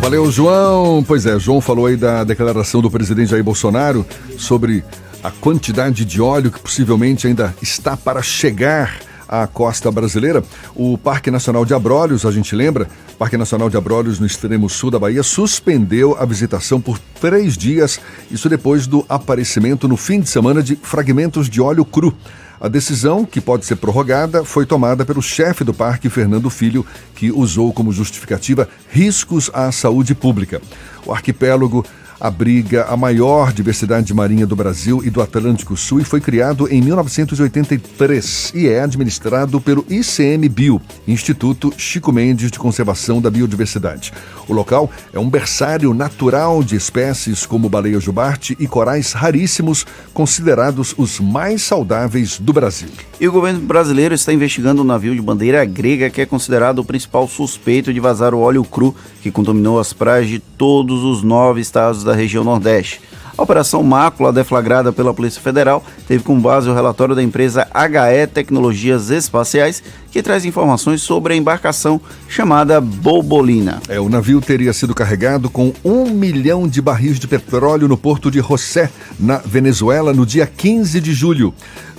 Valeu, 0.00 0.30
João. 0.30 1.02
Pois 1.02 1.26
é, 1.26 1.38
João 1.38 1.60
falou 1.60 1.86
aí 1.86 1.96
da 1.96 2.24
declaração 2.24 2.80
do 2.80 2.90
presidente 2.90 3.30
Jair 3.30 3.42
Bolsonaro 3.42 4.06
sobre 4.38 4.84
a 5.22 5.30
quantidade 5.30 6.04
de 6.04 6.22
óleo 6.22 6.52
que 6.52 6.60
possivelmente 6.60 7.26
ainda 7.26 7.54
está 7.60 7.96
para 7.96 8.22
chegar 8.22 9.00
à 9.28 9.46
costa 9.46 9.90
brasileira. 9.90 10.42
O 10.74 10.96
Parque 10.96 11.30
Nacional 11.30 11.64
de 11.64 11.74
Abrolhos, 11.74 12.24
a 12.24 12.30
gente 12.30 12.54
lembra, 12.54 12.88
Parque 13.18 13.36
Nacional 13.36 13.70
de 13.70 13.76
Abrolhos, 13.76 14.18
no 14.18 14.26
extremo 14.26 14.68
sul 14.68 14.90
da 14.90 14.98
Bahia, 14.98 15.22
suspendeu 15.22 16.16
a 16.18 16.24
visitação 16.24 16.80
por 16.80 16.98
três 17.20 17.56
dias, 17.56 18.00
isso 18.30 18.48
depois 18.48 18.86
do 18.86 19.04
aparecimento 19.08 19.88
no 19.88 19.96
fim 19.96 20.20
de 20.20 20.28
semana 20.28 20.62
de 20.62 20.76
fragmentos 20.76 21.48
de 21.48 21.60
óleo 21.60 21.84
cru. 21.84 22.14
A 22.58 22.68
decisão, 22.68 23.24
que 23.24 23.40
pode 23.40 23.66
ser 23.66 23.76
prorrogada, 23.76 24.42
foi 24.42 24.64
tomada 24.64 25.04
pelo 25.04 25.20
chefe 25.20 25.62
do 25.62 25.74
parque, 25.74 26.08
Fernando 26.08 26.48
Filho, 26.48 26.86
que 27.14 27.30
usou 27.30 27.70
como 27.72 27.92
justificativa 27.92 28.66
riscos 28.88 29.50
à 29.52 29.70
saúde 29.70 30.14
pública. 30.14 30.62
O 31.04 31.12
arquipélago 31.12 31.84
abriga 32.20 32.84
a 32.84 32.96
maior 32.96 33.52
diversidade 33.52 34.12
marinha 34.14 34.46
do 34.46 34.56
Brasil 34.56 35.02
e 35.04 35.10
do 35.10 35.20
Atlântico 35.20 35.76
Sul 35.76 36.00
e 36.00 36.04
foi 36.04 36.20
criado 36.20 36.68
em 36.68 36.80
1983 36.80 38.52
e 38.54 38.68
é 38.68 38.80
administrado 38.80 39.60
pelo 39.60 39.84
ICMBio, 39.88 40.80
Instituto 41.06 41.72
Chico 41.76 42.12
Mendes 42.12 42.50
de 42.50 42.58
Conservação 42.58 43.20
da 43.20 43.30
Biodiversidade. 43.30 44.12
O 44.48 44.52
local 44.52 44.90
é 45.12 45.18
um 45.18 45.28
berçário 45.28 45.92
natural 45.92 46.62
de 46.62 46.76
espécies 46.76 47.44
como 47.44 47.68
baleia 47.68 48.00
jubarte 48.00 48.56
e 48.58 48.66
corais 48.66 49.12
raríssimos, 49.12 49.86
considerados 50.12 50.94
os 50.96 51.20
mais 51.20 51.62
saudáveis 51.62 52.38
do 52.38 52.52
Brasil. 52.52 52.88
E 53.18 53.26
o 53.26 53.32
governo 53.32 53.60
brasileiro 53.60 54.14
está 54.14 54.30
investigando 54.30 54.82
um 54.82 54.84
navio 54.84 55.14
de 55.14 55.22
bandeira 55.22 55.64
grega 55.64 56.10
que 56.10 56.20
é 56.20 56.26
considerado 56.26 56.80
o 56.80 56.84
principal 56.84 57.26
suspeito 57.26 57.90
de 57.90 57.98
vazar 57.98 58.34
o 58.34 58.40
óleo 58.40 58.62
cru 58.62 58.94
que 59.22 59.30
contaminou 59.30 59.80
as 59.80 59.90
praias 59.94 60.28
de 60.28 60.38
todos 60.38 61.02
os 61.02 61.22
nove 61.22 61.62
estados 61.62 62.04
da 62.04 62.14
região 62.14 62.44
Nordeste. 62.44 63.00
A 63.38 63.42
Operação 63.42 63.82
Mácula, 63.82 64.32
deflagrada 64.32 64.90
pela 64.90 65.12
Polícia 65.12 65.42
Federal, 65.42 65.84
teve 66.08 66.24
como 66.24 66.40
base 66.40 66.70
o 66.70 66.74
relatório 66.74 67.14
da 67.14 67.22
empresa 67.22 67.68
HE 67.74 68.26
Tecnologias 68.28 69.10
Espaciais, 69.10 69.82
que 70.10 70.22
traz 70.22 70.46
informações 70.46 71.02
sobre 71.02 71.34
a 71.34 71.36
embarcação 71.36 72.00
chamada 72.26 72.80
Bobolina. 72.80 73.82
É, 73.90 74.00
o 74.00 74.08
navio 74.08 74.40
teria 74.40 74.72
sido 74.72 74.94
carregado 74.94 75.50
com 75.50 75.74
um 75.84 76.08
milhão 76.08 76.66
de 76.66 76.80
barris 76.80 77.18
de 77.18 77.28
petróleo 77.28 77.86
no 77.86 77.98
porto 77.98 78.30
de 78.30 78.40
José, 78.40 78.90
na 79.20 79.36
Venezuela, 79.36 80.14
no 80.14 80.24
dia 80.24 80.46
15 80.46 80.98
de 80.98 81.12
julho. 81.12 81.52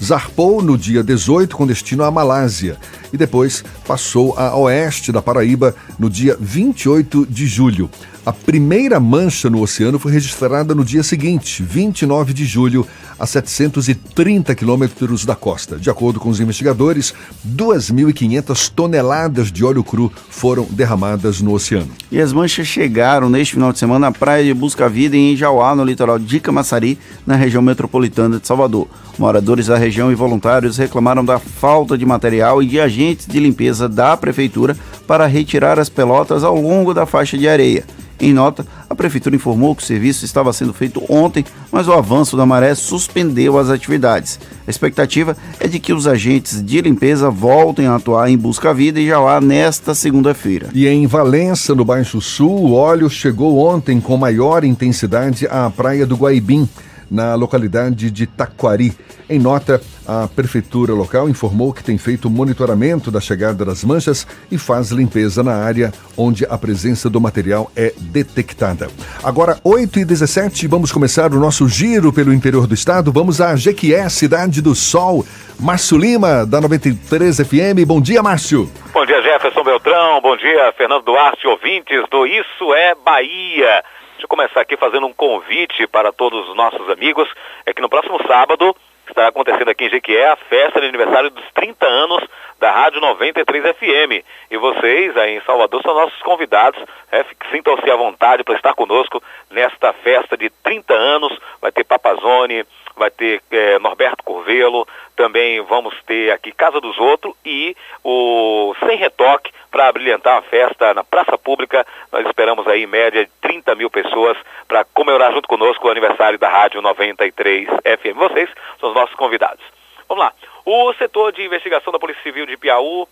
Zarpou 0.03 0.64
no 0.64 0.76
dia 0.76 1.03
18 1.03 1.55
com 1.55 1.68
destino 1.68 2.03
à 2.03 2.09
Malásia 2.09 2.77
e 3.14 3.18
depois 3.18 3.64
passou 3.88 4.34
a 4.38 4.55
oeste 4.57 5.11
da 5.11 5.22
Paraíba 5.22 5.76
no 5.99 6.09
dia 6.09 6.35
28 6.39 7.27
de 7.30 7.45
julho. 7.45 7.89
A 8.27 8.33
primeira 8.33 8.99
mancha 8.99 9.49
no 9.49 9.61
oceano 9.61 9.97
foi 9.97 10.11
registrada 10.11 10.75
no 10.75 10.83
dia 10.83 11.01
seguinte, 11.01 11.63
29 11.63 12.33
de 12.33 12.43
julho, 12.43 12.85
a 13.17 13.25
730 13.25 14.53
quilômetros 14.53 15.23
da 15.23 15.33
costa. 15.33 15.77
De 15.77 15.89
acordo 15.89 16.19
com 16.19 16.27
os 16.27 16.41
investigadores, 16.41 17.13
2.500 17.47 18.69
toneladas 18.75 19.49
de 19.49 19.63
óleo 19.63 19.81
cru 19.81 20.11
foram 20.29 20.67
derramadas 20.69 21.39
no 21.39 21.53
oceano. 21.53 21.87
E 22.11 22.19
as 22.19 22.33
manchas 22.33 22.67
chegaram 22.67 23.29
neste 23.29 23.53
final 23.53 23.71
de 23.71 23.79
semana 23.79 24.07
na 24.07 24.11
praia 24.11 24.43
de 24.43 24.53
Busca 24.53 24.89
Vida 24.89 25.15
em 25.15 25.33
Jauá, 25.33 25.73
no 25.73 25.85
litoral 25.85 26.19
de 26.19 26.41
Camaçari, 26.41 26.99
na 27.25 27.37
região 27.37 27.61
metropolitana 27.61 28.41
de 28.41 28.45
Salvador. 28.45 28.89
Moradores 29.17 29.67
da 29.67 29.77
região 29.77 30.11
e 30.11 30.15
voluntários 30.15 30.75
reclamaram 30.75 31.23
da 31.23 31.39
falta 31.39 31.97
de 31.97 32.05
material 32.05 32.61
e 32.61 32.67
de 32.67 32.77
agentes 32.77 33.25
de 33.25 33.39
limpeza 33.39 33.87
da 33.87 34.17
prefeitura 34.17 34.75
para 35.07 35.25
retirar 35.27 35.79
as 35.79 35.87
pelotas 35.87 36.43
ao 36.43 36.59
longo 36.59 36.93
da 36.93 37.05
faixa 37.05 37.37
de 37.37 37.47
areia. 37.47 37.85
Em 38.19 38.34
nota, 38.34 38.65
a 38.89 38.95
prefeitura 38.95 39.35
informou 39.35 39.76
que 39.76 39.84
o 39.84 39.85
serviço 39.85 40.26
estava 40.26 40.52
sendo 40.52 40.73
feito 40.73 41.03
ontem, 41.07 41.45
mas 41.72 41.88
o 41.88 41.94
avanço 41.94 42.35
da 42.35 42.45
maré 42.45 42.73
suspendeu 42.73 43.57
as 43.60 43.69
atividades. 43.69 44.39
A 44.65 44.69
expectativa 44.69 45.38
é 45.60 45.68
de 45.68 45.80
que 45.80 45.94
os 45.94 46.07
agentes 46.07 46.64
de 46.64 46.81
limpeza 46.81 47.30
voltem 47.30 47.85
a 47.85 47.95
atuar 47.95 48.30
em 48.30 48.38
Busca 48.38 48.73
Vida 48.73 48.99
e 48.99 49.07
Jauá 49.07 49.39
nesta 49.39 49.94
segunda-feira. 49.94 50.69
E 50.73 50.88
em 50.88 51.06
Valença, 51.06 51.76
no 51.76 51.85
Baixo 51.85 52.19
Sul, 52.19 52.52
o 52.52 52.73
óleo 52.73 53.10
chegou 53.10 53.60
ontem 53.60 54.02
com 54.02 54.18
maior 54.18 54.64
intensidade 54.64 55.45
à 55.48 55.69
praia 55.69 56.06
do 56.06 56.15
Guaibim 56.15 56.68
na 57.09 57.35
localidade 57.35 58.11
de 58.11 58.27
Taquari. 58.27 58.93
Em 59.29 59.39
nota, 59.39 59.81
a 60.07 60.27
prefeitura 60.27 60.93
local 60.93 61.27
informou 61.27 61.73
que 61.73 61.84
tem 61.84 61.97
feito 61.97 62.29
monitoramento 62.29 63.11
da 63.11 63.19
chegada 63.19 63.65
das 63.65 63.84
manchas 63.84 64.25
e 64.49 64.57
faz 64.57 64.89
limpeza 64.89 65.43
na 65.43 65.55
área 65.55 65.91
onde 66.15 66.45
a 66.45 66.57
presença 66.57 67.09
do 67.09 67.19
material 67.19 67.69
é 67.75 67.93
detectada. 67.97 68.88
Agora, 69.23 69.59
8 69.63 69.99
e 69.99 70.05
17 70.05 70.67
vamos 70.67 70.91
começar 70.91 71.34
o 71.34 71.39
nosso 71.39 71.67
giro 71.67 72.13
pelo 72.13 72.34
interior 72.34 72.67
do 72.67 72.73
estado. 72.73 73.11
Vamos 73.11 73.41
a 73.41 73.55
Jequié, 73.55 74.07
Cidade 74.09 74.61
do 74.61 74.73
Sol. 74.73 75.25
Márcio 75.59 75.97
Lima, 75.97 76.45
da 76.45 76.61
93 76.61 77.38
FM. 77.38 77.85
Bom 77.85 77.99
dia, 77.99 78.21
Márcio. 78.23 78.69
Bom 78.93 79.05
dia, 79.05 79.21
Jefferson 79.21 79.63
Beltrão. 79.63 80.21
Bom 80.21 80.38
dia, 80.38 80.73
Fernando 80.77 81.03
Duarte, 81.03 81.47
ouvintes 81.47 82.03
do 82.09 82.25
Isso 82.25 82.73
é 82.73 82.95
Bahia. 83.03 83.84
Deixa 84.18 84.26
eu 84.26 84.30
começar 84.30 84.61
aqui 84.61 84.76
fazendo 84.76 85.06
um 85.06 85.14
convite 85.14 85.85
para 85.85 86.11
todos 86.11 86.49
os 86.49 86.56
nossos 86.56 86.89
amigos. 86.89 87.30
É 87.68 87.72
que 87.72 87.84
no 87.84 87.88
próximo 87.88 88.18
sábado 88.26 88.76
Está 89.10 89.30
acontecendo 89.30 89.69
aqui 89.69 89.85
em 89.85 89.89
Jequié 89.89 90.27
a 90.27 90.35
festa 90.35 90.81
de 90.81 90.88
aniversário 90.88 91.30
dos 91.30 91.45
30 91.53 91.85
anos 91.85 92.23
da 92.60 92.72
Rádio 92.72 92.99
93 92.99 93.76
FM. 93.76 94.26
E 94.52 94.57
vocês 94.57 95.15
aí 95.15 95.38
em 95.38 95.41
Salvador 95.41 95.81
são 95.81 95.94
nossos 95.94 96.22
convidados. 96.22 96.84
É, 97.11 97.26
Sintam-se 97.49 97.89
à 97.89 97.95
vontade 97.95 98.44
para 98.44 98.56
estar 98.56 98.73
conosco 98.73 99.23
nesta 99.49 99.94
festa 99.94 100.35
de 100.35 100.49
30 100.49 100.94
anos. 100.94 101.39
Vai 101.61 101.72
ter 101.72 101.85
Papazone, 101.85 102.65
vai 102.98 103.10
ter 103.10 103.41
é, 103.49 103.80
Norberto 103.80 104.23
Curvelo, 104.23 104.85
também 105.15 105.61
vamos 105.61 105.95
ter 106.06 106.31
aqui 106.31 106.52
Casa 106.52 106.81
dos 106.81 106.98
Outros 106.99 107.34
e 107.45 107.77
o 108.03 108.76
Sem 108.85 108.98
Retoque 108.98 109.52
para 109.77 109.91
brilhantar 109.91 110.39
a 110.39 110.41
festa 110.41 110.91
na 110.95 111.03
Praça 111.03 111.37
Pública. 111.37 111.85
Nós 112.11 112.25
esperamos 112.25 112.67
aí 112.67 112.81
em 112.81 112.87
média 112.87 113.23
de 113.23 113.31
30 113.41 113.75
mil 113.75 113.91
pessoas 113.91 114.35
para 114.67 114.83
comemorar 114.85 115.31
junto 115.31 115.47
conosco 115.47 115.87
o 115.87 115.91
aniversário 115.91 116.39
da 116.39 116.49
Rádio 116.49 116.81
93 116.81 117.67
FM. 117.67 118.17
Vocês 118.17 118.49
são 118.79 118.89
os 118.89 118.95
nossos 118.95 119.13
convidados. 119.15 119.63
Vamos 120.09 120.23
lá. 120.23 120.33
O 120.65 120.91
setor 120.95 121.31
de 121.31 121.45
investigação 121.45 121.93
da 121.93 121.99
Polícia 121.99 122.23
Civil 122.23 122.47
de 122.47 122.57
Piauí 122.57 123.05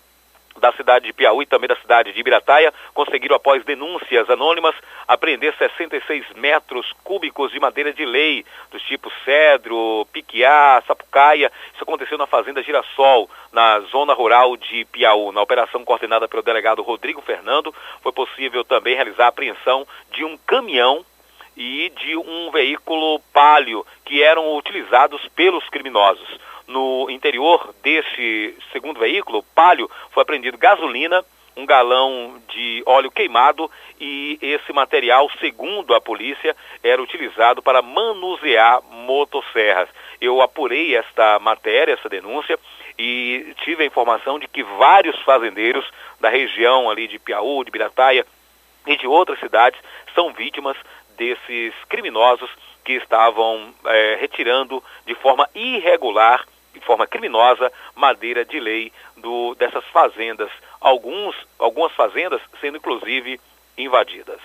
da 0.60 0.72
cidade 0.74 1.06
de 1.06 1.14
Piauí 1.14 1.44
e 1.44 1.48
também 1.48 1.68
da 1.68 1.76
cidade 1.76 2.14
de 2.14 2.20
Ibirataia 2.20 2.74
conseguiram, 2.94 3.36
após 3.36 3.64
denúncias 3.64 4.30
anônimas, 4.30 4.76
apreender 5.08 5.54
66 5.58 6.26
metros 6.36 6.92
cúbicos 7.04 7.52
de 7.52 7.60
madeira 7.60 7.94
de 7.94 8.06
lei, 8.06 8.46
dos 8.72 8.82
tipos 8.84 9.14
cedro, 9.24 10.08
piquiá, 10.12 10.82
sapucaia. 10.88 11.52
Isso 11.74 11.84
aconteceu 11.84 12.18
na 12.18 12.28
fazenda 12.28 12.64
Girassol, 12.64 13.30
na 13.52 13.82
zona 13.82 14.14
rural 14.14 14.56
de 14.58 14.86
Piauí. 14.86 15.34
Na 15.34 15.42
operação 15.42 15.84
coordenada 15.84 16.28
pelo 16.28 16.44
delegado 16.44 16.82
Rodrigo 16.82 17.22
Fernando, 17.22 17.74
foi 18.02 18.12
possível 18.12 18.64
também 18.64 18.96
realizar 18.96 19.26
a 19.26 19.30
apreensão 19.30 19.86
de 20.12 20.24
um 20.24 20.38
caminhão 20.38 21.06
e 21.58 21.90
de 21.90 22.18
um 22.18 22.52
veículo 22.52 23.20
palio 23.32 23.86
que 24.04 24.22
eram 24.22 24.56
utilizados 24.58 25.26
pelos 25.30 25.68
criminosos 25.70 26.28
no 26.68 27.10
interior 27.10 27.74
desse 27.84 28.58
segundo 28.72 29.00
veículo, 29.00 29.44
Palio, 29.56 29.90
foi 30.12 30.24
apreendido 30.24 30.58
gasolina, 30.58 31.24
um 31.56 31.66
galão 31.66 32.42
de 32.50 32.84
óleo 32.86 33.10
queimado 33.10 33.72
e 34.00 34.38
esse 34.42 34.74
material, 34.74 35.30
segundo 35.40 35.94
a 35.94 36.02
polícia, 36.02 36.56
era 36.84 37.02
utilizado 37.02 37.62
para 37.62 37.82
manusear 37.82 38.82
motosserras. 38.84 39.88
Eu 40.20 40.42
apurei 40.42 40.96
esta 40.96 41.40
matéria, 41.40 41.94
essa 41.94 42.10
denúncia, 42.10 42.60
e 42.98 43.54
tive 43.64 43.84
a 43.84 43.88
informação 43.88 44.38
de 44.38 44.48
que 44.48 44.64
vários 44.64 45.18
fazendeiros 45.22 45.86
da 46.20 46.30
região 46.30 46.90
ali 46.90 47.08
de 47.08 47.20
Piauí, 47.20 47.66
de 47.66 47.72
Birataia 47.72 48.26
e 48.86 48.98
de 48.98 49.08
outras 49.08 49.40
cidades 49.40 49.80
são 50.14 50.34
vítimas 50.34 50.78
desses 51.18 51.74
criminosos 51.88 52.50
que 52.84 52.94
estavam 52.94 53.74
é, 53.86 54.18
retirando 54.20 54.84
de 55.06 55.16
forma 55.16 55.50
irregular 55.56 56.46
de 56.80 56.86
forma 56.86 57.08
criminosa 57.08 57.72
madeira 57.96 58.46
de 58.46 58.60
lei 58.60 58.92
do, 59.18 59.56
dessas 59.56 59.84
fazendas, 59.86 60.52
alguns, 60.80 61.36
algumas 61.58 61.92
fazendas 61.94 62.42
sendo 62.62 62.78
inclusive 62.78 63.40
invadidas. 63.78 64.40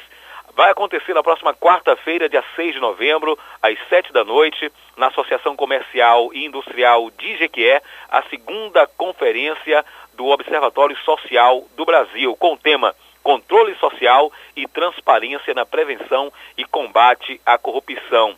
Vai 0.55 0.71
acontecer 0.71 1.15
na 1.15 1.23
próxima 1.23 1.55
quarta-feira, 1.55 2.29
dia 2.29 2.45
6 2.57 2.75
de 2.75 2.81
novembro, 2.81 3.39
às 3.63 3.79
7 3.89 4.13
da 4.13 4.25
noite, 4.25 4.71
na 4.97 5.07
Associação 5.07 5.55
Comercial 5.55 6.31
e 6.35 6.45
Industrial 6.45 7.11
de 7.11 7.37
Jequié, 7.37 7.81
a 8.09 8.23
segunda 8.25 8.87
conferência 8.87 9.85
do 10.15 10.27
Observatório 10.27 10.97
Social 10.99 11.65
do 11.77 11.85
Brasil, 11.85 12.35
com 12.37 12.55
o 12.55 12.59
tema 12.59 12.95
Controle 13.23 13.75
Social 13.77 14.33
e 14.57 14.67
Transparência 14.67 15.55
na 15.55 15.65
Prevenção 15.65 16.33
e 16.57 16.65
Combate 16.65 17.41
à 17.47 17.57
Corrupção. 17.57 18.37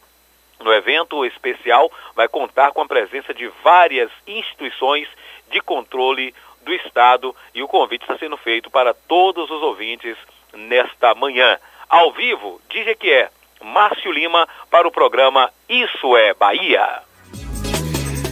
No 0.63 0.73
evento 0.73 1.25
especial, 1.25 1.91
vai 2.15 2.29
contar 2.29 2.73
com 2.73 2.81
a 2.81 2.87
presença 2.87 3.35
de 3.35 3.51
várias 3.65 4.11
instituições 4.27 5.09
de 5.51 5.61
controle 5.61 6.35
do 6.65 6.73
Estado 6.73 7.35
e 7.55 7.63
o 7.63 7.69
convite 7.69 8.03
está 8.03 8.17
sendo 8.17 8.37
feito 8.37 8.71
para 8.71 8.95
todos 8.95 9.51
os 9.51 9.63
ouvintes 9.63 10.17
nesta 10.55 11.15
manhã. 11.15 11.59
Ao 11.89 12.13
vivo, 12.13 12.61
de 12.71 12.85
Jequié, 12.85 13.31
Márcio 13.63 14.13
Lima 14.13 14.49
para 14.71 14.87
o 14.87 14.93
programa 14.93 15.51
Isso 15.69 16.17
é 16.17 16.33
Bahia. 16.35 17.03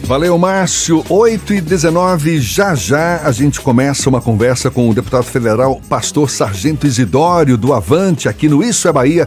Valeu, 0.03 0.37
Márcio. 0.37 1.05
8 1.09 1.53
e 1.53 1.61
19 1.61 2.39
já 2.39 2.75
já 2.75 3.25
a 3.25 3.31
gente 3.31 3.61
começa 3.61 4.09
uma 4.09 4.21
conversa 4.21 4.69
com 4.69 4.89
o 4.89 4.93
deputado 4.93 5.23
federal 5.23 5.79
Pastor 5.89 6.29
Sargento 6.29 6.85
Isidório 6.85 7.57
do 7.57 7.73
Avante 7.73 8.27
aqui 8.27 8.49
no 8.49 8.61
Isso 8.61 8.89
é 8.89 8.91
Bahia. 8.91 9.25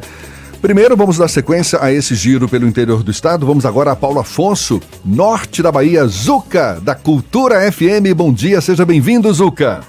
Primeiro, 0.64 0.96
vamos 0.96 1.18
dar 1.18 1.28
sequência 1.28 1.78
a 1.82 1.92
esse 1.92 2.14
giro 2.14 2.48
pelo 2.48 2.66
interior 2.66 3.02
do 3.02 3.10
estado. 3.10 3.44
Vamos 3.44 3.66
agora 3.66 3.92
a 3.92 3.96
Paulo 3.96 4.18
Afonso, 4.18 4.80
norte 5.04 5.62
da 5.62 5.70
Bahia, 5.70 6.06
Zuca, 6.06 6.80
da 6.80 6.94
Cultura 6.94 7.70
FM. 7.70 8.16
Bom 8.16 8.32
dia, 8.32 8.62
seja 8.62 8.82
bem-vindo, 8.86 9.30
Zuca. 9.30 9.82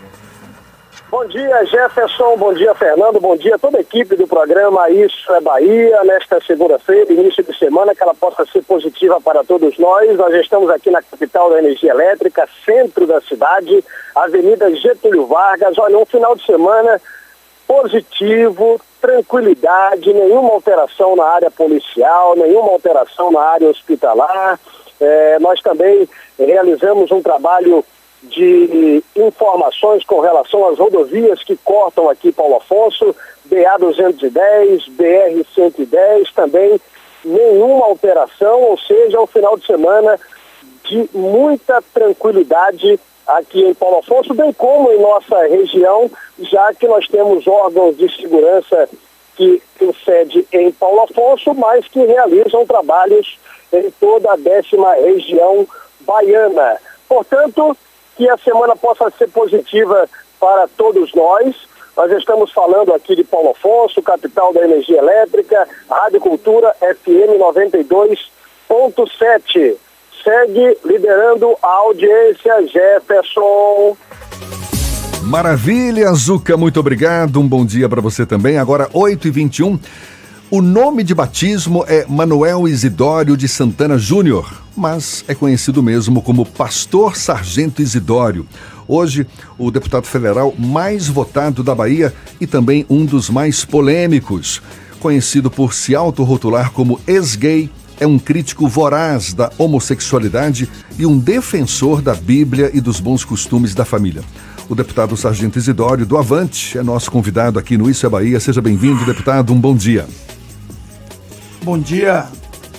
Bom 1.09 1.25
dia, 1.27 1.63
Jefferson. 1.63 2.35
Bom 2.35 2.53
dia, 2.53 2.75
Fernando. 2.75 3.21
Bom 3.21 3.37
dia 3.37 3.57
toda 3.57 3.77
a 3.77 3.79
equipe 3.79 4.17
do 4.17 4.27
programa 4.27 4.89
Isso 4.89 5.33
é 5.33 5.39
Bahia. 5.39 6.03
Nesta 6.03 6.41
segunda-feira, 6.41 7.13
início 7.13 7.41
de 7.41 7.57
semana, 7.57 7.95
que 7.95 8.03
ela 8.03 8.13
possa 8.13 8.45
ser 8.45 8.61
positiva 8.63 9.21
para 9.21 9.45
todos 9.45 9.79
nós. 9.79 10.13
Nós 10.17 10.33
estamos 10.33 10.69
aqui 10.69 10.91
na 10.91 11.01
capital 11.01 11.51
da 11.51 11.59
energia 11.59 11.91
elétrica, 11.91 12.49
centro 12.65 13.07
da 13.07 13.21
cidade, 13.21 13.81
Avenida 14.13 14.69
Getúlio 14.75 15.25
Vargas. 15.25 15.77
Olha, 15.77 15.97
um 15.97 16.05
final 16.05 16.35
de 16.35 16.45
semana 16.45 16.99
positivo, 17.67 18.79
tranquilidade, 19.01 20.13
nenhuma 20.13 20.53
alteração 20.53 21.15
na 21.15 21.25
área 21.25 21.51
policial, 21.51 22.35
nenhuma 22.35 22.71
alteração 22.71 23.31
na 23.31 23.41
área 23.41 23.69
hospitalar. 23.69 24.59
É, 24.99 25.39
nós 25.39 25.61
também 25.61 26.07
realizamos 26.39 27.11
um 27.11 27.21
trabalho 27.21 27.83
de 28.23 29.03
informações 29.15 30.03
com 30.03 30.19
relação 30.19 30.67
às 30.67 30.79
rodovias 30.79 31.43
que 31.43 31.55
cortam 31.57 32.09
aqui 32.09 32.31
Paulo 32.31 32.55
Afonso, 32.55 33.15
BA-210, 33.45 34.89
BR-110, 34.97 36.33
também 36.33 36.79
nenhuma 37.23 37.85
alteração, 37.85 38.61
ou 38.61 38.77
seja, 38.77 39.21
um 39.21 39.27
final 39.27 39.57
de 39.57 39.65
semana 39.65 40.19
de 40.83 41.09
muita 41.13 41.81
tranquilidade 41.93 42.99
aqui 43.27 43.63
em 43.63 43.73
Paulo 43.73 43.99
Afonso, 43.99 44.33
bem 44.33 44.51
como 44.53 44.91
em 44.91 44.99
nossa 44.99 45.47
região, 45.47 46.09
já 46.39 46.73
que 46.73 46.87
nós 46.87 47.07
temos 47.07 47.47
órgãos 47.47 47.95
de 47.97 48.13
segurança 48.15 48.89
que 49.35 49.61
têm 49.77 49.93
sede 50.05 50.47
em 50.51 50.71
Paulo 50.71 51.01
Afonso, 51.01 51.53
mas 51.53 51.87
que 51.87 52.03
realizam 52.05 52.65
trabalhos 52.65 53.37
em 53.73 53.91
toda 53.91 54.33
a 54.33 54.37
décima 54.37 54.93
região 54.93 55.67
baiana. 56.01 56.77
Portanto, 57.07 57.77
que 58.15 58.29
a 58.29 58.37
semana 58.37 58.75
possa 58.75 59.09
ser 59.11 59.29
positiva 59.29 60.09
para 60.39 60.67
todos 60.77 61.13
nós. 61.13 61.55
Nós 61.97 62.11
estamos 62.11 62.51
falando 62.51 62.93
aqui 62.93 63.15
de 63.15 63.23
Paulo 63.23 63.51
Afonso, 63.51 64.01
capital 64.01 64.51
da 64.53 64.63
energia 64.63 64.97
elétrica, 64.99 65.67
Rádio 65.89 66.19
Cultura 66.19 66.75
FM 66.79 67.39
92.7 67.39 69.77
segue 70.25 70.75
liderando 70.83 71.55
a 71.61 71.67
audiência 71.67 72.67
Jefferson. 72.67 73.95
Maravilha, 75.21 76.11
Zuca, 76.13 76.57
muito 76.57 76.79
obrigado. 76.79 77.39
Um 77.39 77.47
bom 77.47 77.63
dia 77.63 77.87
para 77.87 78.01
você 78.01 78.25
também. 78.25 78.57
Agora, 78.57 78.89
8h21. 78.89 79.79
O 80.49 80.61
nome 80.61 81.03
de 81.03 81.13
batismo 81.13 81.83
é 81.87 82.05
Manuel 82.07 82.67
Isidório 82.67 83.35
de 83.35 83.47
Santana 83.47 83.97
Júnior, 83.97 84.61
mas 84.75 85.25
é 85.27 85.33
conhecido 85.33 85.81
mesmo 85.81 86.21
como 86.21 86.45
Pastor 86.45 87.15
Sargento 87.15 87.81
Isidório. 87.81 88.47
Hoje, 88.87 89.27
o 89.57 89.71
deputado 89.71 90.05
federal 90.05 90.53
mais 90.57 91.07
votado 91.07 91.63
da 91.63 91.73
Bahia 91.73 92.13
e 92.39 92.45
também 92.45 92.85
um 92.89 93.05
dos 93.05 93.29
mais 93.29 93.65
polêmicos. 93.65 94.61
Conhecido 94.99 95.49
por 95.49 95.73
se 95.73 95.95
autorrotular 95.95 96.71
como 96.71 96.99
ex-gay, 97.07 97.69
é 97.99 98.05
um 98.05 98.19
crítico 98.19 98.67
voraz 98.67 99.33
da 99.33 99.51
homossexualidade 99.57 100.69
e 100.97 101.05
um 101.05 101.17
defensor 101.17 102.01
da 102.01 102.13
Bíblia 102.13 102.71
e 102.73 102.81
dos 102.81 102.99
bons 102.99 103.23
costumes 103.23 103.73
da 103.73 103.85
família. 103.85 104.23
O 104.67 104.75
deputado 104.75 105.15
Sargento 105.15 105.59
Isidório 105.59 106.05
do 106.05 106.17
Avante 106.17 106.77
é 106.77 106.83
nosso 106.83 107.11
convidado 107.11 107.59
aqui 107.59 107.77
no 107.77 107.89
Isso 107.89 108.05
é 108.05 108.09
Bahia. 108.09 108.39
Seja 108.39 108.61
bem-vindo, 108.61 109.05
deputado. 109.05 109.53
Um 109.53 109.59
bom 109.59 109.75
dia. 109.75 110.07
Bom 111.63 111.77
dia 111.77 112.27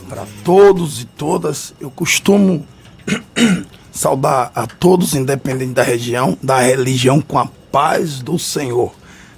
para 0.08 0.26
todos 0.44 1.02
e 1.02 1.04
todas. 1.04 1.74
Eu 1.80 1.90
costumo 1.90 2.66
saudar 3.92 4.50
a 4.54 4.66
todos, 4.66 5.14
independente 5.14 5.72
da 5.72 5.82
região, 5.82 6.36
da 6.42 6.60
religião, 6.60 7.20
com 7.20 7.38
a 7.38 7.46
paz 7.70 8.20
do 8.20 8.38
Senhor, 8.38 8.92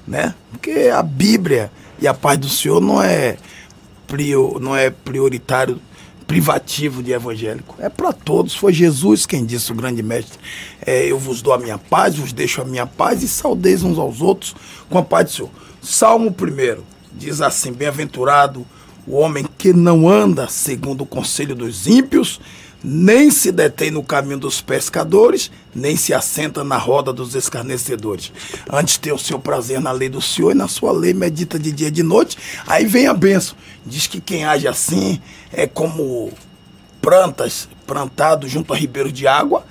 né? 0.07 0.35
Porque 0.51 0.91
a 0.93 1.03
Bíblia 1.03 1.71
e 2.01 2.09
a 2.09 2.15
paz 2.15 2.39
do 2.39 2.49
Senhor 2.49 2.81
não 2.81 3.03
é 3.03 3.37
prior, 4.09 4.59
não 4.59 4.75
é 4.75 4.91
prioritário 4.91 5.81
privativo 6.27 7.03
de 7.03 7.13
evangélico. 7.13 7.77
É 7.79 7.89
para 7.89 8.13
todos. 8.13 8.55
Foi 8.55 8.73
Jesus 8.73 9.25
quem 9.25 9.47
disse, 9.47 9.71
o 9.71 9.75
grande 9.75 10.03
mestre. 10.03 10.39
É, 10.85 11.07
eu 11.07 11.19
vos 11.19 11.41
dou 11.41 11.53
a 11.53 11.59
minha 11.59 11.79
paz, 11.79 12.17
vos 12.17 12.33
deixo 12.33 12.61
a 12.61 12.65
minha 12.65 12.87
paz 12.87 13.23
e 13.23 13.29
saudeis 13.29 13.83
uns 13.83 13.99
aos 13.99 14.21
outros 14.21 14.57
com 14.91 14.99
a 14.99 15.03
paz 15.03 15.27
do 15.27 15.33
Senhor. 15.33 15.51
Salmo 15.81 16.29
1 16.29 16.83
diz 17.13 17.41
assim: 17.41 17.73
Bem-aventurado 17.73 18.67
o 19.07 19.17
homem 19.17 19.47
que 19.57 19.73
não 19.73 20.09
anda 20.09 20.49
segundo 20.49 21.03
o 21.03 21.07
conselho 21.07 21.55
dos 21.55 21.87
ímpios, 21.87 22.41
nem 22.83 23.31
se 23.31 23.51
detém 23.51 23.91
no 23.91 24.03
caminho 24.03 24.39
dos 24.39 24.61
pescadores, 24.61 25.51
nem 25.75 25.97
se 25.97 26.15
assenta 26.15 26.63
na 26.63 26.77
roda 26.77 27.13
dos 27.13 27.35
escarnecedores. 27.35 28.33
Antes 28.71 28.97
ter 28.97 29.13
o 29.13 29.19
seu 29.19 29.39
prazer 29.39 29.81
na 29.81 29.91
lei 29.91 30.09
do 30.09 30.21
Senhor 30.21 30.53
e 30.53 30.55
na 30.55 30.69
sua 30.69 30.93
lei 30.93 31.13
medita 31.13 31.59
de 31.59 31.73
dia 31.73 31.89
e 31.89 31.93
de 31.93 32.03
noite. 32.03 32.39
Aí 32.67 32.85
vem 32.87 33.07
a 33.07 33.15
benção. 33.15 33.57
Diz 33.85 34.07
que 34.07 34.21
quem 34.21 34.45
age 34.45 34.69
assim 34.69 35.21
é 35.53 35.67
como 35.67 36.33
plantas 37.01 37.69
plantado 37.87 38.49
junto 38.49 38.73
a 38.73 38.77
ribeiros 38.77 39.13
de 39.13 39.27
água, 39.27 39.65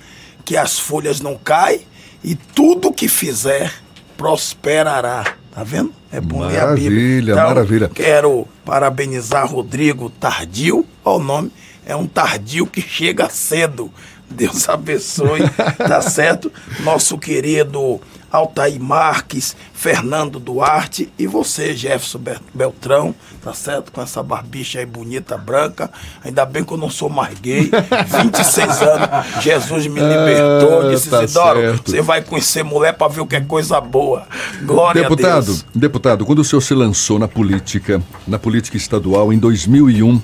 que 0.44 0.56
as 0.56 0.78
folhas 0.78 1.20
não 1.20 1.36
caem 1.36 1.80
e 2.22 2.34
tudo 2.34 2.92
que 2.92 3.08
fizer 3.08 3.72
prosperará. 4.16 5.34
Tá 5.54 5.64
vendo? 5.64 5.92
É 6.12 6.20
bom 6.20 6.40
ler 6.40 6.60
a 6.60 6.72
Bíblia. 6.74 6.90
Maravilha, 6.90 7.32
Então, 7.32 7.48
maravilha. 7.48 7.88
Quero 7.88 8.48
parabenizar 8.64 9.46
Rodrigo 9.46 10.10
Tardio, 10.10 10.84
olha 11.04 11.16
o 11.16 11.24
nome, 11.24 11.52
é 11.88 11.96
um 11.96 12.06
tardio 12.06 12.66
que 12.66 12.80
chega 12.80 13.28
cedo. 13.28 13.90
Deus 14.30 14.68
abençoe, 14.68 15.40
tá 15.78 16.02
certo? 16.04 16.52
Nosso 16.80 17.16
querido 17.16 17.98
Altair 18.30 18.78
Marques, 18.78 19.56
Fernando 19.72 20.38
Duarte 20.38 21.08
e 21.18 21.26
você, 21.26 21.74
Jefferson 21.74 22.18
Be- 22.18 22.36
Beltrão, 22.52 23.14
tá 23.42 23.54
certo? 23.54 23.90
Com 23.90 24.02
essa 24.02 24.22
barbicha 24.22 24.80
aí 24.80 24.84
bonita, 24.84 25.38
branca. 25.38 25.90
Ainda 26.22 26.44
bem 26.44 26.62
que 26.62 26.70
eu 26.70 26.76
não 26.76 26.90
sou 26.90 27.08
mais 27.08 27.40
gay. 27.40 27.70
26 28.22 28.82
anos, 28.82 29.08
Jesus 29.42 29.86
me 29.86 29.98
libertou. 29.98 30.82
Ah, 30.82 30.90
Disse, 30.90 31.08
tá 31.08 31.24
Isidoro, 31.24 31.80
você 31.86 32.02
vai 32.02 32.20
conhecer 32.20 32.62
mulher 32.62 32.92
pra 32.92 33.08
ver 33.08 33.22
o 33.22 33.26
que 33.26 33.36
é 33.36 33.40
coisa 33.40 33.80
boa. 33.80 34.26
Glória 34.62 35.06
a 35.06 35.08
deputado, 35.08 35.46
Deus. 35.46 35.66
deputado, 35.74 36.26
quando 36.26 36.40
o 36.40 36.44
senhor 36.44 36.60
se 36.60 36.74
lançou 36.74 37.18
na 37.18 37.26
política, 37.28 38.02
na 38.26 38.38
política 38.38 38.76
estadual 38.76 39.32
em 39.32 39.38
2001, 39.38 40.20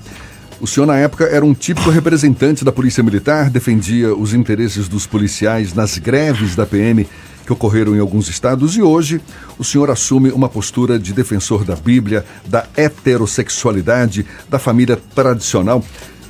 o 0.61 0.67
senhor 0.67 0.87
na 0.87 0.97
época 0.97 1.25
era 1.25 1.45
um 1.45 1.55
típico 1.55 1.91
representante 1.91 2.65
da 2.65 2.73
Polícia 2.73 3.03
Militar, 3.03 3.51
defendia 3.51 4.15
os 4.15 4.33
interesses 4.33 4.89
dos 4.89 5.07
policiais 5.07 5.75
nas 5.75 5.99
greves 5.99 6.55
da 6.55 6.65
PM 6.65 7.07
que 7.45 7.53
ocorreram 7.53 7.95
em 7.95 8.01
alguns 8.01 8.29
estados 8.29 8.77
e 8.77 8.83
hoje 8.83 9.21
o 9.59 9.65
senhor 9.65 9.91
assume 9.91 10.31
uma 10.31 10.49
postura 10.49 10.99
de 10.99 11.13
defensor 11.13 11.65
da 11.65 11.77
Bíblia, 11.77 12.25
da 12.47 12.67
heterossexualidade, 12.77 14.27
da 14.49 14.59
família 14.59 14.99
tradicional. 15.15 15.85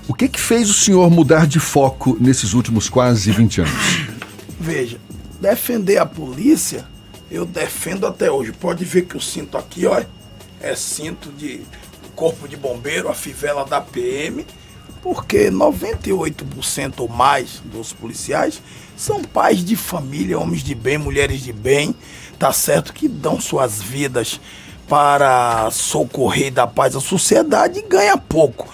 O 0.08 0.14
que 0.14 0.28
que 0.28 0.40
fez 0.40 0.68
o 0.68 0.74
senhor 0.74 1.10
mudar 1.10 1.46
de 1.46 1.60
foco 1.60 2.16
nesses 2.20 2.52
últimos 2.52 2.88
quase 2.88 3.30
20 3.30 3.60
anos? 3.60 3.72
Veja, 4.58 4.98
defender 5.40 5.98
a 5.98 6.06
polícia, 6.06 6.84
eu 7.30 7.46
defendo 7.46 8.06
até 8.06 8.30
hoje. 8.30 8.52
Pode 8.52 8.84
ver 8.84 9.02
que 9.02 9.16
o 9.16 9.20
cinto 9.20 9.56
aqui, 9.56 9.86
ó, 9.86 10.02
é 10.60 10.74
cinto 10.74 11.30
de 11.30 11.60
corpo 12.14 12.48
de 12.48 12.56
bombeiro, 12.56 13.08
a 13.08 13.14
fivela 13.14 13.64
da 13.64 13.80
PM, 13.80 14.46
porque 15.02 15.50
98% 15.50 16.94
ou 16.98 17.08
mais 17.08 17.60
dos 17.64 17.92
policiais 17.92 18.62
são 18.96 19.22
pais 19.22 19.64
de 19.64 19.76
família, 19.76 20.38
homens 20.38 20.62
de 20.62 20.74
bem, 20.74 20.96
mulheres 20.96 21.42
de 21.42 21.52
bem, 21.52 21.94
tá 22.38 22.52
certo? 22.52 22.92
Que 22.92 23.08
dão 23.08 23.40
suas 23.40 23.82
vidas 23.82 24.40
para 24.88 25.70
socorrer 25.70 26.52
dar 26.52 26.66
paz 26.66 26.94
à 26.94 27.00
sociedade 27.00 27.80
e 27.80 27.82
ganha 27.82 28.16
pouco. 28.16 28.68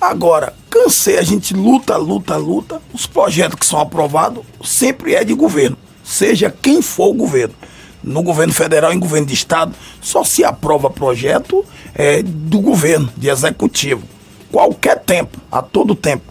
Agora, 0.00 0.52
cansei, 0.68 1.18
a 1.18 1.22
gente 1.22 1.54
luta, 1.54 1.96
luta, 1.96 2.36
luta. 2.36 2.82
Os 2.92 3.06
projetos 3.06 3.58
que 3.58 3.66
são 3.66 3.80
aprovados 3.80 4.44
sempre 4.64 5.14
é 5.14 5.24
de 5.24 5.32
governo, 5.32 5.76
seja 6.02 6.50
quem 6.50 6.82
for 6.82 7.10
o 7.10 7.14
governo. 7.14 7.54
No 8.02 8.22
governo 8.22 8.52
federal 8.52 8.92
e 8.92 8.96
em 8.96 8.98
governo 8.98 9.26
de 9.26 9.34
estado, 9.34 9.74
só 10.00 10.24
se 10.24 10.44
aprova 10.44 10.90
projeto 10.90 11.64
é, 11.94 12.22
do 12.22 12.60
governo, 12.60 13.12
de 13.16 13.28
executivo. 13.28 14.02
Qualquer 14.50 14.98
tempo, 15.00 15.38
a 15.50 15.62
todo 15.62 15.94
tempo. 15.94 16.24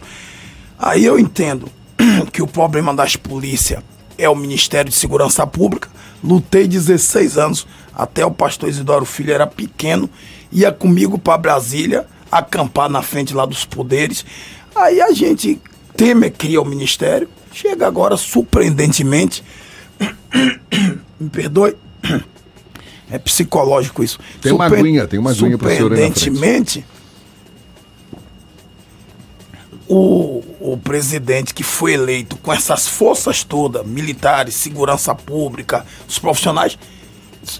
Aí 0.77 1.06
eu 1.06 1.18
entendo 1.19 1.69
que 2.31 2.41
o 2.41 2.48
problema 2.48 2.93
das 2.93 3.15
polícias 3.15 3.81
é 4.18 4.30
o 4.30 4.35
Ministério 4.35 4.89
de 4.89 4.98
Segurança 4.98 5.45
Pública. 5.48 5.89
Lutei 6.23 6.68
16 6.68 7.38
anos, 7.38 7.68
até 7.95 8.26
o 8.26 8.31
pastor 8.31 8.69
Isidoro 8.69 9.06
Filho 9.06 9.34
era 9.34 9.48
pequeno, 9.48 10.10
ia 10.52 10.72
comigo 10.72 11.18
para 11.18 11.38
Brasília, 11.38 12.06
acampar 12.31 12.89
na 12.89 13.02
frente 13.02 13.34
lá 13.34 13.45
dos 13.45 13.65
poderes. 13.65 14.23
Aí 14.76 15.02
a 15.02 15.11
gente, 15.11 15.60
Temer 15.98 16.31
cria 16.31 16.61
o 16.61 16.65
Ministério, 16.65 17.27
chega 17.52 17.88
agora 17.88 18.15
surpreendentemente, 18.15 19.43
me 21.19 21.30
perdoe, 21.30 21.76
é 23.10 23.19
psicológico 23.19 24.03
isso. 24.03 24.19
Tem 24.41 24.52
uma 24.52 24.65
aguinha, 24.65 25.07
tem 25.07 25.19
uma 25.19 25.32
aguinha 25.32 25.57
pro 25.57 25.69
senhor 25.69 25.91
aí. 25.91 25.98
Surpreendentemente, 25.98 26.86
o, 29.88 30.41
o 30.61 30.78
presidente 30.78 31.53
que 31.53 31.64
foi 31.64 31.94
eleito 31.94 32.38
com 32.38 32.53
essas 32.53 32.88
forças 32.88 33.44
todas, 33.44 33.86
militares, 33.86 34.56
segurança 34.56 35.14
pública, 35.14 35.86
os 36.07 36.18
profissionais, 36.18 36.78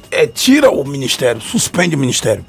é, 0.10 0.26
tira 0.26 0.72
o 0.72 0.88
ministério, 0.88 1.42
suspende 1.42 1.96
o 1.96 2.00
ministério. 2.00 2.46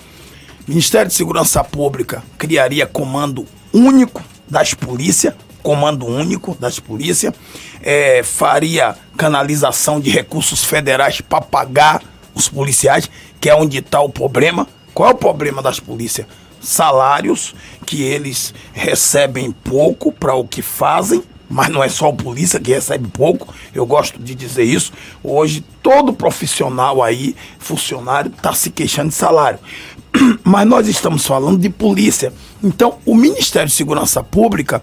Ministério 0.68 1.08
de 1.08 1.14
Segurança 1.14 1.64
Pública 1.64 2.22
criaria 2.38 2.86
comando 2.86 3.44
único 3.72 4.22
das 4.48 4.74
polícias, 4.74 5.34
comando 5.60 6.06
único 6.06 6.56
das 6.60 6.78
polícias, 6.78 7.34
é, 7.82 8.22
faria 8.22 8.96
canalização 9.16 10.00
de 10.00 10.10
recursos 10.10 10.64
federais 10.64 11.20
para 11.20 11.40
pagar 11.40 12.02
os 12.34 12.48
policiais, 12.48 13.10
que 13.40 13.50
é 13.50 13.54
onde 13.54 13.78
está 13.78 14.00
o 14.00 14.08
problema. 14.08 14.66
Qual 14.94 15.10
é 15.10 15.12
o 15.12 15.16
problema 15.16 15.62
das 15.62 15.80
polícias? 15.80 16.26
Salários 16.60 17.54
que 17.84 18.02
eles 18.02 18.54
recebem 18.72 19.50
pouco 19.50 20.12
para 20.12 20.34
o 20.34 20.46
que 20.46 20.62
fazem, 20.62 21.22
mas 21.50 21.68
não 21.68 21.82
é 21.82 21.88
só 21.88 22.08
o 22.08 22.14
polícia 22.14 22.60
que 22.60 22.72
recebe 22.72 23.08
pouco, 23.08 23.52
eu 23.74 23.84
gosto 23.84 24.18
de 24.22 24.34
dizer 24.34 24.62
isso. 24.62 24.92
Hoje, 25.22 25.62
todo 25.82 26.12
profissional 26.12 27.02
aí, 27.02 27.36
funcionário, 27.58 28.32
está 28.34 28.54
se 28.54 28.70
queixando 28.70 29.08
de 29.08 29.14
salário. 29.14 29.58
Mas 30.44 30.66
nós 30.66 30.88
estamos 30.88 31.26
falando 31.26 31.58
de 31.58 31.68
polícia. 31.68 32.32
Então, 32.62 32.98
o 33.04 33.14
Ministério 33.14 33.68
de 33.68 33.74
Segurança 33.74 34.22
Pública 34.22 34.82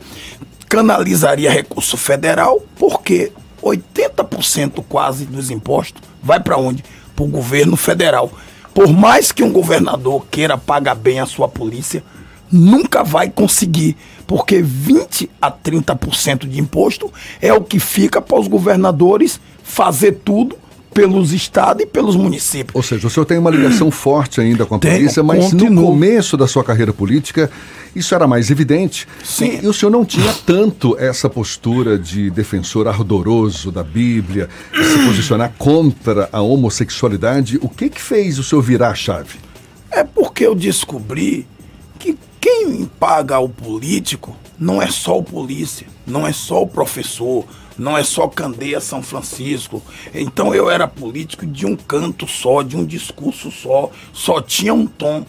canalizaria 0.70 1.50
recurso 1.50 1.98
federal, 1.98 2.62
porque 2.78 3.32
80% 3.62 4.86
quase 4.88 5.26
dos 5.26 5.50
impostos 5.50 6.02
vai 6.22 6.40
para 6.40 6.58
onde? 6.58 6.84
Para 7.16 7.26
o 7.26 7.28
governo 7.28 7.76
federal. 7.76 8.32
Por 8.74 8.88
mais 8.88 9.32
que 9.32 9.44
um 9.44 9.52
governador 9.52 10.28
queira 10.30 10.58
pagar 10.58 10.94
bem 10.94 11.20
a 11.20 11.26
sua 11.26 11.48
polícia, 11.48 12.04
nunca 12.52 13.04
vai 13.04 13.30
conseguir, 13.30 13.98
porque 14.28 14.62
20 14.62 15.30
a 15.41 15.52
30% 15.52 16.48
de 16.48 16.60
imposto 16.60 17.12
é 17.41 17.52
o 17.52 17.62
que 17.62 17.80
fica 17.80 18.22
para 18.22 18.40
os 18.40 18.48
governadores 18.48 19.41
fazer 19.64 20.20
tudo 20.24 20.56
pelos 20.94 21.34
estados 21.34 21.84
e 21.84 21.86
pelos 21.86 22.16
municípios. 22.16 22.76
Ou 22.76 22.84
seja, 22.84 23.07
o 23.07 23.10
senhor 23.10 23.26
tem 23.26 23.38
uma 23.38 23.49
ligação 23.49 23.90
forte 23.91 24.41
ainda 24.41 24.66
com 24.66 24.76
a 24.76 24.80
Tenho, 24.80 24.95
polícia, 24.95 25.24
mas 25.24 25.53
no 25.53 25.60
continuo. 25.60 25.86
começo 25.86 26.36
da 26.36 26.48
sua 26.48 26.64
carreira 26.64 26.91
política, 26.91 27.49
isso 27.95 28.14
era 28.16 28.28
mais 28.28 28.49
evidente. 28.49 29.07
Sim. 29.24 29.60
E, 29.61 29.66
e 29.66 29.68
o 29.68 29.74
senhor 29.74 29.91
não 29.91 30.03
tinha 30.06 30.34
tanto 30.45 30.98
essa 30.99 31.30
postura 31.30 31.98
de 31.98 32.30
defensor 32.30 32.88
ardoroso 32.88 33.72
da 33.72 33.84
Bíblia, 33.84 34.49
de 34.74 34.84
se 34.84 35.06
posicionar 35.06 35.53
contra 35.57 36.30
a 36.32 36.41
homossexualidade. 36.41 37.60
O 37.61 37.70
que 37.70 37.90
que 37.90 38.02
fez 38.02 38.40
o 38.40 38.44
senhor 38.44 38.61
virar 38.61 38.90
a 38.90 38.95
chave? 38.95 39.38
É 39.91 40.03
porque 40.03 40.45
eu 40.45 40.56
descobri 40.56 41.48
que 41.98 42.18
quem 42.40 42.90
paga 42.99 43.40
o 43.40 43.49
político 43.49 44.36
não 44.57 44.82
é 44.82 44.88
só 44.88 45.18
o 45.18 45.24
polícia, 45.24 45.88
não 46.06 46.28
é 46.28 46.34
só 46.34 46.64
o 46.64 46.68
professor, 46.68 47.45
não 47.80 47.97
é 47.97 48.03
só 48.03 48.27
Candeia 48.27 48.81
São 48.81 49.01
Francisco. 49.01 49.81
Então 50.14 50.53
eu 50.53 50.69
era 50.69 50.88
político 50.88 51.45
de 51.45 51.65
um 51.65 51.76
canto 51.76 52.27
só, 52.27 52.61
de 52.61 52.76
um 52.76 52.85
discurso 52.85 53.49
só, 53.49 53.89
só 54.11 54.41
tinha 54.41 54.73
um 54.73 54.85
tom. 54.85 55.26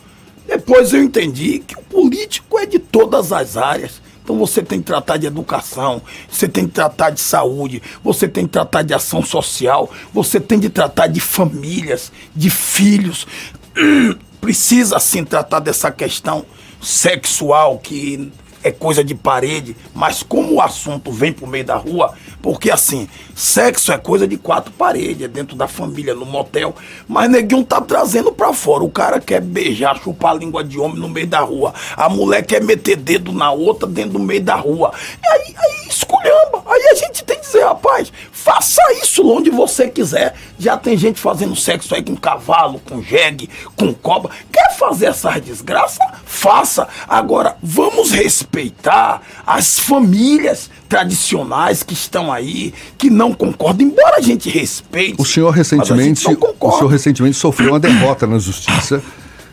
Depois 0.47 0.93
eu 0.93 1.03
entendi 1.03 1.61
que 1.61 1.77
o 1.79 1.83
político 1.83 2.59
é 2.59 2.67
de 2.67 2.81
todas 2.81 3.33
as 3.33 3.57
áreas. 3.57 4.03
Então 4.23 4.37
você 4.37 4.63
tem 4.63 4.81
que 4.81 4.87
tratar 4.87 5.17
de 5.17 5.27
educação, 5.27 6.03
você 6.29 6.49
tem 6.49 6.67
que 6.67 6.73
tratar 6.73 7.11
de 7.11 7.21
saúde, 7.21 7.83
você 8.03 8.29
tem 8.29 8.47
que 8.47 8.53
tratar 8.53 8.83
de 8.83 8.93
ação 8.93 9.25
social, 9.25 9.91
você 10.13 10.39
tem 10.41 10.59
de 10.59 10.69
tratar 10.69 11.07
de 11.07 11.21
famílias, 11.21 12.13
de 12.35 12.51
filhos. 12.51 13.27
Precisa 14.41 14.99
sim 14.99 15.25
tratar 15.25 15.61
dessa 15.61 15.91
questão 15.91 16.45
sexual 16.81 17.79
que 17.79 18.31
é 18.63 18.71
coisa 18.71 19.03
de 19.03 19.15
parede, 19.15 19.77
mas 19.95 20.23
como 20.23 20.55
o 20.55 20.61
assunto 20.61 21.11
vem 21.11 21.33
pro 21.33 21.47
meio 21.47 21.65
da 21.65 21.77
rua, 21.77 22.15
porque 22.43 22.71
assim, 22.71 23.09
sexo 23.35 23.93
é 23.93 23.99
coisa 23.99 24.27
de 24.29 24.37
quatro 24.37 24.73
paredes, 24.73 25.23
é 25.23 25.29
dentro 25.29 25.57
da 25.57 25.67
família, 25.67 26.15
no 26.15 26.27
motel, 26.27 26.75
mas 27.09 27.31
neguinho 27.31 27.65
tá 27.65 27.81
trazendo 27.81 28.33
pra 28.33 28.53
fora. 28.53 28.85
O 28.85 28.91
cara 28.91 29.21
quer 29.21 29.41
beijar, 29.41 30.01
chupar 30.03 30.33
a 30.33 30.35
língua 30.35 30.63
de 30.63 30.79
homem 30.79 30.99
no 30.99 31.09
meio 31.09 31.27
da 31.27 31.41
rua. 31.41 31.73
A 31.97 32.09
mulher 32.09 32.45
quer 32.45 32.63
meter 32.63 32.97
dedo 32.97 33.33
na 33.33 33.51
outra 33.51 33.89
dentro 33.89 34.13
do 34.13 34.19
meio 34.19 34.43
da 34.43 34.57
rua. 34.57 34.93
E 35.23 35.29
aí, 35.29 35.55
aí 35.57 35.89
esculhamba. 35.89 36.63
Aí 36.67 36.89
a 36.93 36.95
gente 36.95 37.25
tem 37.25 37.37
que 37.37 37.47
dizer, 37.47 37.65
rapaz, 37.65 38.13
faça 38.31 38.81
isso 39.03 39.27
onde 39.27 39.51
você 39.51 39.89
quiser. 39.89 40.35
Já 40.59 40.77
tem 40.77 40.97
gente 40.97 41.21
fazendo 41.21 41.57
sexo 41.57 41.95
aí 41.95 42.03
com 42.03 42.17
cavalo, 42.17 42.81
com 42.81 43.03
jegue, 43.03 43.49
com 43.77 43.93
cobra. 43.93 44.31
Quer 44.53 44.75
fazer 44.77 45.07
essas 45.07 45.41
desgraças? 45.41 45.99
Faça. 46.25 46.87
Agora, 47.09 47.57
vamos 47.63 48.13
respeitar 48.13 48.50
respeitar 48.51 49.23
as 49.47 49.79
famílias 49.79 50.69
tradicionais 50.89 51.83
que 51.83 51.95
estão 51.95 52.33
aí, 52.33 52.75
que 52.99 53.09
não 53.09 53.33
concordam, 53.33 53.87
embora 53.87 54.17
a 54.19 54.21
gente 54.21 54.51
respeite. 54.51 55.15
O 55.19 55.25
senhor 55.25 55.51
recentemente, 55.51 56.27
o 56.61 56.73
senhor 56.73 56.89
recentemente 56.89 57.37
sofreu 57.37 57.71
uma 57.71 57.81
derrota 57.81 58.27
na 58.27 58.39
justiça. 58.39 59.01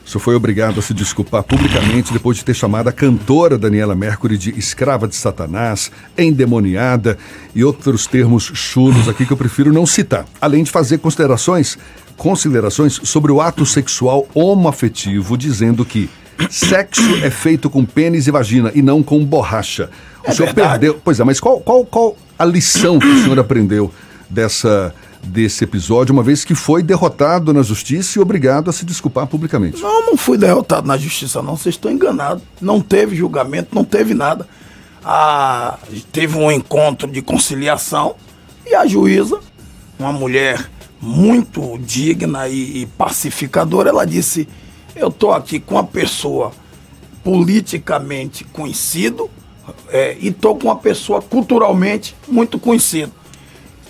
O 0.03 0.09
senhor 0.09 0.21
foi 0.21 0.35
obrigado 0.35 0.79
a 0.79 0.81
se 0.81 0.93
desculpar 0.93 1.43
publicamente 1.43 2.13
depois 2.13 2.37
de 2.37 2.45
ter 2.45 2.53
chamado 2.53 2.87
a 2.87 2.93
cantora 2.93 3.57
Daniela 3.57 3.93
Mercury 3.93 4.37
de 4.37 4.57
escrava 4.57 5.05
de 5.05 5.15
Satanás, 5.15 5.91
endemoniada 6.17 7.17
e 7.53 7.63
outros 7.63 8.07
termos 8.07 8.43
chulos 8.53 9.09
aqui 9.09 9.25
que 9.25 9.33
eu 9.33 9.37
prefiro 9.37 9.73
não 9.73 9.85
citar. 9.85 10.25
Além 10.39 10.63
de 10.63 10.71
fazer 10.71 10.99
considerações, 10.99 11.77
considerações 12.15 13.01
sobre 13.03 13.33
o 13.33 13.41
ato 13.41 13.65
sexual 13.65 14.25
homoafetivo, 14.33 15.37
dizendo 15.37 15.83
que 15.83 16.09
sexo 16.49 17.01
é 17.23 17.29
feito 17.29 17.69
com 17.69 17.83
pênis 17.85 18.27
e 18.27 18.31
vagina 18.31 18.71
e 18.75 18.81
não 18.81 19.01
com 19.03 19.23
borracha. 19.25 19.89
O 20.25 20.29
É 20.29 20.33
senhor 20.33 20.47
verdade. 20.53 20.71
perdeu. 20.79 21.01
Pois 21.03 21.19
é, 21.19 21.23
mas 21.23 21.39
qual, 21.39 21.59
qual, 21.59 21.85
qual 21.85 22.15
a 22.37 22.45
lição 22.45 22.99
que 22.99 23.07
o 23.07 23.23
senhor 23.23 23.39
aprendeu 23.39 23.91
dessa, 24.29 24.93
desse 25.23 25.63
episódio, 25.63 26.13
uma 26.13 26.23
vez 26.23 26.43
que 26.45 26.53
foi 26.55 26.83
derrotado 26.83 27.53
na 27.53 27.61
justiça 27.63 28.19
e 28.19 28.21
obrigado 28.21 28.69
a 28.69 28.73
se 28.73 28.85
desculpar 28.85 29.25
publicamente? 29.27 29.81
Não, 29.81 30.05
não 30.07 30.17
fui 30.17 30.37
derrotado 30.37 30.87
na 30.87 30.97
justiça, 30.97 31.41
não. 31.41 31.55
Vocês 31.57 31.75
estão 31.75 31.91
enganados. 31.91 32.43
Não 32.61 32.81
teve 32.81 33.15
julgamento, 33.15 33.69
não 33.73 33.83
teve 33.83 34.13
nada. 34.13 34.47
Ah, 35.03 35.77
teve 36.11 36.37
um 36.37 36.51
encontro 36.51 37.09
de 37.09 37.21
conciliação 37.21 38.15
e 38.65 38.75
a 38.75 38.85
juíza, 38.85 39.39
uma 39.97 40.11
mulher 40.11 40.69
muito 40.99 41.77
digna 41.79 42.47
e, 42.49 42.81
e 42.81 42.85
pacificadora, 42.85 43.89
ela 43.89 44.05
disse: 44.05 44.47
Eu 44.99 45.09
estou 45.09 45.31
aqui 45.31 45.59
com 45.59 45.75
uma 45.75 45.83
pessoa 45.83 46.51
politicamente 47.23 48.43
conhecido 48.43 49.29
é, 49.89 50.17
e 50.19 50.29
estou 50.29 50.57
com 50.57 50.69
uma 50.69 50.75
pessoa 50.75 51.21
culturalmente 51.21 52.15
muito 52.27 52.57
conhecida. 52.57 53.11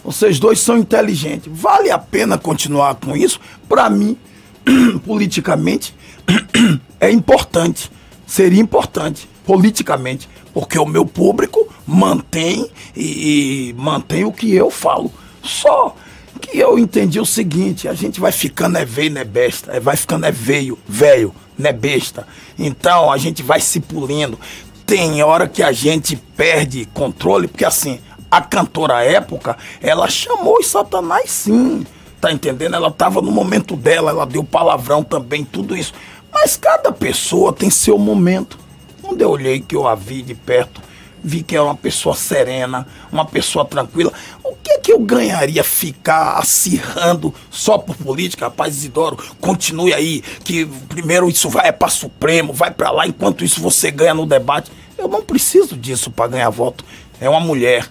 Vocês 0.03 0.38
dois 0.38 0.59
são 0.59 0.77
inteligentes. 0.77 1.49
Vale 1.49 1.91
a 1.91 1.97
pena 1.97 2.38
continuar 2.38 2.95
com 2.95 3.15
isso? 3.15 3.39
Para 3.69 3.89
mim, 3.89 4.17
politicamente, 5.05 5.95
é 6.99 7.09
importante. 7.09 7.89
Seria 8.25 8.61
importante, 8.61 9.29
politicamente, 9.45 10.27
porque 10.53 10.77
o 10.77 10.85
meu 10.85 11.05
público 11.05 11.73
mantém 11.85 12.69
e, 12.93 13.69
e 13.69 13.73
mantém 13.77 14.25
o 14.25 14.31
que 14.31 14.53
eu 14.53 14.69
falo. 14.69 15.09
Só 15.41 15.95
que 16.38 16.57
eu 16.57 16.77
entendi 16.77 17.19
o 17.19 17.26
seguinte: 17.26 17.88
a 17.88 17.93
gente 17.93 18.19
vai 18.19 18.31
ficando 18.31 18.77
é 18.77 18.85
veio, 18.85 19.11
não 19.11 19.22
é 19.22 19.26
besta, 19.26 19.72
é, 19.73 19.80
vai 19.80 19.95
ficando 19.95 20.26
é 20.26 20.31
veio, 20.31 20.77
velho, 20.88 21.34
não 21.57 21.69
é 21.69 21.73
besta. 21.73 22.27
Então 22.57 23.11
a 23.11 23.18
gente 23.18 23.43
vai 23.43 23.59
se 23.59 23.80
pulindo. 23.80 24.39
Tem 24.85 25.22
hora 25.22 25.47
que 25.47 25.61
a 25.61 25.72
gente 25.72 26.15
perde 26.15 26.85
controle, 26.93 27.47
porque 27.47 27.65
assim, 27.65 27.99
a 28.31 28.41
cantora 28.41 29.03
época, 29.03 29.57
ela 29.81 30.09
chamou 30.09 30.57
os 30.59 30.68
satanás 30.68 31.30
sim. 31.30 31.85
Tá 32.19 32.31
entendendo? 32.31 32.76
Ela 32.76 32.89
tava 32.89 33.22
no 33.22 33.31
momento 33.31 33.76
dela, 33.76 34.11
ela 34.11 34.26
deu 34.26 34.43
palavrão 34.43 35.03
também, 35.03 35.45
tudo 35.45 35.76
isso. 35.76 35.93
Mas 36.31 36.57
cada 36.57 36.91
pessoa 36.91 37.53
tem 37.53 37.69
seu 37.69 37.97
momento. 37.97 38.57
Quando 39.01 39.22
eu 39.22 39.30
olhei 39.30 39.59
que 39.59 39.76
eu 39.76 39.88
a 39.88 39.95
vi 39.95 40.22
de 40.22 40.34
perto, 40.34 40.81
vi 41.27 41.43
que 41.43 41.55
era 41.55 41.65
uma 41.65 41.75
pessoa 41.75 42.15
serena, 42.15 42.87
uma 43.11 43.25
pessoa 43.25 43.65
tranquila. 43.65 44.13
O 44.43 44.55
que 44.55 44.79
que 44.79 44.93
eu 44.93 44.99
ganharia 44.99 45.63
ficar 45.63 46.37
acirrando 46.37 47.33
só 47.51 47.77
por 47.77 47.95
política? 47.97 48.45
Rapaz, 48.45 48.77
Isidoro, 48.77 49.17
continue 49.41 49.93
aí, 49.93 50.21
que 50.43 50.65
primeiro 50.87 51.29
isso 51.29 51.49
vai 51.49 51.67
é 51.67 51.71
para 51.73 51.89
Supremo, 51.89 52.53
vai 52.53 52.71
para 52.71 52.91
lá, 52.91 53.05
enquanto 53.05 53.43
isso 53.43 53.59
você 53.59 53.91
ganha 53.91 54.13
no 54.13 54.25
debate. 54.25 54.71
Eu 54.97 55.09
não 55.09 55.21
preciso 55.21 55.75
disso 55.75 56.09
para 56.09 56.29
ganhar 56.29 56.49
voto. 56.49 56.85
É 57.19 57.29
uma 57.29 57.39
mulher, 57.39 57.87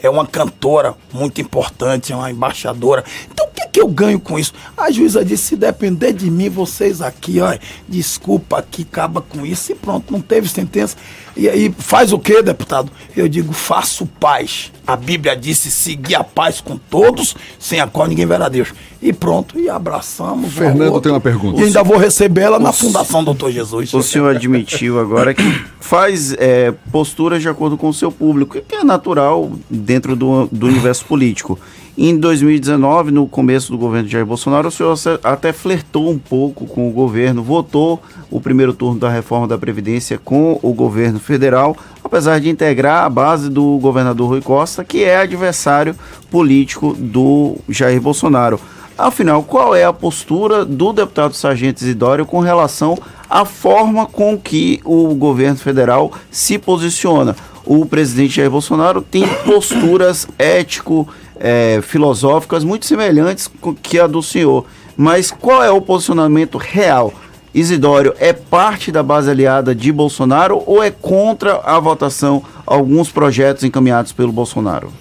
é 0.00 0.08
uma 0.08 0.26
cantora 0.26 0.94
muito 1.12 1.40
importante, 1.40 2.12
é 2.12 2.16
uma 2.16 2.30
embaixadora. 2.30 3.04
Então 3.30 3.46
o 3.46 3.50
que, 3.50 3.66
que 3.68 3.80
eu 3.80 3.88
ganho 3.88 4.20
com 4.20 4.38
isso? 4.38 4.52
A 4.76 4.90
juíza 4.90 5.24
disse: 5.24 5.48
se 5.48 5.56
depender 5.56 6.12
de 6.12 6.30
mim, 6.30 6.48
vocês 6.48 7.02
aqui, 7.02 7.40
ó, 7.40 7.56
desculpa 7.88 8.58
aqui, 8.58 8.86
acaba 8.88 9.20
com 9.20 9.44
isso 9.44 9.72
e 9.72 9.74
pronto, 9.74 10.12
não 10.12 10.20
teve 10.20 10.48
sentença. 10.48 10.96
E 11.38 11.48
aí 11.48 11.72
faz 11.78 12.12
o 12.12 12.18
que, 12.18 12.42
deputado? 12.42 12.90
Eu 13.16 13.28
digo: 13.28 13.52
faço 13.52 14.04
paz. 14.18 14.72
A 14.84 14.96
Bíblia 14.96 15.36
disse: 15.36 15.70
seguir 15.70 16.16
a 16.16 16.24
paz 16.24 16.60
com 16.60 16.76
todos, 16.76 17.36
sem 17.60 17.80
a 17.80 17.86
qual 17.86 18.08
ninguém 18.08 18.26
verá 18.26 18.48
Deus. 18.48 18.74
E 19.00 19.12
pronto, 19.12 19.56
e 19.56 19.70
abraçamos. 19.70 20.46
um 20.46 20.50
Fernando 20.50 20.86
outro. 20.88 21.02
tem 21.02 21.12
uma 21.12 21.20
pergunta. 21.20 21.60
E 21.60 21.64
ainda 21.64 21.84
vou 21.84 21.96
receber 21.96 22.40
ela 22.40 22.58
na 22.58 22.72
Fundação 22.72 23.22
Doutor 23.22 23.52
Jesus. 23.52 23.94
O 23.94 24.02
senhor 24.02 24.34
admitiu 24.34 24.98
agora 24.98 25.32
que 25.32 25.64
faz 25.80 26.32
é, 26.32 26.74
posturas 26.90 27.40
de 27.40 27.48
acordo 27.48 27.76
com 27.76 27.88
o 27.88 27.94
seu 27.94 28.10
público, 28.10 28.60
que 28.60 28.74
é 28.74 28.82
natural 28.82 29.52
dentro 29.70 30.16
do, 30.16 30.48
do 30.50 30.66
universo 30.66 31.04
político. 31.04 31.56
Em 32.00 32.16
2019, 32.16 33.10
no 33.10 33.26
começo 33.26 33.72
do 33.72 33.76
governo 33.76 34.06
de 34.06 34.12
Jair 34.12 34.24
Bolsonaro, 34.24 34.68
o 34.68 34.70
senhor 34.70 34.94
até 35.24 35.52
flertou 35.52 36.08
um 36.08 36.16
pouco 36.16 36.64
com 36.64 36.88
o 36.88 36.92
governo, 36.92 37.42
votou 37.42 38.00
o 38.30 38.40
primeiro 38.40 38.72
turno 38.72 39.00
da 39.00 39.08
reforma 39.08 39.48
da 39.48 39.58
Previdência 39.58 40.16
com 40.16 40.60
o 40.62 40.72
governo 40.72 41.18
federal, 41.18 41.76
apesar 42.04 42.38
de 42.38 42.48
integrar 42.48 43.02
a 43.02 43.08
base 43.08 43.50
do 43.50 43.78
governador 43.78 44.28
Rui 44.28 44.40
Costa, 44.40 44.84
que 44.84 45.02
é 45.02 45.16
adversário 45.16 45.92
político 46.30 46.94
do 46.96 47.56
Jair 47.68 48.00
Bolsonaro. 48.00 48.60
Afinal, 48.96 49.42
qual 49.42 49.74
é 49.74 49.82
a 49.82 49.92
postura 49.92 50.64
do 50.64 50.92
deputado 50.92 51.34
Sargento 51.34 51.82
Isidório 51.82 52.24
com 52.24 52.38
relação 52.38 52.96
à 53.28 53.44
forma 53.44 54.06
com 54.06 54.38
que 54.38 54.80
o 54.84 55.16
governo 55.16 55.58
federal 55.58 56.12
se 56.30 56.58
posiciona? 56.58 57.34
O 57.64 57.84
presidente 57.84 58.36
Jair 58.36 58.50
Bolsonaro 58.50 59.02
tem 59.02 59.28
posturas 59.44 60.26
ético, 60.38 61.06
eh, 61.38 61.80
filosóficas 61.82 62.64
muito 62.64 62.86
semelhantes 62.86 63.48
com 63.60 63.74
que 63.74 63.98
a 63.98 64.06
do 64.06 64.22
senhor. 64.22 64.66
Mas 64.96 65.30
qual 65.30 65.62
é 65.62 65.70
o 65.70 65.80
posicionamento 65.80 66.58
real? 66.58 67.12
Isidório 67.54 68.14
é 68.18 68.32
parte 68.32 68.92
da 68.92 69.02
base 69.02 69.30
aliada 69.30 69.74
de 69.74 69.90
Bolsonaro 69.90 70.62
ou 70.66 70.82
é 70.82 70.90
contra 70.90 71.56
a 71.64 71.78
votação 71.80 72.42
alguns 72.66 73.10
projetos 73.10 73.64
encaminhados 73.64 74.12
pelo 74.12 74.32
Bolsonaro? 74.32 74.92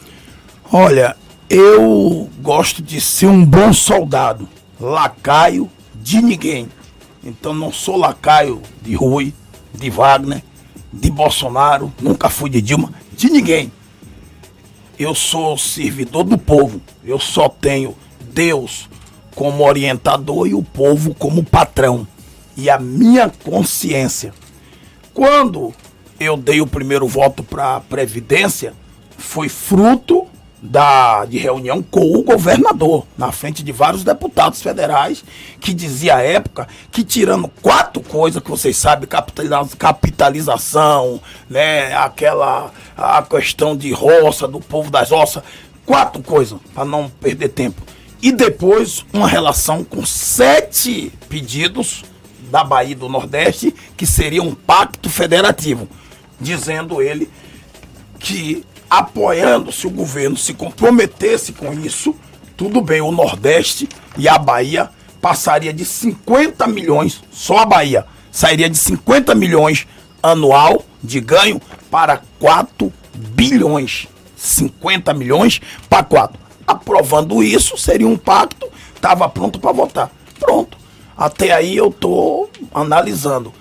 Olha, 0.72 1.16
eu 1.50 2.30
gosto 2.42 2.82
de 2.82 3.00
ser 3.02 3.28
um 3.28 3.46
bom 3.46 3.74
soldado, 3.74 4.48
lacaio 4.80 5.70
de 5.96 6.22
ninguém. 6.22 6.68
Então 7.24 7.54
não 7.54 7.72
sou 7.72 7.98
lacaio 7.98 8.62
de 8.82 8.96
Rui, 8.96 9.34
de 9.74 9.90
Wagner, 9.90 10.42
de 10.92 11.12
Bolsonaro, 11.12 11.92
nunca 12.02 12.30
fui 12.30 12.50
de 12.50 12.62
Dilma, 12.62 12.92
de 13.16 13.30
ninguém. 13.30 13.72
Eu 15.00 15.14
sou 15.14 15.58
servidor 15.58 16.24
do 16.24 16.38
povo. 16.38 16.82
Eu 17.04 17.20
só 17.20 17.48
tenho 17.48 17.96
Deus 18.20 18.90
como 19.36 19.64
orientador 19.64 20.48
e 20.48 20.54
o 20.54 20.64
povo 20.64 21.14
como 21.14 21.44
patrão. 21.44 22.08
E 22.56 22.70
a 22.70 22.80
minha 22.80 23.30
consciência. 23.30 24.34
Quando 25.14 25.74
eu 26.20 26.36
dei 26.36 26.62
o 26.62 26.68
primeiro 26.68 27.08
voto 27.08 27.44
para 27.44 27.76
a 27.76 27.80
Previdência, 27.80 28.74
foi 29.18 29.48
fruto 29.50 30.26
da, 30.62 31.26
de 31.26 31.38
reunião 31.38 31.84
com 31.84 32.02
o 32.18 32.24
governador, 32.24 33.06
na 33.18 33.32
frente 33.32 33.62
de 33.64 33.72
vários 33.72 34.04
deputados 34.04 34.62
federais, 34.62 35.24
que 35.60 35.74
dizia 35.74 36.16
à 36.16 36.22
época 36.22 36.68
que 36.92 37.04
tirando 37.04 37.48
quatro 37.62 38.02
coisas 38.02 38.42
que 38.42 38.50
vocês 38.50 38.76
sabem, 38.76 39.08
capitaliza- 39.08 39.76
capitalização, 39.78 41.22
né, 41.50 41.94
aquela 41.96 42.72
a 42.98 43.22
questão 43.22 43.78
de 43.78 43.92
roça, 43.92 44.48
do 44.48 44.60
povo 44.60 44.90
das 44.90 45.12
roças, 45.12 45.44
quatro 45.86 46.22
coisas, 46.24 46.60
para 46.74 46.84
não 46.86 47.10
perder 47.10 47.50
tempo. 47.50 47.82
E 48.22 48.32
depois 48.32 49.06
uma 49.14 49.28
relação 49.28 49.84
com 49.84 50.04
sete 50.06 51.12
pedidos 51.30 52.04
da 52.50 52.64
Bahia 52.64 52.96
do 52.96 53.08
Nordeste, 53.08 53.76
que 53.96 54.08
seria 54.08 54.42
um 54.42 54.56
pacto 54.56 55.10
federativo, 55.10 55.88
dizendo 56.42 57.02
ele 57.02 57.30
que 58.20 58.66
apoiando 58.90 59.72
se 59.72 59.88
o 59.88 59.92
governo 59.92 60.38
se 60.38 60.54
comprometesse 60.54 61.54
com 61.54 61.74
isso, 61.74 62.16
tudo 62.56 62.82
bem, 62.82 63.02
o 63.02 63.12
Nordeste 63.12 63.88
e 64.18 64.28
a 64.28 64.38
Bahia 64.38 64.90
passaria 65.22 65.74
de 65.74 65.86
50 65.86 66.68
milhões, 66.68 67.22
só 67.32 67.60
a 67.60 67.66
Bahia, 67.66 68.06
sairia 68.32 68.70
de 68.70 68.78
50 68.78 69.34
milhões 69.36 69.88
anual 70.22 70.84
de 71.04 71.20
ganho 71.20 71.62
para 71.90 72.22
4 72.40 72.92
bilhões. 73.14 74.08
50 74.36 75.14
milhões 75.14 75.60
para 75.90 76.04
4. 76.04 76.40
Aprovando 76.66 77.42
isso, 77.42 77.78
seria 77.78 78.08
um 78.08 78.18
pacto, 78.18 78.70
estava 78.94 79.28
pronto 79.28 79.60
para 79.60 79.72
votar. 79.72 80.12
Pronto. 80.40 80.78
Até 81.18 81.52
aí 81.52 81.76
eu 81.76 81.92
tô 81.92 82.48
analisando. 82.74 83.52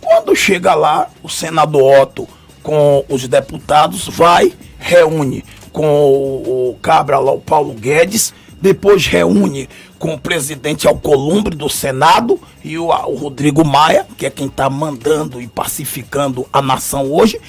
Quando 0.00 0.36
chega 0.36 0.74
lá, 0.74 1.08
o 1.22 1.28
senador 1.28 2.02
Otto 2.02 2.28
com 2.62 3.04
os 3.08 3.26
deputados 3.26 4.08
vai, 4.08 4.52
reúne 4.78 5.44
com 5.72 5.86
o, 5.86 6.78
cabra 6.80 7.18
lá, 7.18 7.32
o 7.32 7.40
Paulo 7.40 7.74
Guedes, 7.74 8.32
depois 8.60 9.06
reúne 9.06 9.68
com 9.98 10.14
o 10.14 10.18
presidente 10.18 10.86
Alcolumbre 10.86 11.54
do 11.54 11.68
Senado 11.68 12.40
e 12.64 12.78
o, 12.78 12.86
o 12.86 13.14
Rodrigo 13.14 13.64
Maia, 13.64 14.06
que 14.16 14.26
é 14.26 14.30
quem 14.30 14.46
está 14.46 14.68
mandando 14.70 15.40
e 15.40 15.46
pacificando 15.46 16.46
a 16.52 16.62
nação 16.62 17.12
hoje, 17.12 17.40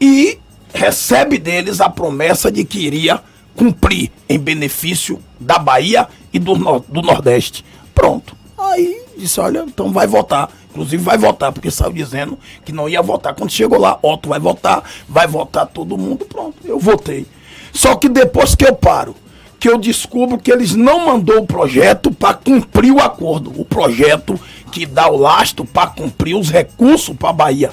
e 0.00 0.38
recebe 0.72 1.38
deles 1.38 1.80
a 1.80 1.88
promessa 1.88 2.50
de 2.50 2.64
que 2.64 2.80
iria 2.80 3.20
cumprir 3.56 4.10
em 4.28 4.38
benefício 4.38 5.18
da 5.38 5.58
Bahia 5.58 6.06
e 6.32 6.38
do, 6.38 6.54
do 6.88 7.02
Nordeste. 7.02 7.64
Pronto. 7.94 8.36
Aí 8.56 9.02
disse, 9.16 9.40
olha, 9.40 9.64
então 9.66 9.92
vai 9.92 10.06
votar. 10.06 10.50
Inclusive 10.70 11.02
vai 11.02 11.18
votar, 11.18 11.52
porque 11.52 11.70
saiu 11.70 11.92
dizendo 11.92 12.38
que 12.64 12.72
não 12.72 12.88
ia 12.88 13.02
votar. 13.02 13.34
Quando 13.34 13.50
chegou 13.50 13.78
lá, 13.78 13.98
Otto 14.02 14.28
vai 14.28 14.38
votar, 14.38 14.82
vai 15.08 15.26
votar 15.26 15.66
todo 15.66 15.98
mundo, 15.98 16.24
pronto. 16.24 16.56
Eu 16.64 16.78
votei. 16.78 17.26
Só 17.72 17.94
que 17.94 18.08
depois 18.08 18.54
que 18.54 18.66
eu 18.66 18.74
paro, 18.74 19.14
que 19.58 19.68
eu 19.68 19.78
descubro 19.78 20.38
que 20.38 20.52
eles 20.52 20.74
não 20.74 21.06
mandou 21.06 21.38
o 21.38 21.46
projeto 21.46 22.10
para 22.12 22.34
cumprir 22.34 22.92
o 22.92 23.00
acordo. 23.00 23.52
O 23.56 23.64
projeto 23.64 24.38
que 24.70 24.86
dá 24.86 25.08
o 25.08 25.16
lastro 25.16 25.64
para 25.64 25.90
cumprir 25.90 26.34
os 26.34 26.50
recursos 26.50 27.16
para 27.16 27.30
a 27.30 27.32
Bahia. 27.32 27.72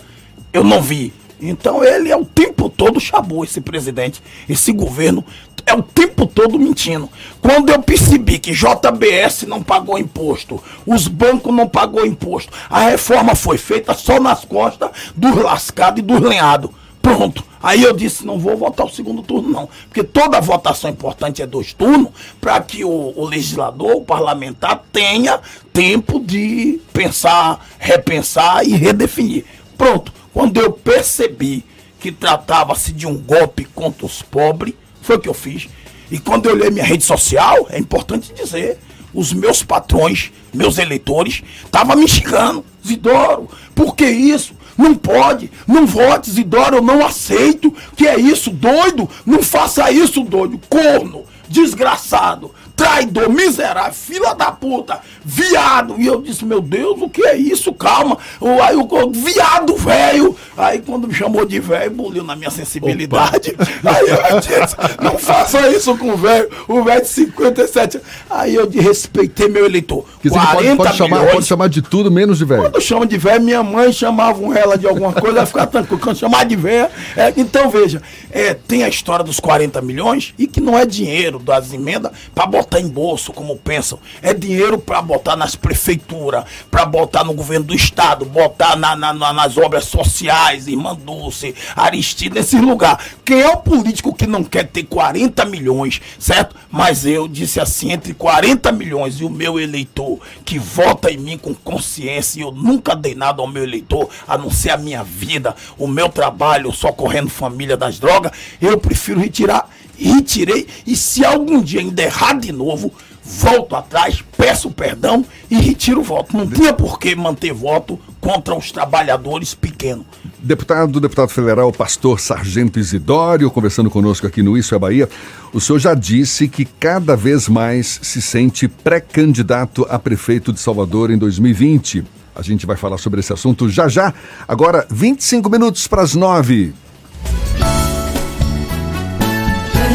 Eu 0.52 0.64
não 0.64 0.82
vi. 0.82 1.14
Então 1.40 1.84
ele 1.84 2.10
é 2.10 2.16
o 2.16 2.26
tempo 2.26 2.70
todo 2.70 3.00
chabou 3.00 3.44
esse 3.44 3.60
presidente, 3.60 4.22
esse 4.48 4.72
governo 4.72 5.24
é 5.66 5.74
o 5.74 5.82
tempo 5.82 6.28
todo 6.28 6.60
mentindo. 6.60 7.10
Quando 7.42 7.70
eu 7.70 7.82
percebi 7.82 8.38
que 8.38 8.54
JBS 8.54 9.44
não 9.48 9.64
pagou 9.64 9.98
imposto, 9.98 10.62
os 10.86 11.08
bancos 11.08 11.54
não 11.54 11.68
pagou 11.68 12.06
imposto, 12.06 12.52
a 12.70 12.90
reforma 12.90 13.36
foi 13.36 13.58
feita 13.58 13.94
só 13.94 14.20
nas 14.20 14.46
costas 14.46 14.92
dos 15.16 15.36
lascados 15.36 16.00
e 16.00 16.04
dos 16.04 16.22
lenhados. 16.22 16.70
Pronto. 17.02 17.44
Aí 17.62 17.84
eu 17.84 17.94
disse, 17.94 18.26
não 18.26 18.40
vou 18.40 18.58
votar 18.58 18.86
o 18.86 18.90
segundo 18.90 19.22
turno, 19.22 19.50
não. 19.50 19.70
Porque 19.88 20.04
toda 20.04 20.42
votação 20.42 20.90
importante 20.90 21.42
é 21.42 21.46
dois 21.46 21.72
turnos, 21.72 22.10
para 22.42 22.60
que 22.62 22.84
o, 22.84 23.14
o 23.16 23.26
legislador, 23.26 23.98
o 23.98 24.02
parlamentar, 24.02 24.84
tenha 24.92 25.40
tempo 25.72 26.20
de 26.20 26.80
pensar, 26.92 27.64
repensar 27.78 28.64
e 28.66 28.76
redefinir. 28.76 29.46
Pronto. 29.78 30.12
Quando 30.36 30.60
eu 30.60 30.70
percebi 30.70 31.64
que 31.98 32.12
tratava-se 32.12 32.92
de 32.92 33.08
um 33.08 33.16
golpe 33.16 33.64
contra 33.64 34.06
os 34.06 34.22
pobres, 34.22 34.74
foi 35.02 35.16
o 35.16 35.20
que 35.20 35.30
eu 35.30 35.34
fiz. 35.34 35.70
E 36.12 36.20
quando 36.20 36.48
eu 36.48 36.56
olhei 36.56 36.70
minha 36.70 36.84
rede 36.84 37.06
social, 37.06 37.68
é 37.70 37.80
importante 37.80 38.34
dizer, 38.34 38.78
os 39.14 39.32
meus 39.32 39.64
patrões, 39.64 40.34
meus 40.54 40.78
eleitores, 40.78 41.42
estavam 41.64 41.96
me 41.96 42.06
xingando. 42.06 42.66
Zidoro, 42.86 43.50
por 43.74 43.96
que 43.96 44.06
isso? 44.06 44.54
Não 44.78 44.94
pode, 44.94 45.50
não 45.66 45.86
vote, 45.86 46.30
Zidoro, 46.30 46.76
eu 46.76 46.82
não 46.82 47.06
aceito. 47.06 47.74
Que 47.96 48.06
é 48.06 48.20
isso, 48.20 48.50
doido? 48.50 49.10
Não 49.26 49.42
faça 49.42 49.90
isso, 49.90 50.22
doido. 50.22 50.60
Corno, 50.68 51.24
desgraçado, 51.48 52.54
traidor, 52.76 53.30
miserável, 53.30 53.94
fila 53.94 54.34
da 54.36 54.52
puta, 54.52 55.00
viado. 55.24 55.96
E 55.98 56.06
eu 56.06 56.22
disse, 56.22 56.44
meu 56.46 56.62
Deus, 56.62 57.02
o 57.02 57.10
que 57.10 57.24
é 57.26 57.36
isso? 57.38 57.74
Calma. 57.74 58.18
Aí 58.64 58.76
o 58.76 59.12
viado 59.12 59.76
velho. 59.76 60.36
Aí 60.58 60.80
quando 60.80 61.08
me 61.08 61.14
chamou 61.14 61.46
de 61.46 61.60
velho, 61.60 61.92
buliu 61.92 62.24
na 62.24 62.36
minha 62.36 62.52
sensibilidade. 62.52 63.56
Aí 63.84 64.10
eu 64.10 64.40
disse, 64.40 64.76
não 65.02 65.18
faça 65.18 65.70
isso 65.70 65.98
com 65.98 66.12
o 66.12 66.18
velho. 66.18 66.50
O 66.68 66.84
velho 66.84 67.02
de 67.02 67.08
57. 67.08 68.00
Aí 68.30 68.56
eu 68.56 68.68
de- 68.68 68.80
respeitei 68.80 69.48
meu 69.48 69.66
eleitor. 69.66 70.06
Quer 70.22 70.30
dizer 70.30 70.40
que 70.42 70.48
pode, 70.54 70.76
pode 70.76 70.98
chamar, 70.98 71.28
pode 71.28 71.46
chamar 71.46 71.70
de 71.70 71.82
tudo 71.82 72.12
menos 72.12 72.38
de 72.38 72.46
velho. 72.46 72.62
Quando 72.64 72.82
chama 72.82 73.06
de 73.06 73.18
velha, 73.18 73.40
minha 73.40 73.64
mãe 73.64 73.92
chamava 73.94 74.40
ela 74.58 74.78
de 74.78 74.88
alguma 74.88 75.14
coisa, 75.14 75.38
ela 75.38 75.46
ficava 75.46 75.68
tranquila. 75.68 76.00
Quando 76.02 76.18
chamar 76.18 76.46
de 76.46 76.56
velha, 76.56 76.90
é, 77.16 77.34
então 77.38 77.70
veja, 77.70 78.02
é, 78.32 78.54
tem 78.54 78.84
a 78.84 78.90
história 78.90 79.24
dos 79.24 79.40
40 79.40 79.82
milhões 79.82 80.34
e 80.38 80.46
que 80.48 80.60
não 80.60 80.78
é 80.78 80.86
dinheiro 80.86 81.40
das 81.40 81.72
emendas 81.74 82.12
para 82.34 82.46
botar 82.46 82.65
em 82.80 82.88
bolso, 82.88 83.32
como 83.32 83.56
pensam. 83.56 84.00
É 84.22 84.34
dinheiro 84.34 84.78
para 84.78 85.02
botar 85.02 85.36
nas 85.36 85.56
prefeituras, 85.56 86.44
para 86.70 86.86
botar 86.86 87.24
no 87.24 87.34
governo 87.34 87.66
do 87.66 87.76
estado, 87.76 88.26
botar 88.26 88.76
na- 88.76 88.96
na- 88.96 89.14
na- 89.14 89.34
nas 89.34 89.58
obras 89.58 89.86
sociais, 89.86 90.68
Irmã 90.68 90.96
Dulce, 90.96 91.56
Aristide, 91.76 92.36
nesses 92.36 92.60
lugares. 92.60 93.06
Quem 93.24 93.42
é 93.42 93.50
o 93.50 93.58
político 93.58 94.14
que 94.14 94.28
não 94.28 94.44
quer 94.44 94.68
ter 94.68 94.84
40 94.84 95.46
milhões, 95.46 96.02
certo? 96.20 96.56
Mas 96.70 97.06
eu 97.06 97.28
disse 97.28 97.60
assim, 97.60 97.92
entre 97.92 98.14
40 98.14 98.72
milhões 98.72 99.20
e 99.20 99.24
o 99.26 99.30
meu 99.30 99.60
eleitor 99.60 100.20
que 100.44 100.58
vota 100.60 101.12
em 101.12 101.18
mim 101.18 101.38
com 101.38 101.54
consciência, 101.54 102.40
e 102.40 102.42
eu 102.42 102.52
nunca 102.52 102.96
dei 102.96 103.16
nada 103.16 103.42
ao 103.42 103.48
meu 103.48 103.64
eleitor, 103.64 104.10
a 104.28 104.38
não 104.38 104.50
ser 104.50 104.72
a 104.72 104.78
minha 104.78 105.04
vida, 105.04 105.56
o 105.78 105.88
meu 105.88 106.10
trabalho, 106.10 106.72
socorrendo 106.72 107.30
família 107.30 107.78
das 107.78 108.00
drogas, 108.00 108.32
eu 108.62 108.78
prefiro 108.78 109.20
retirar. 109.20 109.70
Retirei, 109.98 110.68
e 110.86 110.96
se 110.96 111.24
algum 111.24 111.62
dia 111.62 111.82
ainda 111.82 112.04
errar 112.04 112.40
de 112.40 112.52
novo, 112.52 112.92
volto 113.24 113.76
atrás, 113.76 114.24
peço 114.38 114.70
perdão 114.70 115.26
e 115.50 115.56
retiro 115.56 116.02
o 116.02 116.04
voto. 116.04 116.38
Não 116.38 116.48
tinha 116.48 116.74
por 116.74 117.00
que 117.00 117.16
manter 117.16 117.54
voto 117.54 118.00
contra 118.22 118.56
os 118.56 118.72
trabalhadores 118.72 119.54
pequenos. 119.54 120.06
Deputado, 120.40 121.00
deputado 121.00 121.30
federal, 121.30 121.72
pastor 121.72 122.20
Sargento 122.20 122.80
Isidório, 122.80 123.50
conversando 123.50 123.90
conosco 123.90 124.28
aqui 124.28 124.44
no 124.44 124.58
Isso 124.58 124.76
é 124.76 124.80
Bahia. 124.80 125.10
O 125.52 125.60
senhor 125.60 125.80
já 125.80 125.94
disse 125.96 126.48
que 126.48 126.66
cada 126.66 127.16
vez 127.16 127.50
mais 127.50 128.00
se 128.02 128.22
sente 128.22 128.68
pré-candidato 128.68 129.88
a 129.90 129.98
prefeito 129.98 130.54
de 130.54 130.60
Salvador 130.60 131.10
em 131.10 131.18
2020. 131.18 132.04
A 132.36 132.42
gente 132.42 132.66
vai 132.66 132.76
falar 132.76 132.98
sobre 132.98 133.22
esse 133.22 133.32
assunto 133.32 133.70
já 133.70 133.88
já. 133.88 134.14
Agora, 134.48 134.86
25 134.92 135.50
minutos 135.50 135.88
para 135.88 136.02
as 136.02 136.14
9. 136.14 136.74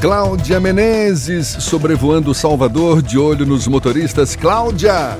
Cláudia 0.00 0.60
Menezes, 0.60 1.48
sobrevoando 1.48 2.32
Salvador, 2.32 3.02
de 3.02 3.18
olho 3.18 3.44
nos 3.44 3.66
motoristas. 3.66 4.36
Cláudia! 4.36 5.18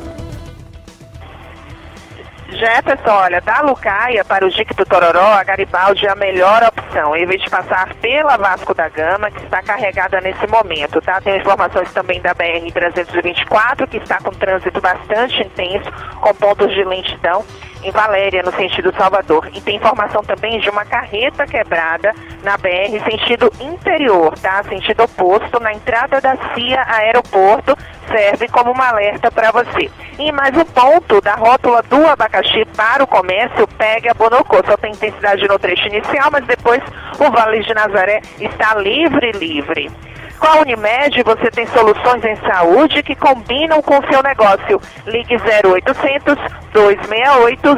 Jefferson, 2.50 3.10
olha, 3.10 3.40
da 3.40 3.60
Lucaia 3.60 4.24
para 4.24 4.46
o 4.46 4.50
Jique 4.50 4.74
do 4.74 4.84
Tororó, 4.86 5.32
a 5.32 5.42
Garibaldi 5.42 6.06
é 6.06 6.10
a 6.10 6.14
melhor 6.14 6.62
opção, 6.62 7.16
em 7.16 7.26
vez 7.26 7.42
de 7.42 7.50
passar 7.50 7.92
pela 7.94 8.36
Vasco 8.36 8.72
da 8.72 8.88
Gama, 8.88 9.30
que 9.32 9.42
está 9.42 9.62
carregada 9.62 10.20
nesse 10.20 10.46
momento, 10.46 11.00
tá? 11.00 11.20
Tem 11.20 11.38
informações 11.38 11.92
também 11.92 12.20
da 12.20 12.32
BR-324, 12.34 13.88
que 13.88 13.96
está 13.96 14.18
com 14.20 14.30
trânsito 14.30 14.80
bastante 14.80 15.42
intenso, 15.42 15.90
com 16.20 16.34
pontos 16.34 16.72
de 16.72 16.84
lentidão 16.84 17.44
em 17.82 17.90
Valéria, 17.90 18.42
no 18.42 18.52
sentido 18.52 18.92
Salvador. 18.96 19.48
E 19.54 19.60
tem 19.60 19.76
informação 19.76 20.22
também 20.22 20.60
de 20.60 20.68
uma 20.70 20.84
carreta 20.84 21.46
quebrada 21.46 22.14
na 22.42 22.56
BR, 22.56 22.98
sentido 23.04 23.52
interior, 23.60 24.38
tá? 24.38 24.62
Sentido 24.64 25.04
oposto, 25.04 25.60
na 25.60 25.72
entrada 25.72 26.20
da 26.20 26.36
CIA 26.54 26.84
Aeroporto, 26.86 27.76
serve 28.10 28.48
como 28.48 28.72
um 28.72 28.82
alerta 28.82 29.30
para 29.30 29.50
você. 29.50 29.90
E 30.18 30.32
mais 30.32 30.56
um 30.56 30.64
ponto 30.64 31.20
da 31.20 31.34
rótula 31.34 31.82
do 31.82 32.06
abacaxi 32.06 32.64
para 32.76 33.04
o 33.04 33.06
comércio, 33.06 33.66
pega 33.68 34.14
Bonocô. 34.14 34.62
Só 34.64 34.76
tem 34.76 34.92
intensidade 34.92 35.46
no 35.46 35.58
trecho 35.58 35.86
inicial, 35.86 36.30
mas 36.30 36.44
depois 36.44 36.82
o 37.18 37.30
Vale 37.30 37.62
de 37.62 37.74
Nazaré 37.74 38.20
está 38.40 38.74
livre, 38.74 39.32
livre. 39.32 39.90
Com 40.38 40.46
a 40.46 40.60
Unimed, 40.60 41.22
você 41.24 41.50
tem 41.50 41.66
soluções 41.66 42.24
em 42.24 42.36
saúde 42.36 43.02
que 43.02 43.14
combinam 43.14 43.82
com 43.82 43.98
o 43.98 44.06
seu 44.10 44.22
negócio. 44.22 44.80
Ligue 45.06 45.36
0800 45.36 46.36
268 46.72 47.68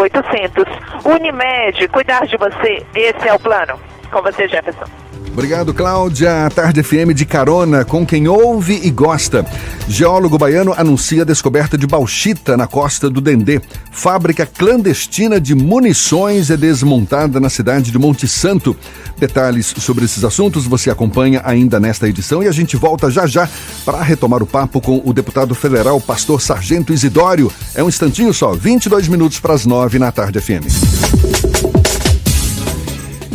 0800. 0.00 0.64
Unimed, 1.04 1.88
cuidar 1.88 2.26
de 2.26 2.36
você, 2.36 2.84
esse 2.94 3.28
é 3.28 3.34
o 3.34 3.38
plano. 3.38 3.78
Com 4.10 4.22
você, 4.22 4.48
Jefferson. 4.48 5.05
Obrigado, 5.36 5.74
Cláudia. 5.74 6.48
Tarde 6.54 6.82
FM 6.82 7.12
de 7.14 7.26
carona 7.26 7.84
com 7.84 8.06
quem 8.06 8.26
ouve 8.26 8.80
e 8.82 8.90
gosta. 8.90 9.44
Geólogo 9.86 10.38
baiano 10.38 10.72
anuncia 10.74 11.20
a 11.20 11.24
descoberta 11.26 11.76
de 11.76 11.86
bauxita 11.86 12.56
na 12.56 12.66
costa 12.66 13.10
do 13.10 13.20
Dendê. 13.20 13.60
Fábrica 13.92 14.46
clandestina 14.46 15.38
de 15.38 15.54
munições 15.54 16.50
é 16.50 16.56
desmontada 16.56 17.38
na 17.38 17.50
cidade 17.50 17.90
de 17.90 17.98
Monte 17.98 18.26
Santo. 18.26 18.74
Detalhes 19.18 19.74
sobre 19.76 20.06
esses 20.06 20.24
assuntos 20.24 20.66
você 20.66 20.88
acompanha 20.88 21.42
ainda 21.44 21.78
nesta 21.78 22.08
edição 22.08 22.42
e 22.42 22.48
a 22.48 22.52
gente 22.52 22.74
volta 22.74 23.10
já 23.10 23.26
já 23.26 23.46
para 23.84 24.00
retomar 24.00 24.42
o 24.42 24.46
papo 24.46 24.80
com 24.80 25.02
o 25.04 25.12
deputado 25.12 25.54
federal 25.54 26.00
Pastor 26.00 26.40
Sargento 26.40 26.94
Isidório. 26.94 27.52
É 27.74 27.84
um 27.84 27.90
instantinho 27.90 28.32
só, 28.32 28.54
22 28.54 29.06
minutos 29.06 29.38
para 29.38 29.52
as 29.52 29.66
9 29.66 29.98
na 29.98 30.10
Tarde 30.10 30.40
FM. 30.40 31.45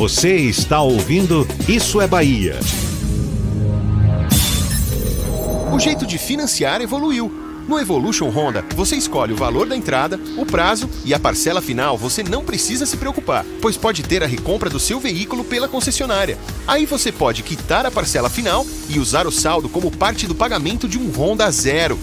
Você 0.02 0.36
está 0.36 0.82
ouvindo 0.82 1.48
Isso 1.70 2.02
é 2.02 2.08
Bahia. 2.08 2.60
O 5.72 5.78
jeito 5.78 6.08
de 6.08 6.18
financiar 6.18 6.82
evoluiu. 6.82 7.32
No 7.68 7.80
Evolution 7.80 8.28
Honda, 8.30 8.66
você 8.76 8.96
escolhe 8.96 9.32
o 9.32 9.36
valor 9.36 9.68
da 9.68 9.78
entrada, 9.78 10.20
o 10.40 10.44
prazo 10.44 10.90
e 11.06 11.14
a 11.14 11.20
parcela 11.20 11.62
final 11.62 12.00
você 12.00 12.24
não 12.24 12.44
precisa 12.44 12.88
se 12.88 12.98
preocupar, 12.98 13.46
pois 13.62 13.78
pode 13.78 14.02
ter 14.02 14.24
a 14.24 14.26
recompra 14.26 14.72
do 14.72 14.80
seu 14.80 15.00
veículo 15.00 15.44
pela 15.44 15.68
concessionária. 15.68 16.36
Aí 16.68 16.88
você 16.88 17.12
pode 17.12 17.44
quitar 17.44 17.86
a 17.86 17.92
parcela 17.92 18.28
final 18.28 18.66
e 18.90 18.98
usar 18.98 19.28
o 19.28 19.32
saldo 19.32 19.70
como 19.70 19.92
parte 19.92 20.26
do 20.26 20.34
pagamento 20.34 20.88
de 20.88 20.98
um 20.98 21.12
Honda 21.12 21.52
zero. 21.52 22.00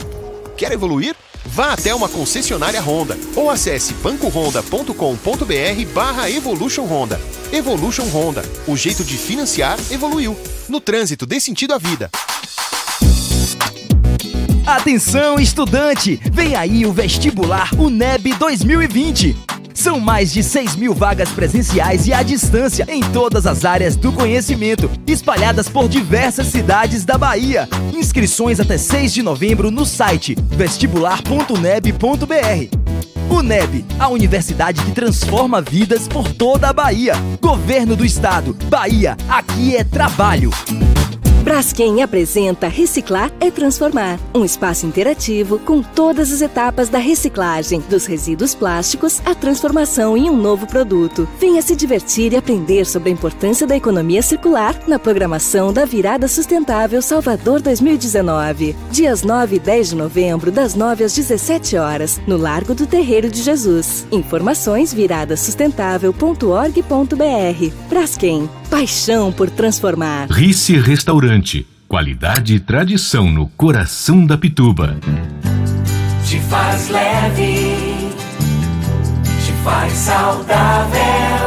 Quer 0.57 0.70
evoluir? 0.70 1.16
Vá 1.49 1.73
até 1.73 1.95
uma 1.95 2.09
concessionária 2.09 2.81
Honda 2.81 3.19
ou 3.35 3.51
acesse 3.51 3.95
bancohonda.com.br 3.95 5.93
barra 5.95 6.31
Evolution 6.31 6.85
Honda. 6.85 7.19
Evolution 7.51 8.05
Honda, 8.05 8.43
o 8.66 8.77
jeito 8.77 9.03
de 9.03 9.16
financiar 9.16 9.79
evoluiu. 9.91 10.37
No 10.69 10.81
trânsito 10.81 11.25
dê 11.25 11.41
sentido 11.41 11.73
à 11.73 11.79
vida. 11.79 12.11
Atenção, 14.66 15.41
estudante! 15.41 16.20
Vem 16.31 16.55
aí 16.55 16.85
o 16.85 16.93
vestibular 16.93 17.70
UNEB 17.81 18.35
2020. 18.35 19.35
São 19.78 20.00
mais 20.00 20.32
de 20.32 20.42
6 20.42 20.74
mil 20.74 20.92
vagas 20.92 21.28
presenciais 21.28 22.09
e 22.09 22.12
à 22.12 22.24
distância 22.24 22.84
em 22.88 23.00
todas 23.00 23.46
as 23.46 23.64
áreas 23.64 23.94
do 23.94 24.10
conhecimento, 24.10 24.90
espalhadas 25.06 25.68
por 25.68 25.88
diversas 25.88 26.48
cidades 26.48 27.05
da 27.05 27.16
Bahia. 27.16 27.68
Inscrições 27.94 28.59
até 28.59 28.76
6 28.76 29.14
de 29.14 29.22
novembro 29.22 29.70
no 29.70 29.86
site 29.86 30.36
vestibular.uneb.br. 30.50 32.76
UNEB, 33.30 33.84
a 34.00 34.09
universidade 34.09 34.82
que 34.82 34.90
transforma 34.90 35.62
vidas 35.62 36.09
por 36.09 36.32
toda 36.32 36.70
a 36.70 36.72
Bahia. 36.72 37.14
Governo 37.40 37.94
do 37.94 38.05
Estado. 38.05 38.56
Bahia, 38.68 39.16
aqui 39.28 39.76
é 39.76 39.84
trabalho. 39.84 40.50
Braskem 41.43 42.02
apresenta 42.02 42.69
Reciclar 42.69 43.31
é 43.40 43.51
Transformar, 43.51 44.19
um 44.35 44.44
espaço 44.44 44.86
interativo 44.86 45.59
com 45.60 45.82
todas 45.82 46.32
as 46.32 46.43
etapas 46.43 46.89
da 46.89 46.98
reciclagem, 46.98 47.82
dos 47.89 48.06
resíduos 48.06 48.55
plásticos 48.55 49.20
à 49.24 49.35
transformação 49.35 50.16
em 50.16 50.28
um 50.28 50.36
novo 50.36 50.66
produto. 50.66 51.28
Venha 51.39 51.62
se 51.62 51.74
divertir 51.74 52.32
e 52.32 52.36
aprender 52.36 52.85
sobre 52.85 53.09
a 53.09 53.12
importância 53.12 53.66
da 53.66 53.77
economia 53.77 54.23
circular 54.23 54.74
na 54.86 54.98
programação 54.98 55.73
da 55.73 55.85
Virada 55.85 56.28
Sustentável 56.28 57.01
Salvador 57.01 57.60
2019. 57.60 58.77
Dias 58.90 59.23
9 59.23 59.56
e 59.56 59.59
10 59.59 59.90
de 59.90 59.97
novembro, 59.97 60.51
das 60.51 60.74
9 60.74 61.05
às 61.05 61.15
17 61.15 61.77
horas, 61.77 62.20
no 62.27 62.36
Largo 62.36 62.74
do 62.74 62.86
Terreiro 62.86 63.31
de 63.31 63.43
Jesus. 63.43 64.06
Informações 64.12 64.93
viradasustentável.org.br. 64.93 67.89
Braskem, 67.89 68.51
paixão 68.69 69.32
por 69.32 69.48
transformar. 69.51 70.28
Rice 70.31 70.78
Restaurante. 70.78 71.27
Qualidade 71.86 72.55
e 72.55 72.60
tradição 72.60 73.30
no 73.30 73.48
coração 73.48 74.24
da 74.24 74.38
Pituba. 74.38 74.96
Te 76.26 76.40
faz 76.40 76.88
leve, 76.88 77.76
te 79.44 79.52
faz 79.62 79.92
saudável, 79.92 81.38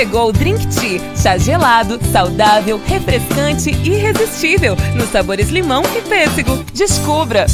Chegou 0.00 0.30
o 0.30 0.32
Drink 0.32 0.66
Tea, 0.68 0.98
chá 1.14 1.36
gelado, 1.36 2.00
saudável, 2.10 2.80
refrescante 2.86 3.70
e 3.70 3.90
irresistível, 3.90 4.74
nos 4.96 5.10
sabores 5.10 5.50
limão 5.50 5.82
e 5.94 6.00
pêssego. 6.00 6.64
Descubra! 6.72 7.44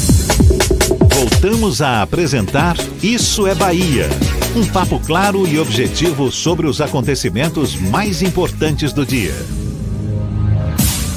Voltamos 1.13 1.81
a 1.81 2.01
apresentar 2.01 2.77
Isso 3.03 3.45
é 3.45 3.53
Bahia. 3.53 4.07
Um 4.55 4.65
papo 4.65 4.97
claro 4.97 5.45
e 5.45 5.59
objetivo 5.59 6.31
sobre 6.31 6.67
os 6.67 6.79
acontecimentos 6.79 7.75
mais 7.75 8.21
importantes 8.21 8.93
do 8.93 9.05
dia. 9.05 9.35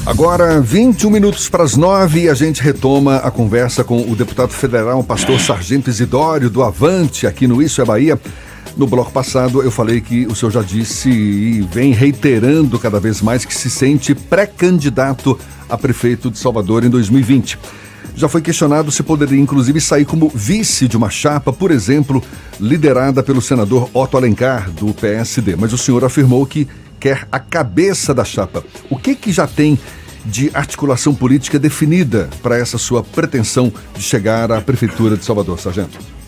Agora, 0.04 0.60
21 0.60 1.10
minutos 1.10 1.48
para 1.48 1.62
as 1.62 1.76
9 1.76 2.22
e 2.22 2.28
a 2.28 2.34
gente 2.34 2.60
retoma 2.60 3.18
a 3.18 3.30
conversa 3.30 3.84
com 3.84 4.00
o 4.00 4.16
deputado 4.16 4.50
federal, 4.50 5.04
pastor 5.04 5.38
Sargento 5.38 5.88
Isidório, 5.88 6.50
do 6.50 6.64
Avante, 6.64 7.24
aqui 7.24 7.46
no 7.46 7.62
Isso 7.62 7.80
é 7.80 7.84
Bahia. 7.84 8.18
No 8.76 8.86
bloco 8.86 9.10
passado 9.10 9.62
eu 9.62 9.70
falei 9.70 10.00
que 10.00 10.26
o 10.26 10.34
senhor 10.34 10.50
já 10.50 10.62
disse 10.62 11.10
e 11.10 11.60
vem 11.62 11.92
reiterando 11.92 12.78
cada 12.78 13.00
vez 13.00 13.20
mais 13.20 13.44
que 13.44 13.54
se 13.54 13.68
sente 13.68 14.14
pré-candidato 14.14 15.38
a 15.68 15.76
prefeito 15.76 16.30
de 16.30 16.38
Salvador 16.38 16.84
em 16.84 16.90
2020. 16.90 17.58
Já 18.14 18.28
foi 18.28 18.42
questionado 18.42 18.90
se 18.90 19.02
poderia 19.02 19.40
inclusive 19.40 19.80
sair 19.80 20.04
como 20.04 20.28
vice 20.34 20.88
de 20.88 20.96
uma 20.96 21.10
chapa, 21.10 21.52
por 21.52 21.70
exemplo, 21.70 22.22
liderada 22.58 23.22
pelo 23.22 23.40
senador 23.40 23.88
Otto 23.94 24.16
Alencar, 24.16 24.70
do 24.70 24.92
PSD. 24.92 25.56
Mas 25.56 25.72
o 25.72 25.78
senhor 25.78 26.04
afirmou 26.04 26.44
que 26.44 26.68
quer 26.98 27.26
a 27.30 27.38
cabeça 27.38 28.12
da 28.12 28.24
chapa. 28.24 28.64
O 28.90 28.96
que 28.96 29.14
que 29.14 29.32
já 29.32 29.46
tem 29.46 29.78
de 30.24 30.50
articulação 30.52 31.14
política 31.14 31.58
definida 31.58 32.28
para 32.42 32.58
essa 32.58 32.76
sua 32.76 33.02
pretensão 33.02 33.72
de 33.94 34.02
chegar 34.02 34.52
à 34.52 34.60
prefeitura 34.60 35.16
de 35.16 35.24
Salvador, 35.24 35.58
sargento? 35.58 36.19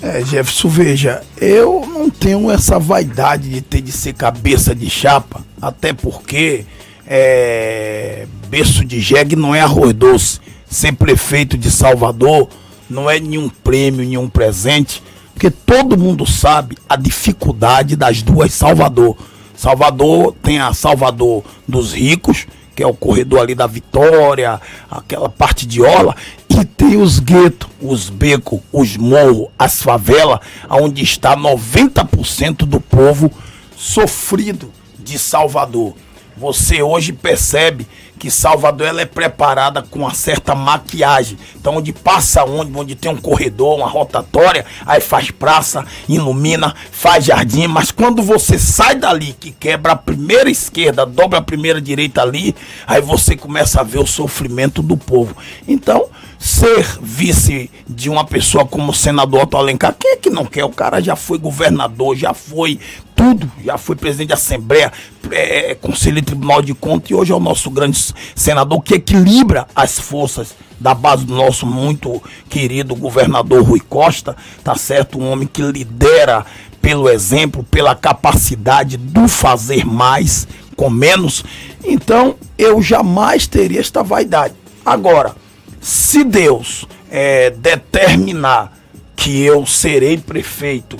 É, 0.00 0.24
Jefferson, 0.24 0.68
veja, 0.68 1.22
eu 1.40 1.84
não 1.92 2.08
tenho 2.08 2.50
essa 2.50 2.78
vaidade 2.78 3.48
de 3.48 3.60
ter 3.60 3.80
de 3.80 3.90
ser 3.90 4.12
cabeça 4.12 4.74
de 4.74 4.88
chapa, 4.88 5.44
até 5.60 5.92
porque 5.92 6.64
é, 7.04 8.26
berço 8.48 8.84
de 8.84 9.00
jegue 9.00 9.34
não 9.34 9.54
é 9.54 9.60
arroz 9.60 9.92
doce. 9.92 10.40
Ser 10.70 10.92
prefeito 10.92 11.56
de 11.56 11.70
Salvador 11.70 12.48
não 12.88 13.10
é 13.10 13.18
nenhum 13.18 13.48
prêmio, 13.48 14.04
nenhum 14.04 14.28
presente, 14.28 15.02
porque 15.32 15.50
todo 15.50 15.98
mundo 15.98 16.26
sabe 16.26 16.76
a 16.88 16.94
dificuldade 16.94 17.96
das 17.96 18.22
duas 18.22 18.52
Salvador. 18.52 19.16
Salvador 19.56 20.34
tem 20.42 20.60
a 20.60 20.72
Salvador 20.72 21.42
dos 21.66 21.92
ricos, 21.92 22.46
que 22.78 22.82
é 22.84 22.86
o 22.86 22.94
corredor 22.94 23.40
ali 23.40 23.56
da 23.56 23.66
Vitória, 23.66 24.60
aquela 24.88 25.28
parte 25.28 25.66
de 25.66 25.82
Ola, 25.82 26.14
e 26.48 26.64
tem 26.64 26.96
os 26.96 27.18
guetos, 27.18 27.68
os 27.82 28.08
becos, 28.08 28.60
os 28.72 28.96
morros, 28.96 29.48
as 29.58 29.82
favelas, 29.82 30.38
onde 30.70 31.02
está 31.02 31.36
90% 31.36 32.58
do 32.58 32.80
povo 32.80 33.32
sofrido 33.76 34.72
de 34.96 35.18
Salvador. 35.18 35.94
Você 36.36 36.80
hoje 36.80 37.12
percebe 37.12 37.84
que 38.18 38.30
Salvador 38.30 38.88
ela 38.88 39.00
é 39.00 39.06
preparada 39.06 39.82
com 39.82 40.00
uma 40.00 40.12
certa 40.12 40.54
maquiagem. 40.54 41.38
Então, 41.56 41.76
onde 41.76 41.92
passa 41.92 42.44
onde, 42.44 42.76
onde 42.76 42.94
tem 42.94 43.10
um 43.10 43.16
corredor, 43.16 43.76
uma 43.76 43.88
rotatória, 43.88 44.66
aí 44.84 45.00
faz 45.00 45.30
praça, 45.30 45.86
ilumina, 46.08 46.74
faz 46.90 47.24
jardim. 47.24 47.66
Mas 47.66 47.90
quando 47.90 48.22
você 48.22 48.58
sai 48.58 48.96
dali, 48.96 49.34
que 49.38 49.52
quebra 49.52 49.92
a 49.92 49.96
primeira 49.96 50.50
esquerda, 50.50 51.06
dobra 51.06 51.38
a 51.38 51.42
primeira 51.42 51.80
direita 51.80 52.20
ali, 52.20 52.54
aí 52.86 53.00
você 53.00 53.36
começa 53.36 53.80
a 53.80 53.84
ver 53.84 54.00
o 54.00 54.06
sofrimento 54.06 54.82
do 54.82 54.96
povo. 54.96 55.36
Então, 55.66 56.08
ser 56.38 56.86
vice 57.00 57.70
de 57.88 58.08
uma 58.08 58.24
pessoa 58.24 58.64
como 58.64 58.92
o 58.92 58.94
senador 58.94 59.42
Otto 59.42 59.56
Alencar, 59.56 59.94
quem 59.98 60.12
é 60.12 60.16
que 60.16 60.30
não 60.30 60.44
quer? 60.44 60.64
O 60.64 60.70
cara 60.70 61.00
já 61.00 61.16
foi 61.16 61.38
governador, 61.38 62.16
já 62.16 62.32
foi 62.32 62.78
tudo, 63.18 63.50
já 63.64 63.76
foi 63.76 63.96
presidente 63.96 64.28
da 64.28 64.34
Assembleia, 64.34 64.92
é, 65.32 65.74
Conselho 65.74 66.22
Tribunal 66.22 66.62
de 66.62 66.72
Contas 66.72 67.10
e 67.10 67.14
hoje 67.14 67.32
é 67.32 67.34
o 67.34 67.40
nosso 67.40 67.68
grande 67.68 68.14
senador 68.36 68.80
que 68.80 68.94
equilibra 68.94 69.66
as 69.74 69.98
forças 69.98 70.54
da 70.78 70.94
base 70.94 71.24
do 71.24 71.34
nosso 71.34 71.66
muito 71.66 72.22
querido 72.48 72.94
governador 72.94 73.64
Rui 73.64 73.80
Costa, 73.80 74.36
tá 74.62 74.76
certo? 74.76 75.18
Um 75.18 75.32
homem 75.32 75.48
que 75.52 75.60
lidera 75.60 76.46
pelo 76.80 77.08
exemplo, 77.08 77.64
pela 77.64 77.92
capacidade 77.96 78.96
do 78.96 79.26
fazer 79.26 79.84
mais 79.84 80.46
com 80.76 80.88
menos. 80.88 81.44
Então, 81.84 82.36
eu 82.56 82.80
jamais 82.80 83.48
teria 83.48 83.80
esta 83.80 84.00
vaidade. 84.00 84.54
Agora, 84.86 85.34
se 85.80 86.22
Deus 86.22 86.86
é, 87.10 87.50
determinar 87.50 88.72
que 89.16 89.42
eu 89.42 89.66
serei 89.66 90.16
prefeito 90.18 90.96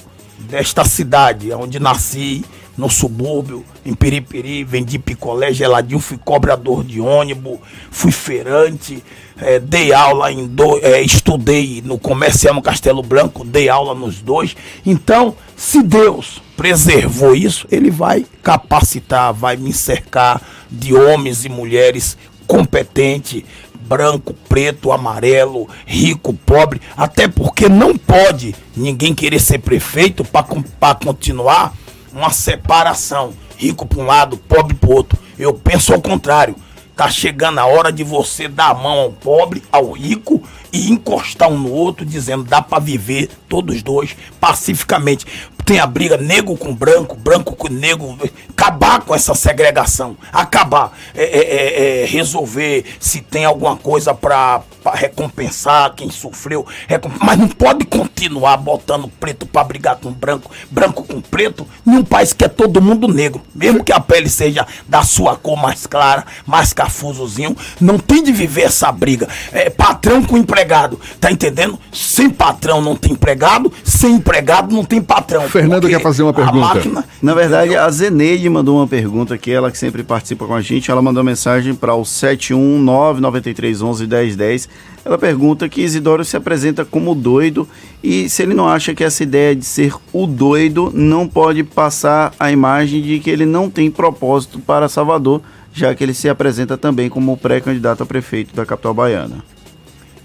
desta 0.49 0.85
cidade 0.85 1.53
onde 1.53 1.79
nasci, 1.79 2.45
no 2.77 2.89
subúrbio, 2.89 3.65
em 3.85 3.93
Periperi, 3.93 4.63
vendi 4.63 5.01
picolé 5.01 5.53
geladinho, 5.53 5.99
fui 5.99 6.17
cobrador 6.17 6.85
de 6.85 7.01
ônibus, 7.01 7.59
fui 7.91 8.13
feirante, 8.13 9.03
é, 9.37 9.59
dei 9.59 9.93
aula 9.93 10.31
em 10.31 10.47
dois, 10.47 10.83
é, 10.85 11.03
estudei 11.03 11.83
no 11.85 11.99
comercial 11.99 12.55
no 12.55 12.63
Castelo 12.63 13.03
Branco, 13.03 13.45
dei 13.45 13.69
aula 13.69 13.95
nos 13.95 14.21
dois. 14.21 14.57
Então, 14.87 15.35
se 15.57 15.83
Deus 15.83 16.41
preservou 16.57 17.35
isso, 17.35 17.67
ele 17.69 17.91
vai 17.91 18.25
capacitar, 18.45 19.33
vai 19.33 19.57
me 19.57 19.73
cercar 19.73 20.41
de 20.71 20.95
homens 20.95 21.45
e 21.45 21.49
mulheres 21.49 22.17
competentes, 22.47 23.43
branco, 23.89 24.35
preto, 24.49 24.93
amarelo, 24.93 25.69
rico, 25.87 26.35
pobre, 26.35 26.81
até 26.97 27.27
porque 27.27 27.69
não 27.69 27.97
pode 27.97 28.55
ninguém 28.77 29.15
querer 29.15 29.41
ser 29.41 29.59
prefeito 29.59 30.25
para 30.25 30.95
continuar 30.95 31.73
uma 32.13 32.31
separação, 32.31 33.33
rico 33.57 33.87
para 33.87 33.99
um 34.01 34.07
lado, 34.07 34.37
pobre 34.37 34.75
para 34.75 34.91
outro. 34.91 35.19
Eu 35.39 35.55
penso 35.55 35.95
ao 35.95 36.01
contrário. 36.01 36.55
Tá 36.95 37.09
chegando 37.09 37.59
a 37.61 37.65
hora 37.65 37.93
de 37.93 38.03
você 38.03 38.49
dar 38.49 38.71
a 38.71 38.75
mão 38.75 38.99
ao 38.99 39.13
pobre, 39.13 39.63
ao 39.71 39.93
rico 39.93 40.43
e 40.73 40.91
encostar 40.91 41.49
um 41.49 41.57
no 41.57 41.71
outro, 41.71 42.05
dizendo 42.05 42.43
dá 42.43 42.61
para 42.61 42.81
viver 42.81 43.31
todos 43.49 43.85
dois 43.85 44.17
pacificamente. 44.41 45.25
Tem 45.69 45.79
a 45.79 45.87
briga 45.87 46.17
negro 46.17 46.57
com 46.57 46.75
branco, 46.75 47.15
branco 47.15 47.55
com 47.55 47.69
negro, 47.69 48.17
acabar 48.49 49.03
com 49.03 49.15
essa 49.15 49.35
segregação, 49.35 50.17
acabar, 50.33 50.97
é, 51.15 51.25
é, 51.25 51.41
é, 51.41 52.03
é 52.03 52.07
resolver 52.07 52.87
se 52.99 53.21
tem 53.21 53.45
alguma 53.45 53.77
coisa 53.77 54.15
para 54.15 54.63
recompensar 54.95 55.95
quem 55.95 56.11
sofreu, 56.11 56.67
recomp... 56.87 57.15
mas 57.21 57.39
não 57.39 57.49
pode 57.49 57.85
continuar 57.85 58.57
botando 58.57 59.09
preto 59.21 59.45
para 59.45 59.63
brigar 59.65 59.97
com 59.97 60.11
branco, 60.11 60.51
branco 60.71 61.05
com 61.05 61.21
preto, 61.21 61.67
em 61.87 61.91
um 61.91 62.05
país 62.05 62.33
que 62.33 62.45
é 62.45 62.49
todo 62.49 62.81
mundo 62.81 63.07
negro, 63.07 63.43
mesmo 63.55 63.85
que 63.85 63.93
a 63.93 64.01
pele 64.01 64.31
seja 64.31 64.67
da 64.89 65.03
sua 65.03 65.37
cor 65.37 65.57
mais 65.57 65.87
clara, 65.87 66.25
mais 66.47 66.73
cafusozinho, 66.73 67.55
não 67.79 67.99
tem 67.99 68.23
de 68.23 68.33
viver 68.33 68.63
essa 68.63 68.91
briga. 68.91 69.29
É 69.53 69.69
patrão 69.69 70.23
com 70.23 70.39
empregado, 70.39 70.99
tá 71.21 71.31
entendendo? 71.31 71.79
Sem 71.93 72.31
patrão 72.31 72.81
não 72.81 72.97
tem 72.97 73.13
empregado, 73.13 73.71
sem 73.85 74.15
empregado 74.15 74.75
não 74.75 74.85
tem 74.85 75.03
patrão. 75.03 75.47
Fernando 75.59 75.89
quer 75.89 76.01
fazer 76.01 76.23
uma 76.23 76.33
pergunta. 76.33 76.75
Máquina, 76.75 77.05
Na 77.21 77.35
verdade, 77.35 77.75
a 77.75 77.91
Zeneide 77.91 78.49
mandou 78.49 78.77
uma 78.77 78.87
pergunta 78.87 79.35
aqui, 79.35 79.51
ela 79.51 79.73
que 79.73 79.79
sempre 79.79 80.05
participa 80.05 80.47
com 80.47 80.55
a 80.55 80.61
gente, 80.61 80.89
ela 80.89 81.03
mandou 81.03 81.25
mensagem 81.25 81.75
para 81.75 81.95
o 81.95 82.03
71993111010. 82.03 84.69
Ela 85.05 85.19
pergunta 85.19 85.69
que 85.69 85.81
Isidoro 85.81 86.25
se 86.25 86.37
apresenta 86.37 86.85
como 86.85 87.13
doido 87.13 87.69
e 88.03 88.29
se 88.29 88.43
ele 88.43 88.55
não 88.55 88.69
acha 88.69 88.95
que 88.95 89.03
essa 89.03 89.25
ideia 89.25 89.57
de 89.57 89.65
ser 89.65 89.95
o 90.13 90.29
doido 90.29 90.93
não 90.95 91.27
pode 91.27 91.65
passar 91.65 92.33
a 92.39 92.53
imagem 92.53 93.03
de 93.03 93.19
que 93.19 93.31
ele 93.31 93.47
não 93.47 93.69
tem 93.69 93.91
propósito 93.91 94.61
para 94.61 94.89
Salvador, 94.89 95.43
já 95.73 95.93
que 95.95 96.05
ele 96.05 96.15
se 96.15 96.29
apresenta 96.29 96.77
também 96.77 97.09
como 97.09 97.37
pré-candidato 97.37 98.05
a 98.05 98.07
prefeito 98.07 98.55
da 98.55 98.65
capital 98.65 98.95
baiana. 98.95 99.43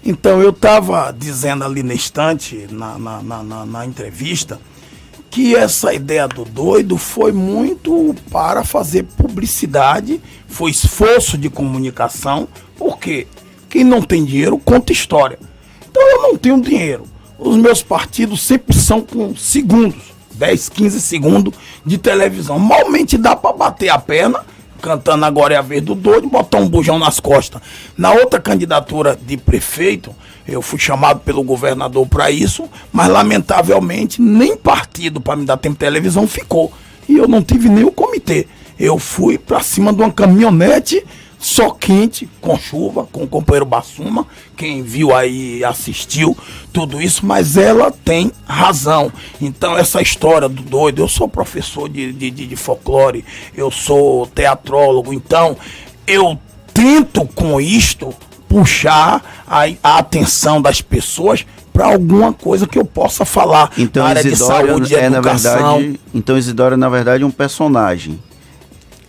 Então, 0.04 0.40
eu 0.42 0.50
estava 0.50 1.12
dizendo 1.16 1.64
ali 1.64 1.82
na 1.82 1.94
estante, 1.94 2.66
na, 2.70 2.98
na, 2.98 3.22
na, 3.22 3.66
na 3.66 3.86
entrevista, 3.86 4.60
que 5.34 5.56
essa 5.56 5.92
ideia 5.92 6.28
do 6.28 6.44
doido 6.44 6.96
foi 6.96 7.32
muito 7.32 8.14
para 8.30 8.62
fazer 8.62 9.02
publicidade, 9.02 10.20
foi 10.46 10.70
esforço 10.70 11.36
de 11.36 11.50
comunicação, 11.50 12.46
porque 12.76 13.26
quem 13.68 13.82
não 13.82 14.00
tem 14.00 14.24
dinheiro 14.24 14.56
conta 14.58 14.92
história. 14.92 15.36
Então 15.90 16.08
eu 16.08 16.22
não 16.22 16.38
tenho 16.38 16.60
dinheiro. 16.60 17.02
Os 17.36 17.56
meus 17.56 17.82
partidos 17.82 18.42
sempre 18.42 18.76
são 18.76 19.00
com 19.00 19.34
segundos, 19.34 20.04
10, 20.34 20.68
15 20.68 21.00
segundos 21.00 21.54
de 21.84 21.98
televisão. 21.98 22.56
Malmente 22.56 23.18
dá 23.18 23.34
para 23.34 23.56
bater 23.56 23.88
a 23.88 23.98
perna, 23.98 24.38
cantando 24.84 25.24
agora 25.24 25.54
é 25.54 25.56
a 25.56 25.62
vez 25.62 25.80
do 25.80 25.94
doido, 25.94 26.28
botar 26.28 26.58
um 26.58 26.68
bujão 26.68 26.98
nas 26.98 27.18
costas. 27.18 27.62
Na 27.96 28.12
outra 28.12 28.38
candidatura 28.38 29.18
de 29.20 29.38
prefeito, 29.38 30.14
eu 30.46 30.60
fui 30.60 30.78
chamado 30.78 31.20
pelo 31.20 31.42
governador 31.42 32.06
para 32.06 32.30
isso, 32.30 32.68
mas 32.92 33.08
lamentavelmente 33.08 34.20
nem 34.20 34.54
partido 34.54 35.22
para 35.22 35.36
me 35.36 35.46
dar 35.46 35.56
tempo 35.56 35.72
de 35.74 35.78
televisão 35.78 36.28
ficou. 36.28 36.70
E 37.08 37.16
eu 37.16 37.26
não 37.26 37.42
tive 37.42 37.70
nem 37.70 37.82
o 37.82 37.90
comitê. 37.90 38.46
Eu 38.78 38.98
fui 38.98 39.38
para 39.38 39.60
cima 39.60 39.90
de 39.90 40.02
uma 40.02 40.12
caminhonete 40.12 41.02
só 41.44 41.70
quente, 41.70 42.26
com 42.40 42.58
chuva, 42.58 43.06
com 43.12 43.24
o 43.24 43.28
companheiro 43.28 43.66
Bassuma. 43.66 44.26
Quem 44.56 44.82
viu 44.82 45.14
aí 45.14 45.62
assistiu 45.62 46.34
tudo 46.72 47.02
isso, 47.02 47.26
mas 47.26 47.58
ela 47.58 47.90
tem 47.90 48.32
razão. 48.46 49.12
Então, 49.38 49.76
essa 49.76 50.00
história 50.00 50.48
do 50.48 50.62
doido, 50.62 51.02
eu 51.02 51.08
sou 51.08 51.28
professor 51.28 51.86
de, 51.86 52.14
de, 52.14 52.30
de 52.30 52.56
folclore, 52.56 53.26
eu 53.54 53.70
sou 53.70 54.26
teatrólogo, 54.26 55.12
então 55.12 55.54
eu 56.06 56.38
tento 56.72 57.26
com 57.26 57.60
isto 57.60 58.14
puxar 58.48 59.44
a, 59.46 59.64
a 59.82 59.98
atenção 59.98 60.62
das 60.62 60.80
pessoas 60.80 61.44
para 61.74 61.86
alguma 61.86 62.32
coisa 62.32 62.66
que 62.66 62.78
eu 62.78 62.86
possa 62.86 63.26
falar 63.26 63.70
então, 63.76 64.06
área 64.06 64.20
Isidoro 64.20 64.80
de 64.80 64.88
saúde, 64.88 64.94
é, 64.94 65.06
educação. 65.06 65.60
Na 65.60 65.76
verdade, 65.76 66.00
então 66.14 66.38
Isidoro 66.38 66.74
é 66.74 66.78
na 66.78 66.88
verdade 66.88 67.22
um 67.22 67.30
personagem. 67.30 68.18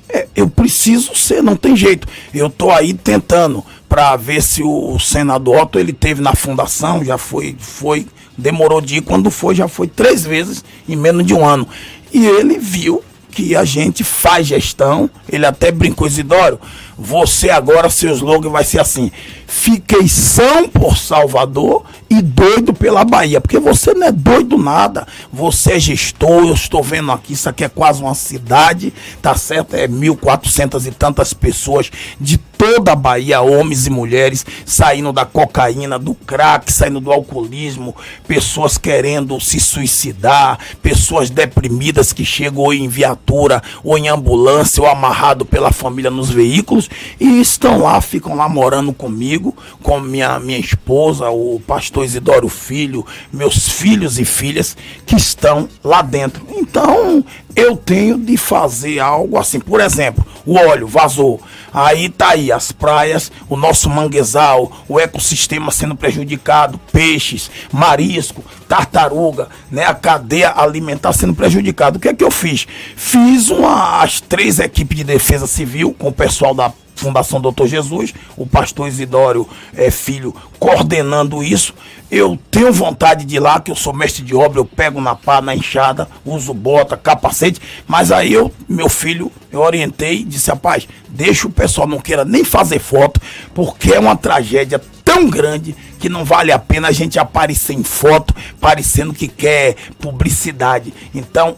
É, 0.09 0.27
eu 0.35 0.49
preciso 0.49 1.15
ser, 1.15 1.41
não 1.41 1.55
tem 1.55 1.75
jeito. 1.75 2.07
Eu 2.33 2.49
tô 2.49 2.71
aí 2.71 2.93
tentando 2.93 3.63
para 3.87 4.15
ver 4.15 4.41
se 4.41 4.61
o 4.63 4.99
senador 4.99 5.63
Otto 5.63 5.79
ele 5.79 5.93
teve 5.93 6.21
na 6.21 6.35
fundação, 6.35 7.03
já 7.03 7.17
foi, 7.17 7.55
foi, 7.57 8.07
demorou 8.37 8.81
de 8.81 8.97
ir, 8.97 9.01
quando 9.01 9.31
foi, 9.31 9.55
já 9.55 9.67
foi 9.67 9.87
três 9.87 10.23
vezes 10.23 10.63
em 10.87 10.95
menos 10.95 11.25
de 11.25 11.33
um 11.33 11.45
ano. 11.45 11.67
E 12.13 12.25
ele 12.25 12.57
viu 12.57 13.03
que 13.31 13.55
a 13.55 13.65
gente 13.65 14.03
faz 14.03 14.47
gestão, 14.47 15.09
ele 15.29 15.45
até 15.45 15.69
brincou, 15.69 16.07
Isidoro, 16.07 16.59
você 16.97 17.49
agora, 17.49 17.89
seu 17.89 18.13
slogan 18.13 18.49
vai 18.49 18.63
ser 18.63 18.79
assim: 18.79 19.11
fiquei 19.47 20.07
são 20.07 20.67
por 20.69 20.97
Salvador 20.97 21.85
e 22.09 22.21
doido 22.21 22.73
pela 22.73 23.03
Bahia. 23.03 23.41
Porque 23.41 23.59
você 23.59 23.93
não 23.93 24.07
é 24.07 24.11
doido 24.11 24.57
nada. 24.57 25.07
Você 25.31 25.73
é 25.73 25.79
gestor, 25.79 26.45
eu 26.45 26.53
estou 26.53 26.83
vendo 26.83 27.11
aqui, 27.11 27.33
isso 27.33 27.49
aqui 27.49 27.63
é 27.63 27.69
quase 27.69 28.01
uma 28.01 28.15
cidade, 28.15 28.93
tá 29.21 29.35
certo? 29.35 29.75
É 29.75 29.87
1.400 29.87 30.85
e 30.87 30.91
tantas 30.91 31.33
pessoas 31.33 31.91
de 32.19 32.37
toda 32.37 32.93
a 32.93 32.95
Bahia, 32.95 33.41
homens 33.41 33.85
e 33.85 33.89
mulheres, 33.89 34.45
saindo 34.65 35.11
da 35.11 35.25
cocaína, 35.25 35.99
do 35.99 36.15
crack, 36.15 36.71
saindo 36.71 36.99
do 36.99 37.11
alcoolismo, 37.11 37.95
pessoas 38.27 38.77
querendo 38.77 39.39
se 39.39 39.59
suicidar, 39.59 40.57
pessoas 40.81 41.29
deprimidas 41.29 42.13
que 42.13 42.23
chegam 42.23 42.63
ou 42.63 42.73
em 42.73 42.87
viatura, 42.87 43.61
ou 43.83 43.97
em 43.97 44.07
ambulância, 44.07 44.81
ou 44.81 44.89
amarrado 44.89 45.45
pela 45.45 45.71
família 45.71 46.09
nos 46.09 46.29
veículos 46.29 46.89
e 47.19 47.41
estão 47.41 47.79
lá, 47.79 47.99
ficam 47.99 48.35
lá 48.35 48.47
morando 48.47 48.93
comigo, 48.93 49.34
com 49.81 49.99
minha, 49.99 50.39
minha 50.39 50.59
esposa, 50.59 51.29
o 51.29 51.61
pastor 51.65 52.05
Isidoro 52.05 52.49
Filho, 52.49 53.05
meus 53.31 53.69
filhos 53.69 54.19
e 54.19 54.25
filhas 54.25 54.75
que 55.05 55.15
estão 55.15 55.67
lá 55.83 56.01
dentro. 56.01 56.45
Então, 56.51 57.23
eu 57.55 57.77
tenho 57.77 58.17
de 58.17 58.35
fazer 58.35 58.99
algo 58.99 59.37
assim. 59.37 59.59
Por 59.59 59.79
exemplo, 59.79 60.25
o 60.45 60.55
óleo 60.55 60.87
vazou. 60.87 61.39
Aí 61.73 62.09
tá 62.09 62.29
aí 62.29 62.51
as 62.51 62.71
praias, 62.71 63.31
o 63.49 63.55
nosso 63.55 63.89
manguezal, 63.89 64.71
o 64.87 64.99
ecossistema 64.99 65.71
sendo 65.71 65.95
prejudicado, 65.95 66.79
peixes, 66.91 67.49
marisco, 67.71 68.43
tartaruga, 68.67 69.47
né? 69.71 69.85
A 69.85 69.93
cadeia 69.93 70.53
alimentar 70.55 71.13
sendo 71.13 71.33
prejudicada. 71.33 71.97
O 71.97 71.99
que 71.99 72.09
é 72.09 72.13
que 72.13 72.23
eu 72.23 72.31
fiz? 72.31 72.67
Fiz 72.95 73.49
uma, 73.49 74.01
as 74.01 74.19
três 74.19 74.59
equipes 74.59 74.97
de 74.97 75.03
defesa 75.03 75.47
civil 75.47 75.95
com 75.97 76.09
o 76.09 76.13
pessoal 76.13 76.53
da 76.53 76.71
Fundação 76.95 77.41
Doutor 77.41 77.67
Jesus, 77.67 78.13
o 78.37 78.45
pastor 78.45 78.87
Isidório 78.87 79.47
é, 79.75 79.91
Filho 79.91 80.35
coordenando 80.59 81.43
isso. 81.43 81.73
Eu 82.09 82.37
tenho 82.51 82.71
vontade 82.71 83.25
de 83.25 83.35
ir 83.35 83.39
lá, 83.39 83.59
que 83.59 83.71
eu 83.71 83.75
sou 83.75 83.93
mestre 83.93 84.23
de 84.23 84.35
obra, 84.35 84.59
eu 84.59 84.65
pego 84.65 85.01
na 85.01 85.15
pá, 85.15 85.41
na 85.41 85.55
enxada, 85.55 86.07
uso 86.23 86.53
bota, 86.53 86.95
capacete, 86.95 87.59
mas 87.87 88.11
aí 88.11 88.31
eu, 88.31 88.51
meu 88.69 88.87
filho, 88.87 89.31
eu 89.51 89.61
orientei 89.61 90.23
disse, 90.23 90.49
rapaz, 90.49 90.87
deixa 91.09 91.47
o 91.47 91.51
pessoal 91.51 91.87
não 91.87 91.99
queira 91.99 92.23
nem 92.23 92.43
fazer 92.43 92.79
foto, 92.79 93.19
porque 93.53 93.93
é 93.93 93.99
uma 93.99 94.15
tragédia 94.15 94.81
tão 95.03 95.29
grande 95.29 95.75
que 96.05 96.09
não 96.09 96.23
vale 96.23 96.51
a 96.51 96.59
pena 96.59 96.89
a 96.89 96.91
gente 96.91 97.17
aparecer 97.17 97.73
em 97.73 97.83
foto 97.83 98.31
parecendo 98.61 99.11
que 99.11 99.27
quer 99.27 99.75
publicidade. 99.99 100.93
Então, 101.15 101.57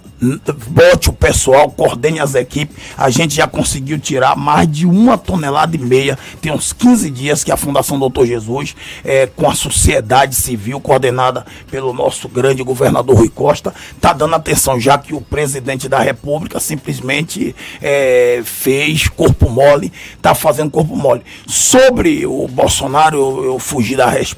bote 0.70 1.10
o 1.10 1.14
pessoal, 1.14 1.70
coordene 1.70 2.22
as 2.22 2.34
equipes. 2.34 2.78
A 2.98 3.10
gente 3.10 3.36
já 3.36 3.46
conseguiu 3.46 4.00
tirar 4.00 4.38
mais 4.38 4.72
de 4.72 4.86
uma 4.86 5.18
tonelada 5.18 5.76
e 5.76 5.80
meia. 5.80 6.18
Tem 6.40 6.50
uns 6.50 6.72
15 6.72 7.10
dias 7.10 7.44
que 7.44 7.52
a 7.52 7.58
Fundação 7.58 8.00
Doutor 8.00 8.26
Jesus, 8.26 8.74
é, 9.04 9.28
com 9.28 9.50
a 9.50 9.54
sociedade 9.54 10.34
civil, 10.34 10.80
coordenada 10.80 11.46
pelo 11.70 11.92
nosso 11.92 12.30
grande 12.30 12.64
governador 12.64 13.18
Rui 13.18 13.30
Costa, 13.30 13.74
está 13.94 14.14
dando 14.14 14.36
atenção, 14.36 14.80
já 14.80 14.98
que 14.98 15.14
o 15.14 15.20
presidente 15.20 15.90
da 15.90 16.00
República 16.00 16.58
simplesmente 16.58 17.54
é, 17.82 18.42
fez 18.46 19.10
corpo 19.10 19.50
mole, 19.50 19.92
está 20.16 20.34
fazendo 20.34 20.72
corpo 20.72 20.96
mole. 20.96 21.22
Sobre 21.46 22.26
o 22.26 22.48
Bolsonaro, 22.48 23.18
eu, 23.18 23.44
eu 23.44 23.60
fugi 23.60 23.94
da 23.94 24.10
resposta. 24.10 24.37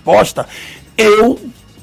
Eu 0.97 1.39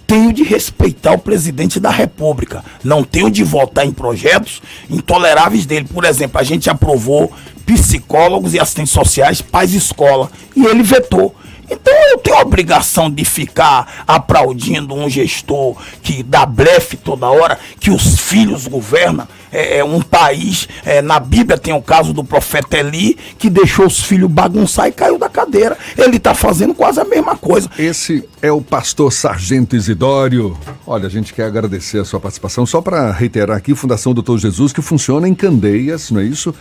tenho 0.06 0.32
de 0.32 0.44
respeitar 0.44 1.12
o 1.12 1.18
presidente 1.18 1.80
da 1.80 1.90
República. 1.90 2.64
Não 2.84 3.02
tenho 3.02 3.30
de 3.30 3.42
votar 3.42 3.84
em 3.84 3.90
projetos 3.90 4.62
intoleráveis 4.88 5.66
dele. 5.66 5.86
Por 5.92 6.04
exemplo, 6.04 6.40
a 6.40 6.44
gente 6.44 6.70
aprovou 6.70 7.32
psicólogos 7.64 8.54
e 8.54 8.60
assistentes 8.60 8.92
sociais, 8.92 9.42
pais 9.42 9.74
escola, 9.74 10.30
e 10.54 10.64
ele 10.64 10.82
vetou. 10.82 11.34
Então 11.70 11.92
eu 12.10 12.18
tenho 12.18 12.36
a 12.36 12.42
obrigação 12.42 13.10
de 13.10 13.24
ficar 13.24 14.04
aplaudindo 14.06 14.94
um 14.94 15.08
gestor 15.08 15.76
que 16.02 16.22
dá 16.22 16.46
blefe 16.46 16.96
toda 16.96 17.28
hora, 17.28 17.58
que 17.78 17.90
os 17.90 18.18
filhos 18.18 18.66
governam. 18.66 19.26
É, 19.52 19.78
é 19.78 19.84
um 19.84 20.02
país, 20.02 20.68
é, 20.84 21.00
na 21.00 21.20
Bíblia 21.20 21.56
tem 21.56 21.72
o 21.72 21.80
caso 21.80 22.12
do 22.12 22.24
profeta 22.24 22.76
Eli, 22.76 23.16
que 23.38 23.48
deixou 23.48 23.86
os 23.86 24.02
filhos 24.02 24.30
bagunçar 24.30 24.88
e 24.88 24.92
caiu 24.92 25.18
da 25.18 25.28
cadeira. 25.28 25.78
Ele 25.96 26.16
está 26.16 26.34
fazendo 26.34 26.74
quase 26.74 27.00
a 27.00 27.04
mesma 27.04 27.36
coisa. 27.36 27.70
Esse 27.78 28.28
é 28.42 28.50
o 28.50 28.60
pastor 28.60 29.12
Sargento 29.12 29.76
Isidório. 29.76 30.58
Olha, 30.86 31.06
a 31.06 31.10
gente 31.10 31.32
quer 31.32 31.44
agradecer 31.44 31.98
a 31.98 32.04
sua 32.04 32.20
participação. 32.20 32.66
Só 32.66 32.80
para 32.80 33.10
reiterar 33.12 33.56
aqui, 33.56 33.74
Fundação 33.74 34.12
Doutor 34.12 34.38
Jesus, 34.38 34.72
que 34.72 34.82
funciona 34.82 35.28
em 35.28 35.34
Candeias, 35.34 36.10
não 36.10 36.20
é 36.20 36.24
isso? 36.24 36.54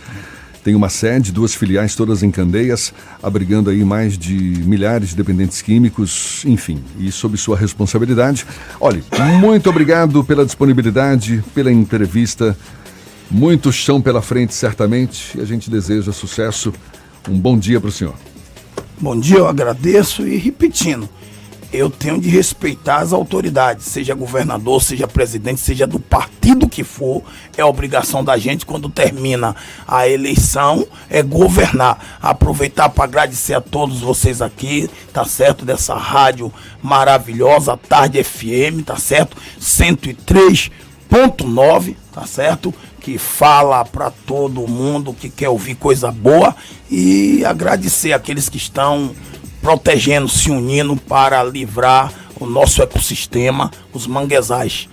Tem 0.66 0.74
uma 0.74 0.88
sede, 0.88 1.30
duas 1.30 1.54
filiais, 1.54 1.94
todas 1.94 2.24
em 2.24 2.30
Candeias, 2.32 2.92
abrigando 3.22 3.70
aí 3.70 3.84
mais 3.84 4.18
de 4.18 4.34
milhares 4.34 5.10
de 5.10 5.14
dependentes 5.14 5.62
químicos, 5.62 6.42
enfim, 6.44 6.82
e 6.98 7.12
sob 7.12 7.36
sua 7.36 7.56
responsabilidade. 7.56 8.44
Olhe, 8.80 9.04
muito 9.38 9.70
obrigado 9.70 10.24
pela 10.24 10.44
disponibilidade, 10.44 11.44
pela 11.54 11.70
entrevista. 11.70 12.58
Muito 13.30 13.70
chão 13.70 14.02
pela 14.02 14.20
frente, 14.20 14.54
certamente, 14.54 15.38
e 15.38 15.40
a 15.40 15.44
gente 15.44 15.70
deseja 15.70 16.10
sucesso. 16.10 16.72
Um 17.28 17.38
bom 17.38 17.56
dia 17.56 17.80
para 17.80 17.88
o 17.88 17.92
senhor. 17.92 18.14
Bom 19.00 19.16
dia, 19.16 19.38
eu 19.38 19.46
agradeço 19.46 20.26
e 20.26 20.36
repetindo, 20.36 21.08
eu 21.72 21.90
tenho 21.90 22.20
de 22.20 22.28
respeitar 22.28 22.98
as 22.98 23.12
autoridades, 23.12 23.86
seja 23.86 24.14
governador, 24.14 24.82
seja 24.82 25.06
presidente, 25.06 25.60
seja 25.60 25.86
do 25.86 25.98
partido 25.98 26.68
que 26.68 26.84
for, 26.84 27.22
é 27.56 27.64
obrigação 27.64 28.24
da 28.24 28.36
gente 28.36 28.66
quando 28.66 28.88
termina 28.88 29.54
a 29.86 30.08
eleição 30.08 30.86
é 31.08 31.22
governar. 31.22 32.18
Aproveitar 32.20 32.88
para 32.88 33.04
agradecer 33.04 33.54
a 33.54 33.60
todos 33.60 34.00
vocês 34.00 34.42
aqui, 34.42 34.90
tá 35.12 35.24
certo? 35.24 35.64
Dessa 35.64 35.94
rádio 35.94 36.52
maravilhosa, 36.82 37.76
Tarde 37.76 38.20
FM, 38.22 38.82
tá 38.84 38.96
certo? 38.96 39.36
103.9, 39.60 41.96
tá 42.12 42.26
certo? 42.26 42.74
Que 43.00 43.18
fala 43.18 43.84
para 43.84 44.10
todo 44.10 44.66
mundo 44.66 45.14
que 45.14 45.28
quer 45.28 45.48
ouvir 45.48 45.76
coisa 45.76 46.10
boa 46.10 46.56
e 46.90 47.44
agradecer 47.44 48.12
aqueles 48.12 48.48
que 48.48 48.56
estão 48.56 49.14
protegendo, 49.66 50.28
se 50.28 50.48
unindo 50.48 50.96
para 50.96 51.42
livrar 51.42 52.12
o 52.38 52.46
nosso 52.46 52.80
ecossistema, 52.80 53.68
os 53.92 54.06
manguezais. 54.06 54.88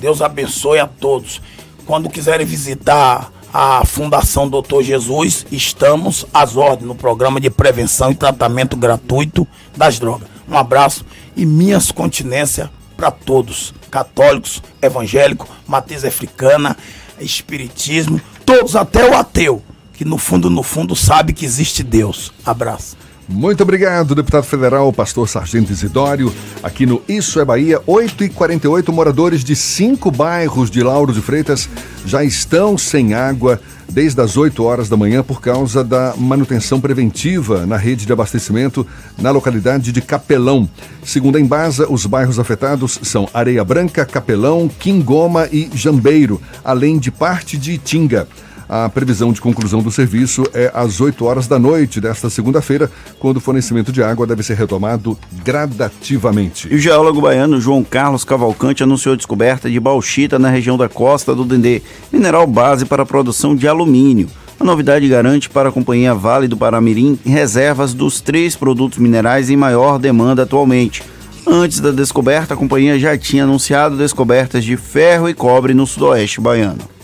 Deus 0.00 0.20
abençoe 0.20 0.80
a 0.80 0.86
todos. 0.88 1.40
Quando 1.86 2.10
quiserem 2.10 2.44
visitar 2.44 3.30
a 3.54 3.84
Fundação 3.86 4.48
Doutor 4.48 4.82
Jesus, 4.82 5.46
estamos 5.52 6.26
às 6.34 6.56
ordens 6.56 6.88
no 6.88 6.96
programa 6.96 7.40
de 7.40 7.48
prevenção 7.50 8.10
e 8.10 8.16
tratamento 8.16 8.76
gratuito 8.76 9.46
das 9.76 10.00
drogas. 10.00 10.26
Um 10.48 10.58
abraço 10.58 11.06
e 11.36 11.46
minhas 11.46 11.92
continências 11.92 12.68
para 12.96 13.12
todos, 13.12 13.72
católicos, 13.92 14.60
evangélicos, 14.82 15.46
matriz 15.68 16.04
africana, 16.04 16.76
espiritismo, 17.20 18.20
todos, 18.44 18.74
até 18.74 19.08
o 19.08 19.16
ateu, 19.16 19.62
que 19.92 20.04
no 20.04 20.18
fundo, 20.18 20.50
no 20.50 20.64
fundo, 20.64 20.96
sabe 20.96 21.32
que 21.32 21.44
existe 21.44 21.84
Deus. 21.84 22.32
Abraço. 22.44 23.05
Muito 23.28 23.64
obrigado, 23.64 24.14
deputado 24.14 24.44
federal, 24.44 24.92
pastor 24.92 25.28
Sargento 25.28 25.72
Isidório. 25.72 26.32
Aqui 26.62 26.86
no 26.86 27.02
Isso 27.08 27.40
é 27.40 27.44
Bahia, 27.44 27.80
8 27.84 28.22
e 28.22 28.28
48 28.28 28.92
moradores 28.92 29.42
de 29.42 29.56
cinco 29.56 30.12
bairros 30.12 30.70
de 30.70 30.80
Lauro 30.80 31.12
de 31.12 31.20
Freitas 31.20 31.68
já 32.04 32.22
estão 32.22 32.78
sem 32.78 33.14
água 33.14 33.60
desde 33.88 34.20
as 34.20 34.36
8 34.36 34.62
horas 34.62 34.88
da 34.88 34.96
manhã 34.96 35.24
por 35.24 35.40
causa 35.40 35.82
da 35.82 36.14
manutenção 36.16 36.80
preventiva 36.80 37.66
na 37.66 37.76
rede 37.76 38.06
de 38.06 38.12
abastecimento 38.12 38.86
na 39.18 39.32
localidade 39.32 39.90
de 39.90 40.00
Capelão. 40.00 40.68
Segundo 41.04 41.36
a 41.36 41.40
Embasa, 41.40 41.90
os 41.90 42.06
bairros 42.06 42.38
afetados 42.38 43.00
são 43.02 43.28
Areia 43.34 43.64
Branca, 43.64 44.04
Capelão, 44.04 44.68
Quingoma 44.68 45.48
e 45.50 45.68
Jambeiro, 45.74 46.40
além 46.64 46.96
de 46.96 47.10
parte 47.10 47.56
de 47.56 47.72
Itinga. 47.72 48.28
A 48.68 48.88
previsão 48.88 49.32
de 49.32 49.40
conclusão 49.40 49.80
do 49.80 49.90
serviço 49.90 50.44
é 50.52 50.70
às 50.74 51.00
8 51.00 51.24
horas 51.24 51.46
da 51.46 51.58
noite 51.58 52.00
desta 52.00 52.28
segunda-feira, 52.28 52.90
quando 53.18 53.36
o 53.36 53.40
fornecimento 53.40 53.92
de 53.92 54.02
água 54.02 54.26
deve 54.26 54.42
ser 54.42 54.54
retomado 54.54 55.16
gradativamente. 55.44 56.68
E 56.70 56.74
o 56.74 56.78
geólogo 56.78 57.20
baiano 57.20 57.60
João 57.60 57.84
Carlos 57.84 58.24
Cavalcante 58.24 58.82
anunciou 58.82 59.12
a 59.12 59.16
descoberta 59.16 59.70
de 59.70 59.78
bauxita 59.78 60.38
na 60.38 60.50
região 60.50 60.76
da 60.76 60.88
costa 60.88 61.34
do 61.34 61.44
Dendê, 61.44 61.80
mineral 62.12 62.46
base 62.46 62.84
para 62.84 63.04
a 63.04 63.06
produção 63.06 63.54
de 63.54 63.68
alumínio. 63.68 64.28
A 64.58 64.64
novidade 64.64 65.06
garante 65.06 65.48
para 65.50 65.68
a 65.68 65.72
Companhia 65.72 66.14
Vale 66.14 66.48
do 66.48 66.56
Paramirim 66.56 67.18
reservas 67.24 67.92
dos 67.92 68.20
três 68.20 68.56
produtos 68.56 68.98
minerais 68.98 69.50
em 69.50 69.56
maior 69.56 69.98
demanda 69.98 70.42
atualmente. 70.42 71.02
Antes 71.46 71.78
da 71.78 71.92
descoberta, 71.92 72.54
a 72.54 72.56
companhia 72.56 72.98
já 72.98 73.16
tinha 73.16 73.44
anunciado 73.44 73.96
descobertas 73.96 74.64
de 74.64 74.76
ferro 74.76 75.28
e 75.28 75.34
cobre 75.34 75.74
no 75.74 75.86
sudoeste 75.86 76.40
baiano. 76.40 76.95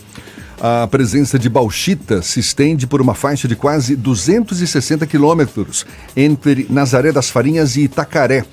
A 0.65 0.87
presença 0.87 1.37
de 1.37 1.49
bauxita 1.49 2.21
se 2.21 2.39
estende 2.39 2.87
por 2.87 3.01
uma 3.01 3.13
faixa 3.13 3.49
de 3.49 3.53
quase 3.53 3.97
260 3.97 5.05
quilômetros 5.05 5.85
entre 6.15 6.65
Nazaré 6.69 7.11
das 7.11 7.29
Farinhas 7.29 7.75
e 7.75 7.81
Itacaré. 7.81 8.45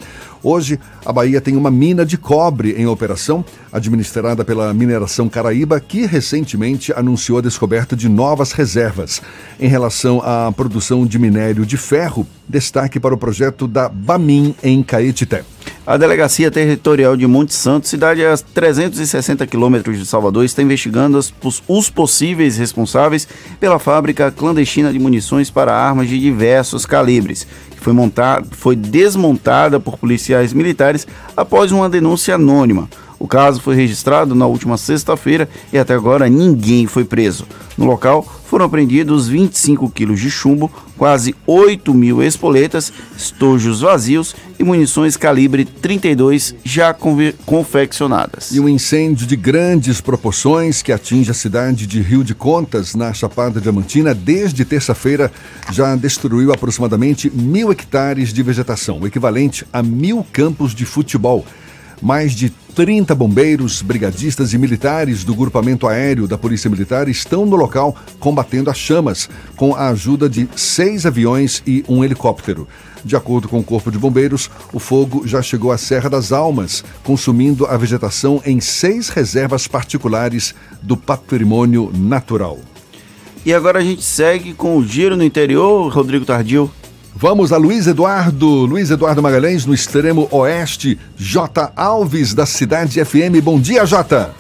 Hoje, 0.43 0.81
a 1.07 1.13
Bahia 1.13 1.41
tem 1.41 1.57
uma 1.57 1.71
mina 1.71 2.05
de 2.05 2.19
cobre 2.19 2.73
em 2.73 2.85
operação, 2.85 3.45
administrada 3.73 4.45
pela 4.45 4.75
Mineração 4.75 5.29
Caraíba, 5.29 5.79
que 5.79 6.05
recentemente 6.05 6.93
anunciou 6.93 7.39
a 7.39 7.43
descoberta 7.43 7.95
de 7.95 8.09
novas 8.09 8.51
reservas. 8.51 9.23
Em 9.61 9.69
relação 9.69 10.21
à 10.25 10.51
produção 10.51 11.07
de 11.07 11.17
minério 11.17 11.65
de 11.65 11.77
ferro, 11.77 12.27
destaque 12.49 12.99
para 12.99 13.15
o 13.15 13.19
projeto 13.19 13.69
da 13.69 13.89
Bamin 13.89 14.53
em 14.65 14.83
Caetité. 14.83 15.45
A 15.87 15.97
Delegacia 15.97 16.51
Territorial 16.51 17.17
de 17.17 17.27
Monte 17.27 17.55
Santo, 17.55 17.89
cidade 17.89 18.25
a 18.25 18.37
360 18.37 19.47
quilômetros 19.47 19.99
de 19.99 20.05
Salvador, 20.05 20.45
está 20.45 20.63
investigando 20.63 21.19
os, 21.19 21.33
os 21.67 21.89
possíveis 21.89 22.59
responsáveis 22.59 23.27
pela 23.59 23.79
fábrica 23.79 24.31
clandestina 24.31 24.93
de 24.93 24.99
munições 24.99 25.51
para 25.51 25.75
armas 25.75 26.07
de 26.07 26.21
diversos 26.21 26.85
calibres, 26.85 27.47
que 27.71 27.81
foi, 27.81 27.95
foi 28.51 28.77
desmontada 28.77 29.81
por 29.81 29.97
policiais 29.97 30.53
militares 30.53 31.07
após 31.35 31.73
uma 31.73 31.89
denúncia 31.89 32.35
anônima. 32.35 32.87
O 33.21 33.29
caso 33.29 33.61
foi 33.61 33.77
registrado 33.77 34.35
na 34.35 34.47
última 34.47 34.79
sexta-feira 34.79 35.47
e 35.71 35.77
até 35.77 35.93
agora 35.93 36.27
ninguém 36.27 36.87
foi 36.87 37.05
preso. 37.05 37.47
No 37.77 37.85
local 37.85 38.27
foram 38.47 38.65
apreendidos 38.65 39.29
25 39.29 39.91
quilos 39.91 40.19
de 40.19 40.31
chumbo, 40.31 40.73
quase 40.97 41.35
8 41.47 41.93
mil 41.93 42.23
espoletas, 42.23 42.91
estojos 43.15 43.83
vazios 43.83 44.35
e 44.59 44.65
munições 44.65 45.19
calibre 45.19 45.67
32 45.67 46.55
já 46.65 46.97
confeccionadas. 47.45 48.53
E 48.53 48.59
um 48.59 48.69
incêndio 48.69 49.27
de 49.27 49.37
grandes 49.37 50.01
proporções 50.01 50.81
que 50.81 50.91
atinge 50.91 51.31
a 51.31 51.35
cidade 51.35 51.87
de 51.87 52.01
Rio 52.01 52.25
de 52.25 52.35
Contas, 52.35 52.95
na 52.95 53.13
Chapada 53.13 53.61
Diamantina, 53.61 54.15
desde 54.15 54.65
terça-feira 54.65 55.31
já 55.71 55.95
destruiu 55.95 56.53
aproximadamente 56.55 57.31
mil 57.31 57.71
hectares 57.71 58.33
de 58.33 58.43
vegetação, 58.43 58.99
o 58.99 59.07
equivalente 59.07 59.67
a 59.71 59.83
mil 59.83 60.27
campos 60.33 60.75
de 60.75 60.87
futebol. 60.87 61.45
Mais 62.03 62.33
de 62.35 62.51
30 62.75 63.15
bombeiros, 63.15 63.83
brigadistas 63.83 64.53
e 64.53 64.59
militares 64.59 65.25
do 65.25 65.35
grupamento 65.35 65.87
aéreo 65.87 66.27
da 66.27 66.39
Polícia 66.39 66.71
Militar 66.71 67.09
estão 67.09 67.45
no 67.45 67.57
local 67.57 67.97
combatendo 68.19 68.71
as 68.71 68.79
chamas, 68.79 69.29
com 69.57 69.75
a 69.75 69.89
ajuda 69.89 70.29
de 70.29 70.49
seis 70.57 71.05
aviões 71.05 71.63
e 71.67 71.85
um 71.89 72.05
helicóptero. 72.05 72.67
De 73.05 73.17
acordo 73.17 73.49
com 73.49 73.59
o 73.59 73.65
Corpo 73.65 73.91
de 73.91 73.99
Bombeiros, 73.99 74.51
o 74.73 74.79
fogo 74.79 75.27
já 75.27 75.43
chegou 75.43 75.73
à 75.73 75.79
Serra 75.79 76.09
das 76.09 76.33
Almas, 76.33 76.85
consumindo 77.03 77.67
a 77.67 77.77
vegetação 77.77 78.43
em 78.45 78.61
seis 78.61 79.09
reservas 79.09 79.67
particulares 79.67 80.55
do 80.83 80.97
patrimônio 80.97 81.91
natural. 81.95 82.59
E 83.45 83.55
agora 83.55 83.79
a 83.79 83.83
gente 83.83 84.03
segue 84.03 84.53
com 84.53 84.77
o 84.77 84.85
giro 84.87 85.17
no 85.17 85.25
interior, 85.25 85.91
Rodrigo 85.91 86.27
Tardio. 86.27 86.71
Vamos 87.15 87.53
a 87.53 87.57
Luiz 87.59 87.87
Eduardo, 87.87 88.47
Luiz 88.47 88.91
Eduardo 88.91 89.23
Magalhães, 89.23 89.67
no 89.67 89.75
extremo 89.75 90.29
oeste, 90.31 90.99
J. 91.17 91.73
Alves, 91.77 92.33
da 92.33 92.47
Cidade 92.47 93.05
FM. 93.05 93.43
Bom 93.43 93.61
dia, 93.61 93.85
J. 93.85 94.31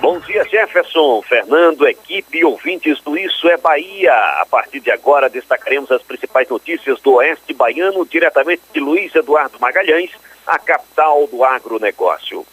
Bom 0.00 0.18
dia, 0.20 0.42
Jefferson, 0.44 1.22
Fernando, 1.22 1.86
equipe 1.86 2.38
e 2.38 2.44
ouvintes 2.44 3.00
do 3.02 3.16
Isso 3.16 3.48
é 3.48 3.56
Bahia. 3.58 4.12
A 4.40 4.46
partir 4.50 4.80
de 4.80 4.90
agora 4.90 5.28
destacaremos 5.28 5.90
as 5.92 6.02
principais 6.02 6.48
notícias 6.48 7.00
do 7.00 7.14
Oeste 7.14 7.52
Baiano, 7.52 8.06
diretamente 8.06 8.62
de 8.72 8.80
Luiz 8.80 9.14
Eduardo 9.14 9.60
Magalhães, 9.60 10.10
a 10.46 10.58
capital 10.58 11.26
do 11.26 11.44
agronegócio. 11.44 12.44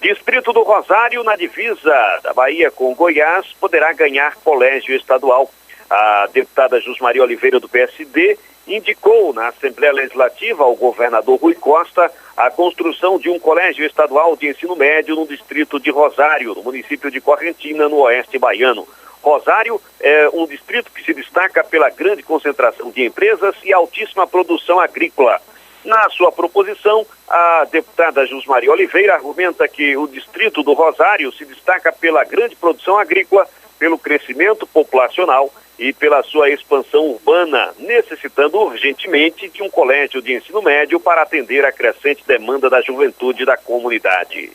Distrito 0.00 0.52
do 0.52 0.62
Rosário, 0.62 1.24
na 1.24 1.34
divisa 1.34 2.20
da 2.22 2.32
Bahia 2.32 2.70
com 2.70 2.94
Goiás, 2.94 3.46
poderá 3.60 3.92
ganhar 3.92 4.36
colégio 4.36 4.94
estadual. 4.94 5.50
A 5.90 6.28
deputada 6.32 6.80
Jusmaria 6.80 7.22
Oliveira, 7.22 7.58
do 7.58 7.68
PSD, 7.68 8.38
indicou 8.68 9.32
na 9.32 9.48
Assembleia 9.48 9.92
Legislativa 9.92 10.62
ao 10.62 10.76
governador 10.76 11.38
Rui 11.38 11.54
Costa 11.54 12.10
a 12.36 12.50
construção 12.50 13.18
de 13.18 13.28
um 13.28 13.38
colégio 13.38 13.84
estadual 13.84 14.36
de 14.36 14.48
ensino 14.48 14.76
médio 14.76 15.16
no 15.16 15.26
distrito 15.26 15.80
de 15.80 15.90
Rosário, 15.90 16.54
no 16.54 16.62
município 16.62 17.10
de 17.10 17.20
Correntina, 17.20 17.88
no 17.88 17.96
oeste 18.02 18.38
baiano. 18.38 18.86
Rosário 19.22 19.80
é 20.00 20.28
um 20.32 20.46
distrito 20.46 20.92
que 20.92 21.02
se 21.02 21.12
destaca 21.12 21.64
pela 21.64 21.90
grande 21.90 22.22
concentração 22.22 22.90
de 22.90 23.04
empresas 23.04 23.54
e 23.64 23.72
altíssima 23.72 24.26
produção 24.26 24.78
agrícola. 24.78 25.40
Na 25.84 26.08
sua 26.10 26.30
proposição, 26.30 27.06
a 27.28 27.66
deputada 27.70 28.26
Jusmaria 28.26 28.70
Oliveira 28.70 29.14
argumenta 29.14 29.66
que 29.66 29.96
o 29.96 30.06
distrito 30.06 30.62
do 30.62 30.72
Rosário 30.72 31.32
se 31.32 31.44
destaca 31.44 31.92
pela 31.92 32.24
grande 32.24 32.54
produção 32.54 32.98
agrícola, 32.98 33.48
pelo 33.78 33.98
crescimento 33.98 34.66
populacional 34.66 35.50
e 35.78 35.92
pela 35.92 36.22
sua 36.22 36.50
expansão 36.50 37.06
urbana, 37.06 37.72
necessitando 37.78 38.58
urgentemente 38.58 39.48
de 39.48 39.62
um 39.62 39.70
colégio 39.70 40.20
de 40.20 40.34
ensino 40.34 40.60
médio 40.60 40.98
para 40.98 41.22
atender 41.22 41.64
a 41.64 41.72
crescente 41.72 42.24
demanda 42.26 42.68
da 42.68 42.80
juventude 42.80 43.44
da 43.44 43.56
comunidade. 43.56 44.50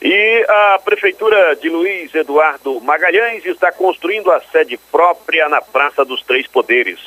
E 0.00 0.46
a 0.48 0.80
Prefeitura 0.84 1.56
de 1.56 1.68
Luiz 1.68 2.14
Eduardo 2.14 2.80
Magalhães 2.80 3.44
está 3.46 3.72
construindo 3.72 4.30
a 4.30 4.40
sede 4.40 4.76
própria 4.92 5.48
na 5.48 5.60
Praça 5.60 6.04
dos 6.04 6.22
Três 6.22 6.46
Poderes. 6.46 7.00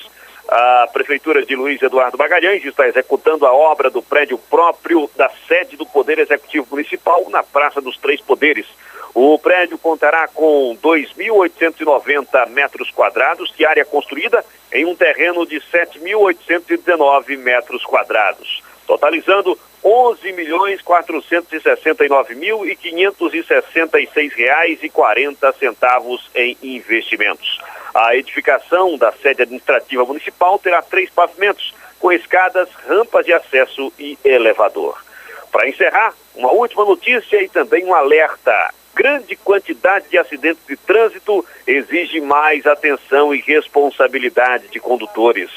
A 0.48 0.88
Prefeitura 0.92 1.46
de 1.46 1.56
Luiz 1.56 1.82
Eduardo 1.82 2.18
Magalhães 2.18 2.64
está 2.66 2.88
executando 2.88 3.46
a 3.46 3.54
obra 3.54 3.90
do 3.90 4.02
prédio 4.02 4.38
próprio 4.50 5.10
da 5.16 5.30
sede 5.48 5.76
do 5.76 5.86
Poder 5.86 6.20
Executivo 6.20 6.68
Municipal 6.72 7.30
na 7.30 7.44
Praça 7.44 7.82
dos 7.82 7.98
Três 7.98 8.20
Poderes. 8.22 8.66
O 9.20 9.40
prédio 9.40 9.80
contará 9.80 10.28
com 10.28 10.78
2.890 10.80 12.50
metros 12.50 12.92
quadrados 12.92 13.52
de 13.58 13.66
área 13.66 13.84
construída 13.84 14.46
em 14.72 14.86
um 14.86 14.96
terreno 14.96 15.44
de 15.44 15.60
7.819 15.60 17.36
metros 17.36 17.84
quadrados, 17.84 18.62
totalizando 18.86 19.58
11 19.84 20.34
milhões 20.34 20.84
469 20.84 22.36
mil 22.36 22.64
e 22.64 22.76
566 22.76 24.36
reais 24.36 24.84
e 24.84 24.90
40 24.90 25.52
centavos 25.54 26.30
em 26.36 26.56
investimentos. 26.62 27.60
A 27.96 28.16
edificação 28.16 29.00
da 29.00 29.12
sede 29.14 29.42
administrativa 29.42 30.06
municipal 30.06 30.60
terá 30.60 30.84
três 30.84 31.10
pavimentos, 31.10 31.74
com 32.00 32.12
escadas, 32.12 32.70
rampas 32.88 33.26
de 33.26 33.34
acesso 33.34 33.92
e 33.98 34.16
elevador. 34.24 35.07
Para 35.58 35.70
encerrar, 35.70 36.14
uma 36.36 36.52
última 36.52 36.86
notícia 36.86 37.42
e 37.42 37.50
também 37.50 37.84
um 37.84 37.96
alerta. 37.96 38.72
Grande 38.94 39.36
quantidade 39.38 40.08
de 40.08 40.16
acidentes 40.16 40.64
de 40.68 40.78
trânsito 40.78 41.44
exige 41.66 42.22
mais 42.22 42.68
atenção 42.68 43.34
e 43.34 43.42
responsabilidade 43.42 44.68
de 44.68 44.80
condutores. 44.80 45.50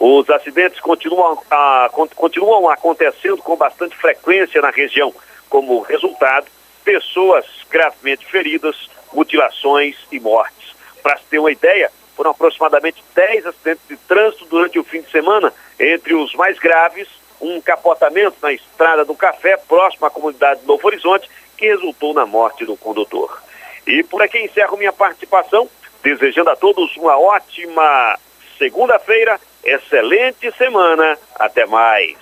Os 0.00 0.28
acidentes 0.30 0.80
continuam, 0.80 1.40
a, 1.48 1.88
continuam 2.16 2.68
acontecendo 2.68 3.36
com 3.36 3.54
bastante 3.54 3.96
frequência 3.96 4.60
na 4.60 4.70
região. 4.70 5.14
Como 5.48 5.80
resultado, 5.82 6.48
pessoas 6.84 7.46
gravemente 7.70 8.26
feridas, 8.26 8.90
mutilações 9.12 9.94
e 10.10 10.18
mortes. 10.18 10.74
Para 11.04 11.18
se 11.18 11.24
ter 11.30 11.38
uma 11.38 11.52
ideia, 11.52 11.88
foram 12.16 12.32
aproximadamente 12.32 13.00
10 13.14 13.46
acidentes 13.46 13.86
de 13.88 13.96
trânsito 13.96 14.44
durante 14.46 14.76
o 14.76 14.82
fim 14.82 15.02
de 15.02 15.10
semana, 15.12 15.52
entre 15.78 16.14
os 16.14 16.34
mais 16.34 16.58
graves, 16.58 17.06
um 17.40 17.60
capotamento 17.60 18.36
na 18.42 18.52
estrada 18.52 19.04
do 19.04 19.14
Café, 19.14 19.56
próximo 19.56 20.06
à 20.06 20.10
comunidade 20.10 20.60
de 20.60 20.66
Novo 20.66 20.86
Horizonte, 20.86 21.28
que 21.56 21.66
resultou 21.66 22.14
na 22.14 22.26
morte 22.26 22.64
do 22.64 22.76
condutor. 22.76 23.42
E 23.86 24.02
por 24.02 24.22
aqui 24.22 24.38
encerro 24.38 24.76
minha 24.76 24.92
participação, 24.92 25.68
desejando 26.02 26.50
a 26.50 26.56
todos 26.56 26.96
uma 26.96 27.18
ótima 27.18 28.18
segunda-feira, 28.58 29.40
excelente 29.64 30.50
semana, 30.56 31.16
até 31.38 31.66
mais. 31.66 32.16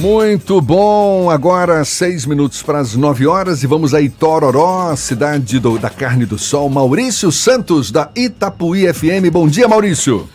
Muito 0.00 0.60
bom, 0.60 1.28
agora 1.28 1.84
seis 1.84 2.24
minutos 2.24 2.62
para 2.62 2.78
as 2.78 2.94
nove 2.94 3.26
horas 3.26 3.64
e 3.64 3.66
vamos 3.66 3.94
a 3.94 4.00
Itororó, 4.00 4.94
cidade 4.94 5.58
do, 5.58 5.76
da 5.76 5.90
carne 5.90 6.24
do 6.24 6.38
sol. 6.38 6.68
Maurício 6.68 7.32
Santos, 7.32 7.90
da 7.90 8.08
Itapuí 8.14 8.86
FM. 8.92 9.28
Bom 9.32 9.48
dia, 9.48 9.66
Maurício. 9.66 10.28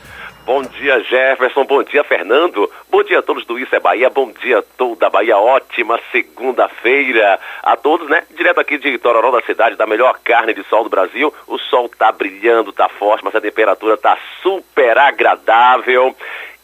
Bom 0.45 0.61
dia, 0.61 0.99
Jefferson. 1.03 1.64
Bom 1.64 1.84
dia, 1.84 2.03
Fernando. 2.03 2.70
Bom 2.90 3.02
dia 3.02 3.20
a 3.20 3.22
todos 3.22 3.45
do 3.45 3.57
Isso 3.57 3.74
é 3.74 3.80
Bahia. 3.80 4.10
Bom 4.10 4.30
dia 4.41 4.60
a 4.60 4.61
toda 4.61 5.10
Bahia. 5.10 5.38
Ótima 5.38 5.98
segunda-feira 6.11 7.40
a 7.64 7.78
todos, 7.78 8.10
né? 8.10 8.24
Direto 8.36 8.60
aqui 8.60 8.78
de 8.78 8.98
Tororó, 8.98 9.32
da 9.32 9.41
cidade, 9.45 9.78
da 9.78 9.88
melhor 9.88 10.20
carne 10.22 10.53
de 10.53 10.61
sol 10.65 10.84
do 10.84 10.90
Brasil. 10.90 11.34
O 11.48 11.57
sol 11.57 11.88
tá 11.88 12.11
brilhando, 12.11 12.74
tá 12.74 12.90
forte, 12.90 13.24
mas 13.24 13.34
a 13.34 13.40
temperatura 13.40 13.95
tá 13.95 14.18
super 14.41 14.98
agradável. 14.98 16.14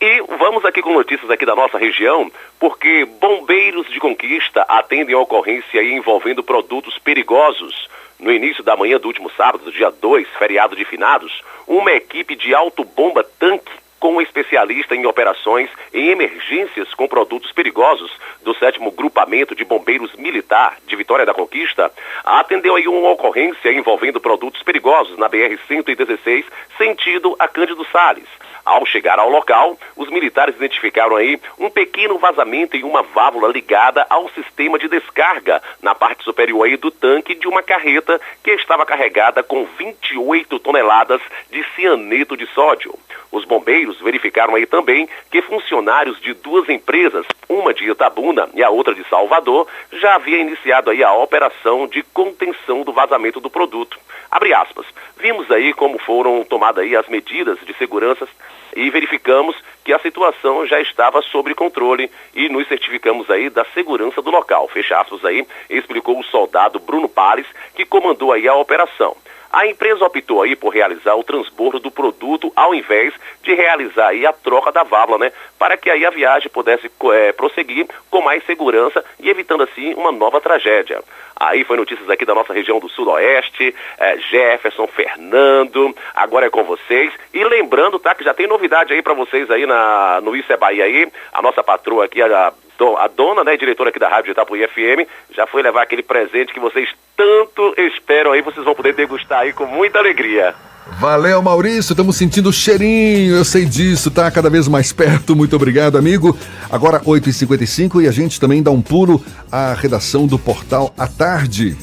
E 0.01 0.23
vamos 0.37 0.65
aqui 0.65 0.81
com 0.81 0.91
notícias 0.91 1.31
aqui 1.31 1.45
da 1.45 1.55
nossa 1.55 1.77
região, 1.77 2.29
porque 2.59 3.05
bombeiros 3.05 3.89
de 3.89 3.99
conquista 4.01 4.61
atendem 4.67 5.15
a 5.15 5.19
ocorrência 5.19 5.81
envolvendo 5.81 6.43
produtos 6.43 6.97
perigosos. 6.99 7.87
No 8.19 8.31
início 8.31 8.63
da 8.63 8.75
manhã 8.75 8.99
do 8.99 9.07
último 9.07 9.31
sábado, 9.31 9.71
dia 9.71 9.89
2, 9.89 10.27
feriado 10.37 10.75
de 10.75 10.83
finados, 10.83 11.41
uma 11.65 11.91
equipe 11.93 12.35
de 12.35 12.53
autobomba 12.53 13.23
tanque 13.23 13.71
com 13.99 14.15
um 14.15 14.21
especialista 14.21 14.95
em 14.95 15.05
operações 15.05 15.69
em 15.93 16.09
emergências 16.09 16.93
com 16.93 17.07
produtos 17.07 17.51
perigosos 17.51 18.11
do 18.43 18.53
sétimo 18.55 18.91
grupamento 18.91 19.53
de 19.53 19.65
bombeiros 19.65 20.13
militar 20.15 20.77
de 20.87 20.95
Vitória 20.95 21.25
da 21.25 21.33
Conquista, 21.33 21.91
atendeu 22.23 22.75
aí 22.75 22.87
uma 22.87 23.11
ocorrência 23.11 23.71
envolvendo 23.71 24.19
produtos 24.19 24.63
perigosos 24.63 25.17
na 25.17 25.29
BR-116, 25.29 26.45
sentido 26.77 27.35
a 27.37 27.47
Cândido 27.47 27.85
Sales. 27.91 28.27
Ao 28.69 28.85
chegar 28.85 29.17
ao 29.17 29.29
local, 29.29 29.77
os 29.95 30.09
militares 30.11 30.55
identificaram 30.55 31.15
aí 31.15 31.41
um 31.57 31.71
pequeno 31.71 32.19
vazamento 32.19 32.77
em 32.77 32.83
uma 32.83 33.01
válvula 33.01 33.47
ligada 33.47 34.05
ao 34.07 34.29
sistema 34.29 34.77
de 34.77 34.87
descarga 34.87 35.59
na 35.81 35.95
parte 35.95 36.23
superior 36.23 36.65
aí 36.65 36.77
do 36.77 36.91
tanque 36.91 37.33
de 37.33 37.47
uma 37.47 37.63
carreta 37.63 38.21
que 38.43 38.51
estava 38.51 38.85
carregada 38.85 39.41
com 39.41 39.65
28 39.65 40.59
toneladas 40.59 41.19
de 41.49 41.63
cianeto 41.75 42.37
de 42.37 42.45
sódio. 42.47 42.93
Os 43.31 43.43
bombeiros 43.43 43.88
verificaram 43.99 44.55
aí 44.55 44.65
também 44.65 45.07
que 45.31 45.41
funcionários 45.41 46.19
de 46.19 46.33
duas 46.33 46.67
empresas, 46.67 47.25
uma 47.47 47.73
de 47.73 47.89
Itabuna 47.89 48.49
e 48.53 48.61
a 48.61 48.69
outra 48.69 48.93
de 48.93 49.03
Salvador, 49.09 49.67
já 49.93 50.15
havia 50.15 50.39
iniciado 50.39 50.89
aí 50.89 51.03
a 51.03 51.13
operação 51.13 51.87
de 51.87 52.03
contenção 52.03 52.83
do 52.83 52.91
vazamento 52.91 53.39
do 53.39 53.49
produto. 53.49 53.97
Abre 54.29 54.53
aspas. 54.53 54.85
Vimos 55.17 55.49
aí 55.49 55.73
como 55.73 55.97
foram 55.99 56.43
tomadas 56.43 56.83
aí 56.83 56.95
as 56.95 57.07
medidas 57.07 57.57
de 57.65 57.73
segurança 57.73 58.27
e 58.75 58.89
verificamos 58.89 59.55
que 59.83 59.93
a 59.93 59.99
situação 59.99 60.65
já 60.67 60.79
estava 60.79 61.21
sob 61.21 61.53
controle 61.55 62.11
e 62.35 62.47
nos 62.49 62.67
certificamos 62.67 63.29
aí 63.29 63.49
da 63.49 63.65
segurança 63.73 64.21
do 64.21 64.29
local. 64.29 64.67
Fecha 64.67 64.99
aspas 64.99 65.25
aí, 65.25 65.45
explicou 65.69 66.19
o 66.19 66.23
soldado 66.23 66.79
Bruno 66.79 67.09
Pares, 67.09 67.47
que 67.75 67.85
comandou 67.85 68.31
aí 68.31 68.47
a 68.47 68.55
operação. 68.55 69.15
A 69.51 69.65
empresa 69.65 70.05
optou 70.05 70.43
aí 70.43 70.55
por 70.55 70.69
realizar 70.69 71.15
o 71.15 71.23
transbordo 71.23 71.79
do 71.79 71.89
produto 71.89 72.51
ao 72.55 72.73
invés 72.73 73.13
de 73.41 73.53
realizar 73.53 74.09
aí 74.09 74.25
a 74.25 74.33
troca 74.33 74.71
da 74.71 74.83
válvula, 74.83 75.17
né? 75.17 75.31
Para 75.57 75.75
que 75.75 75.89
aí 75.89 76.05
a 76.05 76.09
viagem 76.11 76.49
pudesse 76.49 76.91
é, 77.13 77.31
prosseguir 77.31 77.87
com 78.11 78.21
mais 78.21 78.45
segurança 78.45 79.03
e 79.19 79.29
evitando 79.29 79.63
assim 79.63 79.93
uma 79.95 80.11
nova 80.11 80.39
tragédia. 80.39 81.01
Aí 81.35 81.63
foi 81.63 81.77
notícias 81.77 82.09
aqui 82.09 82.25
da 82.25 82.35
nossa 82.35 82.53
região 82.53 82.79
do 82.79 82.89
Sudoeste, 82.89 83.73
é, 83.97 84.17
Jefferson, 84.17 84.85
Fernando, 84.87 85.95
agora 86.13 86.47
é 86.47 86.49
com 86.49 86.63
vocês. 86.63 87.11
E 87.33 87.43
lembrando, 87.43 87.97
tá, 87.97 88.13
que 88.13 88.23
já 88.23 88.33
tem 88.33 88.45
novidade 88.45 88.93
aí 88.93 89.01
para 89.01 89.13
vocês 89.13 89.49
aí 89.49 89.65
na, 89.65 90.19
no 90.21 90.35
Isso 90.35 90.51
é 90.51 90.57
Bahia 90.57 90.83
aí, 90.83 91.11
a 91.33 91.41
nossa 91.41 91.63
patroa 91.63 92.05
aqui, 92.05 92.21
a 92.21 92.53
a 92.97 93.07
dona, 93.07 93.43
né, 93.43 93.57
diretora 93.57 93.89
aqui 93.89 93.99
da 93.99 94.09
Rádio 94.09 94.31
Itapuí 94.31 94.65
FM, 94.67 95.07
já 95.31 95.45
foi 95.45 95.61
levar 95.61 95.83
aquele 95.83 96.03
presente 96.03 96.53
que 96.53 96.59
vocês 96.59 96.89
tanto 97.15 97.73
esperam 97.77 98.31
aí, 98.31 98.41
vocês 98.41 98.63
vão 98.65 98.75
poder 98.75 98.93
degustar 98.93 99.39
aí 99.39 99.53
com 99.53 99.65
muita 99.65 99.99
alegria. 99.99 100.55
Valeu, 100.97 101.41
Maurício. 101.41 101.93
Estamos 101.93 102.17
sentindo 102.17 102.49
o 102.49 102.53
cheirinho, 102.53 103.35
eu 103.35 103.45
sei 103.45 103.65
disso, 103.65 104.09
tá 104.09 104.29
cada 104.31 104.49
vez 104.49 104.67
mais 104.67 104.91
perto. 104.91 105.35
Muito 105.35 105.55
obrigado, 105.55 105.97
amigo. 105.97 106.37
Agora, 106.69 106.99
8h55 107.01 108.03
e 108.03 108.07
a 108.07 108.11
gente 108.11 108.39
também 108.39 108.63
dá 108.63 108.71
um 108.71 108.81
pulo 108.81 109.23
à 109.51 109.73
redação 109.73 110.25
do 110.25 110.39
Portal 110.39 110.93
à 110.97 111.07
Tarde. 111.07 111.77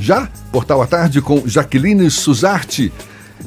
Já? 0.00 0.28
Portal 0.50 0.82
à 0.82 0.86
Tarde 0.86 1.22
com 1.22 1.42
Jaqueline 1.46 2.10
Suzarte. 2.10 2.92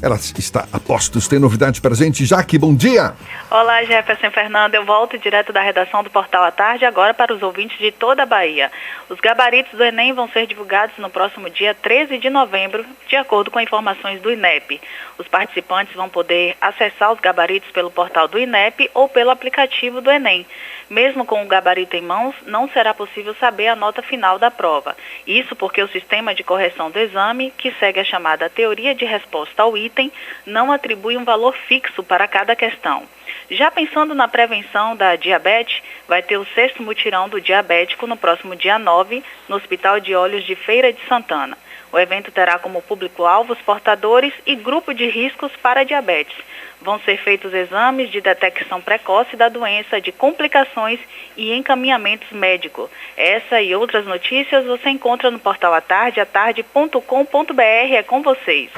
Ela 0.02 0.16
está 0.16 0.66
a 0.72 0.78
postos, 0.78 1.26
tem 1.26 1.38
novidade 1.38 1.80
para 1.80 1.94
gente. 1.94 2.24
Jaque, 2.26 2.58
bom 2.58 2.74
dia! 2.74 3.14
Olá, 3.50 3.82
Jefferson 3.84 4.30
Fernando. 4.30 4.74
Eu 4.74 4.84
volto 4.84 5.18
direto 5.18 5.52
da 5.52 5.62
redação 5.62 6.02
do 6.02 6.10
Portal 6.10 6.44
à 6.44 6.50
Tarde 6.50 6.84
agora 6.84 7.14
para 7.14 7.32
os 7.32 7.42
ouvintes 7.42 7.78
de 7.78 7.90
toda 7.90 8.24
a 8.24 8.26
Bahia. 8.26 8.70
Os 9.08 9.18
gabaritos 9.20 9.72
do 9.72 9.82
Enem 9.82 10.12
vão 10.12 10.28
ser 10.28 10.46
divulgados 10.46 10.96
no 10.98 11.08
próximo 11.08 11.48
dia 11.48 11.74
13 11.74 12.18
de 12.18 12.28
novembro, 12.28 12.84
de 13.08 13.16
acordo 13.16 13.50
com 13.50 13.58
informações 13.58 14.20
do 14.20 14.30
INEP. 14.30 14.80
Os 15.18 15.26
participantes 15.28 15.94
vão 15.94 16.08
poder 16.08 16.56
acessar 16.60 17.12
os 17.12 17.20
gabaritos 17.20 17.70
pelo 17.70 17.90
portal 17.90 18.28
do 18.28 18.38
INEP 18.38 18.90
ou 18.92 19.08
pelo 19.08 19.30
aplicativo 19.30 20.00
do 20.02 20.10
Enem. 20.10 20.46
Mesmo 20.88 21.24
com 21.24 21.42
o 21.42 21.48
gabarito 21.48 21.96
em 21.96 22.02
mãos, 22.02 22.34
não 22.46 22.68
será 22.68 22.94
possível 22.94 23.34
saber 23.34 23.66
a 23.68 23.74
nota 23.74 24.02
final 24.02 24.38
da 24.38 24.50
prova. 24.50 24.96
Isso 25.26 25.56
porque 25.56 25.82
o 25.82 25.88
sistema 25.88 26.34
de 26.34 26.44
correção 26.44 26.90
do 26.90 26.98
exame, 26.98 27.52
que 27.58 27.72
segue 27.72 27.98
a 27.98 28.04
chamada 28.04 28.48
teoria 28.48 28.94
de 28.94 29.04
resposta 29.04 29.62
ao 29.62 29.76
item, 29.76 30.12
não 30.46 30.70
atribui 30.70 31.16
um 31.16 31.24
valor 31.24 31.56
fixo 31.66 32.04
para 32.04 32.28
cada 32.28 32.54
questão. 32.54 33.02
Já 33.50 33.70
pensando 33.70 34.14
na 34.14 34.28
prevenção 34.28 34.94
da 34.94 35.16
diabetes, 35.16 35.82
vai 36.06 36.22
ter 36.22 36.36
o 36.36 36.46
sexto 36.54 36.82
mutirão 36.82 37.28
do 37.28 37.40
diabético 37.40 38.06
no 38.06 38.16
próximo 38.16 38.54
dia 38.54 38.78
9, 38.78 39.24
no 39.48 39.56
Hospital 39.56 39.98
de 39.98 40.14
Olhos 40.14 40.44
de 40.44 40.54
Feira 40.54 40.92
de 40.92 41.04
Santana. 41.08 41.58
O 41.92 41.98
evento 41.98 42.30
terá 42.30 42.58
como 42.58 42.82
público-alvo 42.82 43.52
os 43.52 43.62
portadores 43.62 44.32
e 44.44 44.54
grupo 44.54 44.92
de 44.92 45.08
riscos 45.08 45.50
para 45.62 45.84
diabetes. 45.84 46.36
Vão 46.80 47.00
ser 47.00 47.16
feitos 47.18 47.52
exames 47.52 48.10
de 48.10 48.20
detecção 48.20 48.80
precoce 48.80 49.36
da 49.36 49.48
doença, 49.48 50.00
de 50.00 50.12
complicações 50.12 51.00
e 51.36 51.52
encaminhamentos 51.52 52.30
médicos. 52.30 52.90
Essa 53.16 53.60
e 53.60 53.74
outras 53.74 54.06
notícias 54.06 54.64
você 54.64 54.90
encontra 54.90 55.30
no 55.30 55.38
portal 55.38 55.74
atarde, 55.74 56.20
atarde.com.br. 56.20 57.62
É 57.62 58.02
com 58.02 58.22
vocês. 58.22 58.70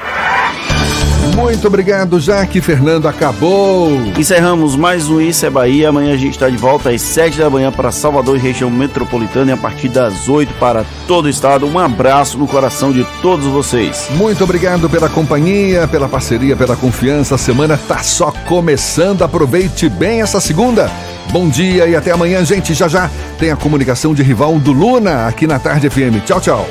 Muito 1.36 1.66
obrigado, 1.66 2.18
Jaque. 2.20 2.60
Fernando, 2.60 3.06
acabou. 3.06 3.90
Encerramos 4.18 4.76
mais 4.76 5.08
um 5.08 5.20
Isso 5.20 5.44
é 5.46 5.50
Bahia. 5.50 5.88
Amanhã 5.88 6.14
a 6.14 6.16
gente 6.16 6.32
está 6.32 6.48
de 6.48 6.56
volta 6.56 6.90
às 6.90 7.02
7 7.02 7.38
da 7.38 7.50
manhã 7.50 7.70
para 7.70 7.92
Salvador 7.92 8.36
e 8.36 8.40
região 8.40 8.70
metropolitana 8.70 9.50
e 9.50 9.54
a 9.54 9.56
partir 9.56 9.88
das 9.88 10.28
8 10.28 10.54
para 10.54 10.84
todo 11.06 11.26
o 11.26 11.28
estado. 11.28 11.66
Um 11.66 11.78
abraço 11.78 12.38
no 12.38 12.46
coração 12.46 12.92
de 12.92 13.04
todos 13.22 13.46
vocês. 13.46 14.08
Muito 14.16 14.42
obrigado 14.44 14.88
pela 14.88 15.08
companhia, 15.08 15.86
pela 15.88 16.08
parceria, 16.08 16.56
pela 16.56 16.76
confiança. 16.76 17.34
A 17.34 17.38
semana 17.38 17.78
tá 17.88 17.98
só 17.98 18.32
começando. 18.46 19.22
Aproveite 19.22 19.88
bem 19.88 20.22
essa 20.22 20.40
segunda. 20.40 20.90
Bom 21.30 21.48
dia 21.48 21.86
e 21.86 21.94
até 21.94 22.10
amanhã, 22.10 22.44
gente. 22.44 22.72
Já 22.72 22.88
já 22.88 23.10
tem 23.38 23.50
a 23.50 23.56
comunicação 23.56 24.14
de 24.14 24.22
rival 24.22 24.58
do 24.58 24.72
Luna 24.72 25.26
aqui 25.26 25.46
na 25.46 25.58
Tarde 25.58 25.90
FM. 25.90 26.24
Tchau, 26.24 26.40
tchau. 26.40 26.66